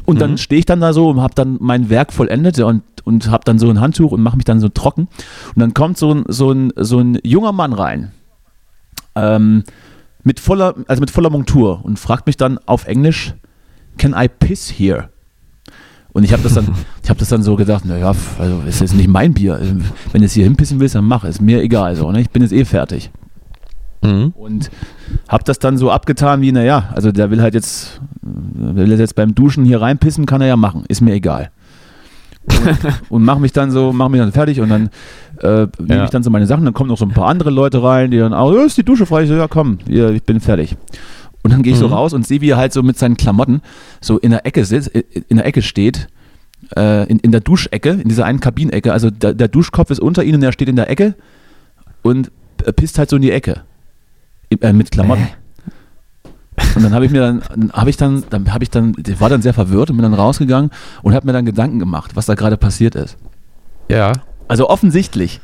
Und 0.06 0.22
dann 0.22 0.32
Mhm. 0.32 0.38
stehe 0.38 0.60
ich 0.60 0.66
dann 0.66 0.80
da 0.82 0.94
so 0.94 1.10
und 1.10 1.22
habe 1.22 1.34
dann 1.36 1.58
mein 1.60 1.90
Werk 1.90 2.14
vollendet 2.14 2.60
und, 2.60 2.84
und 3.04 3.30
habe 3.32 3.44
dann 3.46 3.58
so 3.60 3.70
ein 3.70 3.80
Handtuch 3.82 4.12
und 4.12 4.22
mache 4.22 4.36
mich 4.38 4.46
dann 4.46 4.60
so 4.60 4.70
trocken. 4.70 5.08
Und 5.56 5.60
dann 5.60 5.74
kommt 5.74 5.98
so 5.98 6.14
ein, 6.14 6.24
so 6.28 6.52
ein, 6.52 6.72
so 6.76 7.00
ein 7.00 7.18
junger 7.24 7.52
Mann 7.52 7.74
rein. 7.74 8.12
Ähm, 9.16 9.64
mit 10.24 10.40
voller, 10.40 10.76
also 10.88 11.00
mit 11.00 11.12
voller 11.12 11.30
Montur 11.30 11.80
und 11.84 11.98
fragt 11.98 12.28
mich 12.28 12.38
dann 12.38 12.60
auf 12.66 12.86
Englisch, 12.86 13.34
can 13.98 14.14
I 14.16 14.28
piss 14.28 14.70
here? 14.78 15.10
Und 16.12 16.24
ich 16.24 16.34
habe 16.34 16.44
das 16.44 16.54
dann, 16.54 16.68
ich 17.04 17.10
habe 17.10 17.20
das 17.20 17.30
dann 17.30 17.44
so 17.44 17.56
gedacht, 17.56 17.86
naja, 17.86 18.14
also 18.40 18.62
ist 18.68 18.82
jetzt 18.82 18.96
nicht 18.96 19.08
mein 19.08 19.34
Bier. 19.34 19.60
Wenn 20.12 20.22
du 20.22 20.26
es 20.26 20.34
hier 20.34 20.44
hinpissen 20.44 20.80
willst, 20.80 20.96
dann 20.96 21.06
mach, 21.06 21.24
ist 21.24 21.42
mir 21.42 21.62
egal 21.62 21.96
so, 21.96 22.12
ne? 22.12 22.22
Ich 22.22 22.30
bin 22.30 22.42
jetzt 22.42 22.52
eh 22.52 22.66
fertig. 22.66 23.12
Mhm. 24.02 24.30
Und 24.36 24.70
habe 25.28 25.44
das 25.44 25.60
dann 25.60 25.78
so 25.78 25.92
abgetan 25.92 26.42
wie, 26.42 26.52
naja, 26.52 26.90
also 26.96 27.12
der 27.12 27.32
will 27.32 27.42
halt 27.42 27.54
jetzt, 27.54 28.00
der 28.22 28.76
will 28.88 29.00
jetzt 29.00 29.16
beim 29.16 29.36
Duschen 29.36 29.66
hier 29.66 29.82
reinpissen, 29.82 30.26
kann 30.26 30.42
er 30.42 30.48
ja 30.48 30.56
machen, 30.56 30.84
ist 30.88 31.02
mir 31.02 31.14
egal. 31.14 31.52
Und, 32.46 32.78
und 33.10 33.26
mach 33.26 33.40
mich 33.40 33.52
dann 33.52 33.72
so, 33.72 33.92
mach 33.92 34.08
mich 34.10 34.22
dann 34.22 34.32
fertig 34.32 34.62
und 34.62 34.70
dann 34.70 34.90
äh, 35.42 35.68
nehme 35.80 35.96
Ja. 36.00 36.04
ich 36.06 36.10
dann 36.10 36.24
so 36.24 36.30
meine 36.30 36.48
Sachen, 36.48 36.64
dann 36.66 36.74
kommen 36.74 36.90
noch 36.90 36.98
so 36.98 37.06
ein 37.06 37.12
paar 37.12 37.28
andere 37.28 37.50
Leute 37.50 37.84
rein, 37.84 38.10
die 38.12 38.18
dann 38.18 38.34
auch, 38.34 38.54
"Ja, 38.54 38.64
ist 38.64 38.78
die 38.78 38.84
Dusche 38.84 39.06
frei? 39.06 39.24
Ich 39.24 39.30
so, 39.30 39.36
ja 39.36 39.48
komm, 39.48 39.80
hier, 39.88 40.10
ich 40.12 40.24
bin 40.24 40.40
fertig. 40.40 40.76
Und 41.44 41.52
dann 41.54 41.62
gehe 41.64 41.74
ich 41.74 41.80
so 41.80 41.88
Mhm. 41.88 41.94
raus 41.94 42.14
und 42.14 42.26
sehe, 42.26 42.42
wie 42.42 42.50
er 42.50 42.58
halt 42.58 42.74
so 42.74 42.84
mit 42.84 42.98
seinen 42.98 43.16
Klamotten 43.18 43.62
so 44.02 44.18
in 44.18 44.32
der 44.32 44.46
Ecke 44.46 44.66
sitzt, 44.66 44.90
in 44.90 45.38
der 45.38 45.46
Ecke 45.46 45.62
steht, 45.62 46.08
äh, 46.78 47.08
in, 47.10 47.20
in 47.20 47.32
der 47.32 47.40
Duschecke, 47.42 47.92
in 47.92 48.10
dieser 48.10 48.26
einen 48.26 48.40
Kabinenecke. 48.42 48.92
Also 48.92 49.10
der, 49.10 49.34
der 49.34 49.48
Duschkopf 49.48 49.90
ist 49.92 50.00
unter 50.00 50.24
ihnen, 50.24 50.42
er 50.44 50.52
steht 50.52 50.68
in 50.70 50.76
der 50.76 50.90
Ecke 50.90 51.16
und 52.02 52.32
äh, 52.66 52.74
pisst 52.74 52.98
halt 53.00 53.10
so 53.10 53.16
in 53.16 53.22
die 53.22 53.32
Ecke. 53.32 53.62
Äh, 54.62 54.74
mit 54.74 54.92
Klamotten. 54.92 55.28
Und 56.76 56.84
dann 56.84 56.94
habe 56.94 57.06
ich 57.06 57.12
mir 57.12 57.22
dann, 57.22 57.72
habe 57.72 57.90
ich 57.90 57.98
dann, 57.98 58.24
dann 58.30 58.54
habe 58.54 58.64
ich 58.64 58.70
dann, 58.70 58.94
war 59.20 59.30
dann 59.30 59.42
sehr 59.42 59.54
verwirrt 59.54 59.90
und 59.92 59.98
bin 59.98 60.04
dann 60.04 60.14
rausgegangen 60.14 60.72
und 61.04 61.14
habe 61.14 61.26
mir 61.26 61.34
dann 61.34 61.46
Gedanken 61.46 61.80
gemacht, 61.80 62.16
was 62.16 62.26
da 62.26 62.36
gerade 62.36 62.58
passiert 62.58 62.96
ist. 62.96 63.18
Ja. 63.90 64.14
Also 64.48 64.70
offensichtlich 64.70 65.40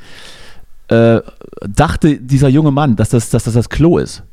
äh, 0.90 1.20
dachte 1.68 2.18
dieser 2.18 2.50
junge 2.50 2.72
Mann, 2.72 2.96
dass 2.96 3.10
das, 3.10 3.30
dass 3.30 3.46
das 3.46 3.54
das 3.54 3.70
Klo 3.70 3.98
ist. 3.98 4.24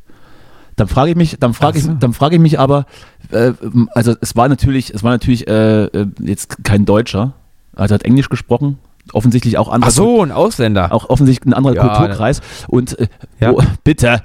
Dann 0.77 0.89
frage 0.89 1.11
ich 1.11 1.17
mich, 1.17 1.37
dann 1.39 1.55
frage 1.55 1.79
ich, 1.79 1.87
dann 2.01 2.15
frage 2.15 2.37
ich 2.37 2.41
mich 2.41 2.59
aber, 2.59 2.87
äh, 3.31 3.53
also 3.95 4.15
es 4.21 4.35
war 4.37 4.49
natürlich, 4.49 4.93
es 4.93 5.05
war 5.05 5.13
natürlich 5.13 5.47
äh, 5.47 5.85
äh, 5.85 6.07
jetzt 6.21 6.65
kein 6.65 6.85
Deutscher, 6.85 7.35
also 7.77 7.95
hat 7.95 8.05
Englisch 8.05 8.29
gesprochen, 8.31 8.79
offensichtlich 9.13 9.59
auch 9.59 9.69
andere 9.69 9.91
Ach 9.91 9.95
so, 9.95 10.23
ein 10.23 10.33
Ausländer. 10.33 10.93
auch 10.93 11.11
offensichtlich 11.11 11.51
ein 11.51 11.55
anderer 11.55 11.75
Ja, 11.75 11.87
Kulturkreis. 11.89 12.41
Und 12.69 12.99
äh, 12.99 13.09
Ja. 13.39 13.53
oh, 13.53 13.63
bitte. 13.85 14.23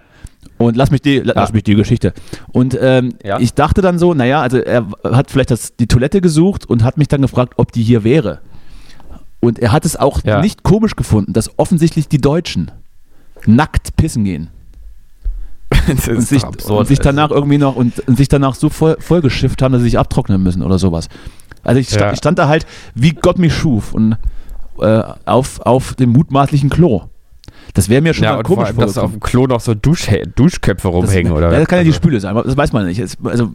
Und 0.59 0.75
lass 0.75 0.89
mich 0.91 1.01
die, 1.01 1.19
la- 1.19 1.33
lass 1.35 1.49
Ja. 1.49 1.53
mich 1.55 1.63
die 1.63 1.75
Geschichte. 1.75 2.13
Und 2.51 2.77
ähm, 2.81 3.13
Ja. 3.23 3.39
ich 3.39 3.53
dachte 3.53 3.81
dann 3.81 3.99
so, 3.99 4.13
naja, 4.13 4.41
also 4.41 4.57
er 4.57 4.87
hat 5.03 5.29
vielleicht 5.29 5.51
das, 5.51 5.75
die 5.75 5.87
Toilette 5.87 6.19
gesucht 6.21 6.65
und 6.65 6.83
hat 6.83 6.97
mich 6.97 7.07
dann 7.07 7.21
gefragt, 7.21 7.53
ob 7.57 7.71
die 7.71 7.83
hier 7.83 8.03
wäre. 8.03 8.39
Und 9.39 9.59
er 9.59 9.71
hat 9.71 9.85
es 9.85 9.95
auch 9.95 10.21
Ja. 10.23 10.41
nicht 10.41 10.63
komisch 10.63 10.95
gefunden, 10.95 11.33
dass 11.33 11.51
offensichtlich 11.59 12.07
die 12.07 12.17
Deutschen 12.19 12.71
nackt 13.45 13.95
pissen 13.97 14.23
gehen 14.23 14.49
und 15.87 16.21
sich, 16.21 16.43
absurd. 16.43 16.79
und 16.79 16.85
sich 16.87 16.99
danach 16.99 17.29
irgendwie 17.29 17.57
noch 17.59 17.75
und, 17.75 17.99
und 18.07 18.17
sich 18.17 18.27
danach 18.29 18.55
so 18.55 18.69
voll, 18.69 18.97
vollgeschifft 18.99 19.61
haben, 19.61 19.73
dass 19.73 19.81
sie 19.81 19.89
sich 19.89 19.99
abtrocknen 19.99 20.41
müssen 20.41 20.63
oder 20.63 20.79
sowas. 20.79 21.07
Also 21.63 21.79
ich, 21.79 21.89
sta 21.89 21.99
Ja. 22.07 22.11
ich 22.13 22.17
stand 22.17 22.39
da 22.39 22.47
halt, 22.47 22.65
wie 22.95 23.11
Gott 23.11 23.37
mich 23.37 23.53
schuf 23.53 23.93
und 23.93 24.15
äh, 24.79 25.03
auf, 25.25 25.59
auf 25.61 25.93
dem 25.95 26.11
mutmaßlichen 26.11 26.69
Klo. 26.69 27.03
Das 27.77 27.89
wäre 27.89 28.01
mir 28.01 28.15
schon 28.15 28.23
ja, 28.23 28.33
vor 28.33 28.43
komisch 28.43 28.65
allem, 28.69 28.77
dass 28.77 28.93
da 28.93 29.03
auf 29.03 29.11
dem 29.11 29.19
Klo 29.19 29.45
noch 29.45 29.59
so 29.59 29.75
Dusch 29.75 30.09
Duschköpfe 30.35 30.87
rumhängen, 30.87 31.31
das, 31.31 31.37
oder? 31.37 31.51
Ja, 31.53 31.59
das 31.59 31.67
kann 31.67 31.77
ja 31.77 31.83
die 31.83 31.89
Also, 31.91 31.97
Spüle 31.97 32.19
sein, 32.19 32.31
aber 32.31 32.41
das 32.41 32.57
weiß 32.57 32.73
man 32.73 32.87
nicht. 32.87 32.97
Es, 32.99 33.17
also 33.23 33.51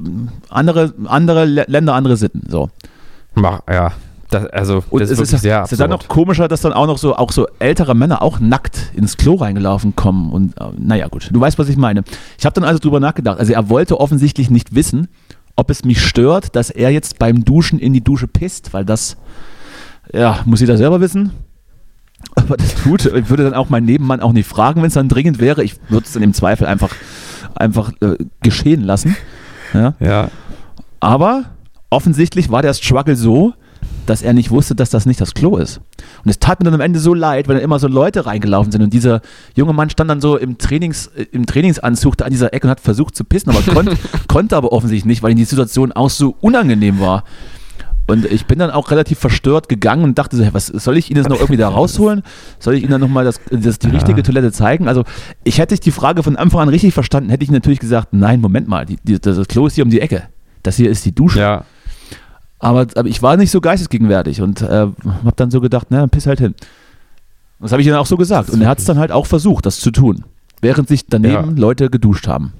andere, 0.48 0.94
andere 1.06 1.42
Lä- 1.44 1.64
Länder, 1.66 1.94
andere 1.94 2.16
Sitten. 2.16 2.44
So. 2.48 2.70
Mach, 3.34 3.62
ja. 3.68 3.90
Das, 4.30 4.46
also, 4.46 4.84
Und 4.90 5.00
das 5.02 5.10
es 5.10 5.18
ist 5.18 5.32
ist, 5.32 5.40
sehr 5.42 5.62
es 5.64 5.72
ist 5.72 5.80
dann 5.80 5.90
noch 5.90 6.06
komischer, 6.06 6.46
dass 6.46 6.60
dann 6.60 6.72
auch 6.72 6.86
noch 6.86 6.98
so, 6.98 7.16
auch 7.16 7.32
so 7.32 7.48
ältere 7.58 7.96
Männer 7.96 8.22
auch 8.22 8.38
nackt 8.38 8.92
ins 8.94 9.16
Klo 9.16 9.34
reingelaufen 9.34 9.96
kommen. 9.96 10.30
Und 10.30 10.56
äh, 10.56 10.66
naja, 10.78 11.08
gut, 11.08 11.28
du 11.32 11.40
weißt, 11.40 11.58
was 11.58 11.68
ich 11.68 11.76
meine. 11.76 12.04
Ich 12.38 12.46
habe 12.46 12.54
dann 12.54 12.62
also 12.62 12.78
drüber 12.78 13.00
nachgedacht. 13.00 13.40
Also 13.40 13.52
er 13.52 13.68
wollte 13.70 13.98
offensichtlich 13.98 14.50
nicht 14.50 14.72
wissen, 14.72 15.08
ob 15.56 15.68
es 15.68 15.84
mich 15.84 16.00
stört, 16.00 16.54
dass 16.54 16.70
er 16.70 16.90
jetzt 16.90 17.18
beim 17.18 17.44
Duschen 17.44 17.80
in 17.80 17.92
die 17.92 18.04
Dusche 18.04 18.28
pisst, 18.28 18.72
weil 18.72 18.84
das, 18.84 19.16
ja, 20.12 20.38
muss 20.44 20.60
jeder 20.60 20.76
selber 20.76 21.00
wissen. 21.00 21.32
Aber 22.34 22.56
das 22.56 22.74
tut, 22.74 23.06
ich 23.06 23.28
würde 23.28 23.44
dann 23.44 23.54
auch 23.54 23.68
meinen 23.68 23.86
Nebenmann 23.86 24.20
auch 24.20 24.32
nicht 24.32 24.48
fragen, 24.48 24.80
wenn 24.82 24.88
es 24.88 24.94
dann 24.94 25.08
dringend 25.08 25.40
wäre. 25.40 25.62
Ich 25.62 25.76
würde 25.88 26.06
es 26.06 26.12
dann 26.12 26.22
im 26.22 26.34
Zweifel 26.34 26.66
einfach, 26.66 26.90
einfach 27.54 27.92
äh, 28.00 28.16
geschehen 28.42 28.82
lassen. 28.82 29.16
Ja. 29.74 29.94
Ja. 30.00 30.28
Aber 31.00 31.44
offensichtlich 31.90 32.50
war 32.50 32.62
der 32.62 32.74
Struggle 32.74 33.16
so, 33.16 33.54
dass 34.06 34.22
er 34.22 34.32
nicht 34.32 34.50
wusste, 34.50 34.74
dass 34.74 34.90
das 34.90 35.06
nicht 35.06 35.20
das 35.20 35.34
Klo 35.34 35.56
ist. 35.56 35.80
Und 36.24 36.30
es 36.30 36.38
tat 36.38 36.60
mir 36.60 36.64
dann 36.64 36.74
am 36.74 36.80
Ende 36.80 36.98
so 36.98 37.14
leid, 37.14 37.48
weil 37.48 37.56
dann 37.56 37.64
immer 37.64 37.78
so 37.78 37.88
Leute 37.88 38.26
reingelaufen 38.26 38.72
sind 38.72 38.82
und 38.82 38.92
dieser 38.92 39.20
junge 39.54 39.72
Mann 39.72 39.90
stand 39.90 40.10
dann 40.10 40.20
so 40.20 40.36
im, 40.36 40.58
Trainings, 40.58 41.08
äh, 41.08 41.26
im 41.32 41.46
Trainingsanzug 41.46 42.16
da 42.16 42.24
an 42.24 42.30
dieser 42.30 42.52
Ecke 42.52 42.66
und 42.66 42.70
hat 42.70 42.80
versucht 42.80 43.14
zu 43.14 43.24
pissen, 43.24 43.50
aber 43.50 43.62
kon 43.72 43.90
konnte 44.28 44.56
aber 44.56 44.72
offensichtlich 44.72 45.04
nicht, 45.06 45.22
weil 45.22 45.32
ihm 45.32 45.38
die 45.38 45.44
Situation 45.44 45.92
auch 45.92 46.10
so 46.10 46.36
unangenehm 46.40 47.00
war. 47.00 47.24
Und 48.08 48.24
ich 48.26 48.46
bin 48.46 48.58
dann 48.58 48.70
auch 48.70 48.90
relativ 48.90 49.18
verstört 49.20 49.68
gegangen 49.68 50.02
und 50.04 50.18
dachte 50.18 50.36
so, 50.36 50.44
was 50.52 50.66
soll 50.66 50.96
ich 50.96 51.10
Ihnen 51.10 51.18
jetzt 51.18 51.28
noch 51.30 51.38
irgendwie 51.38 51.56
da 51.56 51.68
rausholen? 51.70 52.22
Soll 52.58 52.74
ich 52.74 52.82
Ihnen 52.82 52.90
dann 52.90 53.00
nochmal 53.00 53.24
das, 53.24 53.40
das, 53.50 53.78
die 53.78 53.86
Ja. 53.88 53.92
richtige 53.94 54.22
Toilette 54.22 54.50
zeigen? 54.52 54.88
Also 54.88 55.04
ich 55.44 55.58
hätte 55.58 55.74
ich 55.74 55.80
die 55.80 55.92
Frage 55.92 56.22
von 56.22 56.36
Anfang 56.36 56.60
an 56.62 56.68
richtig 56.68 56.94
verstanden, 56.94 57.30
hätte 57.30 57.44
ich 57.44 57.50
natürlich 57.50 57.78
gesagt, 57.78 58.08
nein, 58.12 58.40
Moment 58.40 58.66
mal, 58.68 58.84
die, 58.86 58.96
die, 59.04 59.20
das 59.20 59.46
Klo 59.46 59.66
ist 59.66 59.74
hier 59.76 59.84
um 59.84 59.90
die 59.90 60.00
Ecke. 60.00 60.24
Das 60.64 60.76
hier 60.76 60.90
ist 60.90 61.04
die 61.04 61.14
Dusche. 61.14 61.38
Ja. 61.40 61.64
Aber, 62.58 62.86
aber 62.94 63.08
ich 63.08 63.22
war 63.22 63.36
nicht 63.36 63.50
so 63.50 63.60
geistesgegenwärtig 63.60 64.40
und 64.42 64.62
äh, 64.62 64.66
habe 64.66 64.92
dann 65.36 65.50
so 65.50 65.60
gedacht, 65.60 65.88
na, 65.90 66.06
piss 66.06 66.26
halt 66.26 66.40
hin. 66.40 66.54
Das 67.60 67.70
habe 67.72 67.82
ich 67.82 67.88
dann 67.88 67.96
auch 67.96 68.06
so 68.06 68.16
gesagt. 68.16 68.50
Und 68.50 68.60
er 68.62 68.68
hat 68.68 68.78
es 68.80 68.84
dann 68.84 68.98
halt 68.98 69.12
auch 69.12 69.26
versucht, 69.26 69.66
das 69.66 69.78
zu 69.80 69.90
tun. 69.92 70.24
Während 70.60 70.88
sich 70.88 71.06
daneben 71.08 71.34
Ja. 71.34 71.60
Leute 71.60 71.90
geduscht 71.90 72.26
haben. 72.28 72.52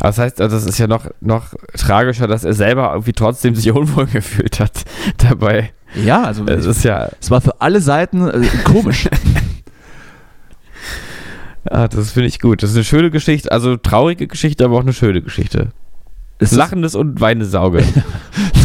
Aber 0.00 0.08
das 0.08 0.18
heißt, 0.18 0.40
also 0.40 0.56
das 0.56 0.66
ist 0.66 0.78
ja 0.78 0.86
noch, 0.86 1.06
noch 1.20 1.54
tragischer, 1.76 2.26
dass 2.26 2.44
er 2.44 2.54
selber 2.54 2.90
irgendwie 2.92 3.12
trotzdem 3.12 3.54
sich 3.54 3.70
unwohl 3.72 4.06
gefühlt 4.06 4.60
hat 4.60 4.84
dabei. 5.18 5.72
Ja, 5.94 6.24
also 6.24 6.44
Es 6.46 6.66
ist 6.66 6.84
ja, 6.84 7.08
es 7.20 7.30
war 7.30 7.40
für 7.40 7.60
alle 7.60 7.80
Seiten 7.80 8.28
äh, 8.28 8.46
komisch. 8.64 9.08
ah, 11.70 11.88
das 11.88 12.12
finde 12.12 12.28
ich 12.28 12.40
gut. 12.40 12.62
Das 12.62 12.70
ist 12.70 12.76
eine 12.76 12.84
schöne 12.84 13.10
Geschichte, 13.10 13.50
also 13.52 13.76
traurige 13.76 14.26
Geschichte, 14.26 14.64
aber 14.64 14.76
auch 14.76 14.82
eine 14.82 14.92
schöne 14.92 15.22
Geschichte. 15.22 15.68
Das- 16.38 16.52
Lachendes 16.52 16.94
und 16.94 17.20
weinendes 17.20 17.54
Auge. 17.54 17.82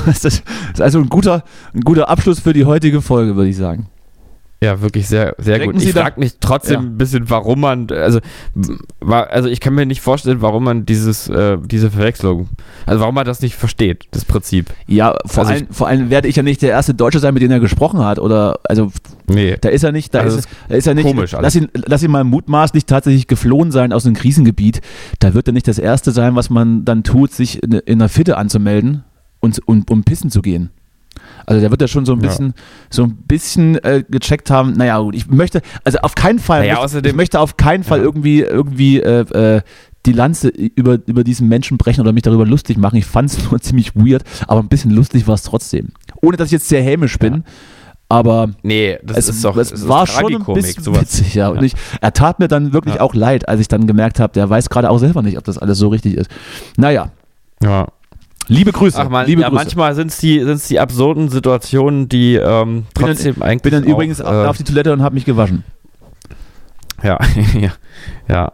Das 0.04 0.26
ist 0.26 0.44
also 0.80 0.98
ein 0.98 1.10
guter, 1.10 1.44
ein 1.76 1.82
guter 1.82 2.10
Abschluss 2.10 2.40
für 2.40 2.54
die 2.54 2.66
heutige 2.66 3.04
Folge, 3.04 3.36
würde 3.36 3.52
ich 3.52 3.56
sagen. 3.58 3.86
Ja, 4.64 4.80
wirklich 4.80 5.08
sehr, 5.08 5.34
sehr 5.40 5.58
Denken 5.58 5.74
gut. 5.74 5.82
Sie 5.82 5.90
Ich 5.90 5.96
frage 5.96 6.20
mich 6.20 6.34
trotzdem 6.40 6.74
Ja. 6.76 6.80
ein 6.82 6.96
bisschen, 6.98 7.32
warum 7.32 7.62
man, 7.62 7.88
also, 7.90 8.20
also 9.00 9.50
ich 9.50 9.60
kann 9.60 9.74
mir 9.74 9.88
nicht 9.88 10.02
vorstellen, 10.02 10.42
warum 10.44 10.64
man 10.66 10.86
dieses, 10.86 11.28
äh, 11.30 11.58
diese 11.66 11.90
Verwechslung, 11.90 12.48
also 12.86 13.00
warum 13.02 13.16
man 13.16 13.26
das 13.26 13.42
nicht 13.42 13.56
versteht, 13.56 14.06
das 14.12 14.24
Prinzip. 14.24 14.68
Ja, 14.86 15.18
vor, 15.26 15.46
Also 15.46 15.56
ich- 15.56 15.62
allem, 15.64 15.74
vor 15.74 15.88
allem 15.88 16.10
werde 16.12 16.28
ich 16.28 16.36
ja 16.36 16.44
nicht 16.44 16.62
der 16.62 16.70
erste 16.70 16.94
Deutsche 16.94 17.18
sein, 17.18 17.34
mit 17.34 17.42
dem 17.42 17.50
er 17.50 17.60
gesprochen 17.60 18.06
hat. 18.06 18.20
Oder 18.20 18.60
also 18.64 18.92
Nee. 19.28 19.58
da 19.60 19.70
ist 19.70 19.84
er 19.84 19.92
nicht, 19.92 20.14
da, 20.14 20.20
Also 20.20 20.38
ist, 20.38 20.48
da 20.70 20.76
ist 20.76 20.86
er 20.86 20.94
nicht. 20.94 21.06
komisch 21.08 21.34
alles. 21.34 21.44
lass 21.44 21.56
ihn, 21.56 21.70
lass 21.74 22.04
ihn 22.04 22.12
mal 22.12 22.24
mutmaßlich 22.24 22.86
tatsächlich 22.86 23.26
geflohen 23.26 23.72
sein 23.72 23.92
aus 23.92 24.06
einem 24.06 24.14
Krisengebiet. 24.16 24.82
Da 25.18 25.34
wird 25.34 25.48
er 25.48 25.54
nicht 25.54 25.68
das 25.68 25.80
Erste 25.80 26.12
sein, 26.12 26.36
was 26.36 26.52
man 26.52 26.86
dann 26.86 27.04
tut, 27.04 27.32
sich 27.32 27.64
in, 27.64 27.72
in 27.72 28.00
einer 28.00 28.10
Fitte 28.10 28.38
anzumelden 28.38 29.06
und, 29.40 29.58
und 29.68 29.90
um 29.90 30.04
pissen 30.04 30.30
zu 30.30 30.44
gehen. 30.44 30.70
Also 31.46 31.62
der 31.62 31.72
wird 31.72 31.82
ja 31.82 31.88
schon 31.88 32.06
so 32.06 32.14
ein 32.14 32.22
Ja. 32.22 32.28
bisschen, 32.28 32.54
so 32.90 33.04
ein 33.04 33.16
bisschen 33.28 33.76
äh, 33.84 34.04
gecheckt 34.10 34.50
haben. 34.52 34.74
Naja, 34.74 35.00
gut, 35.00 35.16
ich 35.16 35.28
möchte, 35.28 35.62
also 35.84 36.00
auf 36.00 36.16
keinen 36.16 36.40
Fall, 36.40 36.62
Naja, 36.62 36.78
außerdem- 36.78 37.10
ich 37.10 37.16
möchte 37.16 37.40
auf 37.40 37.58
keinen 37.58 37.84
Fall 37.84 38.00
Ja. 38.00 38.06
irgendwie, 38.06 38.42
irgendwie 38.42 39.00
äh, 39.02 39.22
äh, 39.58 39.62
die 40.06 40.14
Lanze 40.14 40.48
über, 40.50 40.98
über 41.06 41.24
diesen 41.24 41.48
Menschen 41.48 41.78
brechen 41.78 42.02
oder 42.02 42.12
mich 42.12 42.24
darüber 42.24 42.46
lustig 42.46 42.78
machen. 42.78 42.96
Ich 42.96 43.06
fand 43.06 43.30
es 43.32 43.38
nur 43.52 43.60
ziemlich 43.62 43.96
weird, 43.96 44.24
aber 44.48 44.60
ein 44.62 44.68
bisschen 44.68 44.92
lustig 44.92 45.28
war 45.28 45.36
es 45.36 45.44
trotzdem. 45.44 45.90
Ohne 46.22 46.38
dass 46.38 46.48
ich 46.48 46.54
jetzt 46.54 46.70
sehr 46.70 46.82
hämisch 46.82 47.20
bin, 47.20 47.44
aber 48.10 48.50
Nee, 48.64 48.98
das 49.04 49.18
es, 49.18 49.30
ist 49.30 49.46
doch, 49.46 49.56
es 49.58 49.72
ist 49.72 49.88
war 49.88 50.06
schon 50.08 50.36
ein 50.36 50.54
bisschen 50.54 50.84
sowas. 50.84 51.02
witzig. 51.02 51.36
Ja. 51.36 51.50
Und 51.50 51.58
Ja. 51.58 51.64
ich, 51.64 51.74
er 52.02 52.12
tat 52.14 52.40
mir 52.40 52.48
dann 52.48 52.74
wirklich 52.74 52.96
Ja. 52.96 53.02
auch 53.02 53.14
leid, 53.14 53.48
als 53.48 53.62
ich 53.62 53.68
dann 53.68 53.88
gemerkt 53.88 54.20
habe, 54.20 54.34
der 54.34 54.50
weiß 54.50 54.70
gerade 54.70 54.90
auch 54.90 54.98
selber 54.98 55.22
nicht, 55.22 55.38
ob 55.38 55.44
das 55.44 55.58
alles 55.58 55.78
so 55.78 55.88
richtig 55.90 56.16
ist. 56.16 56.30
Naja, 56.78 57.12
Ja. 57.64 57.88
Liebe 58.52 58.72
Grüße. 58.72 59.00
Ach 59.00 59.10
man, 59.10 59.26
liebe 59.26 59.42
ja, 59.42 59.50
Grüße. 59.50 59.64
manchmal 59.64 59.96
sind 59.96 60.12
es 60.12 60.18
die, 60.20 60.40
sind's 60.44 60.68
die 60.68 60.80
absurden 60.80 61.30
Situationen, 61.30 62.10
die 62.10 62.36
ähm, 62.36 62.84
Bin 62.84 62.86
dann- 62.94 63.06
trotzdem 63.06 63.42
eigentlich. 63.42 63.62
bin 63.64 63.72
dann 63.74 63.84
auch, 63.84 63.88
übrigens 63.96 64.20
äh, 64.20 64.24
auf 64.24 64.58
die 64.58 64.64
Toilette 64.64 64.94
und 64.94 65.02
habe 65.02 65.16
mich 65.16 65.26
gewaschen. 65.26 65.64
Ja, 67.04 67.20
ja, 67.60 67.72
ja. 68.28 68.52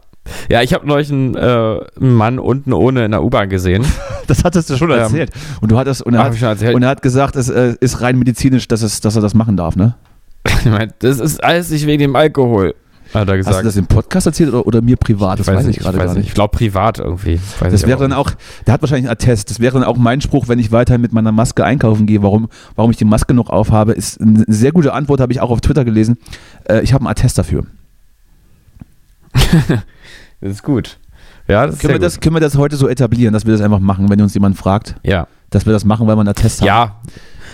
Ja, 0.49 0.61
ich 0.61 0.73
habe 0.73 0.85
neulich 0.85 1.09
einen, 1.09 1.35
äh, 1.35 1.39
einen 1.39 2.13
Mann 2.13 2.37
unten 2.37 2.73
ohne 2.73 3.05
in 3.05 3.11
der 3.11 3.23
U-Bahn 3.23 3.49
gesehen. 3.49 3.85
Das 4.27 4.43
hattest 4.43 4.69
du 4.69 4.75
schon 4.75 4.91
Ähm, 4.91 4.97
erzählt. 4.97 5.31
Und 5.61 5.71
du 5.71 5.77
hattest 5.77 6.01
und 6.01 6.13
er, 6.13 6.25
hat, 6.25 6.41
erzählt. 6.41 6.75
und 6.75 6.83
er 6.83 6.89
hat 6.89 7.01
gesagt, 7.01 7.37
es 7.37 7.47
äh, 7.47 7.75
ist 7.79 8.01
rein 8.01 8.19
medizinisch, 8.19 8.67
dass, 8.67 8.81
es, 8.81 8.99
dass 8.99 9.15
er 9.15 9.21
das 9.21 9.33
machen 9.33 9.55
darf, 9.55 9.77
ne? 9.77 9.95
Ich 10.59 10.65
mein, 10.65 10.91
das 10.99 11.21
ist 11.21 11.41
alles 11.41 11.69
nicht 11.69 11.85
wegen 11.87 12.01
dem 12.01 12.13
Alkohol, 12.17 12.75
hat 13.13 13.27
er 13.27 13.37
gesagt. 13.37 13.55
Hast 13.55 13.61
du 13.61 13.67
das 13.67 13.75
im 13.77 13.87
Podcast 13.87 14.27
erzählt 14.27 14.49
oder, 14.49 14.65
oder 14.65 14.81
mir 14.81 14.97
privat? 14.97 15.39
Das 15.39 15.47
weiß, 15.47 15.65
ich 15.67 15.79
gerade 15.79 15.97
gar 15.97 16.13
nicht. 16.13 16.27
Ich 16.27 16.33
glaube 16.33 16.55
privat 16.55 16.99
irgendwie. 16.99 17.39
Weiß 17.59 17.71
Das 17.71 17.85
wäre 17.87 17.99
dann 17.99 18.13
auch, 18.13 18.31
der 18.65 18.73
hat 18.73 18.81
wahrscheinlich 18.81 19.09
einen 19.09 19.13
Attest. 19.13 19.49
Das 19.49 19.59
wäre 19.59 19.73
dann 19.73 19.83
auch 19.83 19.97
mein 19.97 20.21
Spruch, 20.21 20.47
wenn 20.47 20.59
ich 20.59 20.71
weiterhin 20.71 21.01
mit 21.01 21.13
meiner 21.13 21.31
Maske 21.31 21.65
einkaufen 21.65 22.05
gehe, 22.05 22.21
warum, 22.23 22.49
warum 22.75 22.91
ich 22.91 22.97
die 22.97 23.05
Maske 23.05 23.33
noch 23.33 23.49
aufhabe. 23.49 23.93
Ist 23.93 24.21
eine 24.21 24.45
sehr 24.47 24.71
gute 24.71 24.93
Antwort, 24.93 25.19
habe 25.19 25.31
ich 25.31 25.41
auch 25.41 25.49
auf 25.49 25.61
Twitter 25.61 25.85
gelesen. 25.85 26.17
Äh, 26.65 26.81
ich 26.81 26.93
habe 26.93 27.01
einen 27.01 27.11
Attest 27.11 27.37
dafür. 27.37 27.65
Das 30.39 30.51
ist 30.51 30.61
gut. 30.61 30.99
Ja, 31.47 31.67
das 31.67 31.79
Können 31.79 31.93
wir, 31.93 31.99
das, 31.99 32.19
können 32.19 32.35
wir 32.35 32.39
das 32.41 32.57
heute 32.57 32.75
so 32.75 32.87
etablieren, 32.87 33.33
dass 33.33 33.45
wir 33.45 33.53
das 33.53 33.61
einfach 33.61 33.79
machen, 33.79 34.09
wenn 34.09 34.21
uns 34.21 34.33
jemand 34.33 34.57
fragt, 34.57 34.95
Ja. 35.03 35.27
dass 35.49 35.65
wir 35.65 35.73
das 35.73 35.85
machen, 35.85 36.05
weil 36.07 36.15
wir 36.15 36.21
einen 36.21 36.29
Attest 36.29 36.59
haben? 36.61 36.67
Ja. 36.67 36.95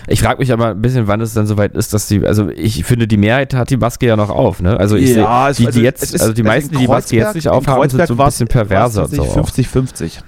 Ich 0.06 0.20
frage 0.20 0.38
mich 0.40 0.52
aber 0.52 0.70
ein 0.70 0.82
bisschen, 0.82 1.06
wann 1.06 1.20
es 1.22 1.32
dann 1.32 1.46
soweit 1.46 1.74
ist, 1.74 1.94
dass 1.94 2.08
die, 2.08 2.26
also 2.26 2.50
ich 2.50 2.84
finde, 2.84 3.06
die 3.06 3.16
Mehrheit 3.16 3.54
hat 3.54 3.70
die 3.70 3.76
Maske 3.78 4.06
ja 4.06 4.16
noch 4.16 4.28
auf, 4.28 4.60
ne? 4.60 4.78
Also 4.78 4.96
ich 4.96 5.14
Ja, 5.14 5.50
sehe, 5.52 5.62
die, 5.62 5.66
also 5.68 5.78
die 5.78 5.84
jetzt, 5.84 6.02
ist- 6.14 6.20
also 6.20 6.32
die 6.34 6.42
meisten, 6.42 6.72
die 6.72 6.78
die 6.82 6.88
Maske 6.88 7.16
jetzt 7.16 7.34
nicht 7.36 7.48
aufhaben, 7.48 7.88
sind 7.88 8.06
so 8.06 8.14
ein 8.14 8.24
bisschen 8.26 8.46
perverser. 8.48 9.02
war's 9.02 9.10
So 9.12 9.22
auch. 9.22 9.34
tatsächlich 9.36 9.68
50-50. 9.72 10.18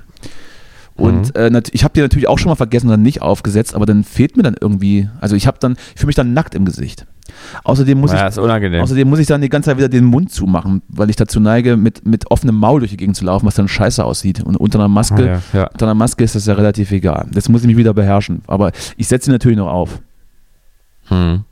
Und 0.96 1.34
Mhm. 1.36 1.54
äh, 1.56 1.62
ich 1.72 1.84
habe 1.84 1.92
die 1.94 2.00
natürlich 2.00 2.26
auch 2.26 2.38
schon 2.38 2.48
mal 2.48 2.56
vergessen 2.56 2.86
und 2.86 2.92
dann 2.92 3.02
nicht 3.02 3.20
aufgesetzt, 3.20 3.74
aber 3.74 3.84
dann 3.84 4.02
fehlt 4.02 4.36
mir 4.36 4.42
dann 4.42 4.56
irgendwie, 4.58 5.08
also 5.20 5.36
ich 5.36 5.46
habe 5.46 5.58
dann, 5.60 5.72
ich 5.94 6.00
fühle 6.00 6.06
mich 6.06 6.16
dann 6.16 6.32
nackt 6.32 6.54
im 6.54 6.64
Gesicht. 6.64 7.06
Außerdem 7.64 7.98
muss 8.00 8.12
ja, 8.12 8.28
ich. 8.28 8.38
Außerdem 8.38 9.08
muss 9.08 9.18
ich 9.18 9.26
dann 9.26 9.40
die 9.42 9.48
ganze 9.50 9.68
Zeit 9.70 9.76
wieder 9.76 9.88
den 9.90 10.04
Mund 10.04 10.32
zumachen, 10.32 10.80
weil 10.88 11.10
ich 11.10 11.16
dazu 11.16 11.38
neige, 11.38 11.76
mit, 11.76 12.06
mit 12.06 12.30
offenem 12.30 12.54
Maul 12.56 12.78
durch 12.80 12.92
die 12.92 12.96
Gegend 12.96 13.16
zu 13.16 13.24
laufen, 13.26 13.44
was 13.46 13.56
dann 13.56 13.68
scheiße 13.68 14.02
aussieht. 14.04 14.42
Und 14.42 14.56
unter 14.56 14.78
einer 14.78 14.88
Maske, 14.88 15.22
Ah, 15.22 15.42
ja, 15.52 15.60
ja. 15.60 15.66
unter 15.70 15.86
einer 15.86 15.94
Maske 15.94 16.24
ist 16.24 16.34
das 16.34 16.46
ja 16.46 16.54
relativ 16.54 16.90
egal. 16.92 17.26
Jetzt 17.34 17.48
muss 17.50 17.60
ich 17.62 17.66
mich 17.66 17.76
wieder 17.76 17.92
beherrschen. 17.92 18.42
Aber 18.46 18.70
ich 18.96 19.06
setze 19.08 19.26
sie 19.26 19.32
natürlich 19.32 19.58
noch 19.58 19.68
auf. 19.70 20.00
Hm. 21.08 21.42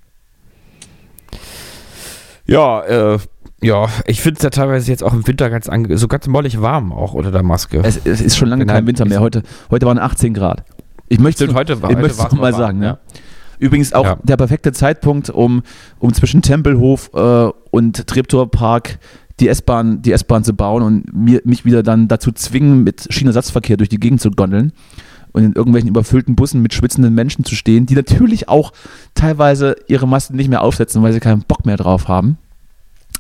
Ja, 2.47 2.82
äh, 2.82 3.18
ja, 3.64 3.86
ich 4.06 4.20
finde 4.20 4.38
es 4.38 4.42
ja 4.44 4.50
teilweise 4.50 4.90
jetzt 4.90 5.02
auch 5.02 5.12
im 5.12 5.26
Winter 5.26 5.50
ganz 5.50 5.68
ange 5.68 5.96
so 5.98 6.08
ganz 6.08 6.26
mollig 6.26 6.60
warm 6.60 6.92
auch 6.92 7.14
unter 7.14 7.30
der 7.30 7.42
Maske. 7.42 7.80
Es, 7.82 8.00
es 8.04 8.20
ist 8.20 8.36
schon 8.36 8.48
lange 8.48 8.60
Bin 8.60 8.68
kein 8.68 8.76
halt- 8.76 8.86
Winter 8.86 9.04
mehr. 9.06 9.20
Heute, 9.20 9.42
heute 9.70 9.86
waren 9.86 9.98
18 9.98 10.34
Grad. 10.34 10.64
Ich 11.08 11.18
möchte 11.18 11.44
Stimmt, 11.44 11.58
heute 11.58 11.80
heute 11.82 12.00
möchte 12.00 12.22
es 12.22 12.32
mal 12.32 12.40
mal 12.40 12.52
sagen. 12.52 12.80
warm, 12.80 12.92
Ne? 12.92 12.98
Übrigens 13.58 13.92
auch 13.92 14.04
Ja. 14.04 14.18
der 14.22 14.36
perfekte 14.36 14.72
Zeitpunkt, 14.72 15.30
um, 15.30 15.62
um 15.98 16.12
zwischen 16.12 16.42
Tempelhof 16.42 17.10
äh, 17.14 17.48
und 17.70 18.06
Treptower 18.06 18.50
Park 18.50 18.98
die 19.40 19.48
S-Bahn 19.48 20.00
die 20.02 20.12
S-Bahn 20.12 20.44
zu 20.44 20.54
bauen 20.54 20.82
und 20.82 21.14
mir, 21.14 21.40
mich 21.44 21.64
wieder 21.64 21.82
dann 21.82 22.06
dazu 22.08 22.30
zwingen, 22.32 22.84
mit 22.84 23.06
Schienenersatzverkehr 23.10 23.76
durch 23.76 23.88
die 23.88 23.98
Gegend 23.98 24.20
zu 24.20 24.30
gondeln 24.30 24.72
und 25.32 25.42
in 25.44 25.52
irgendwelchen 25.54 25.88
überfüllten 25.90 26.36
Bussen 26.36 26.62
mit 26.62 26.72
schwitzenden 26.74 27.14
Menschen 27.14 27.44
zu 27.44 27.54
stehen, 27.56 27.86
die 27.86 27.94
natürlich 27.96 28.48
auch 28.48 28.72
teilweise 29.14 29.74
ihre 29.88 30.06
Masken 30.06 30.36
nicht 30.36 30.48
mehr 30.48 30.62
aufsetzen, 30.62 31.02
weil 31.02 31.12
sie 31.12 31.20
keinen 31.20 31.42
Bock 31.42 31.66
mehr 31.66 31.76
drauf 31.76 32.06
haben. 32.08 32.38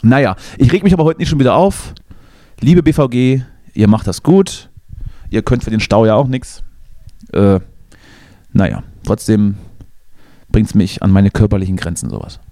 Naja, 0.04 0.36
ich 0.58 0.70
reg 0.72 0.82
mich 0.84 0.92
aber 0.92 1.04
heute 1.04 1.18
nicht 1.18 1.30
schon 1.30 1.40
wieder 1.40 1.54
auf. 1.54 1.94
Liebe 2.60 2.82
BVG, 2.82 3.42
ihr 3.72 3.88
macht 3.88 4.06
das 4.06 4.22
gut. 4.22 4.70
Ihr 5.30 5.42
könnt 5.42 5.64
für 5.64 5.70
den 5.70 5.80
Stau 5.80 6.06
ja 6.06 6.14
auch 6.14 6.28
nichts. 6.28 6.62
Äh, 7.32 7.58
naja, 8.52 8.82
trotzdem 9.04 9.56
bringt 10.52 10.68
es 10.68 10.74
mich 10.74 11.02
an 11.02 11.10
meine 11.10 11.30
körperlichen 11.30 11.76
Grenzen 11.76 12.10
sowas. 12.10 12.40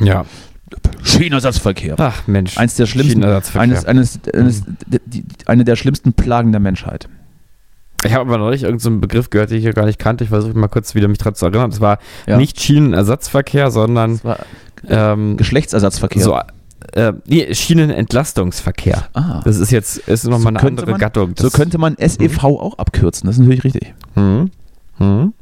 Ja. 0.00 0.24
Schienenersatzverkehr. 1.02 1.96
Ach 1.98 2.26
Mensch. 2.26 2.56
Eins 2.56 2.74
der 2.76 2.86
schlimmsten, 2.86 3.22
eines, 3.22 3.84
eines, 3.84 4.18
eines, 4.32 4.62
die, 4.86 5.24
eine 5.44 5.64
der 5.64 5.76
schlimmsten 5.76 6.14
Plagen 6.14 6.50
der 6.52 6.60
Menschheit. 6.60 7.10
Ich 8.04 8.12
habe 8.14 8.22
aber 8.28 8.38
neulich 8.38 8.62
irgendeinen 8.62 8.94
so 8.96 9.00
Begriff 9.00 9.28
gehört, 9.30 9.50
den 9.50 9.58
ich 9.58 9.62
hier 9.64 9.74
gar 9.74 9.84
nicht 9.86 9.98
kannte. 9.98 10.24
Ich 10.24 10.30
versuche 10.30 10.56
mal 10.56 10.68
kurz 10.68 10.94
wieder 10.94 11.08
mich 11.08 11.18
dran 11.18 11.34
zu 11.34 11.46
erinnern. 11.46 11.70
Es 11.70 11.80
war 11.80 11.98
Ja. 12.26 12.36
nicht 12.38 12.60
Schienenersatzverkehr, 12.60 13.70
sondern 13.70 14.20
ähm, 14.88 15.36
Geschlechtsersatzverkehr. 15.36 16.22
so, 16.22 16.38
äh, 16.92 17.12
nee, 17.26 17.52
Schienenentlastungsverkehr. 17.54 19.04
ah, 19.14 19.42
Das 19.44 19.58
ist 19.58 19.70
jetzt 19.70 19.98
ist 20.08 20.24
nochmal 20.24 20.40
So 20.40 20.48
eine 20.48 20.62
andere 20.62 20.90
man- 20.92 21.00
Gattung. 21.00 21.34
so 21.36 21.44
Das- 21.44 21.52
könnte 21.52 21.76
man 21.78 21.96
SEV 21.98 22.42
auch 22.44 22.78
abkürzen, 22.78 23.26
das 23.26 23.36
ist 23.36 23.40
natürlich 23.40 23.64
richtig. 23.64 23.92
Hm. 24.14 24.50
Hm. 24.96 25.34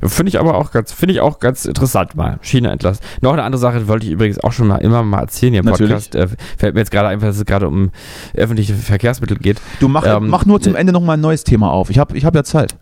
Finde 0.00 0.30
ich 0.30 0.38
aber 0.38 0.54
auch 0.54 0.70
ganz, 0.70 0.92
finde 0.92 1.14
ich 1.14 1.20
auch 1.20 1.40
ganz 1.40 1.64
interessant 1.64 2.14
mal. 2.14 2.38
Schiene 2.42 2.70
entlassen. 2.70 3.02
Noch 3.20 3.32
eine 3.32 3.42
andere 3.42 3.58
Sache 3.60 3.88
wollte 3.88 4.06
ich 4.06 4.12
übrigens 4.12 4.38
auch 4.38 4.52
schon 4.52 4.68
mal 4.68 4.76
immer 4.76 5.02
mal 5.02 5.20
erzählen 5.22 5.52
hier 5.52 5.60
im. 5.60 5.66
Podcast. 5.66 6.14
Äh, 6.14 6.28
fällt 6.56 6.74
mir 6.74 6.80
jetzt 6.80 6.90
gerade 6.92 7.08
ein, 7.08 7.18
dass 7.18 7.36
es 7.36 7.44
gerade 7.44 7.66
um 7.66 7.90
öffentliche 8.34 8.74
Verkehrsmittel 8.74 9.38
geht. 9.38 9.60
Du 9.80 9.88
mach, 9.88 10.04
Ähm, 10.06 10.28
mach 10.28 10.46
nur 10.46 10.60
zum 10.60 10.76
Ende 10.76 10.92
nochmal 10.92 11.16
ein 11.16 11.20
neues 11.20 11.42
Thema 11.42 11.72
auf. 11.72 11.90
Ich 11.90 11.98
habe 11.98 12.16
ich 12.16 12.24
hab 12.24 12.34
ja 12.36 12.44
Zeit. 12.44 12.76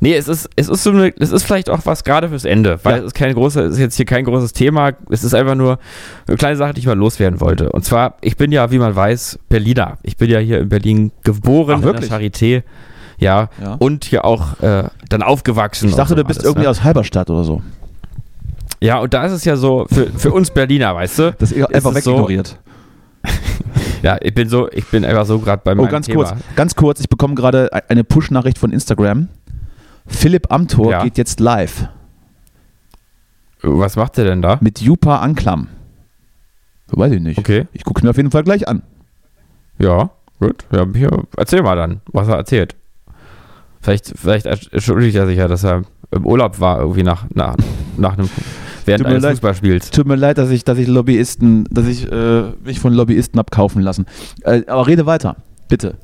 Nee, 0.00 0.14
es 0.14 0.28
ist, 0.28 0.48
es 0.56 0.68
ist 0.68 0.82
so 0.82 0.90
eine, 0.90 1.12
es 1.18 1.30
ist 1.32 1.42
vielleicht 1.42 1.70
auch 1.70 1.80
was 1.84 2.04
gerade 2.04 2.28
fürs 2.28 2.44
Ende, 2.44 2.78
weil 2.82 2.96
Ja. 2.96 2.98
es 3.00 3.06
ist 3.06 3.14
kein 3.14 3.32
großer, 3.34 3.64
ist 3.64 3.78
jetzt 3.78 3.96
hier 3.96 4.04
kein 4.04 4.24
großes 4.24 4.52
Thema. 4.52 4.92
Es 5.08 5.24
ist 5.24 5.34
einfach 5.34 5.54
nur 5.54 5.78
eine 6.28 6.36
kleine 6.36 6.56
Sache, 6.56 6.74
die 6.74 6.80
ich 6.80 6.86
mal 6.86 6.96
loswerden 6.98 7.40
wollte. 7.40 7.70
Und 7.72 7.84
zwar, 7.84 8.16
ich 8.20 8.36
bin 8.36 8.52
ja, 8.52 8.70
wie 8.70 8.78
man 8.78 8.94
weiß, 8.94 9.38
Berliner. 9.48 9.98
Ich 10.02 10.16
bin 10.16 10.30
ja 10.30 10.38
hier 10.38 10.60
in 10.60 10.68
Berlin 10.68 11.12
geboren, 11.24 11.76
Ach, 11.80 11.82
wirklich? 11.84 12.10
in 12.10 12.10
der 12.10 12.30
Charité. 12.30 12.62
Ja, 13.20 13.48
Ja. 13.62 13.74
und 13.78 14.04
hier 14.04 14.24
auch 14.24 14.58
äh, 14.60 14.84
dann 15.08 15.22
aufgewachsen. 15.22 15.88
Ich 15.88 15.94
dachte, 15.94 16.10
so 16.10 16.14
du 16.16 16.24
bist 16.24 16.40
alles, 16.40 16.48
irgendwie 16.48 16.64
ne? 16.64 16.70
aus 16.70 16.82
Halberstadt 16.82 17.30
oder 17.30 17.44
so. 17.44 17.62
Ja, 18.80 18.98
und 18.98 19.12
da 19.14 19.24
ist 19.26 19.32
es 19.32 19.44
ja 19.44 19.56
so, 19.56 19.86
für, 19.90 20.06
für 20.06 20.32
uns 20.32 20.50
Berliner, 20.50 20.94
weißt 20.94 21.18
du? 21.18 21.32
Das 21.38 21.52
ist 21.52 21.62
einfach 21.74 21.94
es 21.94 22.04
so- 22.04 22.12
wegignoriert. 22.12 22.58
Ja, 24.02 24.16
ich 24.22 24.32
bin 24.32 24.48
so, 24.48 24.70
ich 24.72 24.86
bin 24.86 25.04
einfach 25.04 25.26
so 25.26 25.38
gerade 25.40 25.60
bei 25.62 25.72
Oh, 25.72 25.74
meinem 25.74 25.90
ganz 25.90 26.06
Thema. 26.06 26.24
kurz, 26.24 26.34
ganz 26.56 26.74
kurz, 26.74 27.00
ich 27.00 27.10
bekomme 27.10 27.34
gerade 27.34 27.68
e- 27.70 27.80
eine 27.90 28.02
Push-Nachricht 28.02 28.56
von 28.56 28.72
Instagram. 28.72 29.28
Philipp 30.06 30.50
Amthor 30.50 30.90
Ja. 30.90 31.02
geht 31.04 31.18
jetzt 31.18 31.38
live 31.38 31.86
Was 33.62 33.96
macht 33.96 34.16
der 34.16 34.24
denn 34.24 34.40
da? 34.40 34.56
mit 34.62 34.80
Jupa 34.80 35.18
Anklam. 35.18 35.68
Weiß 36.88 37.12
ich 37.12 37.20
nicht. 37.20 37.38
Okay. 37.38 37.66
Ich 37.74 37.84
gucke 37.84 38.02
mir 38.02 38.08
auf 38.10 38.16
jeden 38.16 38.30
Fall 38.30 38.42
gleich 38.42 38.66
an. 38.66 38.82
Ja, 39.78 40.08
gut. 40.40 40.64
Ja, 40.72 40.86
hier, 40.94 41.10
erzähl 41.36 41.62
mal 41.62 41.76
dann, 41.76 42.00
was 42.10 42.26
er 42.26 42.36
erzählt. 42.36 42.74
Vielleicht, 43.80 44.12
vielleicht 44.16 44.46
entschuldigt 44.46 45.16
er 45.16 45.26
sich 45.26 45.38
ja, 45.38 45.48
dass 45.48 45.64
er 45.64 45.82
im 46.10 46.26
Urlaub 46.26 46.60
war, 46.60 46.80
irgendwie 46.80 47.02
nach, 47.02 47.24
nach, 47.32 47.56
nach 47.96 48.18
einem, 48.18 48.28
während 48.84 49.06
eines 49.06 49.22
leid. 49.22 49.32
Fußballspiels. 49.32 49.90
Tut 49.90 50.06
mir 50.06 50.16
leid, 50.16 50.38
dass 50.38 50.50
ich, 50.50 50.64
dass 50.64 50.76
ich 50.78 50.86
Lobbyisten, 50.88 51.66
dass 51.70 51.86
ich 51.86 52.10
äh, 52.10 52.42
mich 52.64 52.80
von 52.80 52.92
Lobbyisten 52.92 53.38
hab 53.38 53.50
kaufen 53.50 53.80
lassen. 53.80 54.06
Äh, 54.42 54.62
aber 54.66 54.86
rede 54.86 55.06
weiter, 55.06 55.36
bitte. 55.68 55.96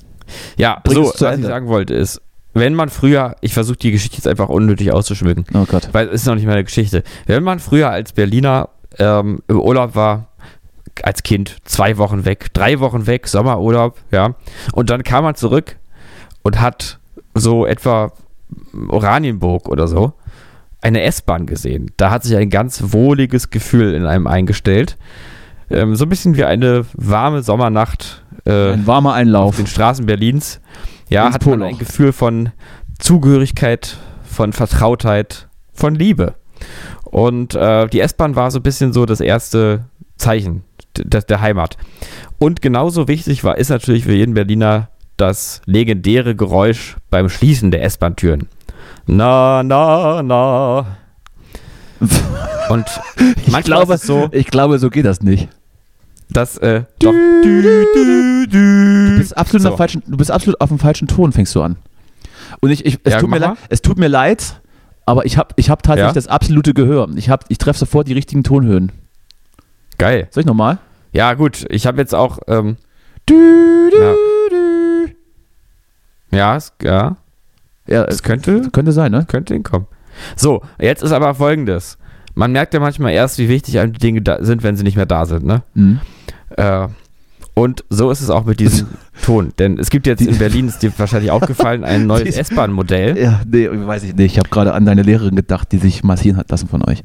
Ja, 0.56 0.80
Bring 0.84 0.94
so, 0.96 1.04
was 1.12 1.20
Ende. 1.22 1.42
ich 1.42 1.46
sagen 1.46 1.68
wollte 1.68 1.94
ist, 1.94 2.20
wenn 2.54 2.74
man 2.74 2.88
früher, 2.88 3.36
ich 3.42 3.52
versuche 3.52 3.76
die 3.76 3.90
Geschichte 3.90 4.16
jetzt 4.16 4.26
einfach 4.26 4.48
unnötig 4.48 4.90
auszuschmücken, 4.92 5.44
Oh 5.52 5.66
Gott. 5.66 5.90
weil 5.92 6.08
es 6.08 6.22
ist 6.22 6.26
noch 6.26 6.34
nicht 6.36 6.46
meine 6.46 6.64
Geschichte. 6.64 7.02
Wenn 7.26 7.42
man 7.42 7.58
früher 7.58 7.90
als 7.90 8.12
Berliner 8.12 8.70
ähm, 8.98 9.40
im 9.48 9.60
Urlaub 9.60 9.94
war, 9.94 10.28
als 11.02 11.22
Kind, 11.22 11.58
zwei 11.64 11.98
Wochen 11.98 12.24
weg, 12.24 12.54
drei 12.54 12.80
Wochen 12.80 13.06
weg, 13.06 13.28
Sommerurlaub, 13.28 13.98
ja, 14.10 14.34
und 14.72 14.88
dann 14.88 15.02
kam 15.02 15.24
man 15.24 15.34
zurück, 15.34 15.76
und 16.42 16.60
hat 16.60 16.98
so 17.36 17.66
etwa 17.66 18.12
Oranienburg 18.88 19.68
oder 19.68 19.88
so 19.88 20.12
eine 20.82 21.02
S-Bahn 21.02 21.46
gesehen. 21.46 21.90
Da 21.96 22.10
hat 22.10 22.22
sich 22.22 22.36
ein 22.36 22.50
ganz 22.50 22.92
wohliges 22.92 23.50
Gefühl 23.50 23.94
in 23.94 24.04
einem 24.06 24.26
eingestellt. 24.26 24.96
Ähm, 25.70 25.96
so 25.96 26.04
ein 26.04 26.08
bisschen 26.08 26.36
wie 26.36 26.44
eine 26.44 26.84
warme 26.94 27.42
Sommernacht 27.42 28.22
äh, 28.44 28.72
Ein 28.74 28.86
warmer 28.86 29.10
auf 29.10 29.16
Einlauf. 29.16 29.56
den 29.56 29.66
Straßen 29.66 30.06
Berlins. 30.06 30.60
Ja, 31.08 31.26
Ins 31.26 31.34
hat 31.34 31.46
man 31.46 31.58
Poloch. 31.58 31.72
ein 31.72 31.78
Gefühl 31.78 32.12
von 32.12 32.50
Zugehörigkeit, 33.00 33.96
von 34.24 34.52
Vertrautheit, 34.52 35.48
von 35.72 35.94
Liebe. 35.94 36.34
Und 37.04 37.54
äh, 37.54 37.88
die 37.88 38.00
S-Bahn 38.00 38.36
war 38.36 38.50
so 38.50 38.60
ein 38.60 38.62
bisschen 38.62 38.92
so 38.92 39.06
das 39.06 39.20
erste 39.20 39.86
Zeichen 40.16 40.62
der, 40.96 41.22
der 41.22 41.40
Heimat. 41.40 41.76
Und 42.38 42.62
genauso 42.62 43.08
wichtig 43.08 43.42
war, 43.44 43.58
ist 43.58 43.70
natürlich 43.70 44.04
für 44.04 44.12
jeden 44.14 44.34
Berliner 44.34 44.88
das 45.16 45.60
legendäre 45.66 46.34
Geräusch 46.34 46.96
beim 47.10 47.28
Schließen 47.28 47.70
der 47.70 47.82
S-Bahn-Türen. 47.84 48.48
Na, 49.06 49.62
na, 49.62 50.22
na. 50.22 50.86
Und 52.68 52.84
Ich 53.46 53.62
glaube, 53.64 53.96
so, 53.98 54.28
ich 54.32 54.46
glaube, 54.48 54.78
so 54.78 54.90
geht 54.90 55.06
das 55.06 55.22
nicht. 55.22 55.48
dass 56.28 56.58
äh, 56.58 56.82
doch. 56.98 57.12
Du 57.12 58.46
bist 59.18 59.36
absolut, 59.36 59.62
So. 59.62 59.70
auf 59.70 59.76
falschen, 59.78 60.02
du 60.06 60.16
bist 60.16 60.30
absolut 60.30 60.60
auf 60.60 60.68
dem 60.68 60.78
falschen 60.78 61.08
Ton, 61.08 61.32
fängst 61.32 61.54
du 61.54 61.62
an. 61.62 61.76
Und 62.60 62.70
ich, 62.70 62.84
ich, 62.84 62.98
es, 63.04 63.14
Ja, 63.14 63.20
tut 63.20 63.30
mir 63.30 63.38
leid, 63.38 63.56
es 63.68 63.82
tut 63.82 63.98
mir 63.98 64.08
leid, 64.08 64.60
aber 65.06 65.24
ich 65.24 65.38
habe 65.38 65.48
ich 65.56 65.70
hab 65.70 65.82
tatsächlich 65.82 66.08
Ja? 66.10 66.14
das 66.14 66.26
absolute 66.28 66.74
Gehör. 66.74 67.08
Ich, 67.16 67.30
hab- 67.30 67.44
ich 67.48 67.58
treffe 67.58 67.78
sofort 67.78 68.08
die 68.08 68.12
richtigen 68.12 68.44
Tonhöhen. 68.44 68.92
Geil. 69.98 70.28
Soll 70.30 70.42
ich 70.42 70.46
nochmal? 70.46 70.78
Ja, 71.12 71.34
gut, 71.34 71.64
ich 71.70 71.86
habe 71.86 71.98
jetzt 71.98 72.14
auch, 72.14 72.38
ähm, 72.48 72.76
Du, 73.26 73.34
du, 73.90 73.98
Ja. 73.98 74.14
Ja, 76.30 76.56
es, 76.56 76.72
ja, 76.82 77.16
Ja, 77.88 78.04
es 78.04 78.16
es 78.16 78.22
könnte, 78.22 78.68
könnte 78.72 78.92
sein, 78.92 79.12
ne? 79.12 79.24
könnte 79.28 79.54
hinkommen. 79.54 79.86
So, 80.34 80.62
jetzt 80.80 81.02
ist 81.02 81.12
aber 81.12 81.34
folgendes. 81.34 81.98
Man 82.34 82.52
merkt 82.52 82.74
ja 82.74 82.80
manchmal 82.80 83.12
erst, 83.12 83.38
wie 83.38 83.48
wichtig 83.48 83.78
einem 83.78 83.92
die 83.92 83.98
Dinge 83.98 84.22
sind, 84.40 84.62
wenn 84.62 84.76
sie 84.76 84.82
nicht 84.82 84.96
mehr 84.96 85.06
da 85.06 85.24
sind, 85.24 85.44
ne? 85.44 85.62
Mhm. 85.74 86.00
Äh, 86.56 86.88
und 87.54 87.84
so 87.88 88.10
ist 88.10 88.20
es 88.20 88.28
auch 88.28 88.44
mit 88.44 88.60
diesem 88.60 88.88
Ton. 89.22 89.52
Denn 89.58 89.78
es 89.78 89.88
gibt 89.88 90.06
jetzt 90.06 90.20
in 90.20 90.36
Berlin, 90.36 90.68
ist 90.68 90.82
dir 90.82 90.92
wahrscheinlich 90.98 91.30
aufgefallen, 91.30 91.84
ein 91.84 92.06
neues 92.06 92.36
S-Bahn-Modell. 92.36 93.16
Ja, 93.18 93.40
nee, 93.50 93.68
weiß 93.70 94.02
ich 94.02 94.14
nicht. 94.14 94.32
Ich 94.32 94.38
habe 94.38 94.50
gerade 94.50 94.74
an 94.74 94.84
deine 94.84 95.02
Lehrerin 95.02 95.34
gedacht, 95.36 95.72
die 95.72 95.78
sich 95.78 96.04
massieren 96.04 96.36
hat 96.36 96.50
lassen 96.50 96.68
von 96.68 96.82
euch. 96.86 97.02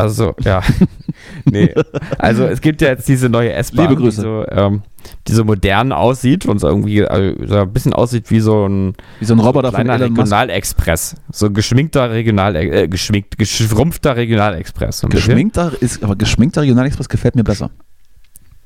Also, 0.00 0.34
ja. 0.44 0.62
nee. 1.44 1.74
Also, 2.18 2.44
es 2.44 2.60
gibt 2.60 2.80
ja 2.80 2.88
jetzt 2.88 3.06
diese 3.08 3.28
neue 3.28 3.52
S-Bahn. 3.52 3.96
Die, 3.96 4.10
so, 4.10 4.46
ähm, 4.50 4.82
die 5.28 5.32
so 5.32 5.44
modern 5.44 5.92
aussieht 5.92 6.46
und 6.46 6.58
so 6.58 6.68
irgendwie 6.68 7.00
äh, 7.00 7.46
so 7.46 7.58
ein 7.58 7.72
bisschen 7.72 7.92
aussieht 7.92 8.30
wie 8.30 8.40
so 8.40 8.66
ein 8.66 8.94
Wie 9.18 9.24
so 9.26 9.34
ein 9.34 9.40
Roboter 9.40 9.72
von 9.72 9.84
kleiner 9.84 9.94
Elon 9.94 10.12
Musk. 10.12 10.22
Regionalexpress. 10.22 11.16
So 11.30 11.46
ein 11.46 11.54
geschminkter 11.54 12.10
Regional, 12.10 12.56
äh, 12.56 12.88
geschminkt, 12.88 13.36
geschrumpfter 13.36 14.16
Regionalexpress. 14.16 15.00
so 15.00 15.06
ein. 15.06 15.10
Geschminkter 15.10 15.72
ist, 15.80 16.02
aber 16.02 16.16
geschminkter 16.16 16.62
Regionalexpress 16.62 17.08
gefällt 17.08 17.36
mir 17.36 17.44
besser. 17.44 17.70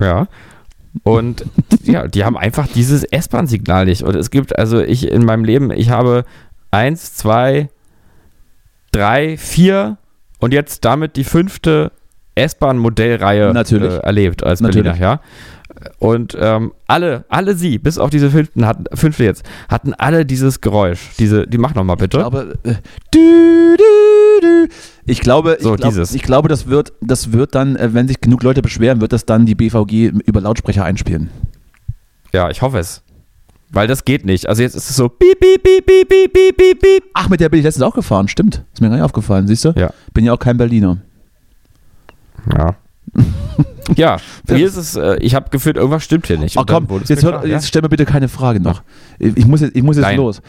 Ja. 0.01 0.29
Und 1.03 1.45
ja, 1.83 2.07
die 2.07 2.25
haben 2.25 2.37
einfach 2.37 2.69
dieses 2.69 3.03
S-Bahn-Signal 3.03 3.87
nicht. 3.87 4.03
Und 4.05 4.15
es 4.15 4.31
gibt, 4.31 4.57
also 4.57 4.81
ich 4.81 5.09
in 5.09 5.25
meinem 5.25 5.45
Leben, 5.45 5.73
ich 5.73 5.91
habe 5.91 6.25
eins, 6.71 7.15
zwei, 7.15 7.69
drei, 8.93 9.37
vier 9.37 9.99
und 10.45 10.53
jetzt 10.53 10.85
damit 10.85 11.17
die 11.17 11.25
fünfte 11.25 11.91
S-Bahn-Modellreihe. 12.35 13.51
Äh, 13.55 13.97
erlebt 14.01 14.45
als 14.45 14.61
Natürlich. 14.61 14.85
Berliner, 14.85 15.03
ja. 15.03 15.21
Und 15.99 16.37
ähm, 16.39 16.73
alle, 16.87 17.25
alle 17.31 17.55
sie, 17.55 17.79
bis 17.79 17.97
auf 17.97 18.11
diese 18.11 18.31
fünften, 18.31 18.67
hatten, 18.67 18.85
fünfte 18.95 19.25
jetzt, 19.25 19.43
hatten 19.71 19.95
alle 19.95 20.27
dieses 20.27 20.61
Geräusch. 20.61 21.13
Diese, 21.19 21.47
die 21.47 21.57
mach 21.57 21.75
nochmal 21.75 21.97
bitte. 21.97 22.23
Aber 22.23 22.51
äh, 22.65 22.75
du, 23.11 23.77
du, 23.79 24.41
du. 24.43 24.69
ich 25.07 25.21
glaube, 25.21 25.57
So, 25.61 25.75
ich, 25.75 25.81
glaub, 25.81 25.91
dieses. 25.91 26.15
ich 26.15 26.23
glaube, 26.23 26.49
das 26.49 26.67
wird, 26.67 26.93
das 27.01 27.33
wird 27.33 27.55
dann, 27.55 27.77
äh, 27.77 27.95
wenn 27.95 28.07
sich 28.07 28.21
genug 28.21 28.43
Leute 28.43 28.61
beschweren, 28.61 29.01
wird 29.01 29.15
das 29.15 29.25
dann 29.25 29.47
die 29.47 29.55
BVG 29.55 30.13
über 30.27 30.43
Lautsprecher 30.43 30.85
einspielen. 30.85 31.31
Ja, 32.35 32.51
ich 32.51 32.61
hoffe 32.61 32.79
es. 32.79 33.03
Weil 33.75 33.87
das 33.89 34.05
geht 34.05 34.25
nicht. 34.25 34.49
Also 34.49 34.63
jetzt 34.63 34.75
ist 34.75 34.89
es 34.89 34.97
so 34.97 35.09
piep, 35.09 35.39
piep, 35.41 35.63
piep, 35.63 35.85
piep, 35.87 36.09
piep, 36.09 36.33
piep, 36.33 36.57
piep, 36.57 36.81
piep. 36.81 37.03
Ach, 37.13 37.29
mit 37.29 37.41
der 37.41 37.49
bin 37.49 37.59
ich 37.59 37.65
letztens 37.65 37.83
auch 37.83 37.95
gefahren, 37.95 38.29
stimmt. 38.29 38.65
Ist 38.73 38.81
mir 38.81 38.89
gar 38.89 38.97
nicht 38.97 39.05
aufgefallen, 39.05 39.47
siehst 39.47 39.65
du? 39.65 39.73
Ja. 39.77 39.91
Bin 40.13 40.25
ja 40.25 40.33
auch 40.33 40.39
kein 40.39 40.57
Berliner. 40.57 40.99
Ja. 42.57 42.77
ja, 43.97 44.17
mir 44.49 44.67
ist 44.67 44.77
es, 44.77 44.97
äh, 44.97 45.17
ich 45.21 45.35
habe 45.35 45.49
gefühlt, 45.51 45.77
irgendwas 45.77 46.03
stimmt 46.03 46.27
hier 46.27 46.39
nicht. 46.39 46.57
Ach 46.57 46.63
Und 46.63 46.71
dann 46.71 46.77
komm, 46.83 46.91
wurde 46.91 47.05
es 47.05 47.11
jetzt, 47.11 47.23
mir 47.23 47.31
hör, 47.33 47.39
klar, 47.41 47.47
jetzt 47.53 47.69
stell 47.69 47.83
mir 47.83 47.89
bitte 47.89 48.05
keine 48.07 48.29
Frage 48.29 48.59
noch. 48.61 48.83
Ich 49.19 49.47
muss 49.47 49.61
jetzt, 49.61 49.77
ich 49.77 49.83
muss 49.83 49.97
jetzt 49.97 50.05
Nein. 50.07 50.17
los. 50.17 50.43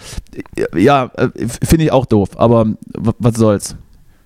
Ja, 0.76 1.12
äh, 1.16 1.30
finde 1.64 1.86
ich 1.86 1.92
auch 1.92 2.06
doof, 2.06 2.30
aber 2.38 2.68
was 2.94 3.36
soll's. 3.36 3.76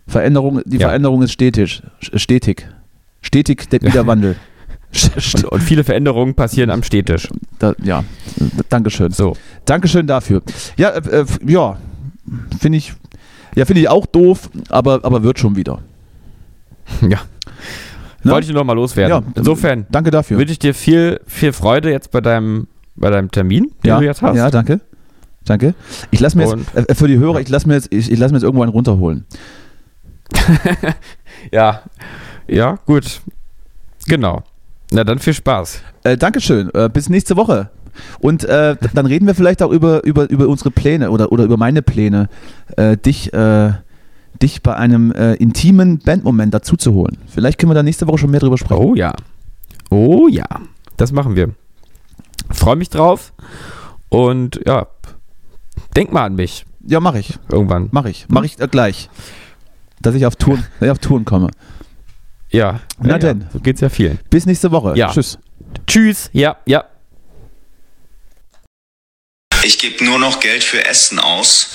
Veränderung, 0.07 0.61
die 0.65 0.77
Ja. 0.77 0.87
Veränderung 0.87 1.21
ist 1.21 1.31
stetig. 1.31 1.83
Stetig. 1.99 2.67
Stetig 3.21 3.69
der 3.69 3.79
Ja. 3.83 3.87
Wiederwandel. 3.89 4.37
Und, 5.35 5.45
und 5.45 5.61
viele 5.61 5.83
Veränderungen 5.83 6.33
passieren 6.33 6.69
am 6.71 6.81
Städtisch. 6.83 7.29
Da, 7.59 7.73
ja, 7.83 8.03
Dankeschön. 8.69 9.11
So. 9.11 9.35
Dankeschön 9.65 10.07
dafür. 10.07 10.41
Ja, 10.77 10.89
äh, 10.89 11.21
äh, 11.21 11.25
ja, 11.45 11.77
finde 12.59 12.79
ich, 12.79 12.93
ja, 13.55 13.65
finde 13.65 13.81
ich 13.81 13.89
auch 13.89 14.05
doof, 14.07 14.49
aber, 14.69 14.99
aber 15.03 15.21
wird 15.23 15.39
schon 15.39 15.55
wieder. 15.55 15.79
Ja. 17.01 17.19
Ne? 18.23 18.31
Wollte 18.31 18.47
ich 18.47 18.51
nur 18.53 18.61
noch 18.61 18.67
mal 18.67 18.73
loswerden. 18.73 19.23
Ja. 19.25 19.31
Insofern 19.35 19.85
Danke 19.91 20.11
dafür. 20.11 20.37
wünsche 20.37 20.51
ich 20.53 20.59
dir 20.59 20.73
viel, 20.73 21.21
viel 21.27 21.53
Freude 21.53 21.91
jetzt 21.91 22.11
bei 22.11 22.19
deinem, 22.19 22.67
bei 22.95 23.09
deinem 23.09 23.31
Termin, 23.31 23.71
den 23.83 23.89
ja, 23.89 23.99
du 23.99 24.05
jetzt 24.05 24.21
hast. 24.21 24.35
ja, 24.35 24.49
danke. 24.49 24.81
Danke. 25.45 25.73
Ich 26.11 26.19
lasse 26.19 26.37
mir 26.37 26.47
Und- 26.47 26.65
jetzt, 26.75 26.89
äh, 26.89 26.95
für 26.95 27.07
die 27.07 27.17
Hörer, 27.17 27.39
ich 27.39 27.49
lasse 27.49 27.67
mir 27.67 27.75
jetzt, 27.75 27.93
ich, 27.93 28.11
ich 28.11 28.19
lasse 28.19 28.33
mir 28.33 28.39
jetzt 28.39 28.43
irgendwo 28.43 28.63
einen 28.63 28.71
runterholen. 28.71 29.25
ja. 31.51 31.81
Ja, 32.47 32.77
gut. 32.85 33.21
Genau. 34.07 34.43
Na 34.91 35.03
dann 35.03 35.19
viel 35.19 35.33
Spaß. 35.33 35.81
Äh, 36.03 36.17
Dankeschön. 36.17 36.69
Äh, 36.73 36.89
bis 36.91 37.09
nächste 37.09 37.35
Woche. 37.35 37.69
Und 38.19 38.43
äh, 38.45 38.75
dann 38.93 39.05
reden 39.05 39.27
wir 39.27 39.35
vielleicht 39.35 39.61
auch 39.61 39.71
über, 39.71 40.03
über, 40.03 40.29
über 40.29 40.47
unsere 40.47 40.71
Pläne 40.71 41.11
oder, 41.11 41.31
oder 41.31 41.43
über 41.43 41.57
meine 41.57 41.81
Pläne, 41.81 42.29
äh, 42.77 42.97
dich, 42.97 43.33
äh, 43.33 43.73
dich 44.41 44.63
bei 44.63 44.75
einem 44.75 45.11
äh, 45.11 45.33
intimen 45.35 45.99
Bandmoment 45.99 46.53
dazu 46.53 46.77
zu 46.77 46.93
holen. 46.93 47.17
Vielleicht 47.27 47.59
können 47.59 47.71
wir 47.71 47.75
da 47.75 47.83
nächste 47.83 48.07
Woche 48.07 48.19
schon 48.19 48.31
mehr 48.31 48.39
drüber 48.39 48.57
sprechen. 48.57 48.81
Oh 48.81 48.95
ja. 48.95 49.13
Oh 49.89 50.27
ja. 50.29 50.45
Das 50.97 51.11
machen 51.11 51.35
wir. 51.35 51.49
Freue 52.51 52.75
mich 52.77 52.89
drauf. 52.89 53.33
Und 54.09 54.59
ja, 54.65 54.87
denk 55.95 56.11
mal 56.11 56.25
an 56.25 56.35
mich 56.35 56.65
Ja, 56.87 56.99
mache 56.99 57.19
ich. 57.19 57.37
irgendwann. 57.51 57.89
Mache 57.91 58.09
ich. 58.09 58.27
Mache 58.29 58.45
ich 58.45 58.57
gleich. 58.57 59.09
Dass 60.01 60.15
ich 60.15 60.25
auf 60.25 60.35
Touren, 60.35 60.63
dass 60.79 60.87
ich 60.87 60.91
auf 60.91 60.99
Touren 60.99 61.25
komme. 61.25 61.49
Ja. 62.49 62.81
Na 62.99 63.13
ja, 63.13 63.17
denn. 63.17 63.41
Ja. 63.41 63.47
So 63.53 63.59
geht's 63.59 63.81
ja 63.81 63.89
vielen. 63.89 64.19
Bis 64.29 64.45
nächste 64.45 64.71
Woche. 64.71 64.93
Ja. 64.95 65.11
Tschüss. 65.11 65.37
Tschüss. 65.87 66.29
Ja, 66.33 66.57
ja. 66.65 66.85
Ich 69.63 69.77
gebe 69.77 70.03
nur 70.05 70.19
noch 70.19 70.39
Geld 70.39 70.63
für 70.63 70.85
Essen 70.85 71.19
aus 71.19 71.71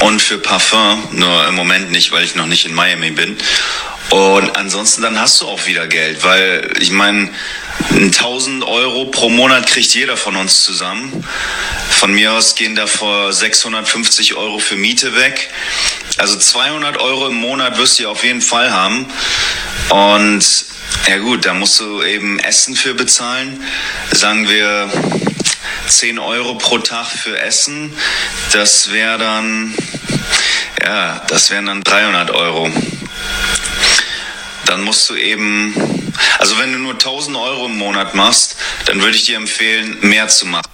und 0.00 0.22
für 0.22 0.38
Parfum, 0.38 1.02
nur 1.12 1.48
im 1.48 1.54
Moment 1.54 1.90
nicht, 1.90 2.12
weil 2.12 2.24
ich 2.24 2.36
noch 2.36 2.46
nicht 2.46 2.64
in 2.64 2.74
Miami 2.74 3.10
bin. 3.10 3.36
Und 4.10 4.56
ansonsten 4.56 5.02
dann 5.02 5.18
hast 5.18 5.40
du 5.40 5.48
auch 5.48 5.66
wieder 5.66 5.88
Geld, 5.88 6.22
weil 6.22 6.70
ich 6.78 6.92
meine, 6.92 7.28
1000 7.90 8.64
Euro 8.64 9.06
pro 9.06 9.28
Monat 9.28 9.66
kriegt 9.66 9.92
jeder 9.94 10.16
von 10.16 10.36
uns 10.36 10.62
zusammen. 10.62 11.24
Von 11.90 12.12
mir 12.12 12.32
aus 12.32 12.54
gehen 12.54 12.76
davor 12.76 13.32
650 13.32 14.36
Euro 14.36 14.58
für 14.58 14.76
Miete 14.76 15.16
weg. 15.16 15.50
Also 16.16 16.38
200 16.38 16.98
Euro 16.98 17.26
im 17.26 17.34
Monat 17.34 17.76
wirst 17.76 17.98
du 17.98 18.08
auf 18.08 18.22
jeden 18.22 18.42
Fall 18.42 18.72
haben. 18.72 19.06
Und 19.88 20.44
ja 21.08 21.18
gut, 21.18 21.44
da 21.44 21.54
musst 21.54 21.80
du 21.80 22.02
eben 22.02 22.38
Essen 22.38 22.76
für 22.76 22.94
bezahlen. 22.94 23.62
Sagen 24.12 24.48
wir 24.48 24.90
10 25.88 26.18
Euro 26.18 26.54
pro 26.54 26.78
Tag 26.78 27.06
für 27.06 27.38
Essen. 27.38 27.92
Das 28.52 28.92
wäre 28.92 29.18
dann, 29.18 29.74
ja, 30.82 31.20
das 31.28 31.50
wären 31.50 31.66
dann 31.66 31.82
300 31.82 32.30
Euro. 32.30 32.70
Dann 34.66 34.82
musst 34.82 35.08
du 35.10 35.16
eben, 35.16 36.12
also 36.38 36.58
wenn 36.58 36.72
du 36.72 36.78
nur 36.78 36.92
1000 36.92 37.36
Euro 37.36 37.66
im 37.66 37.76
Monat 37.76 38.14
machst, 38.14 38.56
dann 38.86 39.02
würde 39.02 39.16
ich 39.16 39.24
dir 39.24 39.36
empfehlen, 39.36 39.98
mehr 40.00 40.28
zu 40.28 40.46
machen. 40.46 40.73